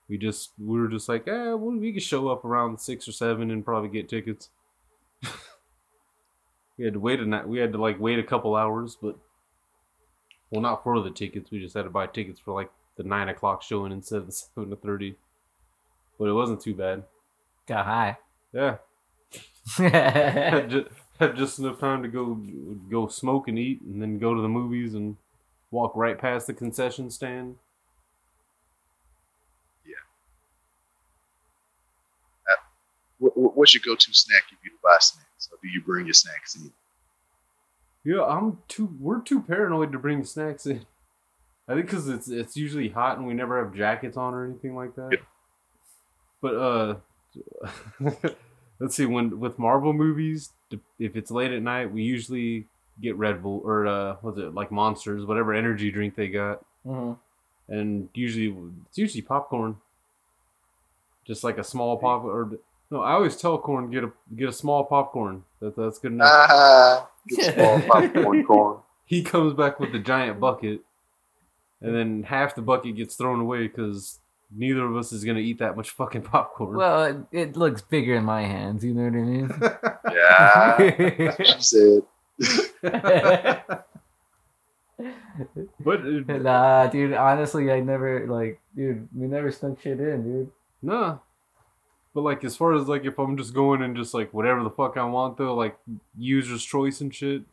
We 0.08 0.18
just 0.18 0.50
we 0.58 0.80
were 0.80 0.88
just 0.88 1.08
like, 1.08 1.28
eh, 1.28 1.52
well, 1.54 1.76
we 1.76 1.92
could 1.92 2.02
show 2.02 2.28
up 2.28 2.44
around 2.44 2.80
six 2.80 3.06
or 3.06 3.12
seven 3.12 3.52
and 3.52 3.64
probably 3.64 3.90
get 3.90 4.08
tickets. 4.08 4.48
we 6.80 6.86
had 6.86 6.94
to 6.94 7.00
wait 7.00 7.20
a 7.20 7.26
night. 7.26 7.46
We 7.46 7.58
had 7.58 7.72
to 7.72 7.78
like 7.78 8.00
wait 8.00 8.18
a 8.18 8.22
couple 8.22 8.56
hours, 8.56 8.96
but 9.00 9.18
well, 10.50 10.62
not 10.62 10.82
for 10.82 10.98
the 11.02 11.10
tickets. 11.10 11.50
We 11.50 11.60
just 11.60 11.74
had 11.74 11.82
to 11.82 11.90
buy 11.90 12.06
tickets 12.06 12.40
for 12.40 12.54
like 12.54 12.70
the 12.96 13.02
nine 13.02 13.28
o'clock 13.28 13.62
showing 13.62 13.92
instead 13.92 14.20
of 14.20 14.26
the 14.26 14.32
seven 14.54 14.70
to 14.70 14.76
thirty. 14.76 15.16
But 16.18 16.26
it 16.28 16.32
wasn't 16.32 16.62
too 16.62 16.74
bad. 16.74 17.04
Got 17.66 17.84
high. 17.86 18.18
Yeah, 18.52 18.78
had, 19.76 20.70
just, 20.70 20.88
had 21.18 21.36
just 21.36 21.58
enough 21.58 21.78
time 21.80 22.02
to 22.02 22.08
go 22.08 22.34
go 22.90 23.08
smoke 23.08 23.48
and 23.48 23.58
eat, 23.58 23.82
and 23.82 24.00
then 24.00 24.18
go 24.18 24.34
to 24.34 24.40
the 24.42 24.48
movies 24.48 24.94
and 24.94 25.16
walk 25.70 25.94
right 25.94 26.18
past 26.18 26.46
the 26.46 26.54
concession 26.54 27.10
stand. 27.10 27.56
What, 33.18 33.36
what- 33.36 33.56
what's 33.56 33.74
your 33.74 33.82
go-to 33.84 34.12
snack 34.14 34.44
if 34.50 34.58
you 34.64 34.72
buy 34.82 34.96
snacks, 35.00 35.29
or 35.50 35.58
do 35.62 35.68
you 35.68 35.82
bring 35.84 36.06
your 36.06 36.14
snacks 36.14 36.56
in? 36.56 36.72
Yeah, 38.04 38.22
I'm 38.24 38.58
too. 38.68 38.96
We're 38.98 39.20
too 39.20 39.40
paranoid 39.40 39.92
to 39.92 39.98
bring 39.98 40.24
snacks 40.24 40.66
in. 40.66 40.86
I 41.68 41.74
think 41.74 41.86
because 41.86 42.08
it's 42.08 42.28
it's 42.28 42.56
usually 42.56 42.88
hot 42.88 43.18
and 43.18 43.26
we 43.26 43.34
never 43.34 43.62
have 43.64 43.74
jackets 43.74 44.16
on 44.16 44.34
or 44.34 44.44
anything 44.44 44.74
like 44.74 44.94
that. 44.96 45.10
Yep. 45.12 45.20
But 46.42 46.54
uh, 46.54 46.94
let's 48.80 48.96
see. 48.96 49.06
When 49.06 49.38
with 49.38 49.58
Marvel 49.58 49.92
movies, 49.92 50.50
if 50.98 51.16
it's 51.16 51.30
late 51.30 51.52
at 51.52 51.62
night, 51.62 51.92
we 51.92 52.02
usually 52.02 52.66
get 53.00 53.16
Red 53.16 53.42
Bull 53.42 53.60
or 53.64 53.86
uh, 53.86 54.16
what's 54.22 54.38
it 54.38 54.54
like 54.54 54.72
Monsters, 54.72 55.26
whatever 55.26 55.54
energy 55.54 55.90
drink 55.90 56.16
they 56.16 56.28
got. 56.28 56.64
hmm 56.84 57.12
and 57.70 58.08
usually 58.14 58.54
it's 58.88 58.98
usually 58.98 59.22
popcorn. 59.22 59.76
Just 61.24 61.44
like 61.44 61.56
a 61.58 61.64
small 61.64 61.96
pop, 61.96 62.24
or 62.24 62.58
No, 62.90 63.02
I 63.02 63.12
always 63.12 63.36
tell 63.36 63.56
corn 63.58 63.90
get 63.90 64.04
a 64.04 64.10
get 64.36 64.48
a 64.48 64.52
small 64.52 64.84
popcorn. 64.84 65.44
That 65.60 65.76
that's 65.76 65.98
good 65.98 66.12
enough. 66.12 66.28
Ah, 66.50 67.08
small 67.30 67.80
popcorn 67.82 68.44
corn. 68.44 68.78
he 69.04 69.22
comes 69.22 69.54
back 69.54 69.78
with 69.78 69.92
the 69.92 69.98
giant 69.98 70.40
bucket, 70.40 70.80
and 71.80 71.94
then 71.94 72.22
half 72.24 72.54
the 72.54 72.62
bucket 72.62 72.96
gets 72.96 73.14
thrown 73.14 73.40
away 73.40 73.68
because 73.68 74.18
neither 74.56 74.84
of 74.84 74.96
us 74.96 75.12
is 75.12 75.24
gonna 75.24 75.38
eat 75.38 75.58
that 75.60 75.76
much 75.76 75.90
fucking 75.90 76.22
popcorn. 76.22 76.76
Well, 76.76 77.04
it, 77.04 77.38
it 77.50 77.56
looks 77.56 77.82
bigger 77.82 78.16
in 78.16 78.24
my 78.24 78.42
hands. 78.42 78.84
You 78.84 78.94
know 78.94 79.04
what 79.04 79.14
I 79.14 79.22
mean? 79.22 79.50
Yeah, 80.12 80.76
that's 81.16 81.38
what 81.38 81.46
she 81.46 81.62
said. 81.62 82.02
but 85.80 86.00
uh, 86.00 86.36
nah, 86.38 86.86
dude. 86.88 87.12
Honestly, 87.14 87.70
I 87.70 87.80
never 87.80 88.26
like, 88.26 88.60
dude. 88.76 89.08
We 89.14 89.26
never 89.26 89.50
snuck 89.52 89.80
shit 89.80 90.00
in, 90.00 90.22
dude. 90.24 90.50
nah. 90.82 91.18
But 92.20 92.24
like 92.24 92.44
as 92.44 92.54
far 92.54 92.74
as 92.74 92.86
like 92.86 93.06
if 93.06 93.18
I'm 93.18 93.38
just 93.38 93.54
going 93.54 93.80
and 93.80 93.96
just 93.96 94.12
like 94.12 94.34
whatever 94.34 94.62
the 94.62 94.68
fuck 94.68 94.98
I 94.98 95.04
want 95.04 95.38
though, 95.38 95.54
like 95.54 95.78
user's 96.18 96.62
choice 96.62 97.00
and 97.00 97.14
shit. 97.14 97.44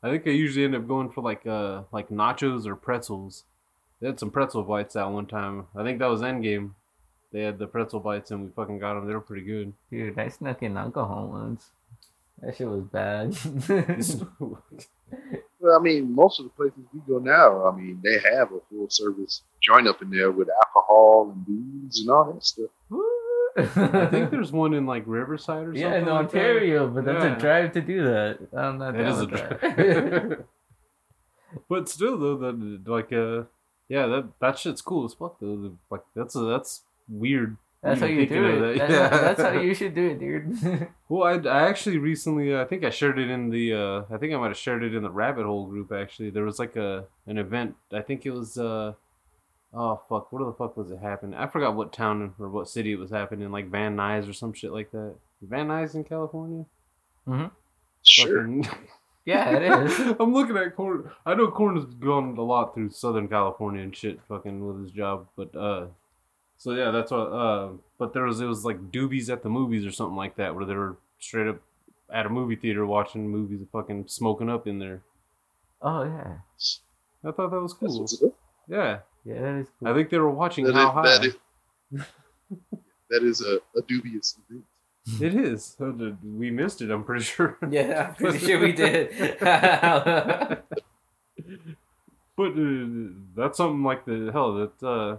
I 0.00 0.10
think 0.10 0.28
I 0.28 0.30
usually 0.30 0.64
end 0.64 0.76
up 0.76 0.86
going 0.86 1.10
for 1.10 1.22
like 1.22 1.44
uh 1.44 1.82
like 1.90 2.08
nachos 2.08 2.64
or 2.64 2.76
pretzels. 2.76 3.42
They 4.00 4.06
had 4.06 4.20
some 4.20 4.30
pretzel 4.30 4.62
bites 4.62 4.94
that 4.94 5.10
one 5.10 5.26
time. 5.26 5.66
I 5.74 5.82
think 5.82 5.98
that 5.98 6.06
was 6.06 6.20
Endgame. 6.20 6.74
They 7.32 7.42
had 7.42 7.58
the 7.58 7.66
pretzel 7.66 7.98
bites 7.98 8.30
and 8.30 8.44
we 8.44 8.50
fucking 8.50 8.78
got 8.78 8.94
them. 8.94 9.08
They 9.08 9.14
were 9.14 9.20
pretty 9.20 9.42
good. 9.42 9.72
Dude, 9.90 10.16
I 10.16 10.28
snuck 10.28 10.62
in 10.62 10.76
alcohol 10.76 11.30
once. 11.32 11.70
That 12.42 12.56
shit 12.56 12.68
was 12.68 12.84
bad. 12.84 13.36
Well, 15.60 15.78
I 15.78 15.80
mean, 15.80 16.12
most 16.12 16.40
of 16.40 16.46
the 16.46 16.50
places 16.50 16.80
we 16.92 17.00
go 17.06 17.20
now, 17.20 17.68
I 17.68 17.76
mean, 17.76 18.00
they 18.02 18.14
have 18.14 18.50
a 18.50 18.58
full 18.68 18.90
service 18.90 19.42
joint 19.62 19.86
up 19.86 20.02
in 20.02 20.10
there 20.10 20.32
with 20.32 20.48
alcohol 20.66 21.30
and 21.32 21.46
booze 21.46 22.00
and 22.00 22.10
all 22.10 22.32
that 22.32 22.44
stuff. 22.44 22.70
I 23.56 24.06
think 24.06 24.30
there's 24.30 24.52
one 24.52 24.74
in 24.74 24.86
like 24.86 25.04
Riverside 25.06 25.64
or 25.64 25.74
something. 25.74 25.82
yeah, 25.82 25.96
in 25.96 26.06
like 26.06 26.30
that. 26.30 26.38
Ontario, 26.38 26.88
but 26.88 27.04
that's 27.04 27.24
Yeah. 27.24 27.36
a 27.36 27.38
drive 27.38 27.72
to 27.72 27.80
do 27.80 28.02
that. 28.04 28.38
I'm 28.56 28.78
not 28.78 28.94
That 28.96 29.22
a 29.22 29.26
drive. 29.26 30.44
but 31.68 31.88
still, 31.88 32.18
though, 32.18 32.36
that 32.38 32.82
like 32.86 33.12
uh, 33.12 33.44
yeah, 33.88 34.06
that 34.06 34.28
that 34.40 34.58
shit's 34.58 34.80
cool 34.82 35.04
as 35.04 35.14
fuck 35.14 35.38
though. 35.40 35.76
Like 35.90 36.02
that's 36.14 36.34
a, 36.34 36.40
that's 36.40 36.82
weird. 37.08 37.56
That's 37.82 37.98
how 38.00 38.06
you 38.06 38.26
do 38.26 38.44
it. 38.46 38.60
that. 38.60 38.78
That's, 38.78 38.92
Yeah. 38.92 39.08
that's 39.08 39.42
how 39.42 39.60
you 39.60 39.74
should 39.74 39.94
do 39.96 40.10
it, 40.10 40.20
dude. 40.20 40.88
Well, 41.08 41.24
I, 41.24 41.32
I 41.50 41.68
actually 41.68 41.98
recently, 41.98 42.54
uh, 42.54 42.62
I 42.62 42.64
think 42.64 42.84
I 42.84 42.90
shared 42.90 43.18
it 43.18 43.28
in 43.28 43.50
the, 43.50 43.74
uh, 43.74 44.02
I 44.08 44.16
think 44.18 44.32
I 44.32 44.36
might 44.38 44.48
have 44.48 44.56
shared 44.56 44.82
it 44.84 44.94
in 44.94 45.02
the 45.02 45.10
Rabbit 45.10 45.44
Hole 45.44 45.66
group. 45.66 45.90
Actually, 45.92 46.30
there 46.30 46.44
was 46.44 46.58
like 46.60 46.76
a 46.76 47.04
an 47.26 47.36
event. 47.38 47.74
I 47.92 48.00
think 48.00 48.24
it 48.24 48.30
was, 48.30 48.56
uh, 48.56 48.92
oh 49.74 50.00
fuck, 50.08 50.32
What 50.32 50.44
the 50.44 50.52
fuck 50.52 50.76
was 50.76 50.90
it 50.90 50.98
happening? 50.98 51.34
I 51.38 51.46
forgot 51.46 51.74
what 51.74 51.92
town 51.92 52.34
or 52.38 52.48
what 52.48 52.68
city 52.68 52.92
it 52.92 52.98
was 52.98 53.10
happening. 53.10 53.50
Like 53.50 53.68
Van 53.70 53.96
Nuys 53.96 54.28
or 54.28 54.32
some 54.32 54.52
shit 54.52 54.72
like 54.72 54.90
that. 54.92 55.14
Van 55.40 55.68
Nuys 55.68 55.94
in 55.94 56.04
California. 56.04 56.64
Sure. 58.02 58.42
Fucking- 58.42 58.68
yeah, 59.24 59.50
it 59.56 59.62
is. 59.90 59.98
I'm 60.20 60.32
looking 60.32 60.56
at 60.56 60.74
Corn. 60.76 61.10
I 61.24 61.34
know 61.34 61.50
Corn 61.50 61.76
has 61.76 61.84
gone 61.86 62.36
a 62.36 62.42
lot 62.42 62.74
through 62.74 62.90
Southern 62.90 63.28
California 63.28 63.82
and 63.82 63.96
shit, 63.96 64.20
fucking 64.28 64.64
with 64.66 64.82
his 64.82 64.90
job. 64.92 65.28
But 65.36 65.54
uh, 65.56 65.86
so 66.58 66.72
yeah, 66.72 66.90
that's 66.90 67.10
what. 67.10 67.18
Uh, 67.32 67.68
but 67.98 68.12
there 68.12 68.24
was 68.24 68.40
it 68.40 68.46
was 68.46 68.64
like 68.64 68.90
doobies 68.90 69.30
at 69.30 69.42
the 69.42 69.48
movies 69.48 69.86
or 69.86 69.92
something 69.92 70.16
like 70.16 70.36
that, 70.36 70.54
where 70.54 70.64
they 70.64 70.74
were 70.74 70.96
straight 71.18 71.46
up 71.48 71.60
at 72.12 72.26
a 72.26 72.28
movie 72.28 72.56
theater 72.56 72.84
watching 72.84 73.28
movies, 73.28 73.60
and 73.60 73.70
fucking 73.70 74.04
smoking 74.08 74.50
up 74.50 74.66
in 74.66 74.78
there. 74.80 75.02
Oh 75.80 76.02
yeah, 76.04 76.34
I 77.24 77.30
thought 77.32 77.50
that 77.50 77.60
was 77.60 77.76
That's 77.80 77.92
cool. 77.92 78.00
what's 78.00 78.22
up. 78.22 78.32
Yeah, 78.68 78.98
yeah, 79.24 79.40
that 79.40 79.54
is 79.60 79.66
cool. 79.78 79.88
I 79.88 79.94
think 79.94 80.10
they 80.10 80.18
were 80.18 80.30
watching 80.30 80.64
That 80.66 80.74
How 80.74 80.88
is, 80.88 80.94
High. 80.94 81.18
that 81.18 81.24
is, 81.26 81.36
that 83.10 83.22
is 83.22 83.40
a, 83.42 83.56
a 83.78 83.82
dubious 83.86 84.36
event. 84.48 84.64
It 85.20 85.34
is. 85.34 85.74
So 85.78 85.90
did- 85.90 86.18
We 86.38 86.50
missed 86.52 86.80
it. 86.80 86.90
I'm 86.90 87.02
pretty 87.02 87.24
sure. 87.24 87.58
yeah, 87.70 88.08
I'm 88.10 88.14
pretty 88.14 88.38
sure 88.38 88.60
we 88.60 88.72
did. 88.72 89.10
But 92.36 92.52
uh, 92.52 92.86
that's 93.36 93.56
something 93.58 93.82
like 93.82 94.04
the 94.06 94.30
hell 94.32 94.54
that 94.54 94.82
uh, 94.86 95.16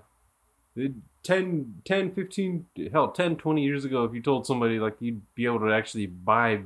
it- 0.76 0.94
10, 1.24 1.76
10, 1.86 2.12
15, 2.12 2.66
hell, 2.92 3.10
10, 3.12 3.38
20 3.38 3.64
years 3.64 3.86
ago, 3.86 4.04
if 4.04 4.14
you 4.14 4.22
told 4.22 4.46
somebody 4.46 4.78
like 4.78 4.96
you'd 5.00 5.22
be 5.36 5.46
able 5.46 5.60
to 5.62 5.72
actually 5.72 6.06
buy 6.06 6.60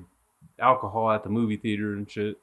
alcohol 0.57 1.11
at 1.11 1.21
the 1.23 1.29
movie 1.29 1.57
theater 1.57 1.93
and 1.93 2.09
shit, 2.09 2.37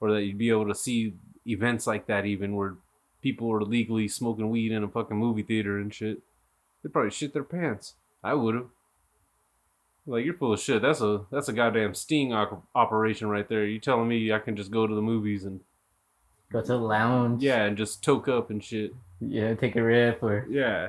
or 0.00 0.10
that 0.12 0.22
you'd 0.24 0.38
be 0.38 0.50
able 0.50 0.66
to 0.66 0.74
see 0.74 1.12
events 1.46 1.86
like 1.86 2.06
that 2.06 2.26
even 2.26 2.56
where 2.56 2.74
people 3.22 3.48
were 3.48 3.62
legally 3.62 4.08
smoking 4.08 4.50
weed 4.50 4.72
in 4.72 4.82
a 4.84 4.88
fucking 4.88 5.16
movie 5.16 5.42
theater 5.42 5.78
and 5.78 5.92
shit, 5.94 6.18
they'd 6.82 6.92
probably 6.92 7.10
shit 7.10 7.32
their 7.32 7.44
pants. 7.44 7.94
I 8.22 8.34
would 8.34 8.54
have. 8.54 8.66
Like 10.06 10.24
you're 10.24 10.34
full 10.34 10.52
of 10.52 10.60
shit. 10.60 10.82
That's 10.82 11.00
a 11.00 11.26
that's 11.30 11.48
a 11.48 11.52
goddamn 11.52 11.94
sting 11.94 12.32
op- 12.32 12.66
operation 12.74 13.28
right 13.28 13.48
there. 13.48 13.64
You 13.66 13.78
telling 13.78 14.08
me 14.08 14.32
I 14.32 14.38
can 14.38 14.56
just 14.56 14.70
go 14.70 14.86
to 14.86 14.94
the 14.94 15.02
movies 15.02 15.44
and 15.44 15.60
Go 16.52 16.60
to 16.60 16.66
the 16.66 16.76
lounge. 16.78 17.42
yeah, 17.44 17.64
and 17.64 17.76
just 17.76 18.02
toke 18.02 18.26
up 18.26 18.50
and 18.50 18.62
shit. 18.64 18.92
yeah, 19.20 19.54
take 19.54 19.76
a 19.76 19.82
rip 19.82 20.22
or 20.22 20.46
Yeah. 20.50 20.88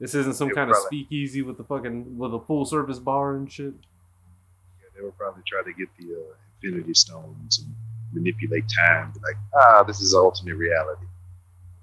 This 0.00 0.14
isn't 0.14 0.34
some 0.34 0.48
Yeah, 0.48 0.54
kind 0.54 0.70
of 0.70 0.74
probably. 0.74 0.88
speakeasy 1.04 1.42
with 1.42 1.58
the 1.58 1.64
fucking 1.64 2.18
with 2.18 2.34
a 2.34 2.40
full 2.40 2.64
service 2.64 2.98
bar 2.98 3.36
and 3.36 3.50
shit. 3.50 3.72
Yeah, 3.72 4.88
they 4.96 5.02
were 5.02 5.12
probably 5.12 5.42
trying 5.46 5.64
to 5.64 5.72
get 5.72 5.88
the 5.98 6.14
uh, 6.14 6.34
Infinity 6.62 6.94
Stones 6.94 7.58
and 7.64 7.72
manipulate 8.12 8.64
time. 8.78 9.12
Be 9.12 9.20
like, 9.20 9.36
ah, 9.54 9.82
this 9.84 10.00
is 10.00 10.12
alternate 10.12 10.56
reality. 10.56 11.06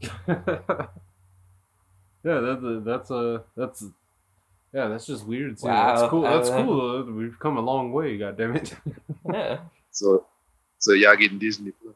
yeah, 0.27 0.89
that, 2.23 2.83
that's 2.85 3.11
a 3.11 3.43
that's 3.55 3.85
yeah, 4.73 4.87
that's 4.87 5.05
just 5.05 5.27
weird. 5.27 5.59
See, 5.59 5.67
Wow, 5.67 5.95
that's 5.95 6.09
cool. 6.09 6.21
That's 6.23 6.49
don't 6.49 6.65
cool. 6.65 7.05
though. 7.05 7.11
We've 7.11 7.39
come 7.39 7.57
a 7.57 7.61
long 7.61 7.91
way. 7.91 8.17
God 8.17 8.37
damn 8.37 8.55
it. 8.55 8.73
yeah. 9.31 9.59
So, 9.91 10.25
so 10.79 10.93
y'all 10.93 11.15
getting 11.15 11.37
Disney 11.37 11.71
Plus? 11.71 11.95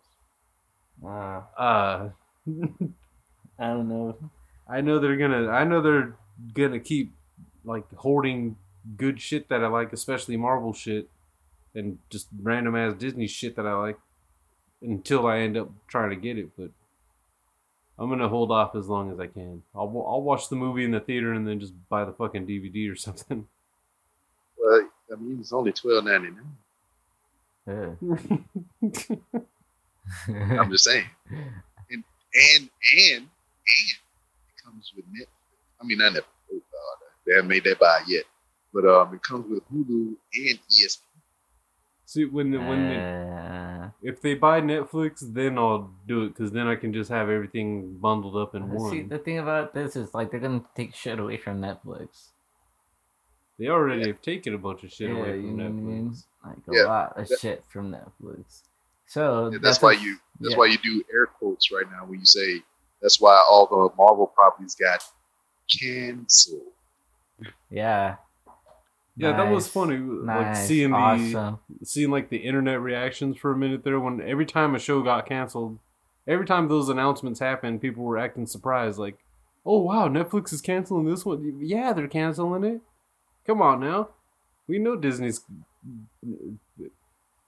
Wow. 1.01 1.47
Uh, 1.57 2.09
I 3.59 3.67
don't 3.67 3.89
know. 3.89 4.15
I 4.69 4.81
know 4.81 4.99
they're 4.99 5.17
gonna. 5.17 5.49
I 5.49 5.63
know 5.63 5.81
they're 5.81 6.15
gonna 6.53 6.79
keep 6.79 7.13
like 7.65 7.91
hoarding 7.95 8.57
good 8.95 9.19
shit 9.19 9.49
that 9.49 9.63
I 9.63 9.67
like, 9.67 9.91
especially 9.91 10.37
Marvel 10.37 10.71
shit, 10.71 11.09
and 11.73 11.97
just 12.11 12.27
random 12.43 12.75
ass 12.75 12.93
Disney 12.93 13.25
shit 13.25 13.55
that 13.55 13.65
I 13.65 13.73
like, 13.73 13.97
until 14.83 15.25
I 15.25 15.39
end 15.39 15.57
up 15.57 15.71
trying 15.87 16.11
to 16.11 16.15
get 16.15 16.37
it. 16.37 16.49
But 16.55 16.69
I'm 17.99 18.09
gonna 18.09 18.29
hold 18.29 18.51
off 18.51 18.75
as 18.75 18.87
long 18.87 19.11
as 19.11 19.19
I 19.19 19.27
can. 19.27 19.63
I'll 19.75 20.05
I'll 20.07 20.21
watch 20.21 20.49
the 20.49 20.55
movie 20.55 20.83
in 20.83 20.91
the 20.91 20.99
theater 20.99 21.33
and 21.33 21.47
then 21.47 21.59
just 21.59 21.73
buy 21.89 22.05
the 22.05 22.13
fucking 22.13 22.45
DVD 22.45 22.91
or 22.91 22.95
something. 23.07 23.47
Well, 24.57 24.89
I 25.11 25.15
mean, 25.15 25.39
it's 25.39 25.53
only 25.53 25.71
twelve 25.71 26.05
ninety 26.05 26.29
nine. 26.29 26.57
Yeah. 27.67 27.95
I'm 30.29 30.71
just 30.71 30.83
saying. 30.85 31.05
And 31.89 32.03
and 32.33 32.69
and 32.97 33.21
and 33.23 33.29
it 33.89 34.63
comes 34.63 34.91
with 34.95 35.05
Netflix. 35.05 35.27
I 35.81 35.85
mean, 35.85 36.01
I 36.01 36.09
never. 36.09 36.25
Oh 36.51 36.55
God, 36.71 37.07
they 37.25 37.33
haven't 37.35 37.47
made 37.47 37.63
that 37.63 37.79
buy 37.79 38.01
yet. 38.07 38.25
But 38.73 38.85
um, 38.85 39.13
it 39.15 39.23
comes 39.23 39.49
with 39.49 39.63
Hulu 39.71 40.13
and 40.35 40.59
ESPN. 40.69 40.99
See 42.07 42.23
when 42.23 42.51
the, 42.51 42.57
when 42.59 42.87
the, 42.87 42.95
Uh, 42.95 43.89
if 44.01 44.21
they 44.21 44.33
buy 44.33 44.61
Netflix, 44.61 45.19
then 45.33 45.57
I'll 45.57 45.91
do 46.07 46.23
it 46.23 46.29
because 46.29 46.51
then 46.53 46.65
I 46.65 46.75
can 46.77 46.93
just 46.93 47.09
have 47.09 47.29
everything 47.29 47.97
bundled 47.97 48.37
up 48.37 48.55
in 48.55 48.63
see, 48.69 48.75
one. 49.01 49.09
the 49.09 49.19
thing 49.19 49.39
about 49.39 49.73
this 49.73 49.97
is 49.97 50.13
like 50.13 50.31
they're 50.31 50.39
gonna 50.39 50.63
take 50.73 50.95
shit 50.95 51.19
away 51.19 51.35
from 51.35 51.59
Netflix. 51.59 52.29
They 53.59 53.67
already 53.67 54.07
have 54.07 54.21
taken 54.21 54.53
a 54.53 54.57
bunch 54.57 54.85
of 54.85 54.91
shit 54.93 55.09
yeah, 55.09 55.17
away 55.17 55.35
you 55.35 55.47
from 55.49 55.57
know 55.57 55.63
what 55.65 55.69
I 55.69 55.73
mean? 55.73 56.09
Netflix. 56.11 56.23
Like 56.45 56.57
a 56.69 56.75
Yeah. 56.77 56.83
lot 56.85 57.17
of 57.17 57.27
Yeah. 57.29 57.37
shit 57.41 57.63
from 57.67 57.91
Netflix. 57.91 58.61
So 59.07 59.49
Yeah, 59.51 59.59
that's 59.61 59.81
why 59.81 59.91
a- 59.93 59.97
you. 59.99 60.15
That's 60.39 60.51
yeah. 60.53 60.57
why 60.59 60.67
you 60.67 60.77
do 60.77 61.03
air 61.13 61.25
quotes 61.25 61.71
right 61.73 61.91
now 61.91 62.05
when 62.05 62.19
you 62.19 62.25
say. 62.25 62.63
That's 63.01 63.19
why 63.19 63.35
all 63.49 63.65
the 63.67 63.93
Marvel 63.97 64.27
properties 64.27 64.75
got 64.75 65.03
canceled. 65.69 66.71
Yeah. 67.69 68.15
Yeah, 69.19 69.35
that 69.35 69.51
was 69.51 69.65
Nice. 69.65 69.73
funny. 69.73 69.97
Like 69.97 70.55
seeing 70.55 70.91
the 70.91 70.97
awesome. 70.97 71.59
seeing 71.83 72.11
like 72.11 72.29
the 72.29 72.37
internet 72.37 72.79
reactions 72.79 73.37
for 73.37 73.51
a 73.51 73.57
minute 73.57 73.83
there 73.83 73.99
when 73.99 74.21
every 74.21 74.45
time 74.45 74.75
a 74.75 74.79
show 74.79 75.01
got 75.01 75.25
canceled, 75.27 75.79
every 76.27 76.45
time 76.45 76.67
those 76.67 76.87
announcements 76.87 77.39
happened, 77.39 77.81
people 77.81 78.03
were 78.03 78.17
acting 78.19 78.45
surprised 78.45 78.99
like, 78.99 79.17
"Oh 79.65 79.79
wow, 79.79 80.07
Netflix 80.07 80.53
is 80.53 80.61
canceling 80.61 81.05
this 81.05 81.25
one." 81.25 81.57
Yeah, 81.59 81.93
they're 81.93 82.07
canceling 82.07 82.63
it. 82.63 82.81
Come 83.47 83.61
on 83.61 83.79
now. 83.79 84.09
We 84.67 84.77
know 84.77 84.95
Disney's 84.95 85.41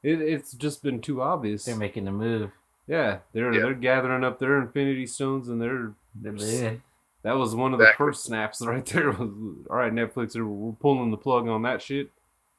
it, 0.03 0.21
it's 0.21 0.53
just 0.53 0.81
been 0.83 1.01
too 1.01 1.21
obvious. 1.21 1.65
They're 1.65 1.75
making 1.75 2.07
a 2.07 2.11
move. 2.11 2.51
Yeah, 2.87 3.19
they're 3.33 3.53
Yeah. 3.53 3.61
they're 3.61 3.73
gathering 3.75 4.23
up 4.23 4.39
their 4.39 4.59
Infinity 4.59 5.05
Stones 5.05 5.49
and 5.49 5.61
they're 5.61 5.93
They're 6.15 6.31
big. 6.31 6.81
That 7.23 7.33
was 7.33 7.53
one 7.55 7.73
of 7.73 7.79
the 7.79 7.85
Exactly. 7.85 8.05
first 8.05 8.23
snaps 8.23 8.61
right 8.65 8.85
there. 8.85 9.09
All 9.13 9.25
right, 9.69 9.93
Netflix, 9.93 10.35
we're 10.35 10.71
pulling 10.73 11.11
the 11.11 11.17
plug 11.17 11.47
on 11.47 11.61
that 11.63 11.81
shit. 11.81 12.09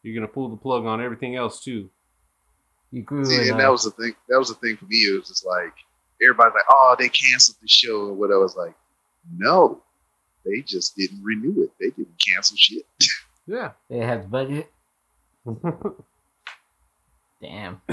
You're 0.03 0.15
gonna 0.15 0.29
pull 0.33 0.49
the 0.49 0.57
plug 0.57 0.87
on 0.87 1.01
everything 1.03 1.37
else 1.37 1.63
too. 1.63 1.91
You 2.91 3.03
grew 3.03 3.25
See, 3.25 3.49
and 3.51 3.59
a- 3.61 3.63
that 3.63 3.71
was 3.71 3.85
the 3.85 3.91
thing. 3.93 4.15
That 4.29 4.39
was 4.39 4.49
the 4.49 4.55
thing 4.55 4.77
for 4.77 4.87
me. 4.87 4.97
It 4.97 5.19
was 5.19 5.29
just 5.29 5.47
like 5.47 5.73
everybody's 6.23 6.55
like, 6.55 6.65
"Oh, 6.71 6.97
they 6.99 7.09
canceled 7.09 7.59
the 7.63 7.69
show," 7.69 8.09
and 8.09 8.19
what 8.19 8.31
I 8.33 8.37
was 8.37 8.57
like, 8.57 8.75
"No, 9.37 9.81
they 10.45 10.61
just 10.63 10.97
didn't 10.97 11.23
renew 11.23 11.63
it. 11.63 11.71
They 11.79 11.91
didn't 11.91 12.17
cancel 12.19 12.57
shit." 12.57 12.85
Yeah. 13.47 13.73
They 13.89 13.99
have 13.99 14.23
the 14.23 14.29
budget. 14.29 14.71
Damn. 17.43 17.81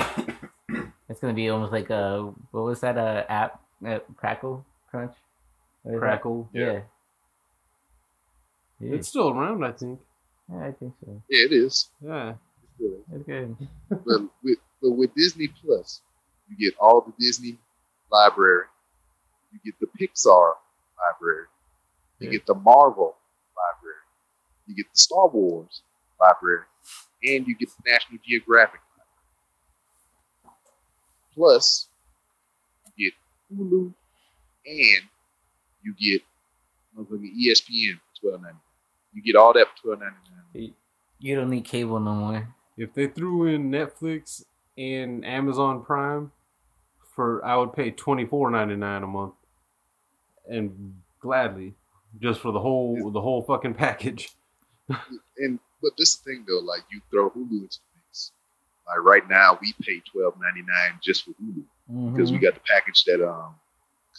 it's 1.09 1.19
gonna 1.19 1.33
be 1.33 1.49
almost 1.49 1.71
like 1.71 1.89
a 1.89 2.31
what 2.51 2.63
was 2.63 2.81
that? 2.81 2.97
Uh, 2.97 3.23
app 3.29 3.61
uh, 3.85 3.99
Crackle 4.17 4.63
Crunch. 4.91 5.13
What 5.87 5.95
is 5.95 5.99
that? 6.01 6.05
Crackle. 6.07 6.49
Yeah. 6.53 6.81
Yeah. 8.79 8.95
It's 8.95 9.07
still 9.07 9.29
around, 9.29 9.63
I 9.63 9.71
think. 9.71 9.99
yeah, 10.51 10.67
I 10.67 10.71
think 10.71 10.93
so. 11.03 11.21
Yeah, 11.29 11.45
it 11.45 11.51
is. 11.53 11.89
Yeah. 12.05 12.33
It's 12.63 12.73
good. 12.77 13.03
It's 13.13 13.25
good. 13.25 13.57
but 13.89 14.21
with 14.43 14.59
but 14.81 14.91
with 14.91 15.15
Disney 15.15 15.47
Plus, 15.47 16.01
you 16.49 16.55
get 16.57 16.77
all 16.79 17.01
the 17.01 17.13
Disney 17.19 17.57
library, 18.11 18.65
you 19.51 19.59
get 19.65 19.79
the 19.79 19.87
Pixar 19.99 20.53
library, 20.99 21.45
you 22.19 22.27
Yeah. 22.27 22.31
get 22.33 22.45
the 22.45 22.53
Marvel 22.55 23.15
library, 23.57 24.03
you 24.67 24.75
get 24.75 24.85
the 24.93 24.97
Star 24.99 25.27
Wars 25.27 25.81
library, 26.21 26.63
and 27.23 27.47
you 27.47 27.55
get 27.55 27.69
the 27.69 27.89
National 27.91 28.19
Geographic 28.23 28.81
library. 30.43 30.55
Plus, 31.33 31.87
you 32.95 33.09
get 33.11 33.57
Hulu, 33.57 33.93
and 34.65 35.03
you 35.87 36.11
get 36.11 36.21
motherfucking 36.97 37.31
ESPN 37.45 37.93
for 37.95 38.21
twelve 38.21 38.41
ninety 38.41 38.53
nine. 38.53 38.61
You 39.13 39.23
get 39.23 39.35
all 39.35 39.53
that 39.53 39.67
for 39.67 39.83
twelve 39.83 39.99
ninety 39.99 40.17
nine. 40.55 40.73
You 41.19 41.35
don't 41.35 41.49
need 41.49 41.65
cable 41.65 41.99
no 41.99 42.13
more. 42.13 42.47
If 42.77 42.93
they 42.93 43.07
threw 43.07 43.47
in 43.47 43.71
Netflix 43.71 44.43
and 44.77 45.25
Amazon 45.25 45.83
Prime 45.83 46.31
for 47.15 47.43
I 47.43 47.55
would 47.57 47.73
pay 47.73 47.91
twenty 47.91 48.25
four 48.25 48.51
ninety 48.51 48.75
nine 48.75 49.03
a 49.03 49.07
month. 49.07 49.33
And 50.47 50.95
gladly. 51.19 51.73
Just 52.21 52.39
for 52.39 52.51
the 52.51 52.59
whole 52.59 53.11
the 53.11 53.21
whole 53.21 53.43
fucking 53.43 53.73
package. 53.73 54.29
and 55.37 55.59
but 55.81 55.91
this 55.97 56.15
thing 56.15 56.45
though, 56.47 56.59
like 56.59 56.83
you 56.91 57.01
throw 57.11 57.29
Hulu 57.29 57.51
into 57.51 57.79
the 57.79 57.99
mix. 58.07 58.31
Like 58.87 59.03
right 59.03 59.29
now, 59.29 59.57
we 59.61 59.73
pay 59.81 60.01
twelve 60.11 60.35
ninety 60.41 60.61
nine 60.61 60.99
just 61.03 61.25
for 61.25 61.31
Hulu 61.31 62.13
because 62.13 62.31
we 62.31 62.39
got 62.39 62.53
the 62.53 62.61
package 62.67 63.03
that 63.05 63.27
um 63.27 63.55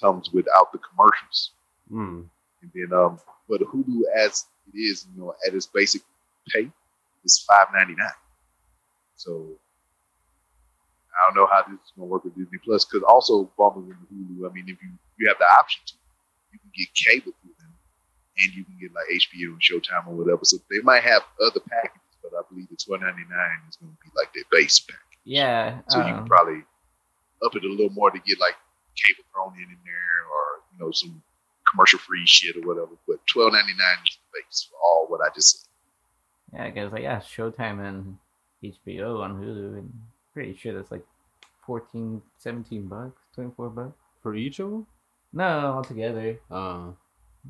comes 0.01 0.31
without 0.32 0.73
the 0.73 0.78
commercials, 0.78 1.53
Mm. 1.93 2.28
and 2.62 2.70
then 2.74 2.93
um 2.93 3.19
but 3.48 3.60
Hulu 3.62 4.02
as 4.16 4.47
it 4.73 4.78
is, 4.78 5.06
you 5.15 5.23
know, 5.23 5.35
at 5.47 5.55
its 5.55 5.66
basic 5.66 6.02
pay 6.48 6.70
is 7.24 7.44
five 7.48 7.69
ninety 7.74 7.94
nine. 7.94 8.19
So 9.16 9.59
I 11.19 11.19
don't 11.27 11.36
know 11.36 11.48
how 11.51 11.62
this 11.62 11.81
is 11.81 11.93
gonna 11.97 12.06
work 12.06 12.24
with 12.24 12.36
Disney 12.36 12.59
Plus 12.65 12.85
because 12.85 13.02
also 13.09 13.51
bundled 13.59 13.89
into 13.89 14.06
Hulu. 14.12 14.48
I 14.48 14.52
mean, 14.52 14.65
if 14.69 14.77
you 14.82 14.90
you 15.19 15.28
have 15.28 15.39
the 15.39 15.48
option 15.59 15.82
to, 15.86 15.94
you 16.52 16.59
can 16.59 16.70
get 16.77 16.94
cable 16.94 17.32
through 17.40 17.56
them, 17.59 17.73
and 18.39 18.55
you 18.55 18.65
can 18.65 18.77
get 18.81 18.93
like 18.94 19.09
HBO 19.10 19.56
and 19.56 19.60
Showtime 19.60 20.06
or 20.06 20.15
whatever. 20.15 20.44
So 20.44 20.59
they 20.70 20.81
might 20.82 21.02
have 21.02 21.23
other 21.43 21.60
packages, 21.60 22.15
but 22.23 22.32
I 22.36 22.43
believe 22.51 22.69
the 22.69 22.77
twelve 22.77 23.02
ninety 23.02 23.24
nine 23.28 23.59
is 23.69 23.77
going 23.77 23.93
to 23.93 23.98
be 24.05 24.10
like 24.15 24.32
their 24.35 24.44
base 24.52 24.78
package. 24.78 25.24
Yeah. 25.24 25.81
So 25.89 25.98
you 25.98 26.05
um, 26.05 26.19
can 26.20 26.27
probably 26.27 26.62
up 27.44 27.56
it 27.56 27.65
a 27.65 27.69
little 27.69 27.90
more 27.90 28.10
to 28.10 28.19
get 28.20 28.39
like 28.40 28.56
cable 28.94 29.24
thrown 29.32 29.56
in 29.56 29.69
in 29.73 29.81
there, 29.85 30.19
or 30.31 30.43
you 30.73 30.78
know 30.78 30.93
some 30.93 31.23
commercial 31.70 31.99
free 31.99 32.24
shit 32.27 32.57
or 32.57 32.66
whatever. 32.66 32.93
But 33.07 33.19
twelve 33.27 33.53
ninety 33.53 33.73
nine 33.73 34.05
is 34.07 34.16
the 34.32 34.40
base 34.40 34.69
for 34.70 34.77
all 34.85 35.07
what 35.09 35.20
I 35.20 35.28
just 35.35 35.61
said. 35.61 35.69
Yeah, 36.55 36.65
I 36.65 36.70
guess 36.70 36.93
like 36.93 37.03
yeah, 37.03 37.20
Showtime 37.20 37.86
and 37.86 38.16
HBO 38.62 39.20
on 39.23 39.40
Hulu, 39.40 39.78
and 39.78 39.93
pretty 40.35 40.57
sure 40.57 40.74
that's 40.74 40.90
like 40.90 41.05
14, 41.66 42.23
17 42.39 42.86
bucks, 42.86 43.20
twenty 43.35 43.51
four 43.57 43.69
bucks. 43.70 43.93
For 44.23 44.35
each 44.35 44.59
of 44.61 44.70
them? 44.70 44.86
No, 45.32 45.45
altogether. 45.77 46.39
Uh 46.51 46.90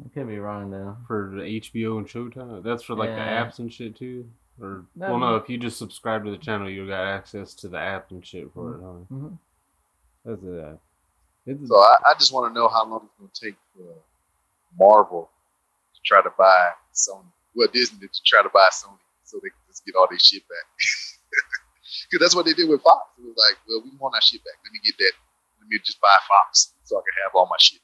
I 0.04 0.08
could 0.14 0.28
be 0.28 0.38
wrong 0.38 0.70
though. 0.70 0.96
for 1.06 1.32
the 1.34 1.42
HBO 1.42 1.98
and 1.98 2.06
Showtime. 2.06 2.62
That's 2.62 2.82
for 2.82 2.94
like 2.94 3.10
Yeah. 3.10 3.16
the 3.44 3.50
apps 3.50 3.58
and 3.58 3.72
shit 3.72 3.96
too. 3.96 4.28
Or 4.60 4.84
No. 4.96 5.10
well, 5.10 5.18
no, 5.18 5.36
if 5.36 5.48
you 5.48 5.56
just 5.56 5.78
subscribe 5.78 6.24
to 6.24 6.30
the 6.32 6.36
channel, 6.38 6.68
you 6.68 6.86
got 6.86 7.04
access 7.06 7.54
to 7.54 7.68
the 7.68 7.78
app 7.78 8.10
and 8.10 8.24
shit 8.26 8.52
for 8.52 8.74
it. 8.74 8.80
Huh? 8.82 8.92
hmm 9.16 9.28
That's 10.24 10.42
it. 10.42 10.78
It's, 11.46 11.68
So 11.68 11.76
I, 11.76 11.94
I 12.08 12.14
just 12.18 12.32
want 12.32 12.52
to 12.52 12.58
know 12.60 12.68
how 12.68 12.84
long 12.86 13.02
it's 13.06 13.14
going 13.18 13.30
to 13.32 13.40
take 13.46 13.54
for 13.74 13.94
Marvel 14.78 15.30
to 15.94 16.00
try 16.04 16.22
to 16.22 16.30
buy 16.36 16.70
Sony. 16.94 17.30
Well, 17.54 17.68
Disney 17.72 18.06
to 18.06 18.22
try 18.24 18.42
to 18.42 18.50
buy 18.52 18.68
Sony 18.72 18.98
so 19.24 19.38
they 19.42 19.50
can 19.50 19.60
just 19.68 19.84
get 19.84 19.94
all 19.94 20.06
their 20.08 20.18
shit 20.18 20.42
back. 20.48 20.66
Because 22.10 22.24
that's 22.24 22.34
what 22.34 22.46
they 22.46 22.52
did 22.52 22.68
with 22.68 22.82
Fox. 22.82 23.02
It 23.18 23.26
was 23.26 23.36
like, 23.36 23.58
well, 23.68 23.82
we 23.82 23.90
want 23.98 24.14
our 24.14 24.20
shit 24.20 24.42
back. 24.44 24.54
Let 24.64 24.72
me 24.72 24.80
get 24.84 24.96
that. 24.98 25.12
Let 25.60 25.68
me 25.68 25.78
just 25.84 26.00
buy 26.00 26.14
Fox 26.28 26.74
so 26.84 26.96
I 26.96 27.00
can 27.00 27.14
have 27.24 27.34
all 27.34 27.46
my 27.46 27.56
shit. 27.58 27.80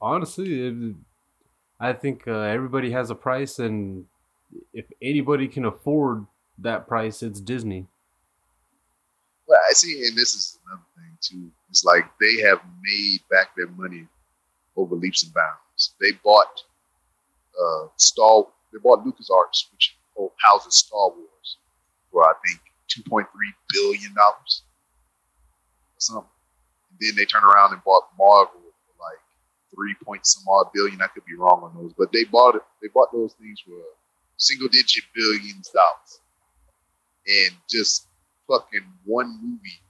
honestly, 0.00 0.66
it, 0.68 0.94
I 1.80 1.92
think 1.92 2.26
uh, 2.26 2.40
everybody 2.40 2.90
has 2.90 3.10
a 3.10 3.14
price, 3.14 3.58
and 3.58 4.06
if 4.72 4.86
anybody 5.00 5.48
can 5.48 5.64
afford 5.64 6.26
that 6.58 6.86
price, 6.86 7.22
it's 7.22 7.40
Disney. 7.40 7.86
Well, 9.46 9.58
I 9.68 9.72
see, 9.74 10.06
and 10.06 10.16
this 10.16 10.34
is 10.34 10.58
another 10.66 10.82
thing 10.96 11.18
too. 11.20 11.50
It's 11.70 11.84
like 11.84 12.10
they 12.20 12.40
have 12.42 12.60
made 12.82 13.20
back 13.30 13.54
their 13.56 13.68
money 13.68 14.06
over 14.76 14.94
leaps 14.94 15.22
and 15.22 15.34
bounds. 15.34 15.94
They 16.00 16.12
bought 16.24 16.62
uh, 17.60 17.86
Star. 17.96 18.44
They 18.72 18.78
bought 18.78 19.04
LucasArts, 19.04 19.70
which 19.72 19.96
houses 20.44 20.76
Star 20.76 21.08
Wars, 21.08 21.56
for 22.10 22.24
I 22.24 22.32
think 22.46 22.60
two 22.88 23.02
point 23.08 23.26
three 23.32 23.52
billion 23.72 24.14
dollars 24.14 24.62
something. 26.02 26.28
And 26.90 26.98
then 27.00 27.16
they 27.16 27.24
turned 27.24 27.44
around 27.44 27.72
and 27.72 27.82
bought 27.84 28.08
Marvel 28.18 28.60
for 28.60 28.94
like 29.00 29.22
three 29.74 29.94
point 30.04 30.26
some 30.26 30.44
odd 30.48 30.66
billion. 30.74 31.00
I 31.00 31.06
could 31.08 31.24
be 31.24 31.36
wrong 31.36 31.62
on 31.62 31.74
those, 31.74 31.92
but 31.96 32.12
they 32.12 32.24
bought 32.24 32.56
it. 32.56 32.62
They 32.80 32.88
bought 32.88 33.12
those 33.12 33.32
things 33.34 33.60
for 33.60 33.78
single 34.36 34.68
digit 34.68 35.04
billions 35.14 35.70
dollars, 35.70 36.20
and 37.26 37.56
just 37.70 38.08
fucking 38.48 38.84
one 39.04 39.38
movie 39.42 39.80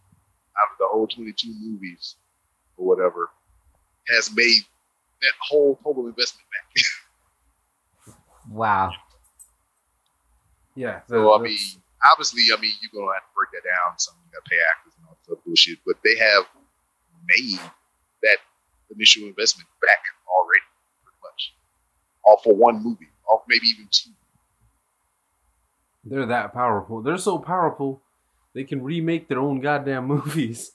out 0.61 0.73
of 0.73 0.79
the 0.79 0.87
whole 0.87 1.07
22 1.07 1.53
movies 1.61 2.17
or 2.77 2.87
whatever 2.87 3.31
has 4.09 4.31
made 4.35 4.63
that 5.23 5.33
whole 5.41 5.79
total 5.83 6.07
investment 6.07 6.47
back. 6.51 6.85
Wow. 8.51 8.93
Yeah. 10.75 11.01
so, 11.09 11.33
I 11.35 11.39
mean, 11.41 11.57
obviously, 12.11 12.43
I 12.53 12.61
mean, 12.61 12.73
you're 12.83 12.91
going 12.93 13.09
to 13.09 13.15
have 13.15 13.23
to 13.23 13.35
break 13.37 13.51
that 13.53 13.69
down. 13.69 13.99
Some 13.99 14.15
you 14.27 14.33
got 14.33 14.45
to 14.45 14.51
pay 14.51 14.57
actors 14.71 14.93
and 14.99 15.07
all 15.07 15.17
that 15.27 15.33
other 15.33 15.41
bullshit, 15.47 15.79
but 15.87 15.97
they 16.03 16.17
have 16.19 16.45
made 17.29 17.61
that 18.25 18.39
initial 18.95 19.29
investment 19.29 19.69
back 19.81 20.03
already, 20.29 20.67
pretty 21.05 21.19
much. 21.23 21.55
All 22.25 22.41
for 22.43 22.55
one 22.55 22.83
movie, 22.83 23.09
or 23.31 23.43
maybe 23.49 23.67
even 23.69 23.89
two. 23.91 24.11
they're 26.05 26.27
that 26.27 26.53
powerful. 26.53 27.01
They're 27.01 27.19
so 27.19 27.39
powerful, 27.39 28.03
they 28.55 28.65
can 28.65 28.83
remake 28.83 29.29
their 29.29 29.39
own 29.41 29.61
goddamn 29.61 30.07
movies, 30.15 30.73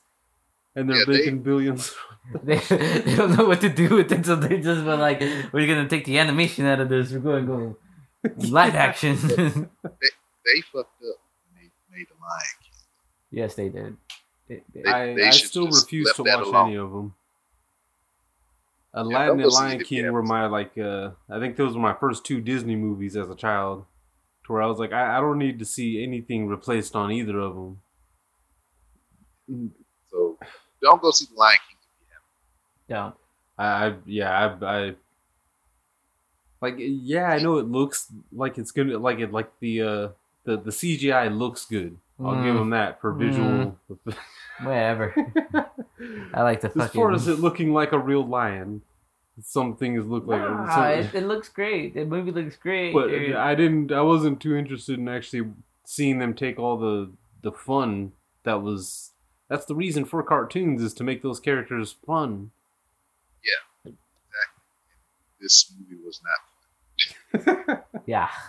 and 0.77 0.87
they're 0.89 0.97
Yeah, 0.97 1.03
they- 1.07 1.17
making 1.17 1.41
billions. 1.43 1.93
they, 2.43 2.57
they 2.57 3.15
don't 3.15 3.35
know 3.37 3.45
what 3.47 3.61
to 3.61 3.69
do 3.69 3.87
with 3.95 4.11
it, 4.11 4.25
so 4.25 4.35
they 4.35 4.59
just 4.59 4.83
were 4.85 4.97
like, 4.97 5.19
"We're 5.53 5.65
gonna 5.67 5.87
take 5.89 6.05
the 6.05 6.19
animation 6.19 6.65
out 6.65 6.79
of 6.81 6.89
this. 6.89 7.11
We're 7.11 7.19
going 7.19 7.45
to 7.45 7.51
go 7.51 7.77
live 8.49 8.75
action." 8.75 9.15
They 10.47 10.61
fucked 10.61 11.01
up 11.03 11.19
when 11.43 11.55
they 11.55 11.69
made 11.91 12.07
The 12.07 12.15
Lion 12.23 12.55
King. 12.63 12.79
yes, 13.31 13.55
they 13.55 13.67
did. 13.67 13.97
They, 14.47 14.63
they, 14.73 14.81
They- 14.83 14.89
I, 14.89 15.13
they 15.15 15.27
I 15.27 15.31
still 15.31 15.67
refuse 15.67 16.13
to 16.13 16.23
watch 16.23 16.45
alone. 16.47 16.67
any 16.69 16.77
of 16.77 16.91
them. 16.91 17.13
Aladdin 18.93 19.27
don't 19.37 19.41
and 19.41 19.51
Lion 19.51 19.71
it 19.73 19.81
if 19.81 19.91
you 19.91 20.03
King 20.03 20.11
were 20.13 20.23
my 20.23 20.45
like. 20.47 20.77
Uh, 20.77 21.11
I 21.29 21.39
think 21.39 21.57
those 21.57 21.75
were 21.75 21.81
my 21.81 21.95
first 21.99 22.25
two 22.25 22.39
Disney 22.39 22.75
movies 22.77 23.15
as 23.17 23.29
a 23.29 23.35
child, 23.35 23.85
to 24.45 24.53
where 24.53 24.61
I 24.61 24.67
was 24.67 24.79
like, 24.79 24.93
I, 24.93 25.17
I 25.17 25.19
don't 25.19 25.37
need 25.37 25.59
to 25.59 25.65
see 25.65 26.01
anything 26.01 26.47
replaced 26.47 26.95
on 26.95 27.11
either 27.11 27.37
of 27.39 27.55
them. 27.55 27.81
So 30.81 30.89
don't 30.89 31.01
go 31.01 31.11
see 31.11 31.25
The 31.31 31.39
Lion 31.39 31.57
King 31.67 31.77
if 31.81 32.89
you 32.89 32.95
haven't. 32.95 33.13
don't. 33.13 33.17
I, 33.59 33.87
I 33.87 33.95
yeah, 34.05 34.57
I, 34.61 34.65
I 34.87 34.95
like 36.61 36.75
yeah, 36.77 37.25
I 37.29 37.39
know 37.39 37.57
it 37.57 37.67
looks 37.67 38.07
like 38.31 38.57
it's 38.57 38.71
gonna 38.71 38.97
like 38.97 39.19
it 39.19 39.31
like 39.31 39.49
the 39.59 39.81
uh 39.81 40.07
the 40.43 40.57
the 40.57 40.71
CGI 40.71 41.35
looks 41.35 41.65
good. 41.65 41.97
I'll 42.19 42.43
give 42.43 42.55
Mm. 42.55 42.59
them 42.59 42.69
that 42.71 42.99
for 42.99 43.13
visual. 43.13 43.77
Whatever. 44.63 45.13
I 46.33 46.41
like 46.41 46.61
the 46.61 46.67
as 46.69 46.73
fucking. 46.73 46.99
far 46.99 47.11
as 47.11 47.27
it 47.27 47.39
looking 47.39 47.73
like 47.73 47.91
a 47.91 47.99
real 47.99 48.25
lion, 48.25 48.81
some 49.43 49.75
things 49.75 50.03
look 50.07 50.25
like. 50.25 50.41
Nah, 50.41 50.73
some- 50.75 50.85
it, 50.93 51.13
it 51.23 51.27
looks 51.27 51.47
great. 51.49 51.93
The 51.93 52.05
movie 52.05 52.31
looks 52.31 52.55
great. 52.55 52.91
but 52.93 53.07
dude. 53.09 53.35
I 53.35 53.53
didn't. 53.53 53.91
I 53.91 54.01
wasn't 54.01 54.41
too 54.41 54.55
interested 54.55 54.97
in 54.97 55.07
actually 55.07 55.47
seeing 55.85 56.17
them 56.17 56.33
take 56.33 56.57
all 56.57 56.77
the 56.77 57.11
the 57.43 57.51
fun 57.51 58.13
that 58.43 58.61
was. 58.63 59.11
That's 59.49 59.65
the 59.65 59.75
reason 59.75 60.05
for 60.05 60.21
cartoons 60.23 60.81
is 60.81 60.93
to 60.95 61.03
make 61.03 61.21
those 61.21 61.39
characters 61.39 61.95
fun. 62.05 62.51
Yeah, 63.43 63.91
exactly. 63.91 64.63
This 65.39 65.71
movie 65.79 66.01
was 66.03 66.21
not. 66.23 67.85
yeah. 68.05 68.29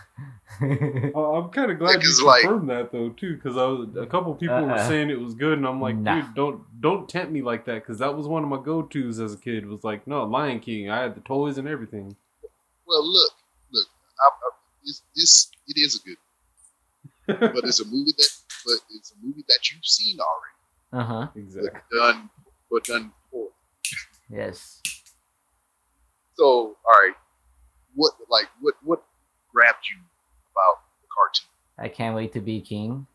Oh, 1.14 1.36
I'm 1.36 1.50
kind 1.50 1.70
of 1.70 1.78
glad 1.78 1.90
Yeah, 1.92 1.96
'cause, 2.00 2.18
you 2.18 2.26
like- 2.26 2.40
confirmed 2.42 2.70
that 2.70 2.90
though 2.90 3.10
too, 3.10 3.36
because 3.36 3.56
I 3.56 3.64
was 3.66 3.88
a 3.96 4.06
couple 4.06 4.34
people 4.34 4.56
were 4.60 4.72
Uh-uh. 4.72 4.88
saying 4.88 5.08
it 5.10 5.20
was 5.20 5.34
good, 5.34 5.56
and 5.58 5.66
I'm 5.66 5.80
like, 5.80 5.94
Nah. 5.94 6.20
dude, 6.22 6.34
don't 6.34 6.80
don't 6.80 7.08
tempt 7.08 7.30
me 7.32 7.42
like 7.42 7.64
that, 7.66 7.74
because 7.74 7.98
that 7.98 8.16
was 8.16 8.26
one 8.26 8.42
of 8.42 8.48
my 8.48 8.60
go 8.60 8.82
tos 8.82 9.20
as 9.20 9.34
a 9.34 9.36
kid. 9.36 9.66
Was 9.66 9.84
like, 9.84 10.06
no, 10.08 10.24
Lion 10.24 10.58
King. 10.58 10.90
I 10.90 11.02
had 11.02 11.14
the 11.14 11.20
toys 11.20 11.58
and 11.58 11.68
everything. 11.68 12.16
Well, 12.86 13.06
look, 13.06 13.32
look. 13.70 13.86
I, 14.20 14.26
I, 14.28 14.50
it's, 14.84 15.02
it's 15.14 15.50
it 15.68 15.78
is 15.78 16.00
a 16.00 16.08
good, 16.08 17.50
but 17.54 17.64
it's 17.64 17.80
a 17.80 17.84
movie 17.86 18.12
that, 18.16 18.28
but 18.66 18.78
it's 18.96 19.12
a 19.12 19.14
movie 19.24 19.44
that 19.48 19.70
you've 19.70 19.84
seen 19.84 20.18
already, 20.18 20.57
Uh 20.92 21.04
huh. 21.04 21.28
exactly. 21.36 21.70
but 21.90 21.96
done, 21.98 22.30
but 22.70 22.84
done 22.84 23.12
before. 23.30 23.48
Yes. 24.30 24.80
So, 26.36 26.44
all 26.44 26.76
right, 27.02 27.14
what 27.94 28.12
like 28.28 28.46
what 28.60 28.74
what 28.82 29.02
grabbed 29.52 29.84
you 29.90 29.96
about 30.52 30.82
the 31.02 31.08
cartoon? 31.12 31.48
I 31.78 31.88
can't 31.94 32.14
wait 32.14 32.32
to 32.34 32.40
be 32.40 32.60
king. 32.60 33.06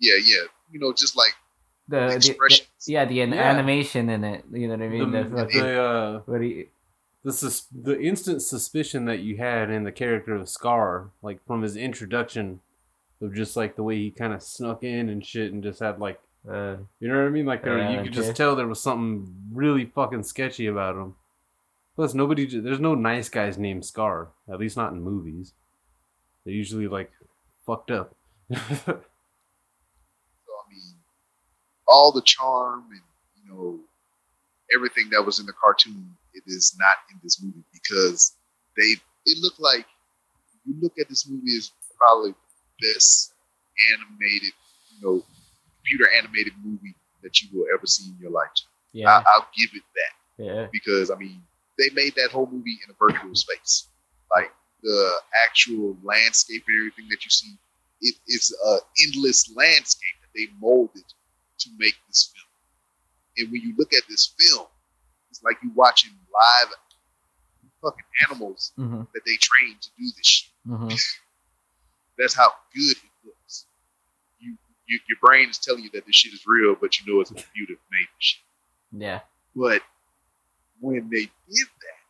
Yeah, 0.00 0.14
yeah, 0.24 0.44
you 0.72 0.80
know, 0.80 0.92
just 0.92 1.16
like 1.16 1.34
The, 1.88 2.00
the, 2.00 2.06
the 2.08 2.14
expressions. 2.16 2.68
yeah, 2.86 3.04
the 3.04 3.14
Yeah. 3.16 3.24
animation 3.34 4.08
in 4.08 4.24
it. 4.24 4.44
You 4.52 4.68
know 4.68 4.74
what 4.74 4.82
I 4.82 4.88
mean? 4.88 5.10
The, 5.10 5.24
The 5.24 5.36
fucking- 5.36 5.60
the, 5.60 5.82
uh, 5.82 6.18
what 6.26 6.40
do 6.40 6.46
you, 6.46 6.68
the 7.22 7.32
sus- 7.32 7.66
the 7.70 8.00
instant 8.00 8.42
suspicion 8.42 9.04
that 9.04 9.20
you 9.20 9.36
had 9.36 9.70
in 9.70 9.84
the 9.84 9.92
character 9.92 10.34
of 10.34 10.48
Scar, 10.48 11.10
like 11.22 11.44
from 11.46 11.62
his 11.62 11.76
introduction, 11.76 12.60
of 13.20 13.34
just 13.34 13.56
like 13.56 13.76
the 13.76 13.82
way 13.82 13.96
he 13.96 14.10
kind 14.10 14.32
of 14.32 14.42
snuck 14.42 14.82
in 14.82 15.08
and 15.10 15.24
shit, 15.24 15.52
and 15.52 15.62
just 15.62 15.80
had 15.80 15.98
like, 16.00 16.18
uh, 16.48 16.76
you 17.00 17.08
know 17.08 17.16
what 17.18 17.26
I 17.26 17.30
mean? 17.30 17.46
Like 17.46 17.62
there, 17.62 17.90
you 17.90 18.02
could 18.02 18.12
just 18.12 18.34
tell 18.34 18.56
there 18.56 18.66
was 18.66 18.80
something 18.80 19.34
really 19.52 19.84
fucking 19.84 20.22
sketchy 20.22 20.66
about 20.66 20.96
him. 20.96 21.14
Plus, 21.96 22.14
nobody, 22.14 22.46
there's 22.46 22.80
no 22.80 22.94
nice 22.94 23.28
guys 23.28 23.58
named 23.58 23.84
Scar, 23.84 24.28
at 24.50 24.58
least 24.58 24.76
not 24.76 24.92
in 24.92 25.02
movies. 25.02 25.52
They're 26.44 26.54
usually 26.54 26.88
like 26.88 27.10
fucked 27.66 27.90
up. 27.90 28.14
So 30.46 30.52
I 30.52 30.64
mean, 30.72 30.94
all 31.86 32.10
the 32.10 32.22
charm 32.22 32.86
and 32.90 33.00
you 33.36 33.52
know 33.52 33.80
everything 34.74 35.10
that 35.10 35.24
was 35.24 35.38
in 35.38 35.46
the 35.46 35.52
cartoon, 35.52 36.16
it 36.32 36.42
is 36.46 36.74
not 36.78 36.96
in 37.12 37.20
this 37.22 37.42
movie 37.42 37.64
because 37.72 38.34
they. 38.76 38.96
It 39.26 39.38
looked 39.42 39.60
like 39.60 39.84
you 40.64 40.74
look 40.80 40.94
at 40.98 41.08
this 41.08 41.28
movie 41.28 41.56
as 41.58 41.70
probably 41.98 42.30
the 42.30 42.94
best 42.94 43.34
animated, 43.92 44.52
you 44.92 45.06
know, 45.06 45.24
computer 45.90 46.10
animated 46.16 46.52
movie 46.64 46.94
that 47.22 47.40
you 47.42 47.48
will 47.52 47.66
ever 47.74 47.86
see 47.86 48.10
in 48.10 48.16
your 48.20 48.30
life. 48.30 48.50
yeah, 48.92 49.08
I, 49.08 49.22
I'll 49.34 49.48
give 49.56 49.70
it 49.74 49.82
that 49.94 50.44
yeah, 50.44 50.66
because 50.72 51.10
I 51.10 51.16
mean 51.16 51.42
they 51.78 51.88
made 51.94 52.14
that 52.16 52.30
whole 52.30 52.48
movie 52.50 52.78
in 52.84 52.90
a 52.90 52.94
virtual 52.98 53.34
space. 53.34 53.88
Like 54.34 54.52
the 54.82 55.12
actual 55.46 55.96
landscape 56.02 56.64
and 56.68 56.78
everything 56.78 57.08
that 57.10 57.24
you 57.24 57.30
see, 57.30 57.56
it 58.00 58.14
is 58.28 58.54
a 58.66 58.78
endless 59.06 59.52
landscape 59.54 60.14
that 60.22 60.28
they 60.34 60.46
molded 60.60 61.04
to 61.58 61.70
make 61.78 61.94
this 62.08 62.32
film. 62.34 62.46
And 63.38 63.52
when 63.52 63.62
you 63.62 63.74
look 63.78 63.92
at 63.92 64.02
this 64.08 64.34
film, 64.38 64.66
it's 65.30 65.42
like 65.42 65.56
you 65.62 65.70
watching 65.74 66.10
live 66.32 66.74
fucking 67.82 68.04
animals 68.28 68.72
mm-hmm, 68.78 69.02
that 69.14 69.22
they 69.24 69.36
train 69.40 69.76
to 69.80 69.88
do 69.98 70.04
this 70.16 70.26
shit. 70.26 70.50
mm-hmm. 70.68 70.88
That's 72.18 72.34
how 72.34 72.52
good. 72.74 72.96
You, 74.90 74.96
you 74.96 75.00
your 75.08 75.18
brain 75.22 75.48
is 75.48 75.58
telling 75.58 75.82
you 75.84 75.90
that 75.94 76.04
this 76.06 76.16
shit 76.16 76.32
is 76.32 76.42
real, 76.46 76.74
but 76.80 76.98
you 76.98 77.12
know 77.12 77.20
it's 77.20 77.30
a 77.30 77.34
computer 77.34 77.74
made 77.90 78.06
shit. 78.18 78.40
yeah, 78.92 79.20
But 79.54 79.82
when 80.80 81.08
they 81.10 81.22
did 81.22 81.66
that, 81.84 82.00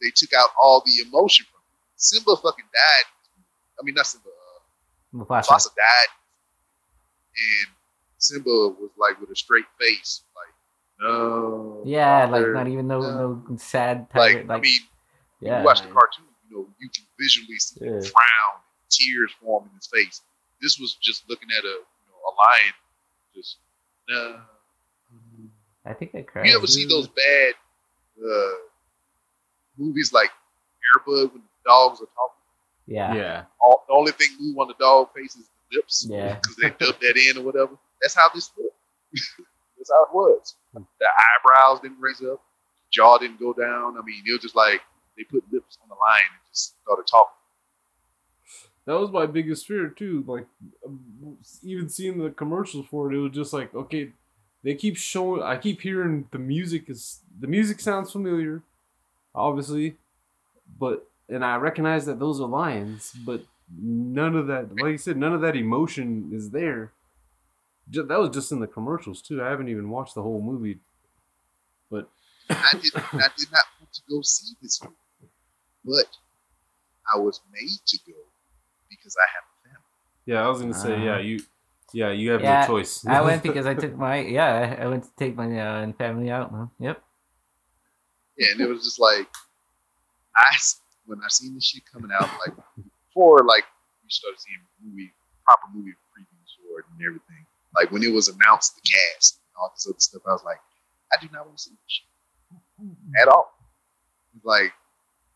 they 0.00 0.10
took 0.14 0.32
out 0.32 0.50
all 0.60 0.82
the 0.86 1.06
emotion 1.08 1.44
from 1.50 1.58
it. 1.60 1.76
Simba 1.96 2.36
fucking 2.36 2.64
died. 2.72 3.06
I 3.80 3.84
mean, 3.84 3.94
not 3.94 4.06
Simba. 4.06 4.28
Uh, 4.28 5.18
Mufasa. 5.24 5.48
Mufasa 5.48 5.68
died, 5.74 6.12
and 7.36 7.68
Simba 8.18 8.50
was 8.50 8.90
like 8.98 9.20
with 9.20 9.30
a 9.30 9.36
straight 9.36 9.64
face, 9.80 10.22
like 10.36 10.54
no. 11.08 11.82
Yeah, 11.84 12.26
like 12.26 12.48
not 12.48 12.68
even 12.68 12.86
no 12.88 13.00
no. 13.00 13.42
no 13.48 13.56
sad 13.56 14.06
Like, 14.14 14.32
tiger. 14.34 14.44
Like, 14.44 14.58
I 14.58 14.60
mean, 14.60 14.80
yeah, 15.40 15.58
you 15.60 15.64
watch 15.66 15.82
the 15.82 15.88
cartoon, 15.88 16.24
you 16.48 16.56
know, 16.56 16.66
you 16.78 16.88
can 16.88 17.04
visually 17.20 17.58
see 17.58 17.80
Yeah. 17.84 17.98
the 17.98 18.02
frown, 18.02 18.60
tears 18.90 19.32
forming 19.42 19.70
his 19.76 19.86
face. 19.86 20.22
This 20.60 20.78
was 20.78 20.94
just 20.94 21.28
looking 21.28 21.48
at 21.56 21.64
a 21.64 21.80
a 22.28 22.34
lion, 22.36 22.74
just 23.34 23.56
no. 24.08 24.40
I 25.84 25.94
think 25.94 26.14
I 26.14 26.22
cried. 26.22 26.46
You 26.46 26.56
ever 26.56 26.66
see 26.66 26.86
those 26.86 27.08
bad 27.08 27.54
uh, 28.22 28.54
movies 29.78 30.12
like 30.12 30.30
Airbud 30.96 31.32
when 31.32 31.42
the 31.42 31.64
dogs 31.64 32.00
are 32.00 32.08
talking? 32.14 32.38
yeah, 32.86 33.14
yeah. 33.14 33.42
All, 33.60 33.84
the 33.86 33.94
only 33.94 34.12
thing 34.12 34.28
move 34.40 34.58
on 34.58 34.68
the 34.68 34.74
dog 34.78 35.08
face 35.14 35.36
is 35.36 35.48
the 35.70 35.76
lips. 35.76 36.06
Yeah. 36.08 36.38
Because 36.42 36.56
they 36.56 36.68
dubbed 36.70 37.00
that 37.00 37.16
in 37.16 37.38
or 37.38 37.44
whatever. 37.44 37.72
That's 38.00 38.14
how 38.14 38.28
this 38.34 38.50
looked. 38.56 38.74
That's 39.78 39.90
how 39.90 40.04
it 40.04 40.14
was. 40.14 40.54
The 40.74 41.06
eyebrows 41.06 41.80
didn't 41.80 42.00
raise 42.00 42.22
up, 42.22 42.40
jaw 42.90 43.18
didn't 43.18 43.40
go 43.40 43.52
down. 43.52 43.96
I 43.96 44.02
mean, 44.04 44.22
it 44.26 44.32
was 44.32 44.42
just 44.42 44.56
like 44.56 44.80
they 45.16 45.24
put 45.24 45.44
lips 45.52 45.78
on 45.82 45.88
the 45.88 45.94
line 45.94 46.28
and 46.32 46.52
just 46.52 46.74
started 46.82 47.06
talking. 47.06 47.34
That 48.86 48.98
was 48.98 49.10
my 49.10 49.26
biggest 49.26 49.66
fear 49.66 49.88
too. 49.88 50.24
Like, 50.26 50.46
even 51.62 51.88
seeing 51.88 52.18
the 52.18 52.30
commercials 52.30 52.86
for 52.86 53.12
it, 53.12 53.16
it 53.16 53.20
was 53.20 53.32
just 53.32 53.52
like, 53.52 53.74
okay, 53.74 54.12
they 54.62 54.74
keep 54.74 54.96
showing. 54.96 55.42
I 55.42 55.56
keep 55.56 55.80
hearing 55.80 56.28
the 56.30 56.38
music 56.38 56.88
is 56.90 57.20
the 57.40 57.46
music 57.46 57.80
sounds 57.80 58.12
familiar, 58.12 58.62
obviously, 59.34 59.96
but 60.78 61.08
and 61.28 61.44
I 61.44 61.56
recognize 61.56 62.06
that 62.06 62.18
those 62.20 62.40
are 62.40 62.48
lions, 62.48 63.12
but 63.26 63.42
none 63.80 64.36
of 64.36 64.46
that, 64.48 64.76
like 64.76 64.92
you 64.92 64.98
said, 64.98 65.16
none 65.16 65.34
of 65.34 65.40
that 65.42 65.56
emotion 65.56 66.30
is 66.34 66.50
there. 66.50 66.92
Ju- 67.90 68.04
That 68.04 68.18
was 68.20 68.30
just 68.30 68.52
in 68.52 68.60
the 68.60 68.66
commercials 68.66 69.22
too. 69.22 69.42
I 69.42 69.50
haven't 69.50 69.68
even 69.68 69.90
watched 69.90 70.14
the 70.14 70.22
whole 70.22 70.40
movie, 70.42 70.78
but 71.90 72.08
I 72.50 72.72
did, 72.80 72.92
I 72.96 73.28
did 73.36 73.50
not 73.52 73.64
want 73.80 73.92
to 73.94 74.02
go 74.08 74.22
see 74.22 74.54
this 74.62 74.82
movie, 74.82 74.94
but 75.84 76.06
I 77.12 77.18
was 77.18 77.40
made 77.52 77.78
to 77.86 77.98
go 78.06 78.18
because 78.90 79.16
I 79.16 79.26
have. 79.34 79.47
Yeah, 80.28 80.44
I 80.44 80.48
was 80.48 80.60
gonna 80.60 80.74
say, 80.74 80.92
yeah, 81.02 81.16
Uh, 81.16 81.18
you, 81.20 81.40
yeah, 81.94 82.10
you 82.10 82.30
have 82.32 82.42
Yeah, 82.42 82.60
no 82.60 82.66
choice. 82.66 83.06
I 83.06 83.22
went 83.22 83.42
because 83.48 83.64
I 83.64 83.72
took 83.72 83.96
my 83.96 84.20
yeah. 84.20 84.76
I 84.78 84.84
I 84.84 84.86
went 84.86 85.04
to 85.04 85.10
take 85.16 85.34
my 85.34 85.48
uh, 85.58 85.92
family 85.96 86.30
out. 86.30 86.52
Man. 86.52 86.68
Yep. 86.78 87.02
Yeah, 88.36 88.48
and 88.52 88.60
it 88.60 88.68
was 88.68 88.84
just 88.84 89.00
like 89.00 89.26
I 90.36 90.52
when 91.06 91.18
I 91.24 91.28
seen 91.28 91.54
this 91.54 91.64
shit 91.64 91.82
coming 91.90 92.10
out, 92.12 92.28
like 92.44 92.54
before, 93.08 93.42
like 93.44 93.64
we 94.04 94.10
started 94.10 94.38
seeing 94.38 94.60
movie 94.84 95.10
proper 95.46 95.72
movie 95.72 95.96
previews 96.12 96.52
for 96.60 96.80
it 96.80 96.84
and 96.92 97.00
everything. 97.00 97.46
Like 97.74 97.90
when 97.90 98.02
it 98.02 98.12
was 98.12 98.28
announced 98.28 98.76
the 98.76 98.82
cast 98.84 99.40
and 99.40 99.56
all 99.56 99.72
this 99.74 99.86
other 99.88 99.98
stuff, 99.98 100.22
I 100.28 100.32
was 100.32 100.44
like, 100.44 100.60
I 101.10 101.16
do 101.24 101.28
not 101.32 101.46
want 101.46 101.56
to 101.56 101.64
see 101.64 101.70
this 101.70 102.04
shit 102.04 103.22
at 103.22 103.28
all. 103.28 103.48
It's 104.36 104.44
like, 104.44 104.72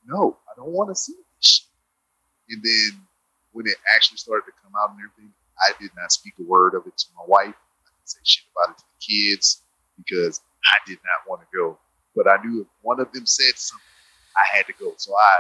no, 0.07 0.37
I 0.53 0.53
don't 0.55 0.71
want 0.71 0.91
to 0.91 0.95
see 0.95 1.15
this 1.15 1.49
shit. 1.49 1.67
And 2.51 2.63
then 2.63 3.07
when 3.53 3.67
it 3.67 3.77
actually 3.95 4.19
started 4.19 4.45
to 4.47 4.55
come 4.63 4.73
out 4.81 4.91
and 4.91 4.99
everything, 5.01 5.33
I 5.61 5.73
did 5.81 5.91
not 5.97 6.13
speak 6.13 6.35
a 6.41 6.45
word 6.45 6.75
of 6.75 6.87
it 6.87 6.97
to 6.97 7.07
my 7.17 7.25
wife. 7.27 7.55
I 7.57 7.89
didn't 7.93 8.09
say 8.09 8.21
shit 8.25 8.45
about 8.57 8.77
it 8.77 8.79
to 8.81 8.85
the 8.89 9.01
kids 9.01 9.63
because 9.97 10.41
I 10.65 10.77
did 10.87 10.99
not 11.05 11.29
want 11.29 11.43
to 11.43 11.49
go 11.57 11.79
but 12.15 12.29
I 12.29 12.37
knew 12.45 12.63
if 12.63 12.69
one 12.83 13.01
of 13.01 13.11
them 13.13 13.27
said 13.27 13.57
something, 13.57 13.97
I 14.37 14.45
had 14.57 14.67
to 14.69 14.75
go. 14.77 14.93
So 14.97 15.17
I, 15.17 15.33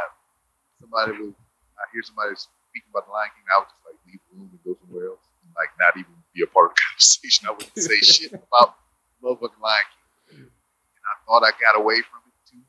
somebody 0.80 1.12
will, 1.12 1.36
I 1.76 1.84
hear 1.93 2.02
somebody 2.02 2.32
speaking 2.36 2.89
about 2.93 3.06
the 3.06 3.12
Lion 3.12 3.30
King, 3.36 3.47
I 3.52 3.56
would 3.60 3.68
just 3.68 3.84
like 3.84 3.98
leave 4.09 4.22
the 4.28 4.32
room 4.36 4.48
and 4.52 4.62
go 4.64 4.72
somewhere 4.80 5.12
else, 5.12 5.24
and 5.44 5.52
like 5.56 5.72
not 5.76 5.97
even 6.01 6.16
be 6.32 6.43
a 6.44 6.48
part 6.48 6.72
of 6.72 6.76
the 6.76 6.80
conversation. 6.89 7.43
I 7.48 7.52
wouldn't 7.52 7.76
say 7.76 7.98
shit 8.01 8.32
about 8.48 8.80
motherfucking 9.20 9.60
Lion 9.60 9.89
King. 9.93 10.48
And 10.48 11.05
I 11.05 11.14
thought 11.28 11.44
I 11.44 11.52
got 11.60 11.76
away 11.76 12.01
from 12.01 12.24
it 12.24 12.36
too. 12.48 12.64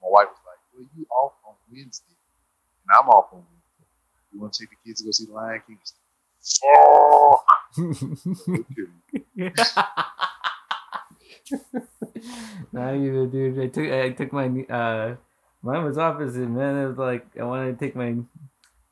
But 0.00 0.08
my 0.08 0.10
wife 0.12 0.30
was 0.32 0.44
like, 0.48 0.60
"Well, 0.72 0.88
you 0.96 1.04
off 1.12 1.36
on 1.44 1.56
Wednesday, 1.68 2.16
and 2.16 2.90
I'm 2.96 3.08
off 3.12 3.32
on. 3.36 3.44
You 4.32 4.40
want 4.40 4.52
to 4.54 4.62
take 4.62 4.70
the 4.70 4.76
kids 4.84 5.00
to 5.00 5.06
go 5.06 5.10
see 5.12 5.26
the 5.26 5.32
Lion 5.32 5.62
King?" 5.66 5.78
Fuck. 6.42 7.44
Not 12.72 12.94
even, 12.94 13.30
dude. 13.30 13.60
I 13.60 13.66
took 13.68 13.92
I 13.92 14.10
took 14.10 14.32
my 14.32 14.46
uh, 14.68 15.16
mine 15.62 15.84
was 15.84 15.98
opposite, 15.98 16.48
man. 16.48 16.76
It 16.76 16.88
was 16.88 16.98
like 16.98 17.26
I 17.38 17.44
wanted 17.44 17.78
to 17.78 17.84
take 17.84 17.94
my 17.96 18.16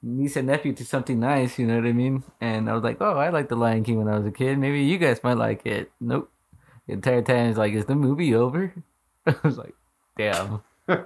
niece 0.03 0.37
and 0.37 0.47
nephew 0.47 0.73
to 0.75 0.85
something 0.85 1.19
nice. 1.21 1.59
You 1.59 1.67
know 1.67 1.77
what 1.77 1.87
I 1.87 1.93
mean? 1.93 2.25
And 2.41 2.69
I 2.71 2.75
was 2.75 2.83
like, 2.83 2.99
oh, 3.01 3.17
I 3.17 3.31
liked 3.31 3.49
the 3.49 3.57
Lion 3.57 3.85
King 3.85 3.99
when 3.99 4.09
I 4.09 4.17
was 4.19 4.27
a 4.27 4.31
kid. 4.31 4.59
Maybe 4.59 4.83
you 4.83 4.99
guys 4.99 5.23
might 5.23 5.37
like 5.37 5.67
it. 5.67 5.91
Nope. 6.01 6.31
The 6.87 6.95
entire 6.95 7.23
time 7.23 7.49
it's 7.49 7.59
like, 7.59 7.73
is 7.73 7.85
the 7.87 7.95
movie 7.95 8.35
over? 8.35 8.75
I 9.27 9.35
was 9.45 9.59
like, 9.59 9.75
damn. 10.17 10.63
and, 10.89 11.01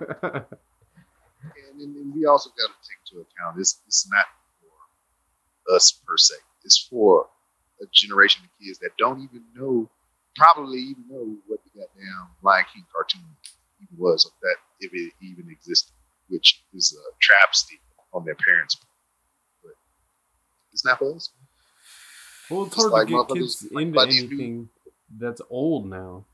and, 1.79 1.97
and 1.97 2.15
we 2.15 2.27
also 2.27 2.51
got 2.51 2.69
to 2.69 2.89
take 2.89 3.04
into 3.15 3.27
account 3.27 3.57
this. 3.57 3.81
It's 3.87 4.09
not 4.11 4.27
for 4.61 5.75
us 5.75 5.93
per 6.07 6.17
se. 6.17 6.35
It's 6.65 6.87
for 6.91 7.27
a 7.83 7.87
generation 7.93 8.43
of 8.45 8.51
kids 8.65 8.79
that 8.79 8.91
don't 8.99 9.21
even 9.23 9.43
know, 9.55 9.91
probably 10.37 10.79
even 10.79 11.05
know 11.09 11.37
what 11.47 11.61
the 11.65 11.81
goddamn 11.81 12.29
Lion 12.43 12.65
King 12.73 12.85
cartoon 12.93 13.23
even 13.81 13.97
was, 13.99 14.25
or 14.27 14.33
that 14.43 14.57
if 14.81 14.93
it 14.93 15.13
even 15.23 15.51
existed, 15.51 15.93
which 16.29 16.63
is 16.75 16.97
a 16.97 17.05
travesty 17.21 17.81
on 18.13 18.25
their 18.25 18.37
parents' 18.37 18.77
part. 18.77 18.89
But 19.63 19.73
it's 20.73 20.85
not 20.85 20.99
for 20.99 21.15
us. 21.15 21.31
Well, 22.51 22.65
it's 22.65 22.77
hard 22.77 22.93
like 22.93 23.09
to 23.09 23.25
get 23.25 23.37
kids 23.37 23.67
like 23.73 23.87
into 23.87 24.01
anything 24.01 24.69
that's 25.19 25.41
old 25.51 25.89
now. 25.89 26.27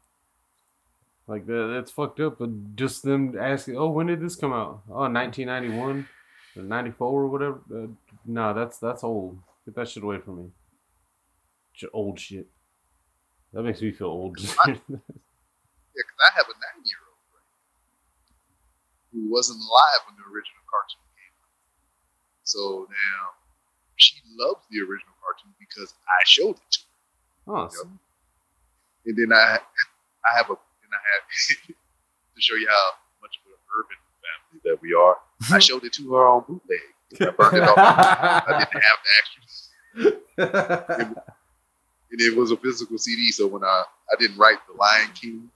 Like 1.27 1.47
that, 1.47 1.70
that's 1.74 1.93
fucked 1.93 2.19
up. 2.19 2.39
But 2.39 2.74
just 2.74 3.05
them 3.05 3.39
asking, 3.39 3.77
"Oh, 3.77 3.90
when 3.90 4.09
did 4.09 4.20
this 4.20 4.35
come 4.35 4.52
out? 4.52 4.82
Oh, 4.89 5.09
1991." 5.09 6.09
Ninety 6.56 6.90
four 6.90 7.22
or 7.22 7.28
whatever. 7.28 7.60
Uh, 7.72 7.86
no, 8.27 8.52
that's 8.55 8.78
that's 8.78 9.05
old. 9.05 9.39
Get 9.64 9.74
that 9.77 9.89
shit 9.89 10.02
away 10.02 10.18
from 10.18 10.39
me. 10.39 10.51
Old 11.94 12.18
shit. 12.20 12.47
That 13.52 13.62
makes 13.62 13.81
me 13.81 13.90
feel 13.93 14.09
old. 14.09 14.39
Yeah, 15.97 16.02
because 16.06 16.22
I 16.22 16.31
have 16.39 16.47
a 16.47 16.55
nine 16.55 16.85
year 16.86 17.02
old 17.02 17.18
right, 17.35 17.51
who 19.10 19.27
wasn't 19.28 19.59
alive 19.59 20.01
when 20.06 20.14
the 20.14 20.22
original 20.31 20.62
cartoon 20.70 21.02
came 21.18 21.35
out. 21.43 21.51
So 22.47 22.86
now 22.86 23.20
she 23.97 24.14
loves 24.39 24.62
the 24.70 24.78
original 24.86 25.18
cartoon 25.18 25.51
because 25.59 25.93
I 26.06 26.20
showed 26.31 26.56
it 26.62 26.70
to 26.70 26.81
her. 27.51 27.68
so- 27.74 27.90
And 29.06 29.16
then 29.18 29.32
I 29.35 29.59
I 29.59 30.31
have 30.39 30.47
a 30.48 30.55
and 30.55 30.93
I 30.94 31.02
have 31.18 31.24
to 31.74 32.39
show 32.39 32.55
you 32.55 32.68
how 32.70 32.86
much 33.20 33.35
of 33.43 33.51
an 33.51 33.59
urban 33.74 33.98
family 34.22 34.60
that 34.70 34.78
we 34.81 34.94
are. 34.94 35.18
I 35.50 35.58
showed 35.58 35.84
it 35.84 35.92
to 35.94 36.12
her 36.14 36.26
on 36.26 36.44
bootleg. 36.46 36.80
I 37.20 37.30
burned 37.30 37.56
it 37.56 37.62
off. 37.62 37.78
I 37.78 38.58
didn't 38.58 38.82
have 38.82 38.98
the 39.04 39.10
extras. 39.18 39.68
And 42.12 42.20
it 42.20 42.36
was 42.36 42.50
a 42.50 42.56
physical 42.56 42.98
CD, 42.98 43.30
so 43.30 43.46
when 43.46 43.62
I 43.62 43.84
I 44.12 44.16
didn't 44.18 44.36
write 44.36 44.58
the 44.66 44.72
Lion 44.76 45.10
King 45.14 45.48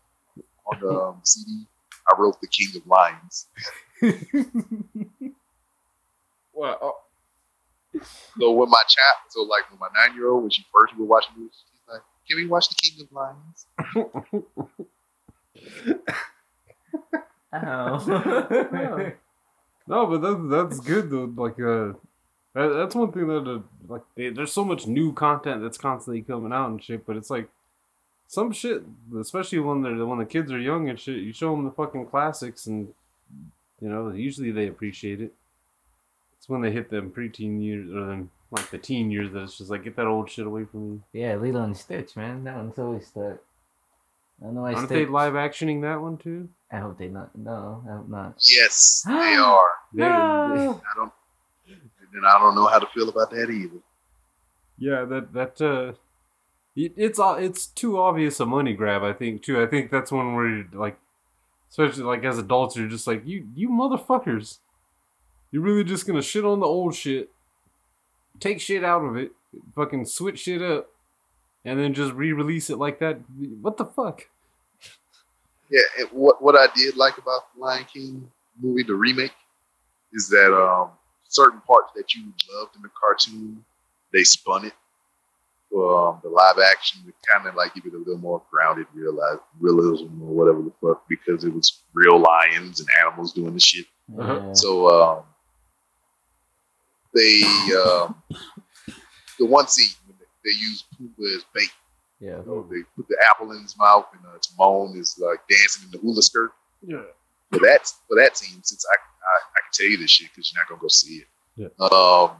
on 0.66 0.78
the 0.80 0.88
um, 0.88 1.20
CD, 1.24 1.66
I 2.08 2.14
wrote 2.16 2.40
the 2.40 2.46
King 2.46 2.68
of 2.76 2.86
Lions. 2.86 3.48
well, 6.52 6.78
oh, 6.80 6.94
So 8.38 8.52
when 8.52 8.70
my 8.70 8.82
child, 8.86 9.16
so 9.30 9.42
like 9.42 9.68
when 9.70 9.80
my 9.80 9.88
nine 9.96 10.14
year 10.16 10.28
old, 10.30 10.42
when 10.42 10.50
she 10.50 10.64
first 10.72 10.96
was 10.96 11.08
watching 11.08 11.32
movies, 11.36 11.64
she's 11.72 11.80
like, 11.88 12.02
"Can 12.28 12.36
we 12.36 12.46
watch 12.46 12.68
the 12.68 12.76
King 12.76 13.00
of 13.02 13.10
Lions?" 13.12 13.66
Ow. 17.54 19.12
No, 19.86 20.06
but 20.06 20.22
that's 20.22 20.40
that's 20.76 20.80
good 20.80 21.10
though. 21.10 21.32
Like, 21.36 21.60
uh, 21.60 21.98
that, 22.54 22.68
that's 22.74 22.94
one 22.94 23.12
thing 23.12 23.28
that 23.28 23.46
uh, 23.46 23.60
like 23.88 24.02
they, 24.14 24.30
there's 24.30 24.52
so 24.52 24.64
much 24.64 24.86
new 24.86 25.12
content 25.12 25.62
that's 25.62 25.78
constantly 25.78 26.22
coming 26.22 26.52
out 26.52 26.70
and 26.70 26.82
shit. 26.82 27.06
But 27.06 27.16
it's 27.16 27.30
like 27.30 27.48
some 28.26 28.52
shit, 28.52 28.82
especially 29.18 29.58
when 29.60 29.82
they're 29.82 30.06
when 30.06 30.18
the 30.18 30.24
kids 30.24 30.50
are 30.52 30.58
young 30.58 30.88
and 30.88 30.98
shit. 30.98 31.16
You 31.16 31.32
show 31.32 31.54
them 31.54 31.64
the 31.64 31.70
fucking 31.70 32.06
classics, 32.06 32.66
and 32.66 32.94
you 33.80 33.88
know 33.88 34.10
usually 34.10 34.50
they 34.50 34.68
appreciate 34.68 35.20
it. 35.20 35.32
It's 36.38 36.48
when 36.48 36.62
they 36.62 36.70
hit 36.70 36.90
them 36.90 37.10
preteen 37.10 37.62
years 37.62 37.90
or 37.92 38.06
then 38.06 38.30
like 38.50 38.70
the 38.70 38.78
teen 38.78 39.10
years 39.10 39.32
that 39.32 39.42
it's 39.42 39.58
just 39.58 39.70
like 39.70 39.84
get 39.84 39.96
that 39.96 40.06
old 40.06 40.30
shit 40.30 40.46
away 40.46 40.64
from 40.64 40.92
me. 40.92 41.00
yeah, 41.12 41.34
Lilo 41.34 41.62
and 41.62 41.76
Stitch, 41.76 42.16
man. 42.16 42.44
That 42.44 42.56
one's 42.56 42.78
always 42.78 43.06
stuck. 43.06 43.38
I 44.42 44.50
know 44.50 44.64
I 44.66 44.74
Aren't 44.74 44.88
Stitch. 44.88 45.06
they 45.06 45.06
live 45.06 45.34
actioning 45.34 45.82
that 45.82 46.00
one 46.00 46.16
too? 46.16 46.48
I 46.72 46.78
hope 46.78 46.98
they 46.98 47.08
not. 47.08 47.36
No, 47.36 47.82
I 47.88 47.92
hope 47.96 48.08
not. 48.08 48.34
Yes, 48.50 49.04
they 49.06 49.12
are. 49.36 49.60
No. 49.92 50.82
I 50.82 50.96
don't. 50.96 51.12
And 52.14 52.26
I 52.26 52.38
don't 52.38 52.54
know 52.54 52.66
how 52.66 52.78
to 52.78 52.86
feel 52.94 53.08
about 53.08 53.30
that 53.30 53.48
either. 53.50 53.78
Yeah, 54.78 55.04
that 55.04 55.32
that 55.32 55.60
uh, 55.60 55.92
it, 56.76 56.92
it's 56.96 57.18
uh, 57.18 57.36
it's 57.38 57.66
too 57.66 57.98
obvious 57.98 58.40
a 58.40 58.46
money 58.46 58.72
grab. 58.72 59.02
I 59.02 59.12
think 59.12 59.42
too. 59.42 59.60
I 59.62 59.66
think 59.66 59.90
that's 59.90 60.10
one 60.12 60.34
where 60.34 60.48
you're 60.48 60.66
like, 60.72 60.98
especially 61.70 62.02
like 62.04 62.24
as 62.24 62.38
adults, 62.38 62.76
you're 62.76 62.88
just 62.88 63.06
like 63.06 63.22
you 63.24 63.46
you 63.54 63.68
motherfuckers. 63.68 64.58
You're 65.52 65.62
really 65.62 65.84
just 65.84 66.06
gonna 66.06 66.22
shit 66.22 66.44
on 66.44 66.58
the 66.60 66.66
old 66.66 66.94
shit, 66.96 67.30
take 68.40 68.60
shit 68.60 68.82
out 68.84 69.02
of 69.04 69.16
it, 69.16 69.30
fucking 69.76 70.06
switch 70.06 70.40
shit 70.40 70.60
up, 70.62 70.90
and 71.64 71.78
then 71.78 71.94
just 71.94 72.12
re-release 72.12 72.70
it 72.70 72.78
like 72.78 72.98
that. 72.98 73.18
What 73.60 73.76
the 73.76 73.86
fuck? 73.86 74.26
Yeah, 75.70 75.80
and 75.98 76.08
what 76.12 76.42
what 76.42 76.56
I 76.56 76.68
did 76.76 76.96
like 76.96 77.18
about 77.18 77.54
the 77.54 77.60
Lion 77.60 77.86
King 77.92 78.30
movie, 78.60 78.82
the 78.82 78.94
remake, 78.94 79.32
is 80.12 80.28
that 80.28 80.54
um, 80.54 80.90
certain 81.28 81.60
parts 81.60 81.92
that 81.96 82.14
you 82.14 82.32
loved 82.54 82.76
in 82.76 82.82
the 82.82 82.90
cartoon, 83.00 83.64
they 84.12 84.24
spun 84.24 84.66
it 84.66 84.74
for 85.70 86.10
um, 86.10 86.20
the 86.22 86.28
live 86.28 86.58
action 86.70 87.00
to 87.06 87.12
kind 87.26 87.48
of 87.48 87.54
like 87.56 87.74
give 87.74 87.86
it 87.86 87.94
a 87.94 87.98
little 87.98 88.18
more 88.18 88.42
grounded 88.50 88.86
realize, 88.92 89.38
realism 89.58 90.22
or 90.22 90.34
whatever 90.34 90.62
the 90.62 90.72
fuck, 90.80 91.02
because 91.08 91.44
it 91.44 91.52
was 91.52 91.80
real 91.94 92.18
lions 92.18 92.80
and 92.80 92.88
animals 93.00 93.32
doing 93.32 93.54
the 93.54 93.60
shit. 93.60 93.86
Uh-huh. 94.16 94.54
So 94.54 94.88
um, 94.90 95.22
they 97.14 97.42
um, 97.74 98.22
the 99.38 99.46
one 99.46 99.66
scene 99.66 99.96
when 100.03 100.03
they, 100.44 100.50
they 100.50 100.56
use 100.56 100.84
Pumbaa 101.00 101.36
as 101.36 101.44
bait. 101.54 101.70
yeah. 102.20 102.38
You 102.38 102.44
know, 102.46 102.66
they 102.70 102.82
put 102.96 103.08
the 103.08 103.16
apple 103.30 103.52
in 103.52 103.62
his 103.62 103.76
mouth 103.78 104.06
and 104.12 104.22
uh, 104.26 104.38
Timon 104.40 104.96
is 104.98 105.18
like 105.18 105.40
dancing 105.48 105.84
in 105.86 105.90
the 105.90 105.98
hula 105.98 106.22
skirt. 106.22 106.52
Yeah. 106.86 107.02
For 107.52 107.58
that 107.60 107.90
for 108.08 108.16
that 108.16 108.36
scene, 108.36 108.62
since 108.62 108.84
I 108.92 108.96
I, 108.96 109.36
I 109.56 109.60
can 109.62 109.70
tell 109.72 109.86
you 109.86 109.96
this 109.98 110.10
shit 110.10 110.28
because 110.34 110.52
you're 110.52 110.60
not 110.62 110.68
gonna 110.68 110.80
go 110.80 110.88
see 110.88 111.22
it. 111.24 111.28
Yeah. 111.56 111.68
Um, 111.86 112.32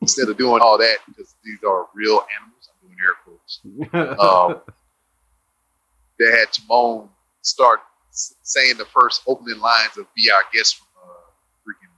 instead 0.00 0.28
of 0.28 0.36
doing 0.36 0.60
all 0.60 0.76
that 0.78 0.98
because 1.08 1.34
these 1.44 1.58
are 1.66 1.86
real 1.94 2.24
animals, 2.38 2.68
I'm 2.70 2.88
doing 2.88 2.98
air 3.02 3.14
quotes. 3.24 3.60
Um, 4.20 4.60
they 6.18 6.30
had 6.30 6.52
Timon 6.52 7.08
start 7.42 7.80
s- 8.12 8.34
saying 8.42 8.76
the 8.76 8.84
first 8.84 9.22
opening 9.26 9.58
lines 9.60 9.96
of 9.98 10.06
"Be 10.14 10.30
Our 10.30 10.42
Guest" 10.52 10.76
from 10.76 10.86
uh, 11.02 11.30
freaking 11.66 11.92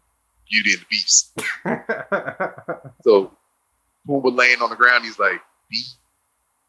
Beauty 0.50 0.72
and 0.72 0.80
the 0.82 0.86
Beast. 0.88 1.32
So 3.04 3.32
Pumbaa 4.06 4.36
laying 4.36 4.62
on 4.62 4.70
the 4.70 4.76
ground, 4.76 5.04
he's 5.04 5.18
like, 5.18 5.40
"Be 5.70 5.82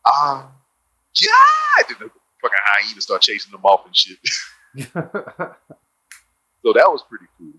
our 0.06 0.52
yeah!" 1.22 1.86
And 1.90 1.98
the 2.00 2.12
fucking 2.42 2.58
hyena 2.66 3.02
start 3.02 3.22
chasing 3.22 3.52
them 3.52 3.64
off 3.64 3.86
and 3.86 3.96
shit. 3.96 4.18
So 6.68 6.74
that 6.74 6.92
was 6.92 7.02
pretty 7.08 7.28
cool. 7.38 7.54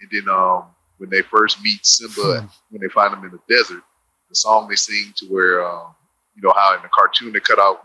And 0.00 0.10
then 0.10 0.34
um, 0.34 0.64
when 0.96 1.10
they 1.10 1.20
first 1.20 1.60
meet 1.62 1.84
Simba, 1.84 2.48
when 2.70 2.80
they 2.80 2.88
find 2.88 3.12
him 3.12 3.22
in 3.24 3.30
the 3.30 3.54
desert, 3.54 3.82
the 4.30 4.34
song 4.34 4.66
they 4.68 4.76
sing 4.76 5.12
to 5.16 5.26
where 5.26 5.62
um, 5.66 5.94
you 6.34 6.42
know 6.42 6.54
how 6.56 6.74
in 6.74 6.80
the 6.80 6.88
cartoon 6.88 7.34
they 7.34 7.40
cut 7.40 7.58
out, 7.58 7.84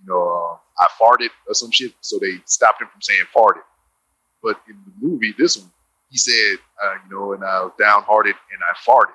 you 0.00 0.08
know, 0.08 0.22
uh, 0.22 0.56
I 0.84 0.86
farted 1.00 1.30
or 1.48 1.54
some 1.54 1.72
shit, 1.72 1.92
so 2.00 2.18
they 2.20 2.40
stopped 2.44 2.80
him 2.80 2.88
from 2.92 3.02
saying 3.02 3.24
farted. 3.36 3.62
But 4.40 4.60
in 4.68 4.76
the 4.86 5.06
movie, 5.06 5.34
this 5.36 5.58
one, 5.58 5.70
he 6.10 6.16
said, 6.16 6.58
uh, 6.84 6.94
you 7.04 7.14
know, 7.14 7.32
and 7.32 7.42
I 7.44 7.62
was 7.62 7.72
downhearted 7.76 8.34
and 8.52 8.60
I 8.62 8.90
farted. 8.90 9.14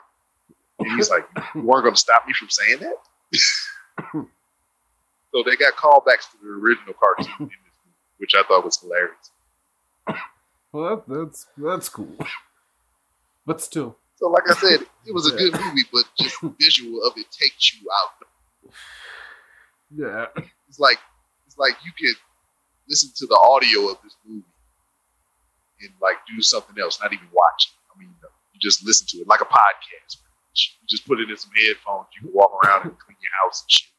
And 0.79 0.91
he's 0.91 1.09
like, 1.09 1.27
you 1.55 1.61
weren't 1.61 1.83
going 1.83 1.95
to 1.95 1.99
stop 1.99 2.27
me 2.27 2.33
from 2.33 2.49
saying 2.49 2.79
that? 2.79 2.95
so 5.33 5.43
they 5.45 5.55
got 5.55 5.73
callbacks 5.75 6.31
to 6.31 6.37
the 6.43 6.49
original 6.49 6.93
cartoon 6.93 7.33
in 7.39 7.45
this 7.47 7.77
movie, 7.85 7.95
which 8.17 8.33
I 8.35 8.43
thought 8.47 8.63
was 8.65 8.79
hilarious. 8.79 9.31
well, 10.71 11.03
that, 11.07 11.23
that's 11.23 11.47
that's 11.57 11.89
cool. 11.89 12.15
But 13.45 13.61
still, 13.61 13.97
So, 14.15 14.27
like 14.29 14.49
I 14.49 14.53
said, 14.55 14.81
it 15.05 15.13
was 15.13 15.27
a 15.27 15.31
Yeah. 15.31 15.49
good 15.51 15.53
movie, 15.65 15.83
but 15.93 16.03
just 16.19 16.41
the 16.41 16.53
visual 16.59 17.03
of 17.03 17.13
it 17.17 17.27
takes 17.31 17.73
you 17.79 17.87
out. 18.03 18.71
yeah. 19.95 20.25
It's 20.67 20.79
like 20.79 20.99
it's 21.47 21.57
like 21.57 21.75
you 21.85 21.91
could 21.97 22.17
listen 22.89 23.11
to 23.15 23.25
the 23.27 23.39
audio 23.43 23.87
of 23.89 23.97
this 24.03 24.15
movie 24.25 24.43
and 25.81 25.91
like 26.01 26.17
do 26.27 26.41
something 26.41 26.75
else, 26.81 26.99
not 27.01 27.13
even 27.13 27.27
watch 27.31 27.71
it. 27.71 27.93
I 27.95 27.99
mean, 27.99 28.13
you 28.53 28.59
just 28.59 28.83
listen 28.85 29.05
to 29.07 29.17
it 29.19 29.27
like 29.27 29.41
a 29.41 29.45
podcast. 29.45 30.17
You 30.57 30.87
just 30.87 31.07
put 31.07 31.19
it 31.19 31.29
in 31.29 31.37
some 31.37 31.51
headphones. 31.55 32.07
You 32.15 32.27
can 32.27 32.33
walk 32.33 32.51
around 32.63 32.83
and 32.85 32.99
clean 32.99 33.17
your 33.21 33.31
house 33.43 33.63
and 33.63 33.71
shit. 33.71 33.89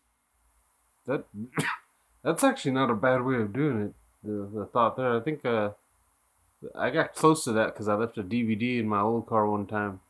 That 1.07 1.25
that's 2.23 2.45
actually 2.45 2.73
not 2.73 2.91
a 2.91 2.95
bad 2.95 3.23
way 3.23 3.37
of 3.37 3.53
doing 3.53 3.83
it. 3.83 3.95
The, 4.25 4.49
the 4.53 4.67
thought 4.67 4.97
there, 4.97 5.17
I 5.17 5.21
think 5.21 5.45
uh, 5.45 5.71
I 6.75 6.91
got 6.91 7.15
close 7.15 7.45
to 7.45 7.53
that 7.53 7.75
because 7.75 7.89
I 7.89 7.95
left 7.95 8.19
a 8.19 8.23
DVD 8.23 8.81
in 8.81 8.89
my 8.89 9.01
old 9.01 9.27
car 9.27 9.49
one 9.49 9.67
time, 9.67 10.01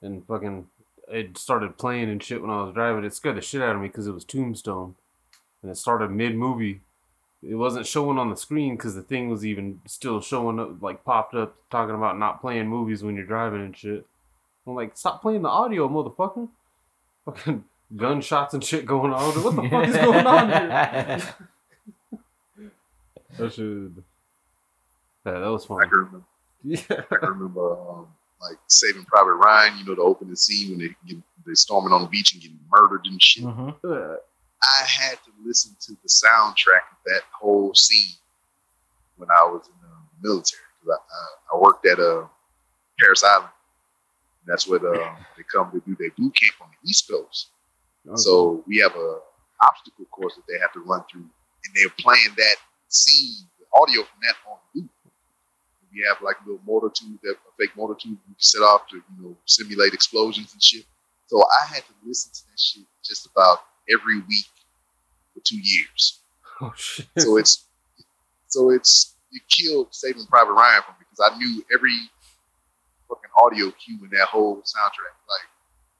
and 0.00 0.26
fucking 0.26 0.66
it 1.08 1.36
started 1.38 1.78
playing 1.78 2.08
and 2.10 2.22
shit 2.22 2.40
when 2.40 2.50
I 2.50 2.64
was 2.64 2.74
driving. 2.74 3.04
It 3.04 3.14
scared 3.14 3.36
the 3.36 3.40
shit 3.40 3.62
out 3.62 3.76
of 3.76 3.82
me 3.82 3.88
because 3.88 4.06
it 4.06 4.12
was 4.12 4.24
Tombstone, 4.24 4.96
and 5.62 5.70
it 5.70 5.76
started 5.76 6.10
mid 6.10 6.34
movie. 6.34 6.80
It 7.42 7.56
wasn't 7.56 7.86
showing 7.86 8.18
on 8.18 8.30
the 8.30 8.36
screen 8.36 8.76
because 8.76 8.94
the 8.94 9.02
thing 9.02 9.28
was 9.28 9.44
even 9.44 9.80
still 9.86 10.20
showing 10.20 10.60
up, 10.60 10.80
like 10.80 11.04
popped 11.04 11.34
up, 11.34 11.56
talking 11.70 11.94
about 11.94 12.18
not 12.18 12.40
playing 12.40 12.68
movies 12.68 13.02
when 13.02 13.16
you're 13.16 13.26
driving 13.26 13.60
and 13.60 13.76
shit. 13.76 14.06
I'm 14.66 14.74
like, 14.74 14.96
stop 14.96 15.22
playing 15.22 15.42
the 15.42 15.48
audio, 15.48 15.88
motherfucker! 15.88 16.48
Fucking 17.24 17.64
gunshots 17.96 18.54
and 18.54 18.62
shit 18.64 18.86
going 18.86 19.12
on. 19.12 19.42
What 19.42 19.56
the 19.56 19.68
fuck 19.68 19.88
is 19.88 19.96
going 20.04 20.26
on 20.26 20.48
here? 20.48 21.22
That 23.38 23.52
should. 23.52 24.02
Yeah, 25.24 25.38
that 25.38 25.50
was 25.50 25.64
I 25.64 25.68
fun. 25.68 25.80
can 25.80 25.90
remember, 25.90 26.22
Yeah. 26.62 26.80
I 26.90 27.16
can 27.16 27.28
remember 27.30 27.80
um, 27.80 28.06
like 28.42 28.58
Saving 28.66 29.04
Private 29.04 29.34
Ryan. 29.34 29.78
You 29.78 29.84
know, 29.86 29.94
the 29.94 30.02
opening 30.02 30.36
scene 30.36 30.70
when 30.70 30.78
they 30.80 30.94
get 31.06 31.22
they 31.46 31.54
storming 31.54 31.92
on 31.94 32.02
the 32.02 32.08
beach 32.08 32.34
and 32.34 32.42
getting 32.42 32.58
murdered 32.70 33.06
and 33.06 33.20
shit. 33.22 33.44
hmm 33.44 33.70
Uh, 33.84 34.16
I 34.62 34.84
had 34.86 35.14
to 35.24 35.30
listen 35.44 35.74
to 35.80 35.92
the 36.02 36.08
soundtrack 36.08 36.84
of 36.92 36.98
that 37.06 37.22
whole 37.32 37.72
scene 37.74 38.16
when 39.16 39.28
I 39.30 39.44
was 39.46 39.66
in 39.66 39.72
the 39.80 40.28
military. 40.28 40.60
'Cause 40.84 40.98
I, 40.98 41.54
I, 41.54 41.56
I 41.56 41.60
worked 41.60 41.86
at 41.86 41.98
a 41.98 42.28
Parris 43.00 43.24
Island. 43.24 43.48
That's 44.46 44.66
where 44.66 44.78
the, 44.78 44.90
um, 44.90 45.16
they 45.36 45.44
come 45.52 45.70
to 45.70 45.80
do 45.86 45.96
their 45.98 46.10
boot 46.10 46.34
camp 46.34 46.54
on 46.60 46.68
the 46.70 46.88
East 46.88 47.08
Coast. 47.08 47.48
Oh, 48.08 48.16
so 48.16 48.64
we 48.66 48.78
have 48.78 48.94
a 48.96 49.18
obstacle 49.62 50.06
course 50.10 50.34
that 50.34 50.42
they 50.48 50.58
have 50.58 50.72
to 50.72 50.80
run 50.80 51.04
through, 51.10 51.20
and 51.22 51.74
they're 51.74 51.94
playing 51.98 52.34
that 52.36 52.56
scene, 52.88 53.46
the 53.58 53.66
audio 53.80 54.02
from 54.02 54.18
that 54.22 54.34
on 54.50 54.58
loop. 54.74 54.90
We 55.92 56.04
have 56.08 56.16
like 56.22 56.36
a 56.44 56.48
little 56.48 56.64
mortar 56.64 56.90
tube, 56.92 57.18
that 57.22 57.32
a 57.32 57.52
fake 57.58 57.76
mortar 57.76 57.94
tube 57.94 58.18
we 58.26 58.34
set 58.38 58.62
off 58.62 58.88
to 58.88 58.96
you 58.96 59.22
know 59.22 59.36
simulate 59.44 59.92
explosions 59.92 60.52
and 60.52 60.62
shit. 60.62 60.84
So 61.26 61.42
I 61.42 61.74
had 61.74 61.84
to 61.84 61.92
listen 62.04 62.32
to 62.32 62.40
that 62.50 62.58
shit 62.58 62.84
just 63.04 63.26
about 63.26 63.58
every 63.90 64.18
week 64.20 64.46
for 65.34 65.40
two 65.44 65.60
years. 65.60 66.20
Oh 66.60 66.72
shit. 66.76 67.06
So 67.18 67.36
it's 67.36 67.66
so 68.48 68.70
it's 68.70 69.14
it 69.32 69.42
killed 69.48 69.88
Saving 69.90 70.26
Private 70.26 70.52
Ryan 70.52 70.82
for 70.82 70.92
me 70.92 71.06
because 71.10 71.30
I 71.32 71.36
knew 71.38 71.64
every 71.74 71.96
audio 73.36 73.70
cue 73.70 73.98
in 74.02 74.10
that 74.10 74.28
whole 74.28 74.56
soundtrack. 74.58 75.14
Like 75.28 75.48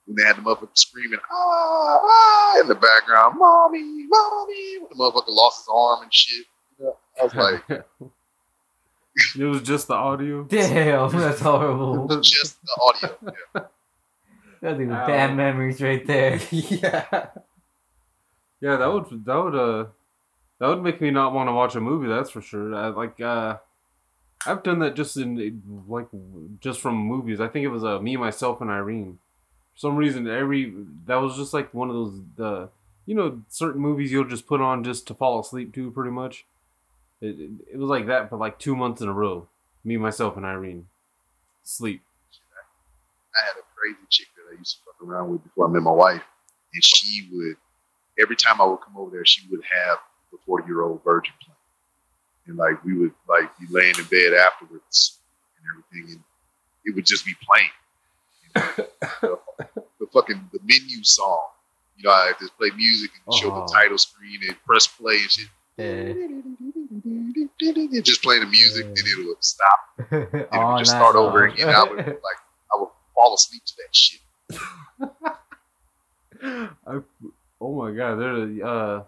when 0.06 0.16
they 0.16 0.24
had 0.24 0.36
the 0.36 0.42
motherfucker 0.42 0.68
screaming 0.74 1.18
ah, 1.30 2.00
ah 2.02 2.60
in 2.60 2.68
the 2.68 2.74
background, 2.74 3.38
mommy, 3.38 4.06
mommy, 4.08 4.78
when 4.80 4.88
the 4.90 4.96
motherfucker 4.96 5.28
lost 5.28 5.60
his 5.60 5.68
arm 5.72 6.02
and 6.02 6.12
shit. 6.12 6.46
You 6.78 6.84
know, 6.86 6.96
I 7.20 7.24
was 7.24 7.34
like, 7.34 7.62
it 9.38 9.44
was 9.44 9.62
just 9.62 9.88
the 9.88 9.94
audio. 9.94 10.44
Damn, 10.44 11.10
that's 11.12 11.40
horrible. 11.40 12.20
just 12.20 12.58
the 12.62 12.80
audio. 12.80 13.34
Yeah. 13.54 13.62
That's 14.62 14.74
even 14.74 14.90
bad 14.90 15.36
memories 15.36 15.82
right 15.82 16.06
there. 16.06 16.38
yeah. 16.52 17.26
Yeah, 18.60 18.76
that 18.76 18.92
would 18.92 19.24
that 19.24 19.34
would 19.34 19.56
uh 19.56 19.86
that 20.60 20.68
would 20.68 20.84
make 20.84 21.00
me 21.00 21.10
not 21.10 21.32
want 21.32 21.48
to 21.48 21.52
watch 21.52 21.74
a 21.74 21.80
movie. 21.80 22.06
That's 22.06 22.30
for 22.30 22.40
sure. 22.40 22.72
I, 22.72 22.86
like 22.90 23.20
uh, 23.20 23.56
I've 24.46 24.62
done 24.62 24.80
that 24.80 24.96
just 24.96 25.16
in 25.16 25.62
like 25.88 26.08
just 26.60 26.80
from 26.80 26.96
movies. 26.96 27.40
I 27.40 27.48
think 27.48 27.64
it 27.64 27.68
was 27.68 27.84
uh, 27.84 28.00
me, 28.00 28.16
myself, 28.16 28.60
and 28.60 28.70
Irene. 28.70 29.18
For 29.74 29.78
some 29.78 29.96
reason, 29.96 30.28
every 30.28 30.74
that 31.06 31.16
was 31.16 31.36
just 31.36 31.54
like 31.54 31.72
one 31.72 31.88
of 31.88 31.94
those 31.94 32.20
the 32.36 32.68
you 33.06 33.14
know 33.14 33.42
certain 33.48 33.80
movies 33.80 34.10
you'll 34.12 34.24
just 34.24 34.46
put 34.46 34.60
on 34.60 34.84
just 34.84 35.06
to 35.08 35.14
fall 35.14 35.40
asleep 35.40 35.72
to. 35.74 35.90
Pretty 35.90 36.10
much, 36.10 36.44
it, 37.20 37.38
it, 37.38 37.50
it 37.74 37.76
was 37.78 37.88
like 37.88 38.06
that 38.06 38.28
for 38.28 38.36
like 38.36 38.58
two 38.58 38.76
months 38.76 39.00
in 39.00 39.08
a 39.08 39.12
row. 39.12 39.46
Me, 39.84 39.96
myself, 39.96 40.36
and 40.36 40.46
Irene. 40.46 40.86
Sleep. 41.64 42.02
I 43.34 43.46
had 43.46 43.60
a 43.60 43.64
crazy 43.76 44.06
chick 44.10 44.28
that 44.36 44.54
I 44.54 44.58
used 44.58 44.76
to 44.76 44.84
fuck 44.84 45.08
around 45.08 45.30
with 45.30 45.42
before 45.44 45.68
I 45.68 45.70
met 45.70 45.82
my 45.82 45.90
wife, 45.92 46.22
and 46.74 46.84
she 46.84 47.28
would 47.32 47.56
every 48.20 48.36
time 48.36 48.60
I 48.60 48.64
would 48.64 48.80
come 48.80 48.96
over 48.96 49.10
there, 49.10 49.24
she 49.24 49.48
would 49.50 49.62
have 49.64 49.98
the 50.30 50.38
forty 50.44 50.66
year 50.66 50.82
old 50.82 51.02
virgin 51.04 51.34
playing, 51.42 51.51
and 52.46 52.56
like 52.56 52.82
we 52.84 52.94
would 52.98 53.12
like 53.28 53.50
be 53.58 53.66
laying 53.70 53.94
in 53.98 54.04
bed 54.04 54.34
afterwards 54.34 55.18
and 55.56 55.64
everything, 55.72 56.14
and 56.16 56.22
it 56.84 56.94
would 56.94 57.06
just 57.06 57.24
be 57.24 57.34
playing. 57.42 57.70
You 58.44 58.62
know? 59.22 59.38
the, 59.62 59.82
the 60.00 60.06
fucking 60.12 60.50
the 60.52 60.58
menu 60.64 61.02
song, 61.04 61.42
you 61.96 62.04
know, 62.04 62.10
I 62.10 62.32
just 62.40 62.56
play 62.58 62.70
music 62.76 63.10
and 63.26 63.34
show 63.34 63.50
Oh. 63.52 63.66
the 63.66 63.72
title 63.72 63.98
screen 63.98 64.40
and 64.48 64.56
press 64.64 64.86
play 64.86 65.18
and 65.20 65.30
shit. 65.30 65.48
Yeah. 65.78 66.12
Just 68.02 68.22
playing 68.22 68.40
the 68.42 68.46
music, 68.50 68.84
and 68.84 68.98
it 68.98 69.26
would 69.26 69.42
stop. 69.42 69.78
And 70.10 70.22
it 70.34 70.48
would 70.52 70.78
just 70.78 70.92
night 70.92 70.98
start 70.98 71.16
over 71.16 71.46
again. 71.46 71.68
I 71.68 71.82
would 71.84 71.96
like 71.96 72.40
I 72.74 72.76
would 72.80 72.88
fall 73.14 73.34
asleep 73.34 73.62
to 73.64 73.74
that 73.78 73.94
shit. 73.94 74.20
I, 76.86 76.98
oh 77.60 77.74
my 77.76 77.92
god, 77.92 78.16
there's 78.16 78.60
uh, 78.62 79.04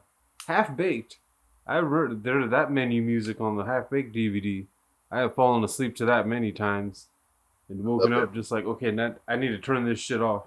half 0.46 0.74
baked. 0.76 1.18
I 1.66 1.76
heard 1.76 2.22
there's 2.22 2.50
that 2.50 2.70
menu 2.70 3.02
music 3.02 3.40
on 3.40 3.56
the 3.56 3.64
half 3.64 3.90
baked 3.90 4.14
DVD. 4.14 4.66
I 5.10 5.20
have 5.20 5.34
fallen 5.34 5.64
asleep 5.64 5.96
to 5.96 6.04
that 6.06 6.26
many 6.26 6.52
times, 6.52 7.06
and 7.68 7.84
woken 7.84 8.12
Love 8.12 8.24
up 8.24 8.34
just 8.34 8.50
like, 8.50 8.64
okay, 8.64 8.90
now 8.90 9.14
I 9.26 9.36
need 9.36 9.48
to 9.48 9.58
turn 9.58 9.84
this 9.84 10.00
shit 10.00 10.20
off. 10.20 10.44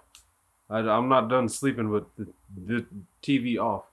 I, 0.69 0.80
am 0.80 1.07
not 1.07 1.30
done 1.30 1.48
sleeping 1.48 1.89
with 1.89 2.03
the, 2.18 2.27
the 2.65 2.85
TV 3.23 3.57
off. 3.57 3.85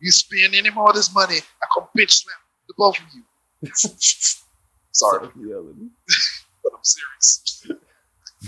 You 0.00 0.10
spend 0.10 0.54
any 0.54 0.70
more 0.70 0.90
of 0.90 0.96
this 0.96 1.14
money, 1.14 1.38
I 1.38 1.66
come 1.74 1.88
bitch 1.96 2.22
slap 2.22 2.36
the 2.68 2.74
both 2.76 2.98
of 2.98 3.04
you. 3.14 3.22
Sorry, 4.92 5.28
yelling. 5.40 5.90
but 6.62 6.72
I'm 6.74 6.82
serious. 6.82 7.66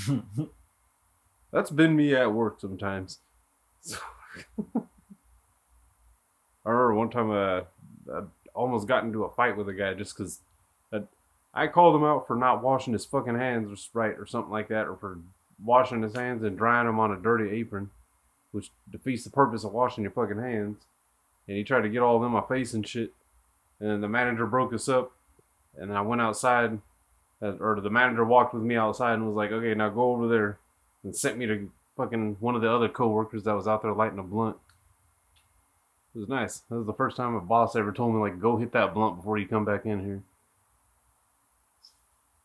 That's 1.52 1.70
been 1.70 1.96
me 1.96 2.14
at 2.14 2.32
work 2.32 2.60
sometimes. 2.60 3.20
I 6.64 6.70
remember 6.70 6.94
one 6.94 7.10
time 7.10 7.30
uh, 7.30 7.60
I 8.12 8.22
almost 8.54 8.88
got 8.88 9.04
into 9.04 9.24
a 9.24 9.30
fight 9.30 9.56
with 9.56 9.68
a 9.68 9.74
guy 9.74 9.94
just 9.94 10.16
because 10.16 10.40
I 11.54 11.68
called 11.68 11.94
him 11.94 12.04
out 12.04 12.26
for 12.26 12.34
not 12.34 12.64
washing 12.64 12.92
his 12.92 13.04
fucking 13.04 13.36
hands 13.36 13.88
right 13.94 14.18
or 14.18 14.26
something 14.26 14.50
like 14.50 14.68
that, 14.68 14.88
or 14.88 14.96
for 14.96 15.18
washing 15.62 16.02
his 16.02 16.16
hands 16.16 16.42
and 16.42 16.58
drying 16.58 16.86
them 16.86 16.98
on 16.98 17.12
a 17.12 17.16
dirty 17.16 17.50
apron, 17.50 17.90
which 18.50 18.70
defeats 18.90 19.22
the 19.22 19.30
purpose 19.30 19.62
of 19.62 19.72
washing 19.72 20.02
your 20.02 20.10
fucking 20.10 20.40
hands. 20.40 20.78
And 21.46 21.56
he 21.56 21.62
tried 21.62 21.82
to 21.82 21.88
get 21.88 22.02
all 22.02 22.24
in 22.24 22.32
my 22.32 22.42
face 22.42 22.74
and 22.74 22.86
shit. 22.86 23.12
And 23.78 23.88
then 23.88 24.00
the 24.00 24.08
manager 24.08 24.46
broke 24.46 24.74
us 24.74 24.88
up, 24.88 25.12
and 25.76 25.92
I 25.92 26.00
went 26.00 26.20
outside, 26.20 26.80
uh, 27.40 27.52
or 27.60 27.80
the 27.80 27.90
manager 27.90 28.24
walked 28.24 28.52
with 28.52 28.64
me 28.64 28.74
outside 28.74 29.14
and 29.14 29.26
was 29.26 29.36
like, 29.36 29.52
"Okay, 29.52 29.74
now 29.74 29.90
go 29.90 30.12
over 30.12 30.26
there," 30.26 30.58
and 31.04 31.14
sent 31.14 31.38
me 31.38 31.46
to 31.46 31.70
fucking 31.96 32.38
one 32.40 32.56
of 32.56 32.62
the 32.62 32.70
other 32.70 32.88
coworkers 32.88 33.44
that 33.44 33.54
was 33.54 33.68
out 33.68 33.82
there 33.82 33.92
lighting 33.92 34.18
a 34.18 34.22
blunt. 34.24 34.56
It 36.14 36.18
was 36.18 36.28
nice. 36.28 36.58
That 36.70 36.76
was 36.76 36.86
the 36.86 36.92
first 36.94 37.16
time 37.16 37.34
a 37.34 37.40
boss 37.40 37.74
ever 37.74 37.92
told 37.92 38.14
me 38.14 38.20
like, 38.20 38.38
"Go 38.40 38.56
hit 38.56 38.72
that 38.72 38.94
blunt 38.94 39.16
before 39.16 39.36
you 39.36 39.48
come 39.48 39.64
back 39.64 39.84
in 39.84 40.04
here." 40.04 40.22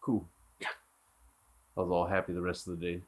Cool. 0.02 0.28
I 0.64 1.82
was 1.82 1.92
all 1.92 2.08
happy 2.08 2.34
the 2.34 2.42
rest 2.42 2.68
of 2.68 2.80
the 2.80 2.86
day. 2.86 3.02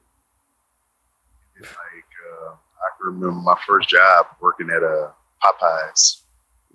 Like 1.60 2.12
uh, 2.32 2.52
I 2.52 2.88
can 2.98 3.14
remember 3.14 3.32
my 3.32 3.58
first 3.68 3.90
job 3.90 4.28
working 4.40 4.70
at 4.70 4.84
a 4.84 5.12
Popeyes, 5.44 6.22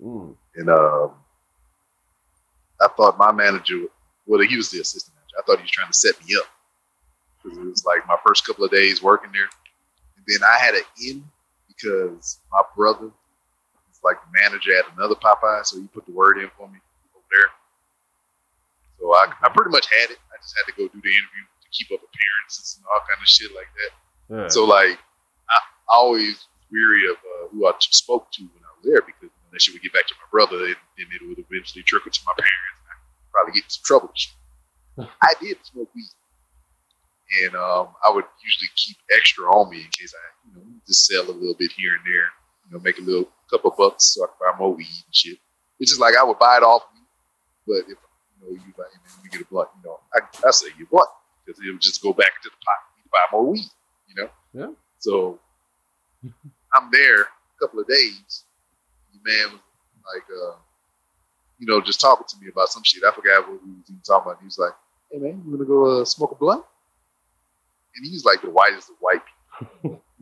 Mm. 0.03 0.35
and 0.55 0.69
um, 0.69 1.11
I 2.81 2.87
thought 2.95 3.17
my 3.17 3.31
manager, 3.31 3.85
well, 4.27 4.41
he 4.41 4.55
was 4.57 4.69
the 4.69 4.79
assistant 4.81 5.15
manager. 5.15 5.35
I 5.39 5.41
thought 5.43 5.57
he 5.57 5.63
was 5.63 5.71
trying 5.71 5.87
to 5.87 5.93
set 5.97 6.13
me 6.25 6.35
up 6.35 6.47
because 7.41 7.57
it 7.57 7.63
was 7.65 7.85
like 7.85 8.05
my 8.07 8.17
first 8.25 8.45
couple 8.45 8.65
of 8.65 8.71
days 8.71 9.01
working 9.01 9.31
there, 9.31 9.49
and 10.17 10.25
then 10.27 10.43
I 10.47 10.57
had 10.59 10.75
an 10.75 10.83
in 11.03 11.23
because 11.69 12.39
my 12.51 12.61
brother 12.75 13.09
like 14.07 14.23
the 14.23 14.31
manager 14.39 14.71
at 14.79 14.87
another 14.95 15.15
Popeye, 15.19 15.67
so 15.67 15.75
he 15.75 15.87
put 15.91 16.07
the 16.07 16.15
word 16.15 16.39
in 16.39 16.47
for 16.55 16.67
me 16.71 16.79
over 17.11 17.27
there. 17.27 17.51
So 18.99 19.11
I, 19.11 19.27
I 19.43 19.51
pretty 19.51 19.71
much 19.71 19.91
had 19.91 20.09
it. 20.09 20.19
I 20.31 20.39
just 20.39 20.55
had 20.55 20.71
to 20.71 20.75
go 20.79 20.87
do 20.87 20.99
the 21.03 21.11
interview 21.11 21.43
to 21.43 21.67
keep 21.75 21.91
up 21.91 21.99
appearances 21.99 22.79
and 22.79 22.87
all 22.87 23.03
kind 23.03 23.19
of 23.19 23.27
shit 23.27 23.51
like 23.51 23.69
that. 23.75 23.91
Yeah. 24.31 24.47
So 24.47 24.63
like, 24.63 24.97
I, 25.51 25.57
I 25.91 25.93
always 25.99 26.47
was 26.47 26.47
weary 26.71 27.11
of 27.11 27.19
uh, 27.19 27.51
who 27.51 27.67
I 27.67 27.75
spoke 27.79 28.31
to 28.39 28.41
when 28.41 28.63
I 28.63 28.71
was 28.79 28.85
there 28.87 29.03
because 29.03 29.29
you 29.29 29.41
know, 29.43 29.51
that 29.51 29.61
shit 29.61 29.75
would 29.75 29.83
get 29.83 29.93
back 29.93 30.07
to 30.07 30.15
my 30.17 30.29
brother 30.31 30.71
and 30.71 30.79
then 30.97 31.07
it 31.11 31.21
would 31.27 31.39
eventually 31.39 31.83
trickle 31.83 32.11
to 32.11 32.21
my 32.25 32.33
parents. 32.35 32.79
And 32.79 32.89
I'd 32.95 33.31
probably 33.31 33.53
get 33.59 33.67
in 33.67 33.73
some 33.75 33.85
trouble. 33.85 34.11
I 35.21 35.31
did 35.39 35.61
smoke 35.61 35.93
weed, 35.93 36.09
and 37.45 37.53
um, 37.55 37.93
I 38.01 38.09
would 38.09 38.25
usually 38.41 38.71
keep 38.75 38.97
extra 39.13 39.45
on 39.45 39.69
me 39.69 39.85
in 39.85 39.91
case 39.93 40.13
I, 40.15 40.25
you 40.47 40.51
know, 40.57 40.65
just 40.87 41.05
sell 41.05 41.29
a 41.29 41.35
little 41.35 41.53
bit 41.53 41.71
here 41.71 41.93
and 41.93 42.05
there. 42.05 42.33
You 42.67 42.77
know, 42.77 42.79
make 42.83 42.99
a 42.99 43.01
little 43.01 43.29
couple 43.49 43.73
bucks 43.77 44.13
so 44.13 44.23
I 44.23 44.27
could 44.27 44.39
buy 44.39 44.59
more 44.59 44.73
weed 44.73 44.85
and 44.85 45.15
shit. 45.15 45.37
It's 45.79 45.91
just 45.91 46.01
like 46.01 46.15
I 46.15 46.23
would 46.23 46.39
buy 46.39 46.57
it 46.57 46.63
off 46.63 46.83
me, 46.93 47.01
but 47.65 47.91
if 47.91 47.97
you 47.97 48.41
know 48.41 48.49
you 48.49 48.73
like, 48.77 48.91
man, 48.91 49.23
you 49.23 49.29
get 49.29 49.41
a 49.41 49.45
blunt, 49.45 49.69
you 49.77 49.89
know, 49.89 49.99
I, 50.13 50.19
I 50.45 50.51
say 50.51 50.67
you 50.77 50.85
blunt 50.87 51.09
because 51.45 51.61
it 51.61 51.71
would 51.71 51.81
just 51.81 52.01
go 52.01 52.13
back 52.13 52.31
into 52.37 52.49
the 52.49 52.59
pot 52.63 52.79
for 52.91 53.03
to 53.03 53.09
buy 53.11 53.37
more 53.37 53.51
weed. 53.51 53.69
You 54.07 54.23
know. 54.23 54.29
Yeah. 54.53 54.71
So 54.99 55.39
I'm 56.73 56.89
there 56.91 57.21
a 57.21 57.27
couple 57.59 57.79
of 57.79 57.87
days. 57.87 58.43
The 59.13 59.19
man 59.23 59.53
was 59.53 59.61
like, 60.13 60.23
uh, 60.29 60.57
you 61.59 61.67
know, 61.67 61.81
just 61.81 62.01
talking 62.01 62.25
to 62.27 62.35
me 62.41 62.49
about 62.51 62.69
some 62.69 62.83
shit. 62.83 63.03
I 63.03 63.11
forgot 63.11 63.49
what 63.49 63.63
we 63.63 63.71
was 63.71 63.89
even 63.89 64.01
talking 64.05 64.31
about. 64.31 64.41
He 64.41 64.45
was 64.45 64.57
like, 64.57 64.73
"Hey 65.11 65.19
man, 65.19 65.43
you 65.45 65.51
gonna 65.51 65.65
go 65.65 66.01
uh, 66.01 66.05
smoke 66.05 66.31
a 66.31 66.35
blunt?" 66.35 66.63
And 67.95 68.05
he's 68.05 68.25
like 68.25 68.41
the 68.41 68.49
whitest 68.49 68.89
of 68.89 68.95
white 68.99 69.23
people, 69.59 70.03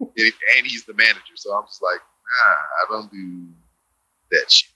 and, 0.00 0.66
he's 0.66 0.84
the 0.84 0.94
manager. 0.94 1.34
So 1.34 1.52
I'm 1.54 1.64
just 1.66 1.82
like, 1.82 2.00
Nah, 2.00 2.96
I 2.96 3.00
don't 3.00 3.10
do 3.12 3.46
that 4.32 4.50
shit. 4.50 4.70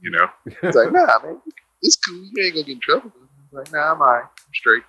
You 0.00 0.10
know? 0.10 0.28
It's 0.46 0.76
like, 0.76 0.92
Nah, 0.92 1.18
man, 1.24 1.40
it's 1.82 1.96
cool. 1.96 2.16
You 2.16 2.44
ain't 2.44 2.54
gonna 2.54 2.66
get 2.66 2.72
in 2.74 2.80
trouble. 2.80 3.12
I'm 3.16 3.58
like, 3.58 3.72
Nah, 3.72 3.92
I'm 3.92 4.00
alright. 4.00 4.24
I'm 4.24 4.54
straight. 4.54 4.84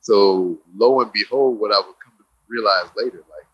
So 0.00 0.58
lo 0.76 1.00
and 1.00 1.12
behold, 1.12 1.58
what 1.58 1.72
I 1.72 1.78
would 1.78 1.96
come 2.02 2.12
to 2.18 2.24
realize 2.48 2.88
later, 2.96 3.18
like 3.18 3.46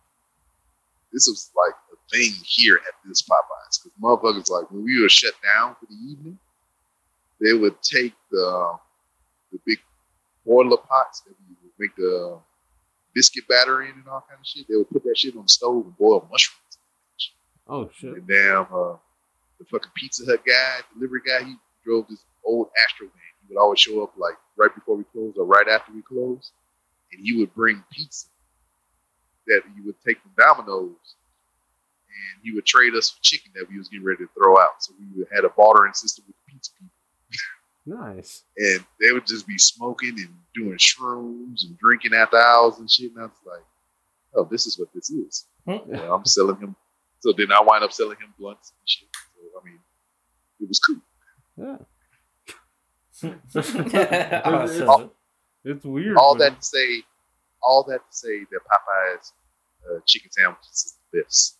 this 1.12 1.26
was 1.26 1.50
like 1.56 1.74
a 1.92 1.96
thing 2.14 2.32
here 2.44 2.76
at 2.76 2.94
this 3.06 3.22
Popeyes. 3.22 3.82
Because 3.82 3.92
motherfuckers 4.02 4.50
like 4.50 4.70
when 4.70 4.84
we 4.84 5.00
were 5.00 5.08
shut 5.08 5.34
down 5.42 5.76
for 5.78 5.86
the 5.86 5.94
evening, 5.94 6.38
they 7.40 7.54
would 7.54 7.80
take 7.82 8.14
the 8.30 8.46
um, 8.46 8.78
the 9.50 9.58
big 9.64 9.78
boiler 10.44 10.76
pots 10.76 11.20
that 11.22 11.34
we 11.48 11.54
would 11.62 11.72
make 11.78 11.96
the 11.96 12.34
um, 12.34 12.40
biscuit 13.14 13.44
batter 13.48 13.82
in 13.82 13.90
and 13.90 14.08
all 14.08 14.24
kind 14.28 14.40
of 14.40 14.46
shit. 14.46 14.66
They 14.68 14.76
would 14.76 14.90
put 14.90 15.04
that 15.04 15.18
shit 15.18 15.36
on 15.36 15.42
the 15.42 15.48
stove 15.48 15.84
and 15.84 15.96
boil 15.96 16.26
mushrooms. 16.30 16.58
Oh 17.68 17.90
shit. 17.94 18.14
And 18.14 18.26
damn, 18.26 18.66
uh, 18.72 18.96
the 19.58 19.64
fucking 19.70 19.92
Pizza 19.94 20.24
Hut 20.26 20.42
guy, 20.46 20.80
delivery 20.94 21.20
guy, 21.26 21.44
he 21.44 21.56
drove 21.84 22.06
this 22.08 22.24
old 22.44 22.68
Astro 22.84 23.06
van. 23.06 23.32
He 23.46 23.54
would 23.54 23.60
always 23.60 23.80
show 23.80 24.02
up 24.02 24.12
like 24.16 24.34
right 24.56 24.74
before 24.74 24.96
we 24.96 25.04
closed 25.12 25.38
or 25.38 25.44
right 25.44 25.68
after 25.68 25.92
we 25.92 26.02
closed, 26.02 26.50
and 27.12 27.24
he 27.24 27.36
would 27.38 27.54
bring 27.54 27.82
pizza 27.92 28.26
that 29.46 29.62
you 29.76 29.84
would 29.84 29.96
take 30.06 30.20
from 30.20 30.32
Domino's, 30.36 31.16
and 32.08 32.42
he 32.42 32.52
would 32.52 32.64
trade 32.64 32.94
us 32.94 33.10
for 33.10 33.22
chicken 33.22 33.50
that 33.54 33.68
we 33.68 33.78
was 33.78 33.88
getting 33.88 34.06
ready 34.06 34.24
to 34.24 34.30
throw 34.34 34.58
out. 34.58 34.80
So 34.82 34.92
we 34.98 35.24
had 35.34 35.44
a 35.44 35.48
bartering 35.50 35.94
system 35.94 36.24
with 36.26 36.36
the 36.36 36.52
pizza 36.52 36.70
people. 36.78 36.91
Nice. 37.84 38.44
and 38.56 38.84
they 39.00 39.12
would 39.12 39.26
just 39.26 39.46
be 39.46 39.58
smoking 39.58 40.14
and 40.18 40.34
doing 40.54 40.78
shrooms 40.78 41.64
and 41.64 41.76
drinking 41.78 42.14
after 42.14 42.36
hours 42.38 42.78
and 42.78 42.88
shit. 42.90 43.10
And 43.12 43.20
I 43.20 43.24
was 43.24 43.32
like, 43.46 43.64
oh, 44.36 44.44
this 44.50 44.66
is 44.66 44.78
what 44.78 44.88
this 44.94 45.10
is. 45.10 45.46
Yeah, 45.66 46.12
I'm 46.14 46.24
selling 46.24 46.58
him. 46.58 46.76
So 47.20 47.32
then 47.36 47.50
I 47.52 47.60
wind 47.60 47.82
up 47.84 47.92
selling 47.92 48.18
him 48.18 48.32
blunts 48.38 48.70
and 48.70 48.88
shit. 48.88 49.08
So, 49.12 49.60
I 49.60 49.64
mean, 49.64 49.78
it 50.60 50.68
was 50.68 50.78
cool. 50.80 51.00
Yeah. 51.56 51.78
Awesome. 54.44 55.10
It's 55.64 55.84
weird. 55.84 56.16
All 56.16 56.34
but- 56.36 56.50
that 56.50 56.60
to 56.60 56.66
say, 56.66 57.02
all 57.62 57.84
that 57.84 57.98
to 57.98 58.16
say 58.16 58.40
that 58.50 58.60
Popeye's 58.66 59.32
uh, 59.88 60.00
chicken 60.06 60.30
sandwiches 60.32 60.72
is 60.72 60.96
the 61.12 61.22
best. 61.22 61.58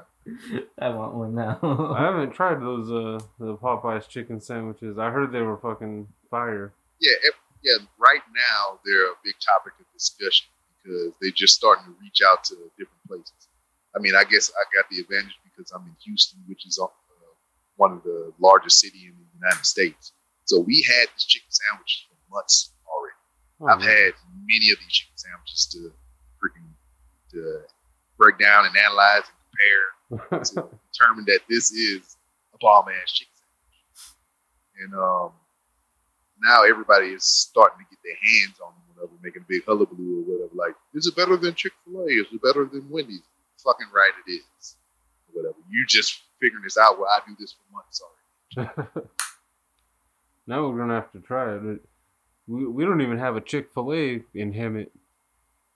I 0.78 0.88
want 0.90 1.14
one 1.14 1.34
now. 1.34 1.58
I 1.96 2.02
haven't 2.02 2.32
tried 2.32 2.60
those 2.60 2.90
uh 2.90 3.24
the 3.38 3.56
Popeyes 3.56 4.08
chicken 4.08 4.40
sandwiches. 4.40 4.98
I 4.98 5.10
heard 5.10 5.32
they 5.32 5.40
were 5.40 5.56
fucking 5.56 6.08
fire. 6.30 6.72
Yeah, 7.00 7.16
ev- 7.26 7.40
yeah. 7.62 7.84
Right 7.98 8.22
now, 8.34 8.78
they're 8.84 9.06
a 9.12 9.16
big 9.24 9.34
topic 9.40 9.74
of 9.80 9.86
discussion 9.92 10.46
because 10.76 11.12
they're 11.20 11.32
just 11.34 11.54
starting 11.54 11.84
to 11.86 11.94
reach 12.00 12.20
out 12.26 12.44
to 12.44 12.54
different 12.78 13.04
places. 13.08 13.48
I 13.96 13.98
mean, 13.98 14.14
I 14.14 14.24
guess 14.24 14.50
I 14.50 14.62
got 14.76 14.88
the 14.90 15.00
advantage 15.00 15.34
because 15.44 15.72
I'm 15.72 15.82
in 15.82 15.96
Houston, 16.04 16.38
which 16.46 16.66
is 16.66 16.78
uh, 16.80 16.86
one 17.76 17.92
of 17.92 18.02
the 18.02 18.32
largest 18.38 18.78
city 18.78 19.06
in 19.08 19.14
the 19.16 19.26
United 19.34 19.64
States. 19.64 20.12
So 20.44 20.60
we 20.60 20.84
had 20.86 21.08
this 21.14 21.24
chicken 21.24 21.50
sandwich 21.50 22.06
for 22.08 22.16
months 22.36 22.72
already. 22.86 23.16
Oh, 23.60 23.66
I've 23.66 23.80
man. 23.80 23.88
had 23.88 24.12
many 24.46 24.70
of 24.70 24.78
these 24.78 24.92
chicken 24.92 25.16
sandwiches 25.16 25.66
to 25.72 25.78
freaking 26.38 26.68
to 27.32 27.62
break 28.18 28.38
down 28.38 28.66
and 28.66 28.76
analyze 28.76 29.24
and 29.24 29.36
compare 29.48 29.84
to 30.30 30.68
determine 30.92 31.24
that 31.26 31.40
this 31.48 31.70
is 31.72 32.16
a 32.54 32.58
bomb 32.60 32.86
ass 32.88 33.12
chicken 33.12 33.32
sandwich. 33.94 34.92
And 34.92 34.94
um, 34.94 35.30
now 36.42 36.62
everybody 36.64 37.08
is 37.08 37.24
starting 37.24 37.78
to 37.78 37.84
get 37.90 37.98
their 38.04 38.16
hands 38.16 38.58
on 38.64 38.72
them, 38.72 38.82
whatever, 38.96 39.12
making 39.22 39.42
a 39.42 39.46
big 39.48 39.64
hullabaloo 39.64 40.20
or 40.20 40.22
whatever. 40.32 40.54
Like, 40.54 40.74
is 40.94 41.06
it 41.06 41.14
better 41.16 41.36
than 41.36 41.54
Chick 41.54 41.72
Fil 41.84 42.00
A? 42.02 42.06
Is 42.06 42.26
it 42.32 42.42
better 42.42 42.64
than 42.64 42.88
Wendy's? 42.90 43.22
Fucking 43.62 43.88
right, 43.94 44.12
it 44.26 44.30
is. 44.30 44.76
Or 45.34 45.42
whatever. 45.42 45.56
You 45.68 45.84
just 45.86 46.20
figuring 46.40 46.64
this 46.64 46.76
out. 46.78 46.98
Well, 46.98 47.08
I 47.14 47.20
do 47.28 47.36
this 47.38 47.52
for 47.54 47.72
months 47.76 48.02
already. 48.02 48.90
now 50.46 50.66
we're 50.68 50.78
gonna 50.78 50.94
have 50.94 51.12
to 51.12 51.20
try 51.20 51.54
it. 51.54 51.64
It- 51.64 51.84
We, 52.48 52.66
we 52.66 52.84
don't 52.84 53.00
even 53.00 53.18
have 53.18 53.36
a 53.36 53.40
Chick 53.40 53.70
Fil 53.72 53.92
A 53.92 54.22
in 54.34 54.52
Hemet. 54.52 54.88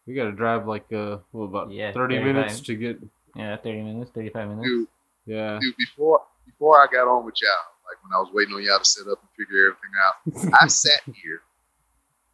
We 0.07 0.15
gotta 0.15 0.33
drive 0.33 0.67
like 0.67 0.91
uh 0.93 1.19
well 1.33 1.45
about 1.45 1.71
Yeah, 1.71 1.93
thirty 1.93 2.17
35. 2.17 2.35
minutes 2.35 2.61
to 2.63 2.75
get 2.75 2.99
yeah, 3.37 3.57
30 3.57 3.83
minutes, 3.83 4.11
35 4.15 4.49
minutes. 4.49 4.67
Dude, 4.69 4.89
yeah. 5.27 5.59
dude, 5.61 5.77
before 5.77 6.21
before 6.47 6.79
I 6.81 6.87
got 6.93 7.09
on 7.09 7.25
with 7.25 7.41
y'all, 7.43 7.51
like 7.89 7.99
when 8.03 8.13
I 8.15 8.21
was 8.21 8.31
waiting 8.33 8.55
on 8.55 8.63
y'all 8.63 8.79
to 8.79 8.85
set 8.85 9.07
up 9.09 9.19
and 9.21 9.31
figure 9.37 9.73
everything 9.73 9.95
out, 10.05 10.53
I 10.63 10.67
sat 10.69 11.01
here, 11.07 11.41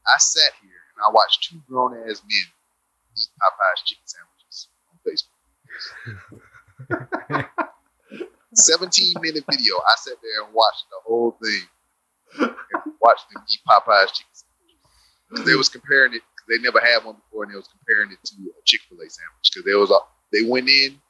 I 0.06 0.18
sat 0.18 0.52
here 0.62 0.70
and 0.94 1.00
I 1.06 1.10
watched 1.12 1.44
two 1.50 1.60
grown 1.68 1.94
ass 2.08 2.22
men 2.26 2.46
eat 3.16 3.28
Popeye's 3.38 3.82
chicken 3.86 4.06
sandwiches 4.06 4.68
on 4.90 4.98
Facebook. 5.06 5.40
17 8.54 9.14
minute 9.22 9.44
video. 9.50 9.76
I 9.86 9.94
sat 9.96 10.16
there 10.22 10.44
and 10.44 10.52
watched 10.54 10.84
the 10.90 10.98
whole 11.06 11.38
thing 11.42 11.62
and 12.40 12.94
watched 13.00 13.26
them 13.32 13.42
eat 13.48 13.60
Popeye's 13.68 14.10
chicken 14.12 14.34
sandwiches. 14.34 14.46
'Cause 15.30 15.44
They 15.46 15.54
was 15.54 15.68
comparing 15.68 16.14
it 16.14 16.22
because 16.34 16.46
they 16.48 16.58
never 16.58 16.80
had 16.80 17.04
one 17.04 17.14
before, 17.14 17.44
and 17.44 17.52
they 17.52 17.56
was 17.56 17.68
comparing 17.68 18.10
it 18.10 18.18
to 18.24 18.34
a 18.58 18.62
Chick 18.64 18.80
Fil 18.88 18.98
A 18.98 19.08
sandwich 19.08 19.46
because 19.54 19.64
they 19.64 19.74
was 19.74 19.90
a- 19.90 20.06
they 20.32 20.42
went 20.42 20.68
in 20.68 21.00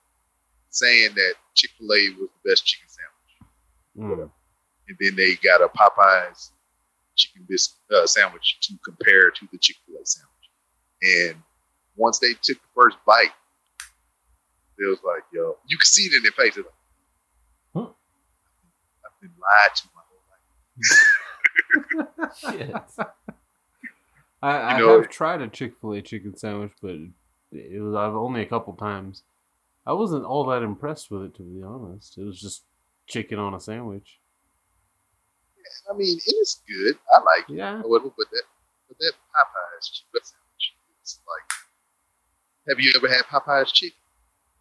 saying 0.70 1.10
that 1.14 1.34
Chick 1.54 1.70
Fil 1.78 1.92
A 1.92 2.10
was 2.20 2.28
the 2.42 2.50
best 2.50 2.64
chicken 2.66 2.88
sandwich 2.88 3.06
Mm. 3.98 4.30
and 4.88 4.96
then 5.00 5.16
they 5.16 5.34
got 5.36 5.60
a 5.60 5.68
Popeyes 5.68 6.50
chicken 7.16 7.44
biscuit 7.48 7.76
uh, 7.94 8.06
sandwich 8.06 8.58
to 8.62 8.74
compare 8.84 9.30
to 9.30 9.48
the 9.52 9.58
Chick 9.58 9.76
Fil 9.86 9.96
A 10.00 10.06
sandwich. 10.06 10.30
And 11.02 11.42
once 11.96 12.18
they 12.20 12.32
took 12.40 12.56
the 12.56 12.68
first 12.74 12.96
bite, 13.06 13.32
it 14.78 14.88
was 14.88 15.00
like, 15.04 15.24
"Yo," 15.34 15.58
you 15.66 15.76
could 15.76 15.86
see 15.86 16.04
it 16.04 16.14
in 16.14 16.22
their 16.22 16.32
face. 16.32 16.56
Like, 16.56 16.66
Huh? 17.74 17.92
I've 19.04 19.20
been 19.20 19.32
lied 19.38 19.74
to 19.76 19.88
my 19.94 20.02
whole 20.08 20.22
life. 22.50 22.68
Shit. 22.98 23.06
I, 24.42 24.50
I 24.56 24.78
You 24.78 24.86
know- 24.86 25.00
have 25.00 25.10
tried 25.10 25.42
a 25.42 25.48
Chick 25.48 25.74
Fil 25.80 25.92
A 25.94 26.00
chicken 26.02 26.36
sandwich, 26.36 26.72
but 26.80 26.92
it 26.92 27.10
was 27.52 27.94
I've 27.94 28.14
only 28.14 28.42
a 28.42 28.46
couple 28.46 28.74
times. 28.74 29.22
I 29.86 29.92
wasn't 29.92 30.24
all 30.24 30.44
that 30.46 30.62
impressed 30.62 31.10
with 31.10 31.22
it, 31.22 31.34
to 31.36 31.42
be 31.42 31.62
honest. 31.62 32.16
It 32.18 32.24
was 32.24 32.40
just 32.40 32.64
chicken 33.06 33.38
on 33.38 33.54
a 33.54 33.60
sandwich. 33.60 34.18
I 35.90 35.96
mean, 35.96 36.18
it 36.18 36.32
is 36.32 36.60
good. 36.68 36.96
I 37.12 37.18
like 37.22 37.48
it. 37.48 37.54
Yeah. 37.56 37.78
However, 37.78 38.10
but 38.16 38.26
that 38.32 38.42
but 38.88 38.98
that 38.98 39.12
Popeyes 39.12 39.92
chicken 39.92 40.20
sandwich 40.22 40.74
is 41.04 41.20
like. 41.26 42.68
Have 42.68 42.80
you 42.80 42.92
ever 42.96 43.08
had 43.08 43.24
Popeyes 43.26 43.72
chicken? 43.72 43.96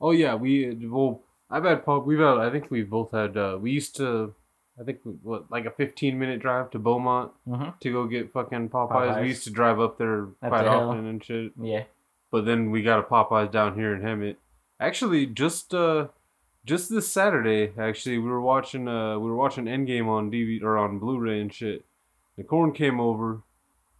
Oh 0.01 0.11
yeah, 0.11 0.35
we 0.35 0.73
well, 0.87 1.21
I've 1.49 1.65
had 1.65 1.83
pop. 1.85 2.05
We've 2.05 2.19
had. 2.19 2.37
I 2.37 2.49
think 2.51 2.69
we've 2.71 2.89
both 2.89 3.11
had. 3.11 3.37
uh 3.37 3.57
We 3.59 3.71
used 3.71 3.95
to. 3.97 4.33
I 4.79 4.83
think 4.83 4.99
what 5.23 5.51
like 5.51 5.65
a 5.65 5.71
fifteen 5.71 6.17
minute 6.17 6.39
drive 6.39 6.69
to 6.71 6.79
Beaumont 6.79 7.31
hmm 7.45 7.69
to 7.81 7.91
go 7.91 8.05
get 8.07 8.31
fucking 8.31 8.69
Popeyes. 8.69 8.91
Popeyes. 8.91 9.21
We 9.21 9.27
used 9.29 9.43
to 9.43 9.49
drive 9.51 9.79
up 9.79 9.97
there 9.97 10.23
Up 10.23 10.39
quite 10.47 10.63
the 10.63 10.71
hill. 10.71 10.89
often 10.89 11.05
and 11.05 11.23
shit. 11.23 11.51
Yeah. 11.61 11.83
But 12.31 12.45
then 12.45 12.71
we 12.71 12.83
got 12.83 12.99
a 12.99 13.03
Popeyes 13.03 13.51
down 13.51 13.75
here 13.75 13.95
in 13.95 14.01
Hemet. 14.01 14.35
Actually, 14.79 15.25
just 15.25 15.73
uh, 15.73 16.07
just 16.65 16.89
this 16.89 17.11
Saturday, 17.11 17.73
actually, 17.77 18.17
we 18.17 18.29
were 18.29 18.41
watching 18.41 18.87
uh, 18.87 19.17
we 19.17 19.29
were 19.29 19.35
watching 19.35 19.65
Endgame 19.65 20.07
on 20.07 20.31
DVD 20.31 20.61
or 20.61 20.77
on 20.77 20.99
Blu-ray 20.99 21.41
and 21.41 21.53
shit. 21.53 21.85
The 22.37 22.43
corn 22.43 22.71
came 22.71 22.99
over, 22.99 23.41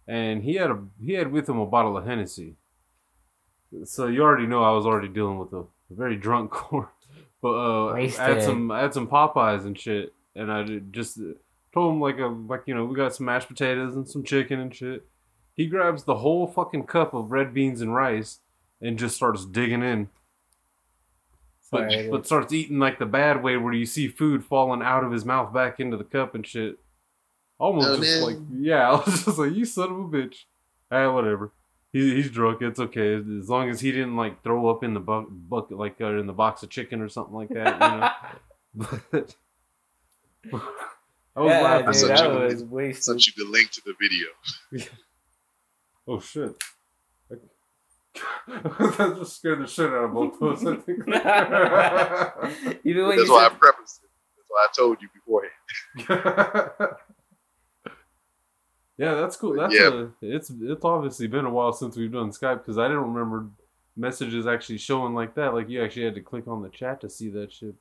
and 0.06 0.42
he 0.44 0.54
had 0.54 0.70
a 0.70 0.78
he 1.04 1.14
had 1.14 1.32
with 1.32 1.48
him 1.48 1.58
a 1.58 1.66
bottle 1.66 1.96
of 1.96 2.06
Hennessy. 2.06 2.56
So 3.84 4.06
you 4.06 4.22
already 4.22 4.46
know 4.46 4.62
I 4.62 4.72
was 4.72 4.86
already 4.86 5.08
dealing 5.08 5.38
with 5.38 5.52
a, 5.52 5.60
a 5.60 5.66
very 5.90 6.16
drunk 6.16 6.50
corn. 6.52 6.88
But 7.42 7.54
uh, 7.54 7.92
I 7.92 8.08
had 8.08 8.42
some 8.42 8.70
I 8.70 8.80
had 8.80 8.94
some 8.94 9.08
Popeyes 9.08 9.64
and 9.64 9.78
shit, 9.78 10.12
and 10.34 10.52
I 10.52 10.64
just 10.90 11.18
told 11.72 11.94
him 11.94 12.00
like 12.00 12.18
a 12.18 12.26
like 12.26 12.62
you 12.66 12.74
know 12.74 12.84
we 12.84 12.94
got 12.94 13.14
some 13.14 13.26
mashed 13.26 13.48
potatoes 13.48 13.96
and 13.96 14.08
some 14.08 14.22
chicken 14.22 14.60
and 14.60 14.74
shit. 14.74 15.06
He 15.60 15.66
grabs 15.66 16.04
the 16.04 16.16
whole 16.16 16.46
fucking 16.46 16.84
cup 16.84 17.12
of 17.12 17.30
red 17.30 17.52
beans 17.52 17.82
and 17.82 17.94
rice 17.94 18.38
and 18.80 18.98
just 18.98 19.14
starts 19.14 19.44
digging 19.44 19.82
in. 19.82 20.08
But, 21.70 21.90
Sorry, 21.92 22.08
but 22.10 22.24
starts 22.24 22.50
eating 22.54 22.78
like 22.78 22.98
the 22.98 23.04
bad 23.04 23.42
way 23.42 23.58
where 23.58 23.74
you 23.74 23.84
see 23.84 24.08
food 24.08 24.42
falling 24.42 24.80
out 24.80 25.04
of 25.04 25.12
his 25.12 25.26
mouth 25.26 25.52
back 25.52 25.78
into 25.78 25.98
the 25.98 26.04
cup 26.04 26.34
and 26.34 26.46
shit. 26.46 26.78
Almost 27.58 27.88
Oh, 27.88 27.96
just 27.98 28.20
man. 28.20 28.22
like, 28.22 28.36
yeah, 28.58 28.88
I 28.92 29.04
was 29.04 29.22
just 29.26 29.36
like, 29.36 29.52
you 29.52 29.66
son 29.66 29.90
of 29.90 29.98
a 29.98 30.04
bitch. 30.04 30.44
Ah, 30.90 31.12
whatever. 31.12 31.52
He, 31.92 32.14
he's 32.14 32.30
drunk. 32.30 32.62
It's 32.62 32.80
okay. 32.80 33.16
As 33.16 33.50
long 33.50 33.68
as 33.68 33.80
he 33.80 33.92
didn't 33.92 34.16
like 34.16 34.42
throw 34.42 34.70
up 34.70 34.82
in 34.82 34.94
the 34.94 35.00
bu- 35.00 35.28
bucket, 35.30 35.76
like 35.76 36.00
uh, 36.00 36.16
in 36.18 36.26
the 36.26 36.32
box 36.32 36.62
of 36.62 36.70
chicken 36.70 37.02
or 37.02 37.10
something 37.10 37.34
like 37.34 37.50
that, 37.50 37.74
you 37.74 38.80
know. 38.80 38.88
but 39.10 39.36
I 41.36 41.40
was 41.40 41.50
yeah, 41.50 41.60
laughing. 41.60 41.86
dude, 41.86 41.96
Such 41.96 42.18
that 42.18 42.30
a- 42.30 42.38
was 42.38 42.58
Sent 42.60 42.70
wasted. 42.70 43.26
you 43.26 43.44
the 43.44 43.50
link 43.50 43.70
to 43.72 43.82
the 43.84 43.94
video. 44.00 44.88
Oh 46.12 46.18
shit! 46.18 46.60
that 48.48 49.14
just 49.16 49.36
scared 49.36 49.62
the 49.62 49.66
shit 49.68 49.90
out 49.90 50.04
of 50.06 50.12
both 50.12 50.42
of 50.42 50.52
us. 50.54 50.66
I 50.66 50.74
think. 50.76 50.98
Even 52.84 53.06
when 53.06 53.16
That's 53.16 53.28
you 53.28 53.32
why 53.34 53.44
I 53.46 53.48
said, 53.48 53.60
prefaced 53.60 54.02
it. 54.02 54.10
That's 54.36 54.48
why 54.48 54.66
I 54.66 54.68
told 54.76 54.98
you 55.00 55.08
beforehand. 55.14 56.96
yeah, 58.98 59.14
that's 59.14 59.36
cool. 59.36 59.54
That's 59.54 59.72
Yeah. 59.72 60.06
a, 60.06 60.08
it's 60.20 60.50
it's 60.60 60.84
obviously 60.84 61.28
been 61.28 61.44
a 61.46 61.50
while 61.50 61.72
since 61.72 61.96
we've 61.96 62.10
done 62.12 62.30
Skype 62.30 62.58
because 62.58 62.76
I 62.78 62.88
didn't 62.88 63.12
remember 63.14 63.46
messages 63.96 64.46
actually 64.48 64.78
showing 64.78 65.14
like 65.14 65.34
that. 65.36 65.54
Like 65.54 65.68
you 65.68 65.82
actually 65.82 66.04
had 66.06 66.14
to 66.16 66.20
click 66.22 66.48
on 66.48 66.62
the 66.62 66.68
chat 66.70 67.00
to 67.02 67.08
see 67.08 67.28
that 67.30 67.52
shit. 67.52 67.74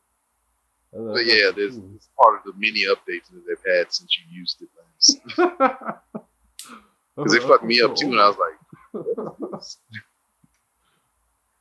Uh, 0.95 1.13
But 1.13 1.25
yeah, 1.25 1.49
there's 1.55 1.75
cool. 1.77 1.91
it's 1.95 2.09
part 2.15 2.35
of 2.37 2.43
the 2.45 2.53
many 2.59 2.85
updates 2.85 3.31
that 3.31 3.43
they've 3.47 3.75
had 3.75 3.91
since 3.91 4.15
you 4.17 4.25
used 4.39 4.61
it 4.61 4.69
last. 4.77 5.19
Because 7.19 7.33
it 7.35 7.43
fucked 7.43 7.63
me 7.65 7.81
up 7.81 7.95
too, 7.95 8.07
and 8.07 8.19
I 8.19 8.27
was 8.29 8.37
like, 8.37 8.57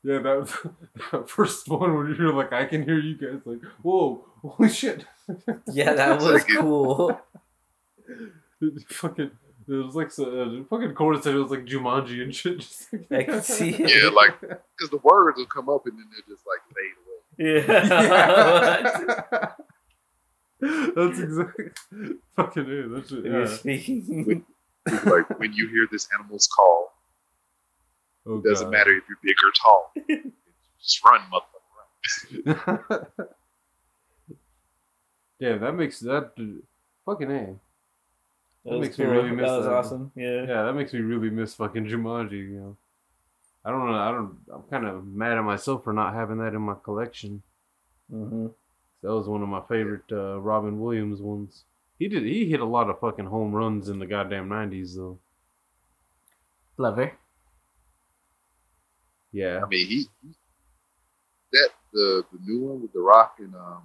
Yeah, 0.05 0.19
that, 0.21 0.39
was 0.39 0.57
that 1.13 1.29
first 1.29 1.69
one 1.69 1.93
where 1.95 2.09
you're 2.15 2.33
like, 2.33 2.53
I 2.53 2.65
can 2.67 2.85
hear 2.85 2.99
you 2.99 3.17
guys, 3.17 3.41
like, 3.45 3.61
whoa, 3.83 4.25
holy 4.43 4.71
shit. 4.71 5.05
yeah, 5.73 5.93
that 5.93 6.21
was 6.21 6.45
cool. 6.45 7.21
It 8.61 8.83
fucking, 8.89 9.31
it 9.69 9.73
was 9.73 9.95
like, 9.97 10.11
so, 10.13 10.25
uh, 10.25 10.65
fucking 10.71 10.95
Corey 10.95 11.21
said 11.21 11.35
it 11.35 11.39
was 11.39 11.51
like 11.51 11.65
Jumanji 11.67 12.23
and 12.23 12.35
shit. 12.35 12.61
Just 12.61 12.93
like, 12.93 13.07
I 13.11 13.25
could 13.25 13.45
see 13.45 13.71
it. 13.71 13.91
yeah, 13.91 14.09
like 14.11 14.41
because 14.41 14.91
the 14.91 15.01
words 15.03 15.37
will 15.39 15.47
come 15.47 15.69
up 15.69 15.85
and 15.87 15.99
then 15.99 16.07
they're 16.11 16.37
just 16.37 16.47
like 16.47 16.63
fade 16.75 16.97
away. 17.03 17.67
Yeah. 17.67 19.53
Yeah. 20.61 20.91
That's 20.97 21.19
exactly 21.21 21.67
fucking 22.35 22.67
it. 22.69 22.89
That's 22.95 23.13
it. 23.13 23.25
You're 23.25 23.45
Yeah. 24.35 24.39
Speaking. 24.89 25.11
like 25.11 25.39
when 25.39 25.53
you 25.59 25.69
hear 25.69 25.87
this 25.91 26.09
animal's 26.19 26.49
call, 26.49 26.93
Oh, 28.27 28.39
it 28.39 28.45
doesn't 28.45 28.67
God. 28.67 28.73
matter 28.73 28.97
if 28.97 29.05
you're 29.09 29.19
big 29.23 29.37
or 29.43 29.53
tall. 29.63 29.93
Just 30.83 31.03
run, 31.05 31.21
motherfucker, 31.33 32.57
run. 32.87 33.07
Yeah, 35.39 35.57
that 35.59 35.73
makes 35.73 36.01
that 36.01 36.33
fucking 37.07 37.31
a. 37.31 37.47
That 38.65 38.79
was, 38.79 38.81
makes 38.81 38.99
me 38.99 39.05
really 39.05 39.31
miss 39.31 39.47
that 39.47 39.57
was 39.57 39.67
that. 39.67 39.73
awesome. 39.73 40.13
Yeah. 40.17 40.41
Yeah, 40.43 40.63
that 40.65 40.75
makes 40.75 40.93
me 40.93 40.99
really 41.01 41.31
miss 41.31 41.55
fucking 41.55 41.87
Jumanji. 41.87 42.33
You 42.51 42.59
know, 42.61 42.77
I 43.65 43.71
don't 43.71 43.87
know. 43.91 43.97
I 43.99 44.11
don't. 44.11 44.37
I'm 44.53 44.63
kind 44.65 44.85
of 44.87 45.07
mad 45.07 45.39
at 45.39 45.45
myself 45.45 45.85
for 45.85 45.93
not 45.93 46.13
having 46.15 46.39
that 46.39 46.55
in 46.55 46.61
my 46.63 46.75
collection. 46.83 47.43
Mm-hmm. 48.13 48.49
That 49.03 49.15
was 49.15 49.29
one 49.29 49.43
of 49.43 49.49
my 49.49 49.63
favorite 49.69 50.11
uh, 50.11 50.41
Robin 50.41 50.81
Williams 50.81 51.21
ones. 51.23 51.63
He 51.99 52.09
did. 52.09 52.23
He 52.23 52.49
hit 52.49 52.61
a 52.61 52.65
lot 52.65 52.89
of 52.89 53.01
fucking 53.01 53.27
home 53.27 53.53
runs 53.53 53.89
in 53.89 53.99
the 53.99 54.07
goddamn 54.07 54.49
nineties, 54.49 54.95
though. 54.95 55.19
Lover. 56.77 57.13
Yeah. 59.33 59.61
I 59.65 59.69
mean, 59.69 59.87
he, 59.87 60.07
he 60.23 60.35
that 61.53 61.71
the 61.93 62.25
the 62.33 62.39
new 62.45 62.61
one 62.61 62.83
with 62.83 62.93
The 62.93 63.01
Rock 63.01 63.37
and 63.41 63.55
um, 63.55 63.83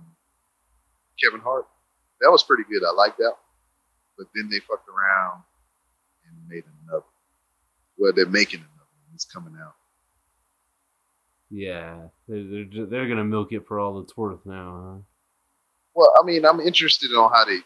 Kevin 1.21 1.41
Hart. 1.41 1.67
That 2.21 2.31
was 2.31 2.43
pretty 2.43 2.63
good. 2.69 2.83
I 2.85 2.93
like 2.93 3.17
that. 3.17 3.33
But 4.17 4.27
then 4.35 4.47
they 4.49 4.59
fucked 4.59 4.87
around 4.87 5.41
and 6.27 6.37
made 6.47 6.63
another. 6.87 7.03
Well, 7.97 8.13
they're 8.15 8.27
making 8.27 8.59
another 8.59 8.69
one. 8.77 9.15
It's 9.15 9.25
coming 9.25 9.55
out. 9.59 9.73
Yeah. 11.49 11.97
They're 12.27 12.65
they're, 12.65 12.85
they're 12.85 13.07
gonna 13.07 13.23
milk 13.23 13.51
it 13.51 13.67
for 13.67 13.79
all 13.79 13.99
it's 13.99 14.15
worth 14.15 14.45
now. 14.45 14.93
Huh? 14.93 15.01
Well, 15.95 16.13
I 16.21 16.25
mean, 16.25 16.45
I'm 16.45 16.59
interested 16.59 17.11
on 17.15 17.31
how 17.31 17.45
they 17.45 17.59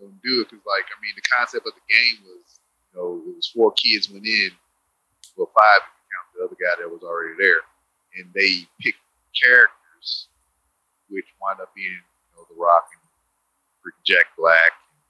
gonna 0.00 0.16
do 0.22 0.42
it 0.42 0.50
because, 0.50 0.64
like, 0.66 0.86
I 0.90 0.96
mean, 1.00 1.14
the 1.16 1.26
concept 1.26 1.66
of 1.66 1.74
the 1.74 1.86
game 1.88 2.24
was, 2.26 2.60
you 2.90 2.92
know, 2.98 3.22
it 3.26 3.36
was 3.36 3.48
four 3.52 3.72
kids 3.72 4.10
went 4.10 4.26
in, 4.26 4.50
well, 5.36 5.50
five 5.56 5.80
if 5.82 5.92
you 5.92 6.06
count 6.12 6.26
the 6.34 6.40
other 6.44 6.58
guy 6.58 6.74
that 6.80 6.90
was 6.90 7.02
already 7.02 7.34
there, 7.38 7.62
and 8.18 8.28
they 8.34 8.66
picked 8.80 9.00
characters, 9.32 10.28
which 11.08 11.26
wound 11.40 11.60
up 11.60 11.72
being, 11.74 11.88
you 11.92 12.32
know, 12.36 12.44
The 12.48 12.56
Rock 12.58 12.88
and 12.92 13.02
freaking 13.80 14.04
Jack 14.04 14.26
Black, 14.36 14.72
and 14.76 15.00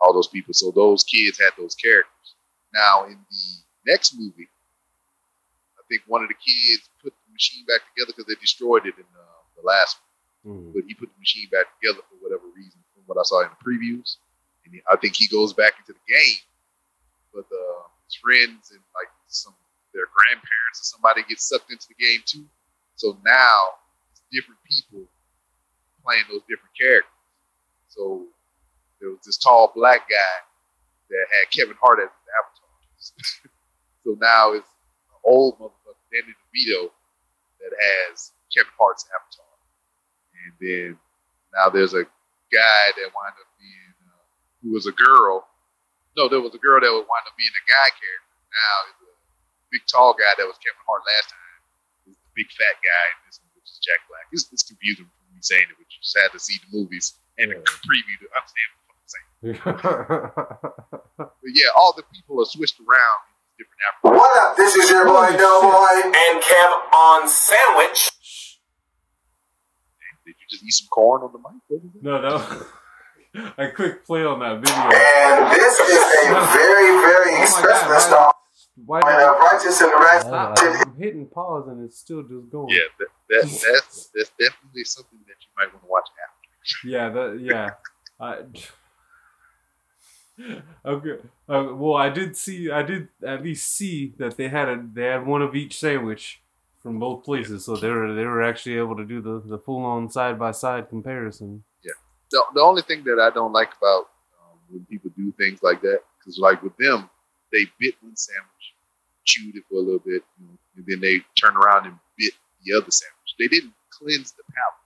all 0.00 0.12
those 0.12 0.28
people. 0.28 0.54
So 0.54 0.70
those 0.70 1.04
kids 1.04 1.38
had 1.38 1.52
those 1.56 1.74
characters. 1.74 2.34
Now 2.74 3.06
in 3.06 3.18
the 3.18 3.42
next 3.86 4.14
movie, 4.18 4.48
I 5.78 5.82
think 5.88 6.02
one 6.06 6.22
of 6.22 6.28
the 6.28 6.34
kids 6.38 6.88
put 7.02 7.12
the 7.14 7.32
machine 7.32 7.64
back 7.66 7.80
together 7.94 8.12
because 8.14 8.26
they 8.26 8.36
destroyed 8.40 8.84
it 8.86 8.94
in 8.98 9.08
uh, 9.16 9.40
the 9.56 9.66
last 9.66 9.98
one 9.98 10.08
Mm. 10.46 10.72
but 10.72 10.84
he 10.86 10.94
put 10.94 11.10
the 11.12 11.18
machine 11.18 11.48
back 11.50 11.66
together 11.80 12.00
for 12.08 12.16
whatever 12.22 12.46
reason 12.54 12.78
from 12.94 13.02
what 13.06 13.18
I 13.18 13.22
saw 13.24 13.42
in 13.42 13.50
the 13.50 13.58
previews. 13.58 14.18
And 14.72 14.82
I 14.90 14.96
think 14.96 15.16
he 15.16 15.28
goes 15.28 15.52
back 15.52 15.74
into 15.78 15.92
the 15.92 16.12
game, 16.12 16.40
but 17.32 17.46
uh, 17.48 17.82
his 18.06 18.14
friends 18.16 18.70
and 18.70 18.80
like 18.94 19.08
some 19.28 19.54
their 19.94 20.06
grandparents 20.12 20.80
or 20.80 20.84
somebody 20.84 21.22
gets 21.28 21.48
sucked 21.48 21.72
into 21.72 21.88
the 21.88 21.98
game 21.98 22.20
too. 22.24 22.44
So 22.96 23.16
now 23.24 23.80
it's 24.12 24.22
different 24.30 24.60
people 24.68 25.08
playing 26.04 26.24
those 26.30 26.42
different 26.48 26.76
characters. 26.76 27.10
So 27.88 28.26
there 29.00 29.10
was 29.10 29.20
this 29.24 29.38
tall 29.38 29.72
black 29.74 30.08
guy 30.08 30.36
that 31.10 31.26
had 31.32 31.50
Kevin 31.50 31.76
Hart 31.80 32.00
as 32.00 32.10
his 32.10 32.28
avatar. 32.36 33.50
so 34.04 34.16
now 34.20 34.52
it's 34.52 34.68
an 35.10 35.20
old 35.24 35.58
motherfucker, 35.58 36.04
Danny 36.12 36.34
DeVito, 36.36 36.90
that 37.60 37.72
has 37.74 38.32
Kevin 38.54 38.72
Hart's 38.78 39.06
avatar. 39.14 39.48
And 40.44 40.52
then 40.60 40.98
now 41.54 41.70
there's 41.70 41.94
a 41.94 42.04
guy 42.04 42.84
that 42.96 43.10
wound 43.14 43.34
up 43.38 43.48
being, 43.58 43.77
who 44.62 44.74
was 44.74 44.86
a 44.86 44.94
girl. 44.94 45.46
No, 46.16 46.26
there 46.28 46.42
was 46.42 46.54
a 46.54 46.62
girl 46.62 46.80
that 46.82 46.90
would 46.90 47.06
wind 47.06 47.24
up 47.26 47.36
being 47.38 47.54
a 47.54 47.64
guy 47.68 47.88
character. 47.94 48.34
Now 48.50 48.74
is 48.90 48.98
a 49.06 49.12
big 49.70 49.84
tall 49.86 50.16
guy 50.16 50.32
that 50.34 50.46
was 50.48 50.58
Kevin 50.58 50.82
Hart 50.82 51.02
last 51.06 51.30
time. 51.30 51.58
Is 52.10 52.18
the 52.18 52.32
big 52.34 52.50
fat 52.50 52.76
guy 52.82 53.04
in 53.14 53.18
this 53.28 53.38
one, 53.38 53.52
which 53.54 53.70
is 53.70 53.78
Jack 53.78 54.02
Black. 54.10 54.26
It's, 54.34 54.50
it's 54.50 54.66
confusing 54.66 55.06
for 55.06 55.24
me 55.30 55.38
saying 55.44 55.68
it, 55.70 55.76
but 55.78 55.86
you 55.86 55.98
just 56.02 56.16
had 56.16 56.32
to 56.34 56.40
see 56.40 56.58
the 56.66 56.70
movies 56.74 57.14
and 57.38 57.54
the 57.54 57.62
preview 57.86 58.16
to 58.24 58.28
understand 58.34 58.68
what 58.74 58.96
I'm 58.98 59.08
saying. 59.08 59.56
But 61.18 61.50
yeah, 61.54 61.70
all 61.76 61.94
the 61.96 62.02
people 62.14 62.40
are 62.42 62.46
switched 62.46 62.78
around 62.80 63.18
in 63.58 63.64
different 63.64 63.80
African. 63.88 64.18
What 64.18 64.32
up? 64.42 64.56
This 64.56 64.74
is 64.74 64.90
your 64.90 65.06
boy 65.06 65.32
Doughboy 65.34 66.10
and 66.14 66.42
Kev 66.42 66.70
on 66.94 67.28
Sandwich. 67.28 68.10
Did 70.26 70.34
you 70.38 70.46
just 70.50 70.62
eat 70.62 70.72
some 70.72 70.88
corn 70.88 71.22
on 71.22 71.32
the 71.32 71.38
mic? 71.38 71.62
What 71.68 71.78
is 71.78 71.94
it? 71.94 72.02
no, 72.02 72.20
no. 72.20 72.66
I 73.58 73.66
clicked 73.68 74.06
play 74.06 74.24
on 74.24 74.40
that 74.40 74.60
video. 74.60 74.74
And 74.74 75.52
this 75.52 75.78
is 75.80 75.98
a 76.28 76.32
very, 76.52 76.90
very 77.02 77.34
Oh 77.34 77.36
my 77.36 77.42
expressive 77.42 77.88
God, 77.88 77.94
installment 77.94 78.34
Why 78.86 79.00
of 79.00 79.06
did 79.06 79.52
Righteous 79.52 79.80
and 79.80 79.92
Rest. 79.98 80.26
Stop. 80.26 80.58
I'm 80.58 80.96
hitting 80.96 81.26
pause 81.26 81.68
and 81.68 81.84
it's 81.84 81.98
still 81.98 82.22
just 82.22 82.50
going. 82.50 82.68
Yeah, 82.70 82.88
that, 82.98 83.08
that, 83.28 83.42
that's 83.72 84.10
that's 84.14 84.30
definitely 84.30 84.84
something 84.84 85.18
that 85.26 85.36
you 85.40 85.48
might 85.56 85.72
want 85.72 85.84
to 85.84 85.90
watch 85.90 86.08
after. 86.24 86.88
Yeah, 86.88 87.08
that 87.10 87.40
yeah. 87.40 87.70
I, 88.20 88.44
okay. 90.88 91.22
Uh, 91.48 91.74
well, 91.74 91.94
I 91.94 92.08
did 92.08 92.36
see. 92.36 92.70
I 92.70 92.82
did 92.82 93.08
at 93.24 93.42
least 93.42 93.70
see 93.70 94.14
that 94.18 94.36
they 94.36 94.48
had 94.48 94.68
a 94.68 94.84
they 94.92 95.04
had 95.04 95.26
one 95.26 95.42
of 95.42 95.54
each 95.54 95.78
sandwich 95.78 96.40
from 96.82 96.98
both 96.98 97.24
places, 97.24 97.64
so 97.66 97.76
they 97.76 97.90
were 97.90 98.14
they 98.14 98.24
were 98.24 98.42
actually 98.42 98.76
able 98.78 98.96
to 98.96 99.04
do 99.04 99.20
the 99.20 99.40
the 99.44 99.58
full 99.58 99.84
on 99.84 100.10
side 100.10 100.38
by 100.38 100.50
side 100.50 100.88
comparison. 100.88 101.64
The, 102.30 102.42
the 102.54 102.60
only 102.60 102.82
thing 102.82 103.04
that 103.04 103.20
I 103.20 103.34
don't 103.34 103.52
like 103.52 103.70
about 103.80 104.08
um, 104.40 104.58
when 104.70 104.84
people 104.86 105.10
do 105.16 105.32
things 105.32 105.62
like 105.62 105.80
that, 105.82 106.00
because 106.18 106.38
like 106.38 106.62
with 106.62 106.76
them, 106.76 107.08
they 107.52 107.64
bit 107.78 107.94
one 108.02 108.16
sandwich, 108.16 108.74
chewed 109.24 109.56
it 109.56 109.64
for 109.68 109.76
a 109.76 109.80
little 109.80 110.00
bit, 110.00 110.22
you 110.38 110.46
know, 110.46 110.58
and 110.76 110.84
then 110.86 111.00
they 111.00 111.20
turn 111.40 111.56
around 111.56 111.86
and 111.86 111.96
bit 112.16 112.32
the 112.64 112.76
other 112.76 112.90
sandwich. 112.90 113.34
They 113.38 113.48
didn't 113.48 113.72
cleanse 113.90 114.32
the 114.32 114.42
palate. 114.44 114.78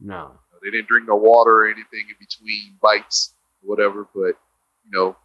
No. 0.00 0.16
You 0.16 0.52
know, 0.52 0.58
they 0.62 0.70
didn't 0.70 0.88
drink 0.88 1.08
no 1.08 1.16
water 1.16 1.64
or 1.64 1.66
anything 1.66 2.06
in 2.08 2.16
between 2.18 2.76
bites, 2.80 3.34
or 3.62 3.70
whatever. 3.70 4.06
But 4.14 4.38
you 4.84 4.92
know, 4.92 5.16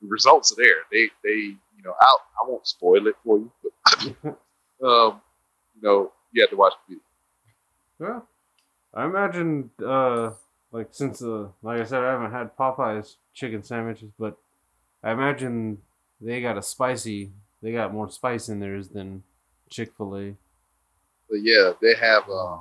the 0.00 0.08
results 0.08 0.52
are 0.52 0.56
there. 0.56 0.82
They 0.90 1.10
they 1.22 1.56
you 1.82 1.82
know, 1.84 1.94
I 2.00 2.16
I 2.44 2.48
won't 2.48 2.66
spoil 2.66 3.06
it 3.06 3.16
for 3.24 3.38
you, 3.38 3.52
but 3.62 3.72
um, 4.86 5.20
you 5.74 5.82
know, 5.82 6.12
you 6.32 6.42
have 6.42 6.50
to 6.50 6.56
watch 6.56 6.74
the 6.88 6.94
video. 6.94 7.02
Well, 7.98 8.28
I 8.94 9.04
imagine, 9.04 9.70
uh, 9.84 10.32
like 10.72 10.88
since, 10.90 11.22
uh, 11.22 11.48
like 11.62 11.80
I 11.80 11.84
said, 11.84 12.02
I 12.02 12.12
haven't 12.12 12.32
had 12.32 12.56
Popeyes 12.56 13.16
chicken 13.34 13.62
sandwiches, 13.62 14.10
but 14.18 14.38
I 15.04 15.12
imagine 15.12 15.78
they 16.20 16.40
got 16.40 16.56
a 16.56 16.62
spicy. 16.62 17.30
They 17.62 17.72
got 17.72 17.92
more 17.92 18.10
spice 18.10 18.48
in 18.48 18.58
theirs 18.58 18.88
than 18.88 19.22
Chick 19.68 19.92
Fil 19.96 20.16
A. 20.16 20.34
But 21.28 21.42
yeah, 21.42 21.72
they 21.80 21.94
have 21.94 22.28
um, 22.28 22.60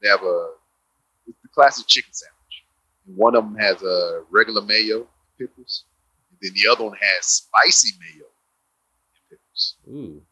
they 0.00 0.08
have 0.08 0.22
a 0.22 0.50
it's 1.26 1.38
the 1.42 1.48
classic 1.48 1.86
chicken 1.86 2.12
sandwich. 2.12 2.64
And 3.06 3.16
one 3.16 3.34
of 3.34 3.44
them 3.44 3.56
has 3.56 3.82
a 3.82 4.22
regular 4.30 4.62
mayo 4.62 5.06
pickles, 5.38 5.84
and 6.30 6.38
then 6.40 6.52
the 6.54 6.70
other 6.70 6.84
one 6.84 6.96
has 7.00 7.26
spicy 7.26 7.90
mayo 8.00 8.26
and 9.14 9.28
pickles. 9.28 9.74
Ooh, 9.88 10.22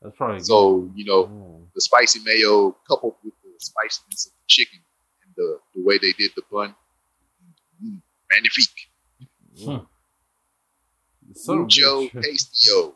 that's 0.00 0.16
probably 0.16 0.38
good. 0.38 0.46
So 0.46 0.90
you 0.94 1.04
know 1.04 1.66
the 1.74 1.80
spicy 1.80 2.20
mayo 2.24 2.76
coupled 2.88 3.16
with 3.24 3.34
the 3.42 3.50
spiciness 3.58 4.26
of 4.26 4.32
the 4.32 4.44
chicken 4.46 4.80
the, 5.36 5.58
the 5.74 5.82
way 5.84 5.98
they 5.98 6.12
did 6.18 6.30
the 6.36 6.42
bun, 6.50 6.74
mm, 7.84 8.00
magnifique. 8.32 8.88
Mm. 9.60 9.86
Son 11.34 11.54
of 11.54 11.60
a 11.60 11.62
Mucho 11.62 12.08
bitch. 12.08 12.94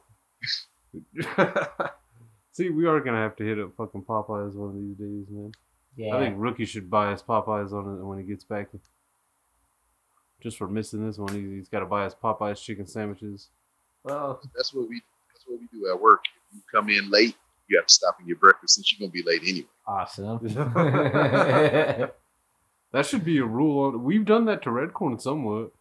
tastio. 1.16 1.90
See, 2.52 2.70
we 2.70 2.86
are 2.86 3.01
gonna 3.01 3.19
have 3.20 3.36
to 3.36 3.44
hit 3.44 3.59
up 3.59 3.74
fucking 3.77 4.02
Popeyes 4.02 4.55
one 4.55 4.70
of 4.70 4.77
these 4.77 4.97
days, 4.97 5.27
man. 5.31 5.52
Yeah. 5.97 6.16
I 6.16 6.20
think 6.20 6.36
Rookie 6.39 6.65
should 6.65 6.89
buy 6.90 7.12
us 7.12 7.23
Popeyes 7.23 7.73
on 7.73 7.98
it 7.98 8.05
when 8.05 8.19
he 8.19 8.24
gets 8.24 8.44
back. 8.44 8.69
Just 10.40 10.56
for 10.59 10.66
missing 10.69 11.06
this 11.06 11.16
one, 11.19 11.32
he- 11.35 11.55
he's 11.56 11.69
got 11.69 11.81
to 11.81 11.86
buy 11.86 12.05
us 12.05 12.15
Popeyes 12.15 12.62
chicken 12.62 12.86
sandwiches. 12.86 13.48
well, 14.02 14.40
That's 14.55 14.73
what 14.74 14.89
we 14.89 15.01
that's 15.32 15.44
what 15.47 15.59
we 15.61 15.66
do 15.73 15.89
at 15.90 16.01
work. 16.01 16.24
If 16.51 16.56
you 16.56 16.62
come 16.73 16.89
in 16.90 17.11
late, 17.11 17.35
you 17.69 17.77
have 17.78 17.86
to 17.86 17.94
stop 17.94 18.19
and 18.19 18.28
get 18.28 18.39
breakfast 18.40 18.74
since 18.77 18.93
you're 18.93 19.06
gonna 19.09 19.12
be 19.12 19.23
late 19.24 19.43
anyway. 19.43 19.69
awesome. 19.86 20.39
That 22.95 23.05
should 23.07 23.25
be 23.25 23.39
a 23.39 23.45
rule. 23.45 23.87
On, 23.87 24.05
we've 24.05 24.25
done 24.25 24.45
that 24.45 24.62
to 24.62 24.71
Redcorn 24.71 25.21
somewhat. 25.21 25.73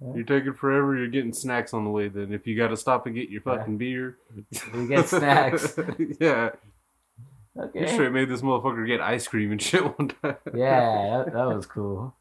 Yeah. 0.00 0.12
You're 0.14 0.24
taking 0.24 0.52
forever. 0.52 0.94
You're 0.96 1.08
getting 1.08 1.32
snacks 1.32 1.72
on 1.74 1.84
the 1.84 1.90
way. 1.90 2.08
Then 2.08 2.32
if 2.34 2.46
you 2.46 2.54
got 2.56 2.68
to 2.68 2.76
stop 2.76 3.06
and 3.06 3.14
get 3.14 3.30
your 3.30 3.40
Yeah. 3.46 3.56
fucking 3.56 3.78
beer, 3.78 4.18
We 4.74 4.86
get 4.86 5.08
snacks. 5.08 5.78
yeah, 6.20 6.50
okay. 7.58 7.86
straight 7.92 8.12
made 8.12 8.28
this 8.28 8.42
motherfucker 8.42 8.86
get 8.86 9.00
ice 9.00 9.26
cream 9.26 9.52
and 9.52 9.60
shit 9.68 9.82
one 9.98 10.08
time. 10.22 10.36
Yeah, 10.54 11.24
that, 11.24 11.32
that 11.32 11.46
was 11.48 11.64
cool. 11.66 12.14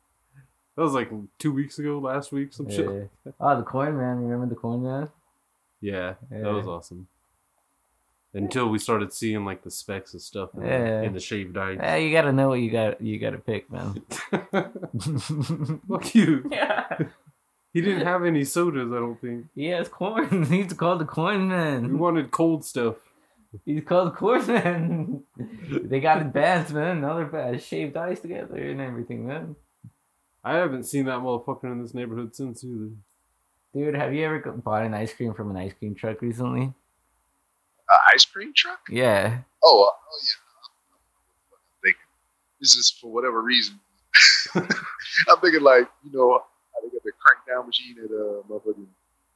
that 0.77 0.83
was 0.83 0.93
like 0.93 1.11
two 1.37 1.51
weeks 1.53 1.77
ago, 1.79 1.99
last 1.99 2.31
week, 2.31 2.53
some 2.53 2.69
shit. 2.69 2.85
Yeah. 3.25 3.31
Oh, 3.41 3.57
the 3.57 3.63
coin 3.63 3.97
man. 3.97 4.17
Remember 4.23 4.47
the 4.47 4.59
coin 4.59 4.81
man? 4.83 5.09
Yeah, 5.81 6.15
Yeah. 6.31 6.39
that 6.43 6.53
was 6.53 6.67
awesome. 6.67 7.07
Until 8.33 8.69
we 8.69 8.77
started 8.77 9.11
seeing 9.11 9.43
like 9.43 9.63
the 9.63 9.71
specs 9.71 10.13
and 10.13 10.21
stuff 10.21 10.49
in, 10.55 10.61
Yeah. 10.65 11.01
in 11.01 11.13
the 11.13 11.19
shaved 11.19 11.57
ice. 11.57 11.79
Yeah, 11.81 11.95
you 11.95 12.11
gotta 12.11 12.31
know 12.31 12.49
what 12.49 12.59
you 12.61 12.69
got. 12.69 13.01
You 13.01 13.17
gotta 13.19 13.39
pick, 13.39 13.71
man. 13.71 14.03
Fuck 15.87 16.13
you. 16.15 16.47
yeah. 16.51 16.97
He 17.73 17.81
didn't 17.81 18.05
have 18.05 18.23
any 18.25 18.43
sodas, 18.45 18.91
I 18.91 18.95
don't 18.95 19.19
think. 19.19 19.45
He 19.55 19.67
has 19.67 19.87
corn. 19.87 20.45
He's 20.45 20.73
called 20.73 21.01
the 21.01 21.05
coin 21.05 21.41
We 21.41 21.47
man. 21.47 21.97
wanted 21.97 22.31
cold 22.31 22.65
stuff. 22.65 22.95
East 23.65 23.87
called 23.87 24.09
of 24.09 24.15
course, 24.15 24.45
man. 24.47 25.23
they 25.69 25.99
got 25.99 26.21
advanced, 26.21 26.71
man. 26.71 27.01
Now 27.01 27.15
they're 27.15 27.25
bad. 27.25 27.61
Shaved 27.63 27.97
ice 27.97 28.19
together 28.19 28.55
and 28.57 28.79
everything, 28.79 29.25
man. 29.27 29.55
I 30.43 30.55
haven't 30.57 30.83
seen 30.83 31.05
that 31.05 31.19
motherfucker 31.19 31.63
in 31.65 31.81
this 31.81 31.93
neighborhood 31.95 32.35
since 32.35 32.63
either. 32.63 32.91
Dude, 33.73 33.95
have 33.95 34.13
you 34.13 34.23
ever 34.25 34.39
bought 34.51 34.85
an 34.85 34.93
ice 34.93 35.13
cream 35.13 35.33
from 35.33 35.49
an 35.51 35.57
ice 35.57 35.73
cream 35.73 35.95
truck 35.95 36.21
recently? 36.21 36.73
Uh, 38.09 38.15
ice 38.15 38.25
cream 38.25 38.51
truck? 38.55 38.79
Yeah. 38.89 39.39
Oh, 39.63 39.83
uh, 39.83 39.87
oh 39.87 40.19
yeah. 40.23 40.39
I'm 41.53 41.59
thinking 41.83 42.01
this 42.61 42.75
is 42.75 42.89
for 42.89 43.11
whatever 43.11 43.41
reason. 43.41 43.79
I'm 44.55 45.37
thinking 45.41 45.61
like 45.61 45.87
you 46.03 46.11
know 46.17 46.39
how 46.73 46.81
they 46.81 46.89
got 46.89 47.03
the 47.03 47.11
crank 47.19 47.39
down 47.47 47.65
machine 47.67 47.95
at 48.03 48.09
uh 48.11 48.41
motherfucking 48.49 48.87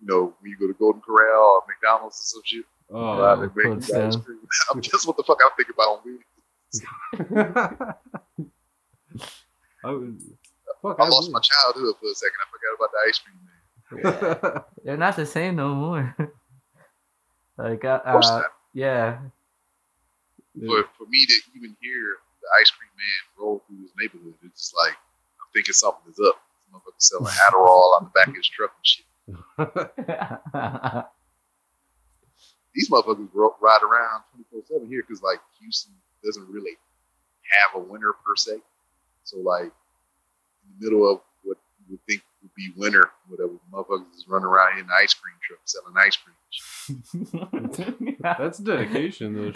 you 0.02 0.08
know 0.08 0.34
when 0.40 0.52
you 0.52 0.58
go 0.58 0.68
to 0.68 0.74
Golden 0.74 1.02
Corral 1.02 1.62
or 1.62 1.62
McDonald's 1.68 2.18
or 2.20 2.26
some 2.26 2.42
shit. 2.46 2.66
Oh, 2.92 3.20
Right, 3.22 3.50
they 3.56 3.70
make 3.70 3.78
ice 3.80 3.86
Stone. 3.88 4.22
cream. 4.24 4.40
I'm 4.74 4.82
just 4.82 5.08
what 5.08 5.18
the 5.18 5.24
fuck 5.24 5.40
I'm 5.44 5.52
thinking 5.58 5.74
about 5.74 5.90
on 5.90 6.00
wheels. 6.04 6.22
I, 9.84 9.92
would- 9.92 10.20
fuck, 10.82 11.00
I 11.00 11.08
lost 11.08 11.30
would. 11.30 11.34
my 11.34 11.40
childhood 11.40 11.96
for 12.00 12.10
a 12.10 12.16
second. 12.16 12.40
I 12.42 12.46
forgot 12.52 12.76
about 12.78 12.92
the 12.92 13.00
ice 13.08 13.20
cream 13.20 13.38
man. 13.46 14.64
They're 14.84 14.98
not 14.98 15.16
the 15.16 15.26
same 15.26 15.56
no 15.56 15.74
more. 15.76 16.16
like, 17.58 17.84
uh, 17.86 18.02
Of 18.06 18.12
course 18.14 18.28
uh, 18.30 18.40
not. 18.40 18.46
Yeah. 18.74 19.20
But 20.56 20.90
for 20.98 21.06
me 21.10 21.26
to 21.26 21.34
even 21.56 21.76
hear 21.82 22.18
the 22.42 22.48
ice 22.62 22.70
cream 22.70 22.92
man 22.96 23.22
roll 23.40 23.64
through 23.66 23.82
his 23.82 23.92
neighborhood, 23.98 24.36
it's 24.44 24.60
just 24.60 24.76
like 24.76 24.94
I'm 24.94 25.50
thinking 25.54 25.74
something 25.74 26.12
is 26.12 26.20
up. 26.20 26.42
This 26.54 26.68
motherfucker 26.74 26.98
selling 26.98 27.34
Adderall 27.50 27.98
on 27.98 28.04
the 28.06 28.12
back 28.14 28.28
of 28.28 28.36
his 28.36 28.48
truck 28.48 28.74
and 28.78 28.86
shit. 28.86 29.06
these 32.76 32.90
motherfuckers 32.90 33.30
ro- 33.34 33.56
ride 33.62 33.82
around 33.82 34.24
24 34.52 34.62
7 34.78 34.88
here 34.88 35.04
because 35.08 35.24
like 35.24 35.40
Houston 35.62 35.94
doesn't 36.24 36.48
really 36.50 36.78
have 37.64 37.82
a 37.82 37.84
winter 37.84 38.14
per 38.26 38.36
se. 38.36 38.58
So 39.24 39.38
like 39.38 39.72
in 40.64 40.80
the 40.80 40.86
middle 40.86 41.10
of 41.12 41.22
what 41.44 41.58
you 41.80 41.86
would 41.92 42.06
think 42.08 42.22
would 42.44 42.54
be 42.56 42.72
winter, 42.78 43.10
whatever 43.28 43.54
motherfuckers 43.72 44.14
is 44.16 44.26
running 44.28 44.46
around 44.46 44.78
in 44.78 44.86
an 44.86 44.90
ice 45.02 45.14
cream 45.16 45.36
truck 45.42 45.60
selling 45.66 45.96
ice 45.98 46.18
cream. 46.18 46.36
That's 48.38 48.60
dedication, 48.60 49.34
though. 49.34 49.52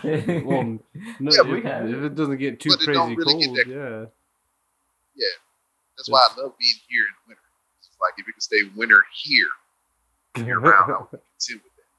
Well, 0.45 0.63
no, 1.19 1.31
Yeah, 1.31 1.41
if, 1.41 1.47
we 1.47 1.61
have 1.63 1.89
if 1.89 1.95
it. 1.97 2.03
it 2.05 2.15
doesn't 2.15 2.37
get 2.37 2.59
too 2.59 2.69
But 2.69 2.79
crazy 2.79 2.99
really 2.99 3.15
cold, 3.17 3.43
yeah, 3.43 3.63
that- 3.65 4.11
yeah. 5.15 5.25
That's 5.97 6.09
why 6.09 6.19
I 6.19 6.41
love 6.41 6.53
being 6.59 6.75
here 6.87 7.03
in 7.07 7.13
winter. 7.27 7.41
It's 7.79 7.89
like 7.99 8.13
if 8.17 8.27
it 8.27 8.31
can 8.33 8.41
stay 8.41 8.61
winter 8.75 9.03
here 9.23 9.47
year 10.45 10.59
round, 10.59 10.91
I 10.91 10.97
would 10.99 11.09
be 11.11 11.17
content 11.17 11.63
with 11.63 11.73
that. 11.75 11.89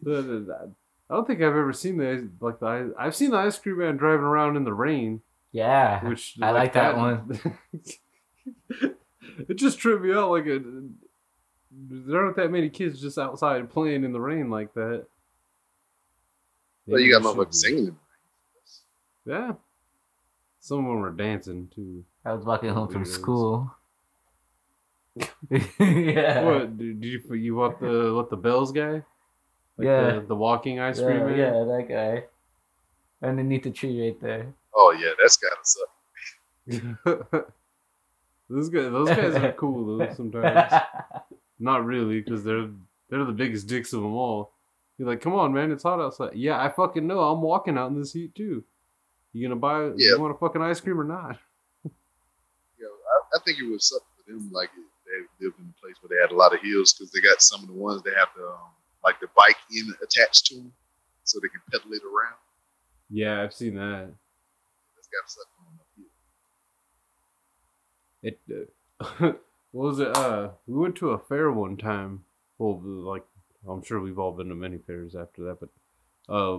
But, 0.00 0.12
uh, 0.12 0.66
I 1.10 1.14
don't 1.14 1.26
think 1.26 1.40
I've 1.40 1.56
ever 1.56 1.72
seen 1.72 1.96
the 1.96 2.28
like 2.40 2.60
the 2.60 2.66
ice- 2.66 2.92
I've 2.98 3.16
seen 3.16 3.30
the 3.30 3.38
ice 3.38 3.58
cream 3.58 3.78
man 3.78 3.96
driving 3.96 4.26
around 4.26 4.56
in 4.56 4.64
the 4.64 4.74
rain, 4.74 5.22
yeah. 5.52 6.06
which 6.06 6.36
I 6.42 6.50
like 6.50 6.74
that 6.74 6.96
one. 6.96 7.40
it 9.48 9.56
just 9.56 9.78
tripped 9.78 10.02
me 10.02 10.12
out. 10.12 10.30
Like 10.30 10.46
it, 10.46 10.62
there 11.70 12.22
aren't 12.22 12.36
that 12.36 12.50
many 12.50 12.68
kids 12.68 13.00
just 13.00 13.18
outside 13.18 13.70
playing 13.70 14.04
in 14.04 14.12
the 14.12 14.20
rain 14.20 14.50
like 14.50 14.74
that. 14.74 15.06
Well, 16.86 17.00
you 17.00 17.12
got 17.12 17.22
Maybe 17.22 17.38
we 17.38 17.44
motherfuckers 17.44 17.54
singing. 17.54 17.96
Yeah, 19.24 19.52
some 20.60 20.78
of 20.78 20.84
them 20.84 21.00
were 21.00 21.10
dancing 21.10 21.70
too. 21.74 22.04
I 22.24 22.34
was 22.34 22.44
walking 22.44 22.70
home 22.70 22.88
from 22.88 23.06
school. 23.06 23.74
yeah. 25.80 26.44
What 26.44 26.76
did 26.76 27.02
you 27.02 27.34
you 27.34 27.54
want 27.54 27.80
the 27.80 28.12
what 28.14 28.28
the 28.28 28.36
bells 28.36 28.72
guy? 28.72 29.02
Like 29.78 29.86
Yeah. 29.86 30.12
the, 30.16 30.20
the 30.28 30.34
walking 30.36 30.80
ice 30.80 30.98
cream 31.00 31.18
Yeah, 31.20 31.24
man. 31.24 31.38
yeah, 31.38 31.64
that 31.64 31.86
guy. 31.88 32.24
Underneath 33.26 33.62
the 33.64 33.70
tree 33.70 34.00
right 34.04 34.20
there. 34.20 34.52
Oh 34.74 34.90
yeah, 34.92 35.10
that's 35.20 35.36
gotta 35.38 35.56
suck. 35.62 35.88
those 38.50 38.68
guys, 38.68 38.90
those 38.92 39.08
guys 39.08 39.34
are 39.36 39.52
cool 39.52 39.98
though. 39.98 40.12
Sometimes, 40.16 40.72
not 41.58 41.84
really, 41.84 42.20
because 42.20 42.44
they're 42.44 42.68
they're 43.08 43.24
the 43.24 43.32
biggest 43.32 43.66
dicks 43.66 43.92
of 43.92 44.02
them 44.02 44.14
all. 44.14 44.52
You're 44.98 45.08
like, 45.08 45.20
come 45.20 45.34
on, 45.34 45.52
man, 45.52 45.70
it's 45.70 45.82
hot 45.84 46.00
outside. 46.00 46.34
Yeah, 46.34 46.60
I 46.60 46.68
fucking 46.70 47.06
know. 47.06 47.20
I'm 47.20 47.40
walking 47.40 47.78
out 47.78 47.90
in 47.90 47.98
this 47.98 48.12
heat 48.12 48.34
too. 48.34 48.64
You 49.32 49.48
gonna 49.48 49.60
buy? 49.60 49.84
Yeah. 49.96 50.14
You 50.14 50.20
want 50.20 50.34
a 50.34 50.38
fucking 50.38 50.62
ice 50.62 50.80
cream 50.80 51.00
or 51.00 51.04
not? 51.04 51.38
you 51.84 51.90
know, 52.84 52.88
I, 52.90 53.36
I 53.36 53.40
think 53.44 53.58
it 53.58 53.70
was 53.70 53.88
something 53.88 54.06
for 54.24 54.32
them. 54.32 54.50
Like 54.52 54.70
they 55.06 55.44
lived 55.46 55.58
in 55.58 55.72
a 55.76 55.80
place 55.80 55.96
where 56.00 56.08
they 56.16 56.20
had 56.20 56.32
a 56.32 56.36
lot 56.36 56.54
of 56.54 56.60
hills 56.60 56.92
because 56.92 57.10
they 57.12 57.20
got 57.20 57.40
some 57.42 57.62
of 57.62 57.68
the 57.68 57.74
ones 57.74 58.02
they 58.02 58.10
have 58.18 58.34
to 58.34 58.42
um, 58.42 58.70
like 59.08 59.20
the 59.20 59.28
bike 59.36 59.56
in 59.72 59.94
attached 60.02 60.46
to 60.46 60.56
them, 60.56 60.72
so 61.24 61.38
they 61.40 61.48
can 61.48 61.60
pedal 61.72 61.92
it 61.94 62.02
around. 62.04 62.36
Yeah, 63.10 63.42
I've 63.42 63.54
seen 63.54 63.74
that. 63.76 64.10
That's 64.94 65.08
got 65.08 65.26
to 65.26 65.32
suck 65.32 65.46
on 65.60 65.78
up 65.80 65.88
here. 65.96 66.06
It. 68.22 68.38
Uh, 69.00 69.32
what 69.72 69.88
was 69.88 69.98
it? 70.00 70.08
Uh, 70.14 70.50
we 70.66 70.74
went 70.78 70.96
to 70.96 71.10
a 71.10 71.18
fair 71.18 71.50
one 71.50 71.76
time. 71.78 72.24
Well, 72.58 72.80
like 72.82 73.24
I'm 73.68 73.82
sure 73.82 74.00
we've 74.00 74.18
all 74.18 74.32
been 74.32 74.48
to 74.48 74.54
many 74.54 74.78
fairs 74.78 75.14
after 75.14 75.42
that, 75.44 75.58
but 75.60 75.70
uh, 76.32 76.58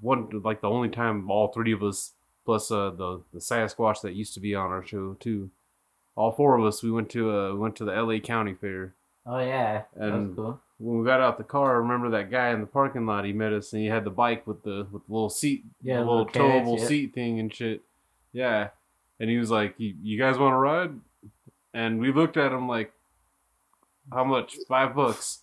one 0.00 0.28
like 0.44 0.60
the 0.60 0.68
only 0.68 0.90
time 0.90 1.30
all 1.30 1.48
three 1.48 1.72
of 1.72 1.82
us 1.82 2.12
plus 2.44 2.70
uh 2.70 2.90
the 2.90 3.22
the 3.32 3.38
Sasquatch 3.40 4.02
that 4.02 4.12
used 4.14 4.34
to 4.34 4.40
be 4.40 4.54
on 4.54 4.70
our 4.70 4.84
show 4.84 5.14
too. 5.18 5.50
All 6.16 6.32
four 6.32 6.58
of 6.58 6.64
us 6.64 6.82
we 6.82 6.90
went 6.90 7.08
to 7.10 7.30
uh 7.30 7.52
we 7.52 7.58
went 7.58 7.76
to 7.76 7.84
the 7.86 7.94
L.A. 7.94 8.20
County 8.20 8.52
Fair. 8.54 8.94
Oh 9.26 9.38
yeah. 9.38 9.82
That 9.96 10.12
was 10.12 10.14
And- 10.14 10.36
cool. 10.36 10.60
When 10.78 10.98
we 10.98 11.04
got 11.04 11.20
out 11.20 11.38
the 11.38 11.44
car, 11.44 11.74
I 11.74 11.78
remember 11.78 12.10
that 12.10 12.30
guy 12.30 12.50
in 12.50 12.60
the 12.60 12.66
parking 12.66 13.06
lot. 13.06 13.24
He 13.24 13.32
met 13.32 13.52
us 13.52 13.72
and 13.72 13.82
he 13.82 13.88
had 13.88 14.04
the 14.04 14.10
bike 14.10 14.46
with 14.46 14.62
the 14.64 14.86
with 14.90 15.06
the 15.06 15.12
little 15.12 15.30
seat, 15.30 15.64
Yeah, 15.82 16.00
the 16.00 16.04
little 16.04 16.26
towable 16.26 16.78
yeah. 16.78 16.86
seat 16.86 17.14
thing 17.14 17.38
and 17.38 17.54
shit. 17.54 17.82
Yeah, 18.32 18.70
and 19.20 19.30
he 19.30 19.38
was 19.38 19.50
like, 19.50 19.74
"You, 19.78 19.94
you 20.02 20.18
guys 20.18 20.36
want 20.38 20.52
to 20.52 20.58
ride?" 20.58 20.90
And 21.72 22.00
we 22.00 22.12
looked 22.12 22.36
at 22.36 22.52
him 22.52 22.68
like, 22.68 22.92
"How 24.12 24.24
much? 24.24 24.56
Five 24.68 24.94
bucks." 24.94 25.40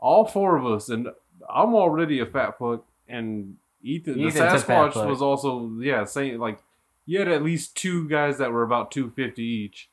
All 0.00 0.26
four 0.26 0.56
of 0.56 0.66
us, 0.66 0.88
and 0.88 1.08
I'm 1.48 1.74
already 1.74 2.18
a 2.20 2.26
fat 2.26 2.58
fuck, 2.58 2.84
and 3.08 3.56
Ethan, 3.82 4.14
the 4.14 4.26
Ethan's 4.26 4.62
a 4.62 4.66
Sasquatch 4.66 5.08
was 5.08 5.22
also 5.22 5.70
yeah, 5.80 6.04
saying 6.04 6.38
like, 6.38 6.58
you 7.06 7.18
had 7.20 7.28
at 7.28 7.42
least 7.42 7.76
two 7.76 8.08
guys 8.08 8.38
that 8.38 8.50
were 8.50 8.64
about 8.64 8.90
two 8.90 9.10
fifty 9.10 9.44
each, 9.44 9.88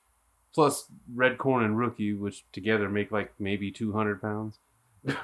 plus 0.53 0.85
Red 1.13 1.37
Corn 1.37 1.63
and 1.63 1.77
Rookie, 1.77 2.13
which 2.13 2.43
together 2.51 2.89
make 2.89 3.11
like 3.11 3.33
maybe 3.39 3.69
two 3.71 3.93
hundred 3.93 4.21
pounds. 4.21 4.57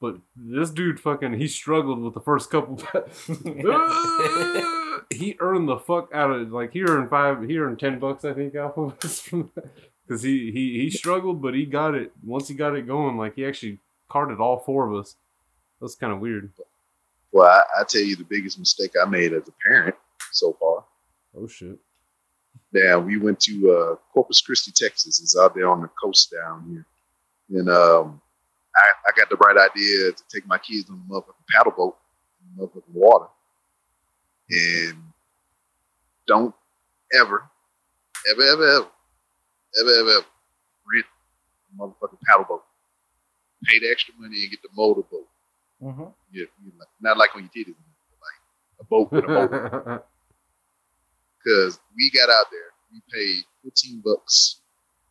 but 0.00 0.16
this 0.36 0.70
dude 0.70 1.00
fucking 1.00 1.34
he 1.34 1.48
struggled 1.48 2.00
with 2.00 2.14
the 2.14 2.20
first 2.20 2.50
couple. 2.50 2.76
he 5.10 5.36
earned 5.40 5.68
the 5.68 5.78
fuck 5.78 6.10
out 6.12 6.30
of 6.30 6.52
like 6.52 6.72
he 6.72 6.82
earned 6.82 7.10
five, 7.10 7.42
he 7.42 7.58
earned 7.58 7.78
ten 7.78 7.98
bucks 7.98 8.24
I 8.24 8.32
think 8.32 8.54
off 8.56 8.76
of 8.76 8.96
us 9.04 9.20
from 9.20 9.50
because 10.06 10.22
he 10.22 10.50
he 10.52 10.80
he 10.80 10.90
struggled, 10.90 11.42
but 11.42 11.54
he 11.54 11.66
got 11.66 11.94
it 11.94 12.12
once 12.24 12.48
he 12.48 12.54
got 12.54 12.76
it 12.76 12.86
going. 12.86 13.16
Like 13.16 13.34
he 13.34 13.44
actually 13.44 13.80
carted 14.08 14.40
all 14.40 14.60
four 14.60 14.88
of 14.88 14.98
us. 14.98 15.16
That's 15.80 15.94
kind 15.94 16.12
of 16.12 16.20
weird. 16.20 16.52
Well, 17.32 17.46
I, 17.46 17.80
I 17.80 17.84
tell 17.84 18.02
you 18.02 18.16
the 18.16 18.24
biggest 18.24 18.58
mistake 18.58 18.92
I 19.00 19.06
made 19.06 19.32
as 19.32 19.46
a 19.48 19.52
parent 19.68 19.94
so 20.32 20.56
far. 20.58 20.84
Oh 21.36 21.46
shit. 21.46 21.78
Now 22.72 22.98
we 22.98 23.18
went 23.18 23.40
to 23.40 23.70
uh, 23.70 23.96
Corpus 24.12 24.40
Christi, 24.40 24.72
Texas. 24.74 25.20
It's 25.20 25.36
out 25.36 25.54
there 25.54 25.68
on 25.68 25.82
the 25.82 25.90
coast 26.02 26.32
down 26.32 26.64
here, 26.70 26.86
and 27.50 27.68
um, 27.68 28.20
I, 28.76 28.88
I 29.08 29.10
got 29.16 29.30
the 29.30 29.36
bright 29.36 29.56
idea 29.56 30.12
to 30.12 30.22
take 30.32 30.46
my 30.46 30.58
kids 30.58 30.90
on 30.90 31.02
a 31.08 31.12
motherfucking 31.12 31.46
paddle 31.54 31.72
boat 31.76 31.96
in 32.40 32.56
the 32.56 32.66
motherfucking 32.66 32.94
water, 32.94 33.26
and 34.50 34.98
don't 36.26 36.54
ever, 37.14 37.48
ever, 38.30 38.42
ever, 38.42 38.64
ever, 38.64 38.88
ever, 39.80 39.90
ever, 39.90 40.10
ever 40.10 40.26
rent 40.92 41.06
a 41.72 41.82
motherfucking 41.82 42.20
paddle 42.26 42.46
boat. 42.48 42.62
Pay 43.64 43.78
the 43.80 43.90
extra 43.90 44.14
money 44.18 44.42
and 44.42 44.50
get 44.50 44.62
the 44.62 44.68
motorboat. 44.74 45.26
Mm-hmm. 45.82 46.04
Yeah, 46.32 46.44
you 46.64 46.72
know, 46.78 46.84
not 47.00 47.16
like 47.16 47.34
on 47.34 47.42
your 47.42 47.50
titties, 47.50 47.74
but 48.10 48.18
like 48.20 48.80
a 48.80 48.84
boat 48.84 49.12
with 49.12 49.24
a 49.24 49.28
motor. 49.28 50.02
because 51.46 51.78
we 51.96 52.10
got 52.10 52.28
out 52.28 52.46
there. 52.50 52.72
We 52.92 53.00
paid 53.12 53.44
15 53.64 54.02
bucks 54.04 54.60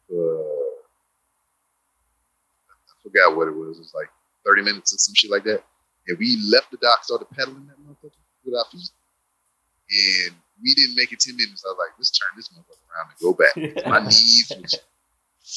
for, 0.07 0.54
forgot 3.05 3.37
what 3.37 3.47
it 3.47 3.55
was. 3.55 3.77
It 3.77 3.81
was 3.85 3.93
like 3.93 4.09
30 4.45 4.61
minutes 4.63 4.93
or 4.93 4.97
some 4.97 5.13
shit 5.15 5.29
like 5.31 5.43
that. 5.45 5.63
And 6.07 6.17
we 6.19 6.37
left 6.51 6.71
the 6.71 6.77
dock, 6.77 7.03
started 7.03 7.29
pedaling 7.31 7.67
that 7.67 7.77
motherfucker 7.79 8.11
with 8.43 8.55
our 8.55 8.65
feet. 8.71 8.89
And 9.89 10.35
we 10.61 10.73
didn't 10.73 10.95
make 10.95 11.11
it 11.11 11.19
10 11.19 11.35
minutes. 11.35 11.63
I 11.65 11.69
was 11.69 11.77
like, 11.79 11.93
let's 11.97 12.11
turn 12.11 12.29
this 12.35 12.49
motherfucker 12.49 12.85
around 12.89 13.09
and 13.13 13.19
go 13.21 13.33
back. 13.33 13.85
My 13.91 13.99
knees 14.03 14.51
was 14.61 14.75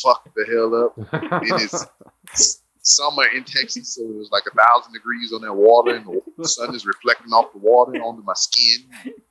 fucked 0.03 0.29
the 0.35 0.45
hell 0.47 0.75
up. 0.75 1.43
It 1.43 1.63
is 1.63 1.87
s- 2.33 2.63
summer 2.83 3.25
in 3.35 3.45
Texas, 3.45 3.95
so 3.95 4.03
it 4.03 4.15
was 4.17 4.31
like 4.31 4.45
a 4.47 4.55
thousand 4.55 4.93
degrees 4.93 5.33
on 5.33 5.43
that 5.43 5.53
water, 5.55 5.95
and 5.97 6.07
the 6.37 6.49
sun 6.49 6.75
is 6.75 6.85
reflecting 6.87 7.33
off 7.33 7.53
the 7.53 7.59
water 7.59 7.93
onto 8.03 8.23
my 8.23 8.35
skin. 8.35 8.89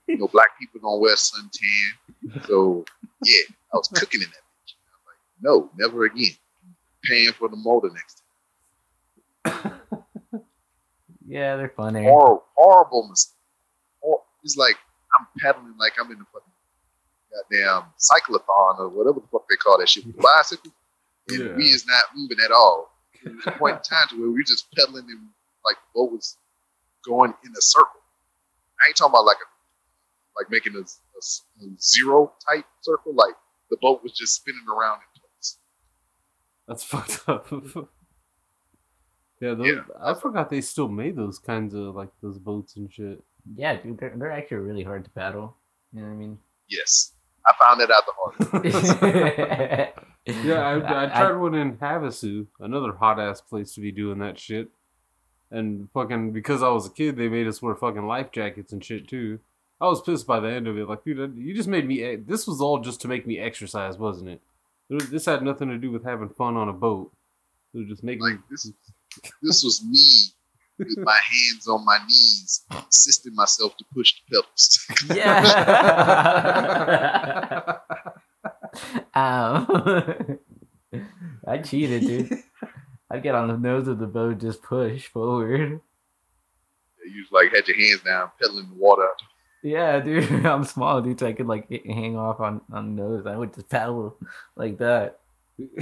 You 0.08 0.18
know, 0.18 0.28
black 0.28 0.58
people 0.60 0.80
don't 0.82 1.00
wear 1.02 1.16
suntan, 1.16 2.46
so 2.48 2.86
yeah, 3.24 3.44
I 3.74 3.78
was 3.78 3.88
cooking 3.94 4.22
in 4.22 4.28
that 4.30 4.36
bitch. 4.38 4.74
I'm 4.94 5.02
like, 5.06 5.20
no, 5.42 5.70
never 5.78 6.06
again. 6.06 6.36
Paying 7.04 7.34
for 7.34 7.48
the 7.50 7.56
motor 7.58 7.90
next 7.94 8.22
time. 9.46 9.74
Yeah, 11.30 11.58
they're 11.58 11.74
funny. 11.76 12.04
Horrible, 12.04 12.46
horrible 12.56 13.10
mistake. 13.10 13.34
It's 14.44 14.56
like 14.56 14.78
I'm 15.20 15.28
pedaling 15.42 15.76
like 15.78 15.92
I'm 16.00 16.10
in 16.10 16.20
the 16.20 16.26
fucking 16.32 16.54
goddamn 17.34 17.92
cyclothon 18.00 18.80
or 18.80 18.88
whatever 18.88 19.20
the 19.20 19.28
fuck 19.30 19.44
they 19.50 19.58
call 19.58 19.78
that 19.78 19.90
shit 19.90 20.06
bicycle. 20.22 20.72
And 21.28 21.40
Yeah. 21.44 21.56
we 21.56 21.66
is 21.66 21.86
not 21.86 22.06
moving 22.16 22.38
at 22.46 22.52
all. 22.52 22.92
There 23.22 23.34
was 23.34 23.46
a 23.46 23.52
point 23.52 23.76
in 23.76 23.82
time 23.90 24.08
to 24.12 24.16
where 24.22 24.30
we 24.30 24.36
were 24.36 24.44
just 24.44 24.72
pedaling 24.74 25.04
and 25.10 25.28
like 25.66 25.76
the 25.76 26.00
boat 26.00 26.14
was 26.14 26.38
going 27.04 27.34
in 27.44 27.52
a 27.52 27.62
circle. 27.62 28.00
I 28.82 28.88
ain't 28.88 28.96
talking 28.96 29.12
about 29.12 29.26
like 29.26 29.36
a 29.44 29.48
like 30.42 30.50
making 30.50 30.78
a 30.82 30.84
zero 31.82 32.32
type 32.50 32.64
circle. 32.84 33.14
Like 33.14 33.34
the 33.70 33.76
boat 33.82 34.02
was 34.02 34.14
just 34.14 34.36
spinning 34.36 34.64
around 34.74 35.00
in. 35.02 35.17
That's 36.68 36.84
fucked 36.92 37.28
up. 37.28 37.48
yeah, 39.40 39.54
those, 39.54 39.68
Yeah. 39.68 39.82
I 40.02 40.14
forgot 40.14 40.50
they 40.50 40.62
still 40.62 40.88
made 40.88 41.16
those 41.16 41.40
kinds 41.40 41.74
of 41.74 41.96
like 41.96 42.10
those 42.22 42.38
boats 42.38 42.76
and 42.76 42.92
shit. 42.92 43.24
Yeah, 43.56 43.76
dude, 43.82 43.98
they're, 44.00 44.14
they're 44.16 44.32
actually 44.32 44.58
really 44.58 44.84
hard 44.84 45.04
to 45.06 45.10
paddle. 45.12 45.56
You 45.94 46.02
know 46.02 46.08
what 46.08 46.14
I 46.14 46.18
mean? 46.18 46.38
Yes, 46.68 47.14
I 47.46 47.54
found 47.60 47.80
it 47.82 47.90
out 47.92 48.04
the 48.06 48.14
hard. 48.18 49.94
Yeah, 50.44 50.60
I, 50.60 51.06
I 51.06 51.08
tried 51.08 51.38
one 51.38 51.56
in 51.56 51.78
Havasu, 51.78 52.48
another 52.60 52.92
hot 52.92 53.18
ass 53.18 53.40
place 53.40 53.74
to 53.76 53.80
be 53.80 53.94
doing 53.94 54.20
that 54.20 54.38
shit. 54.38 54.68
And 55.50 55.88
fucking 55.94 56.34
because 56.34 56.62
I 56.62 56.68
was 56.68 56.86
a 56.86 56.90
kid, 56.90 57.16
they 57.16 57.30
made 57.30 57.48
us 57.48 57.62
wear 57.62 57.76
fucking 57.76 58.06
life 58.06 58.34
jackets 58.34 58.74
and 58.74 58.84
shit 58.84 59.08
too. 59.08 59.40
I 59.80 59.86
was 59.88 60.02
pissed 60.02 60.28
by 60.28 60.42
the 60.42 60.50
end 60.50 60.68
of 60.68 60.78
it. 60.78 60.90
Like, 60.90 61.06
dude, 61.06 61.38
you 61.38 61.54
just 61.54 61.70
made 61.70 61.88
me. 61.88 62.18
This 62.18 62.46
was 62.46 62.60
all 62.60 62.80
just 62.80 63.00
to 63.02 63.08
make 63.08 63.26
me 63.26 63.40
exercise, 63.40 63.98
wasn't 63.98 64.32
it? 64.32 64.42
There 64.90 64.96
was- 64.98 65.10
This 65.10 65.26
had 65.26 65.44
nothing 65.44 65.70
to 65.70 65.78
do 65.78 65.92
with 65.92 66.04
having 66.04 66.30
fun 66.30 66.56
on 66.58 66.70
a 66.70 66.74
boat. 66.74 67.12
It 67.74 67.80
was 67.80 67.88
just 67.88 68.04
making 68.04 68.26
me. 68.26 68.32
Like 68.32 68.40
this, 68.50 68.72
this 69.42 69.64
was 69.64 69.84
me 69.84 70.00
with 70.78 70.98
my 71.00 71.20
hands 71.30 71.68
on 71.68 71.84
my 71.86 71.98
knees, 72.06 72.66
assisting 72.90 73.36
myself 73.36 73.76
to 73.78 73.86
push 73.94 74.14
the 74.30 74.42
pedals. 74.42 74.86
Yeah. 75.16 75.44
um, 79.16 80.40
I 81.48 81.58
cheated, 81.60 82.02
dude. 82.02 82.32
I'd 83.10 83.24
get 83.24 83.36
on 83.36 83.48
the 83.48 83.58
nose 83.58 83.88
of 83.88 84.00
the 84.00 84.08
boat, 84.08 84.40
just 84.40 84.62
push 84.62 85.08
forward. 85.08 85.80
you 87.06 87.26
like 87.32 87.54
had 87.54 87.68
your 87.68 87.78
hands 87.78 88.02
down, 88.04 88.30
pedaling 88.42 88.68
the 88.70 88.76
water. 88.76 89.08
Yeah, 89.64 90.00
dude. 90.06 90.46
I'm 90.46 90.64
small, 90.64 91.02
dude. 91.02 91.20
So 91.20 91.28
I 91.28 91.34
could 91.34 91.48
like 91.48 91.70
hang 91.70 92.18
off 92.18 92.40
on 92.40 92.62
on 92.72 92.96
the 92.96 93.02
nose. 93.02 93.26
I 93.26 93.36
would 93.36 93.54
just 93.54 93.70
paddle 93.70 94.18
like 94.56 94.78
that. 94.80 95.20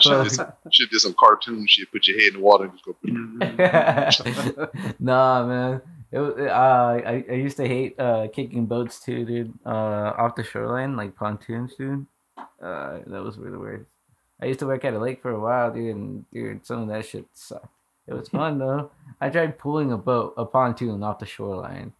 Should 0.00 0.32
some, 0.32 0.50
should 0.70 0.88
did 0.88 1.00
some 1.00 1.14
cartoon 1.20 1.66
shit. 1.68 1.92
Put 1.92 2.06
your 2.06 2.18
head 2.18 2.28
in 2.28 2.34
the 2.34 2.40
water 2.40 2.64
and 2.64 2.72
just 2.72 4.24
go. 4.24 4.68
nah, 4.98 5.46
man. 5.46 5.82
It 6.10 6.18
was, 6.20 6.34
uh, 6.38 6.50
I, 6.50 7.24
I 7.28 7.34
used 7.34 7.58
to 7.58 7.68
hate 7.68 8.00
uh, 8.00 8.28
kicking 8.32 8.64
boats 8.64 9.00
too, 9.00 9.26
dude. 9.26 9.52
Uh, 9.66 10.14
off 10.16 10.36
the 10.36 10.42
shoreline, 10.42 10.96
like 10.96 11.16
pontoons, 11.16 11.74
dude. 11.74 12.06
Uh, 12.38 13.00
that 13.06 13.22
was 13.22 13.36
really 13.36 13.58
weird. 13.58 13.84
I 14.40 14.46
used 14.46 14.60
to 14.60 14.66
work 14.66 14.86
at 14.86 14.94
a 14.94 14.98
lake 14.98 15.20
for 15.20 15.32
a 15.32 15.40
while, 15.40 15.70
dude, 15.70 15.94
and 15.94 16.30
dude, 16.32 16.64
some 16.64 16.80
of 16.80 16.88
that 16.88 17.04
shit 17.04 17.26
sucked. 17.34 17.66
It 18.06 18.14
was 18.14 18.28
fun 18.28 18.58
though. 18.58 18.90
I 19.20 19.28
tried 19.30 19.58
pulling 19.58 19.92
a 19.92 19.98
boat, 19.98 20.34
a 20.36 20.44
pontoon 20.44 21.02
off 21.02 21.18
the 21.18 21.26
shoreline. 21.26 21.92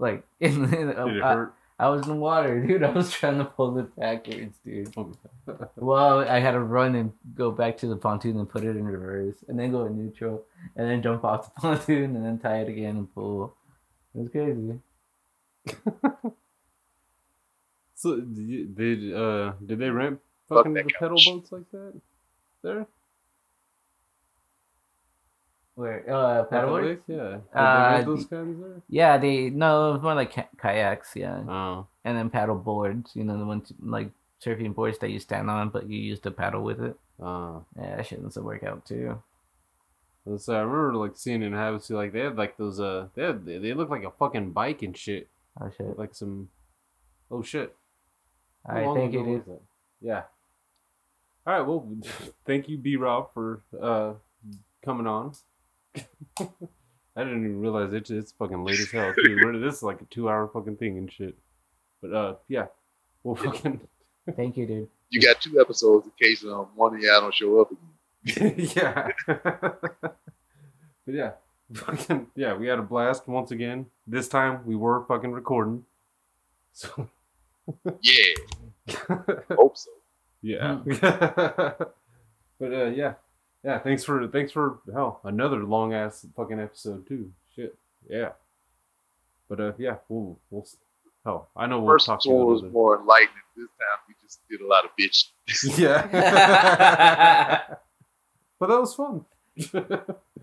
Like, 0.00 0.24
in, 0.40 0.64
in, 0.64 0.70
Did 0.88 0.88
it 0.88 1.22
I, 1.22 1.34
hurt? 1.34 1.54
I 1.78 1.88
was 1.88 2.02
in 2.02 2.08
the 2.14 2.18
water, 2.20 2.60
dude. 2.66 2.82
I 2.82 2.90
was 2.90 3.10
trying 3.12 3.38
to 3.38 3.44
pull 3.44 3.78
it 3.78 3.94
backwards, 3.96 4.56
dude. 4.64 4.92
Well, 5.76 6.20
I 6.20 6.38
had 6.40 6.52
to 6.52 6.60
run 6.60 6.94
and 6.94 7.12
go 7.34 7.50
back 7.50 7.76
to 7.78 7.86
the 7.86 7.96
pontoon 7.96 8.38
and 8.38 8.48
put 8.48 8.64
it 8.64 8.76
in 8.76 8.84
reverse, 8.84 9.36
and 9.48 9.58
then 9.58 9.70
go 9.72 9.84
in 9.86 9.96
neutral, 9.96 10.44
and 10.76 10.88
then 10.88 11.02
jump 11.02 11.24
off 11.24 11.52
the 11.54 11.60
pontoon, 11.60 12.14
and 12.16 12.24
then 12.24 12.38
tie 12.38 12.60
it 12.60 12.68
again 12.68 12.96
and 12.96 13.14
pull. 13.14 13.54
It 14.14 14.18
was 14.20 14.28
crazy. 14.28 14.78
So 17.94 18.16
did, 18.20 18.38
you- 18.38 18.66
did 18.66 19.14
uh 19.14 19.52
did 19.64 19.78
they 19.78 19.90
rent 19.90 20.20
fucking 20.48 20.72
that 20.74 20.84
the 20.84 20.92
pedal 20.98 21.18
boats 21.24 21.52
like 21.52 21.70
that? 21.72 22.00
There? 22.62 22.86
Where 25.80 26.04
uh 26.12 26.40
At 26.42 26.50
the 26.50 26.56
paddleboard? 26.56 26.84
lake? 26.84 27.02
Yeah. 27.06 27.38
Uh, 27.58 27.98
they 27.98 28.04
those 28.04 28.26
kinds? 28.26 28.82
Yeah, 28.88 29.16
they 29.18 29.48
no, 29.50 29.90
it 29.90 29.92
was 29.94 30.02
more 30.02 30.14
like 30.14 30.32
ki- 30.32 30.52
kayaks, 30.60 31.12
yeah, 31.16 31.40
Oh. 31.48 31.86
and 32.04 32.16
then 32.18 32.28
paddle 32.28 32.56
boards. 32.56 33.12
You 33.14 33.24
know 33.24 33.38
the 33.38 33.46
ones 33.46 33.72
like 33.80 34.10
surfing 34.44 34.74
boards 34.74 34.98
that 34.98 35.10
you 35.10 35.18
stand 35.18 35.48
on, 35.50 35.70
but 35.70 35.88
you 35.88 35.98
use 35.98 36.20
to 36.20 36.30
paddle 36.30 36.62
with 36.62 36.80
it. 36.82 36.96
Oh. 37.18 37.64
Yeah, 37.78 37.96
that 37.96 38.06
shit 38.06 38.22
doesn't 38.22 38.44
work 38.44 38.62
out 38.62 38.84
too. 38.84 39.22
So 40.38 40.54
I 40.54 40.60
remember 40.60 40.94
like 40.96 41.16
seeing 41.16 41.42
in 41.42 41.52
Havasu 41.52 41.92
like 41.96 42.12
they 42.12 42.20
had 42.20 42.36
like 42.36 42.56
those 42.58 42.78
uh 42.78 43.08
they 43.14 43.22
had, 43.24 43.44
they, 43.46 43.72
looked 43.72 43.90
like 43.90 44.04
a 44.04 44.10
fucking 44.10 44.50
bike 44.52 44.82
and 44.82 44.94
shit 44.96 45.28
Oh 45.60 45.70
shit! 45.76 45.98
like 45.98 46.14
some 46.14 46.50
oh 47.30 47.42
shit 47.42 47.74
How 48.66 48.76
I 48.92 48.94
think 48.94 49.14
it 49.14 49.26
is. 49.26 49.44
that? 49.46 49.60
yeah 50.00 50.22
all 51.46 51.54
right 51.54 51.66
well 51.66 51.88
thank 52.46 52.68
you 52.68 52.76
B 52.76 52.96
Rob 52.96 53.32
for 53.34 53.62
uh 53.80 54.12
coming 54.84 55.06
on 55.06 55.32
I 57.16 57.24
didn't 57.24 57.44
even 57.44 57.60
realize 57.60 57.92
it, 57.92 58.10
it's 58.10 58.32
fucking 58.32 58.64
late 58.64 58.78
as 58.80 58.90
hell 58.90 59.12
too 59.14 59.36
We're- 59.44 59.58
this 59.60 59.76
is 59.76 59.82
like 59.82 60.00
a 60.00 60.04
two 60.06 60.28
hour 60.28 60.48
fucking 60.52 60.76
thing 60.76 60.96
and 60.98 61.10
shit 61.12 61.36
but 62.00 62.12
uh 62.14 62.34
yeah 62.48 62.66
well 63.22 63.34
fucking 63.36 63.80
Thank 64.36 64.56
you, 64.58 64.66
dude. 64.66 64.88
You 65.08 65.20
got 65.20 65.40
two 65.40 65.60
episodes 65.60 66.06
in 66.06 66.12
case 66.20 66.44
um, 66.44 66.68
one 66.76 66.94
of 66.94 67.00
y'all 67.00 67.20
don't 67.22 67.34
show 67.34 67.60
up 67.60 67.70
again. 67.72 68.54
yeah. 68.76 69.08
but 69.26 70.18
yeah. 71.06 71.30
Fucking 71.72 72.26
yeah, 72.36 72.54
we 72.54 72.68
had 72.68 72.78
a 72.78 72.82
blast 72.82 73.26
once 73.26 73.50
again. 73.50 73.86
This 74.06 74.28
time 74.28 74.60
we 74.66 74.76
were 74.76 75.04
fucking 75.06 75.32
recording. 75.32 75.84
So 76.72 77.08
Yeah, 78.02 78.34
hope 79.56 79.76
so. 79.76 79.90
yeah. 80.42 80.78
but 80.84 82.72
uh 82.72 82.86
yeah. 82.94 83.14
Yeah, 83.64 83.78
thanks 83.78 84.04
for 84.04 84.26
thanks 84.28 84.52
for 84.52 84.78
hell, 84.92 85.20
another 85.24 85.62
long 85.64 85.92
ass 85.92 86.26
fucking 86.36 86.58
episode 86.60 87.06
too. 87.06 87.30
Shit. 87.54 87.76
Yeah. 88.08 88.30
But 89.48 89.60
uh 89.60 89.72
yeah, 89.78 89.96
we'll 90.08 90.38
we'll 90.50 90.66
hell, 91.24 91.50
I 91.56 91.66
know 91.66 91.80
we'll 91.80 91.94
First 91.94 92.06
talk 92.06 92.22
to 92.22 92.30
one 92.30 92.38
you 92.40 92.46
was 92.46 92.60
another. 92.62 92.72
more 92.72 93.00
enlightening. 93.00 93.34
This 93.56 93.68
time 93.68 93.98
we 94.08 94.14
just 94.22 94.40
did 94.48 94.60
a 94.62 94.66
lot 94.66 94.84
of 94.84 94.90
bitch. 94.98 95.26
Yeah. 95.78 96.06
but 98.58 98.66
that 98.68 98.80
was 98.80 98.94
fun. 98.94 99.24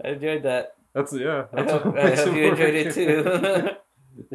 I 0.04 0.10
enjoyed 0.10 0.44
that. 0.44 0.76
That's 0.94 1.14
yeah. 1.14 1.46
I 1.54 1.64
hope, 1.64 1.96
I 1.98 2.16
hope 2.16 2.36
you 2.36 2.46
enjoyed 2.52 2.76
it 2.76 2.94
too. 2.94 3.70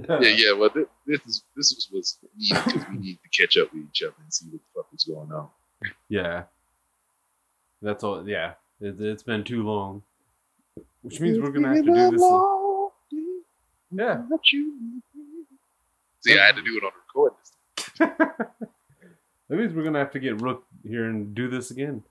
Yeah, 0.08 0.18
yeah. 0.20 0.52
Well, 0.52 0.70
this, 0.74 0.86
this 1.06 1.20
is 1.26 1.44
this 1.56 1.72
was 1.74 1.88
was 1.92 2.18
needed 2.36 2.64
because 2.64 2.88
we 2.90 2.98
need 2.98 3.18
to 3.22 3.28
catch 3.42 3.56
up 3.56 3.72
with 3.72 3.82
each 3.90 4.02
other 4.02 4.14
and 4.22 4.32
see 4.32 4.46
what 4.46 4.60
the 4.60 4.80
fuck 4.80 4.92
was 4.92 5.04
going 5.04 5.32
on. 5.32 5.48
Yeah. 6.08 6.44
That's 7.80 8.04
all. 8.04 8.28
Yeah. 8.28 8.52
It, 8.82 9.00
it's 9.00 9.22
been 9.22 9.44
too 9.44 9.62
long. 9.62 10.02
Which 11.02 11.20
means 11.20 11.38
we're 11.38 11.50
going 11.50 11.62
to 11.62 11.68
have 11.68 11.84
to 11.84 11.92
do 11.92 12.10
this. 12.10 12.22
Yeah. 13.94 14.22
See, 16.20 16.38
I 16.38 16.46
had 16.46 16.56
to 16.56 16.62
do 16.62 16.76
it 16.78 16.84
on 16.84 16.92
the 16.94 17.00
recording. 17.06 18.28
That 19.48 19.58
means 19.58 19.74
we're 19.74 19.82
going 19.82 19.92
to 19.92 19.98
have 19.98 20.12
to 20.12 20.18
get 20.18 20.40
Rook 20.40 20.64
here 20.82 21.04
and 21.10 21.34
do 21.34 21.46
this 21.46 21.70
again. 21.70 22.02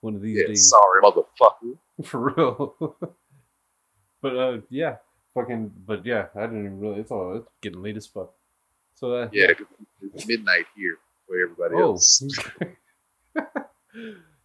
One 0.00 0.14
of 0.14 0.22
these 0.22 0.38
Yeah, 0.40 0.46
days. 0.46 0.68
sorry, 0.68 1.02
motherfucker. 1.02 1.76
For 2.04 2.32
real. 2.32 2.76
but, 4.22 4.36
uh, 4.36 4.58
yeah. 4.70 4.96
Fucking, 5.34 5.72
but 5.86 6.06
yeah, 6.06 6.26
I 6.36 6.42
didn't 6.42 6.66
even 6.66 6.78
really, 6.78 7.00
it's 7.00 7.10
all, 7.10 7.34
it's 7.36 7.48
getting 7.62 7.82
late 7.82 7.96
as 7.96 8.06
fuck. 8.06 8.32
So, 8.94 9.12
uh, 9.12 9.28
Yeah, 9.32 9.54
'cause 9.54 9.66
it's 10.14 10.24
midnight 10.28 10.66
here 10.76 10.98
for 11.26 11.40
everybody 11.42 11.74
Oh. 11.74 11.94
else. 11.94 12.22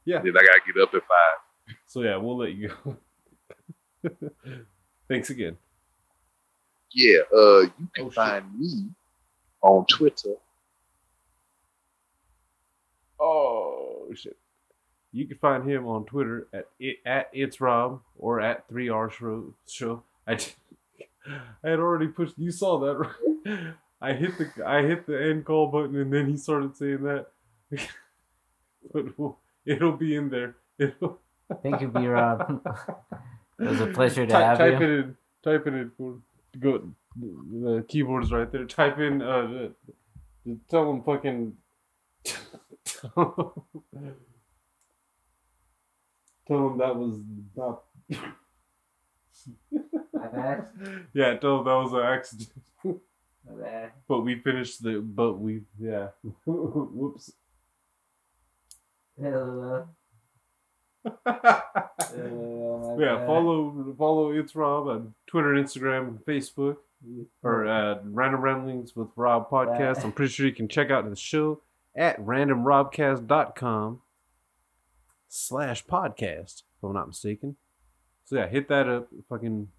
yeah. 0.06 0.20
Then 0.24 0.34
I 0.36 0.42
gotta 0.44 0.62
get 0.66 0.82
up 0.82 0.94
at 0.96 1.02
five. 1.02 1.40
So, 1.88 2.02
yeah, 2.02 2.18
we'll 2.18 2.38
let 2.38 2.54
you 2.54 2.72
go. 4.04 4.10
Thanks 5.08 5.30
again. 5.30 5.58
Yeah, 6.92 7.20
uh, 7.36 7.62
you 7.62 7.88
can 7.94 8.06
Oh, 8.06 8.10
shit. 8.10 8.14
find 8.14 8.60
me 8.60 8.90
on 9.62 9.86
Twitter. 9.88 10.36
Oh 13.20 14.08
shit! 14.16 14.38
You 15.12 15.26
can 15.26 15.38
find 15.38 15.68
him 15.70 15.88
on 15.88 16.06
Twitter 16.06 16.48
at 16.54 16.68
it, 16.80 16.98
at 17.06 17.30
it's 17.34 17.62
Rob 17.62 18.02
or 18.18 18.42
at 18.42 18.68
three 18.68 18.90
R 18.90 19.10
show. 19.10 19.54
Show. 19.68 20.04
I, 20.28 20.34
I 21.64 21.70
had 21.70 21.80
already 21.80 22.08
pushed. 22.08 22.38
You 22.38 22.52
saw 22.52 22.80
that, 22.80 22.96
right? 22.98 23.74
I 24.02 24.14
hit 24.14 24.38
the 24.38 24.52
I 24.68 24.82
hit 24.84 25.06
the 25.08 25.22
end 25.22 25.46
call 25.46 25.68
button 25.68 25.96
and 25.96 26.12
then 26.12 26.28
he 26.28 26.38
started 26.38 26.76
saying 26.76 27.04
that. 27.04 27.28
but 28.94 29.18
we'll, 29.18 29.38
it'll 29.66 29.94
be 29.98 30.16
in 30.16 30.30
there. 30.30 30.56
It'll, 30.78 31.20
Thank 31.62 31.82
you, 31.82 31.88
B 31.88 32.08
Rob. 32.08 32.62
it 33.60 33.68
was 33.68 33.82
a 33.82 33.88
pleasure 33.88 34.26
to 34.26 34.32
type, 34.32 34.44
have 34.44 34.58
type 34.58 34.80
you. 34.80 34.86
it 34.86 35.00
in. 35.00 35.18
Type 35.44 35.68
it 35.68 35.74
in. 35.74 35.92
For, 35.98 36.18
go. 36.60 36.90
The 37.16 37.86
keyboard's 37.88 38.32
right 38.32 38.52
there. 38.52 38.66
Type 38.66 38.98
in. 39.00 39.22
Uh, 39.22 39.70
tell 40.70 40.88
them 40.92 41.04
fucking 41.04 41.56
Tell 46.48 46.70
them 46.70 46.78
that 46.78 46.96
was 46.96 47.20
not. 47.56 47.84
My 50.14 50.28
bad. 50.28 50.68
Yeah, 51.14 51.36
tell 51.38 51.58
them 51.58 51.66
that 51.66 51.74
was 51.74 51.94
an 51.94 52.00
accident. 52.00 52.50
My 52.84 52.94
bad. 53.62 53.92
But 54.08 54.22
we 54.22 54.40
finished 54.40 54.84
the. 54.84 55.00
But 55.00 55.34
we. 55.40 55.62
Yeah. 55.80 56.10
Whoops. 56.46 57.32
Hello. 59.20 59.88
Yeah, 63.00 63.26
follow 63.26 63.96
follow 63.98 64.32
it's 64.32 64.56
Rob 64.56 64.88
on 64.88 65.14
Twitter, 65.26 65.54
Instagram, 65.54 66.08
and 66.08 66.20
Facebook, 66.20 66.78
mm-hmm. 67.06 67.24
or 67.42 67.66
at 67.66 68.02
Random 68.06 68.42
Ramblings 68.42 68.96
with 68.96 69.08
Rob 69.16 69.50
podcast. 69.50 70.04
I'm 70.04 70.12
pretty 70.12 70.32
sure 70.32 70.46
you 70.46 70.54
can 70.54 70.68
check 70.68 70.92
out 70.92 71.10
the 71.10 71.16
show 71.16 71.62
at 71.96 72.24
randomrobcast.com 72.24 74.02
slash 75.28 75.86
podcast, 75.86 76.64
if 76.78 76.84
I'm 76.84 76.94
not 76.94 77.08
mistaken. 77.08 77.56
So 78.26 78.36
yeah, 78.36 78.48
hit 78.48 78.68
that 78.70 78.88
up. 78.88 79.08
Fucking 79.30 79.70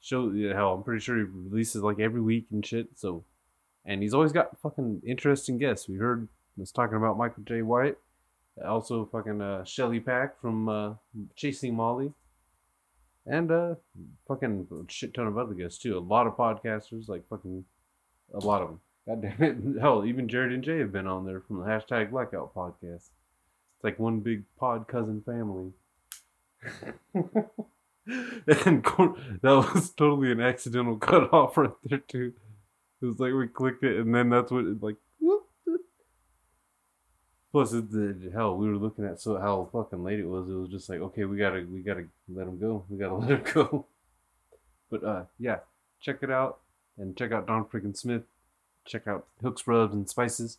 show. 0.00 0.30
Yeah, 0.30 0.54
hell, 0.54 0.74
I'm 0.74 0.82
pretty 0.82 1.00
sure 1.00 1.16
he 1.16 1.24
releases 1.24 1.82
like 1.82 1.98
every 1.98 2.20
week 2.20 2.46
and 2.52 2.64
shit. 2.64 2.88
So, 2.96 3.24
and 3.84 4.02
he's 4.02 4.14
always 4.14 4.32
got 4.32 4.58
fucking 4.60 5.02
interesting 5.06 5.58
guests. 5.58 5.88
We 5.88 5.96
heard 5.96 6.28
was 6.56 6.72
talking 6.72 6.96
about 6.96 7.16
Michael 7.16 7.42
Jai 7.44 7.62
White. 7.62 7.96
Also, 8.64 9.08
fucking 9.10 9.40
uh, 9.40 9.64
Shelly 9.64 10.00
Pack 10.00 10.40
from 10.40 10.68
uh, 10.68 10.94
Chasing 11.36 11.74
Molly. 11.74 12.12
And 13.24 13.50
uh, 13.50 13.74
fucking 14.26 14.66
shit 14.88 15.14
ton 15.14 15.26
of 15.26 15.38
other 15.38 15.54
guests 15.54 15.78
too. 15.78 15.96
A 15.96 16.00
lot 16.00 16.26
of 16.26 16.36
podcasters, 16.36 17.08
like 17.08 17.28
fucking 17.28 17.64
a 18.34 18.38
lot 18.38 18.62
of 18.62 18.68
them. 18.68 18.80
God 19.06 19.22
damn 19.22 19.42
it. 19.42 19.80
Hell, 19.80 20.04
even 20.04 20.28
Jared 20.28 20.52
and 20.52 20.62
Jay 20.62 20.78
have 20.78 20.92
been 20.92 21.06
on 21.06 21.24
there 21.24 21.40
from 21.40 21.58
the 21.58 21.64
hashtag 21.64 22.10
Blackout 22.10 22.54
podcast. 22.54 23.10
It's 23.74 23.84
like 23.84 23.98
one 23.98 24.20
big 24.20 24.44
pod 24.58 24.88
cousin 24.88 25.22
family. 25.24 25.72
and 28.46 28.84
that 29.42 29.70
was 29.74 29.90
totally 29.90 30.32
an 30.32 30.40
accidental 30.40 30.96
cut 30.98 31.32
off 31.32 31.56
right 31.56 31.70
there 31.84 31.98
too. 31.98 32.32
It 33.00 33.06
was 33.06 33.18
like 33.18 33.32
we 33.32 33.48
clicked 33.48 33.82
it 33.84 33.98
and 33.98 34.14
then 34.14 34.30
that's 34.30 34.50
what 34.50 34.64
it 34.64 34.82
like. 34.82 34.96
Plus, 37.52 37.74
it, 37.74 37.90
the, 37.92 38.30
hell, 38.32 38.56
we 38.56 38.66
were 38.66 38.76
looking 38.76 39.04
at 39.04 39.20
so 39.20 39.36
how 39.36 39.68
fucking 39.72 40.02
late 40.02 40.18
it 40.18 40.26
was. 40.26 40.48
It 40.48 40.54
was 40.54 40.70
just 40.70 40.88
like, 40.88 41.00
okay, 41.00 41.24
we 41.24 41.36
gotta, 41.36 41.66
we 41.70 41.80
gotta 41.80 42.06
let 42.28 42.46
him 42.46 42.58
go. 42.58 42.84
We 42.88 42.96
gotta 42.96 43.14
let 43.16 43.30
him 43.30 43.44
go. 43.52 43.86
But 44.90 45.04
uh, 45.04 45.24
yeah, 45.38 45.58
check 46.00 46.22
it 46.22 46.30
out 46.30 46.60
and 46.98 47.16
check 47.16 47.30
out 47.32 47.46
Don 47.46 47.64
freaking 47.66 47.96
Smith. 47.96 48.22
Check 48.86 49.06
out 49.06 49.26
Hooks, 49.42 49.66
Rubs, 49.66 49.94
and 49.94 50.08
Spices, 50.08 50.58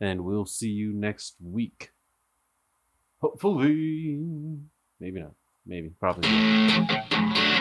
and 0.00 0.24
we'll 0.24 0.46
see 0.46 0.70
you 0.70 0.92
next 0.92 1.34
week. 1.42 1.90
Hopefully, 3.20 4.18
maybe 5.00 5.20
not. 5.20 5.32
Maybe, 5.66 5.90
probably. 5.98 6.30
Not. 6.30 7.53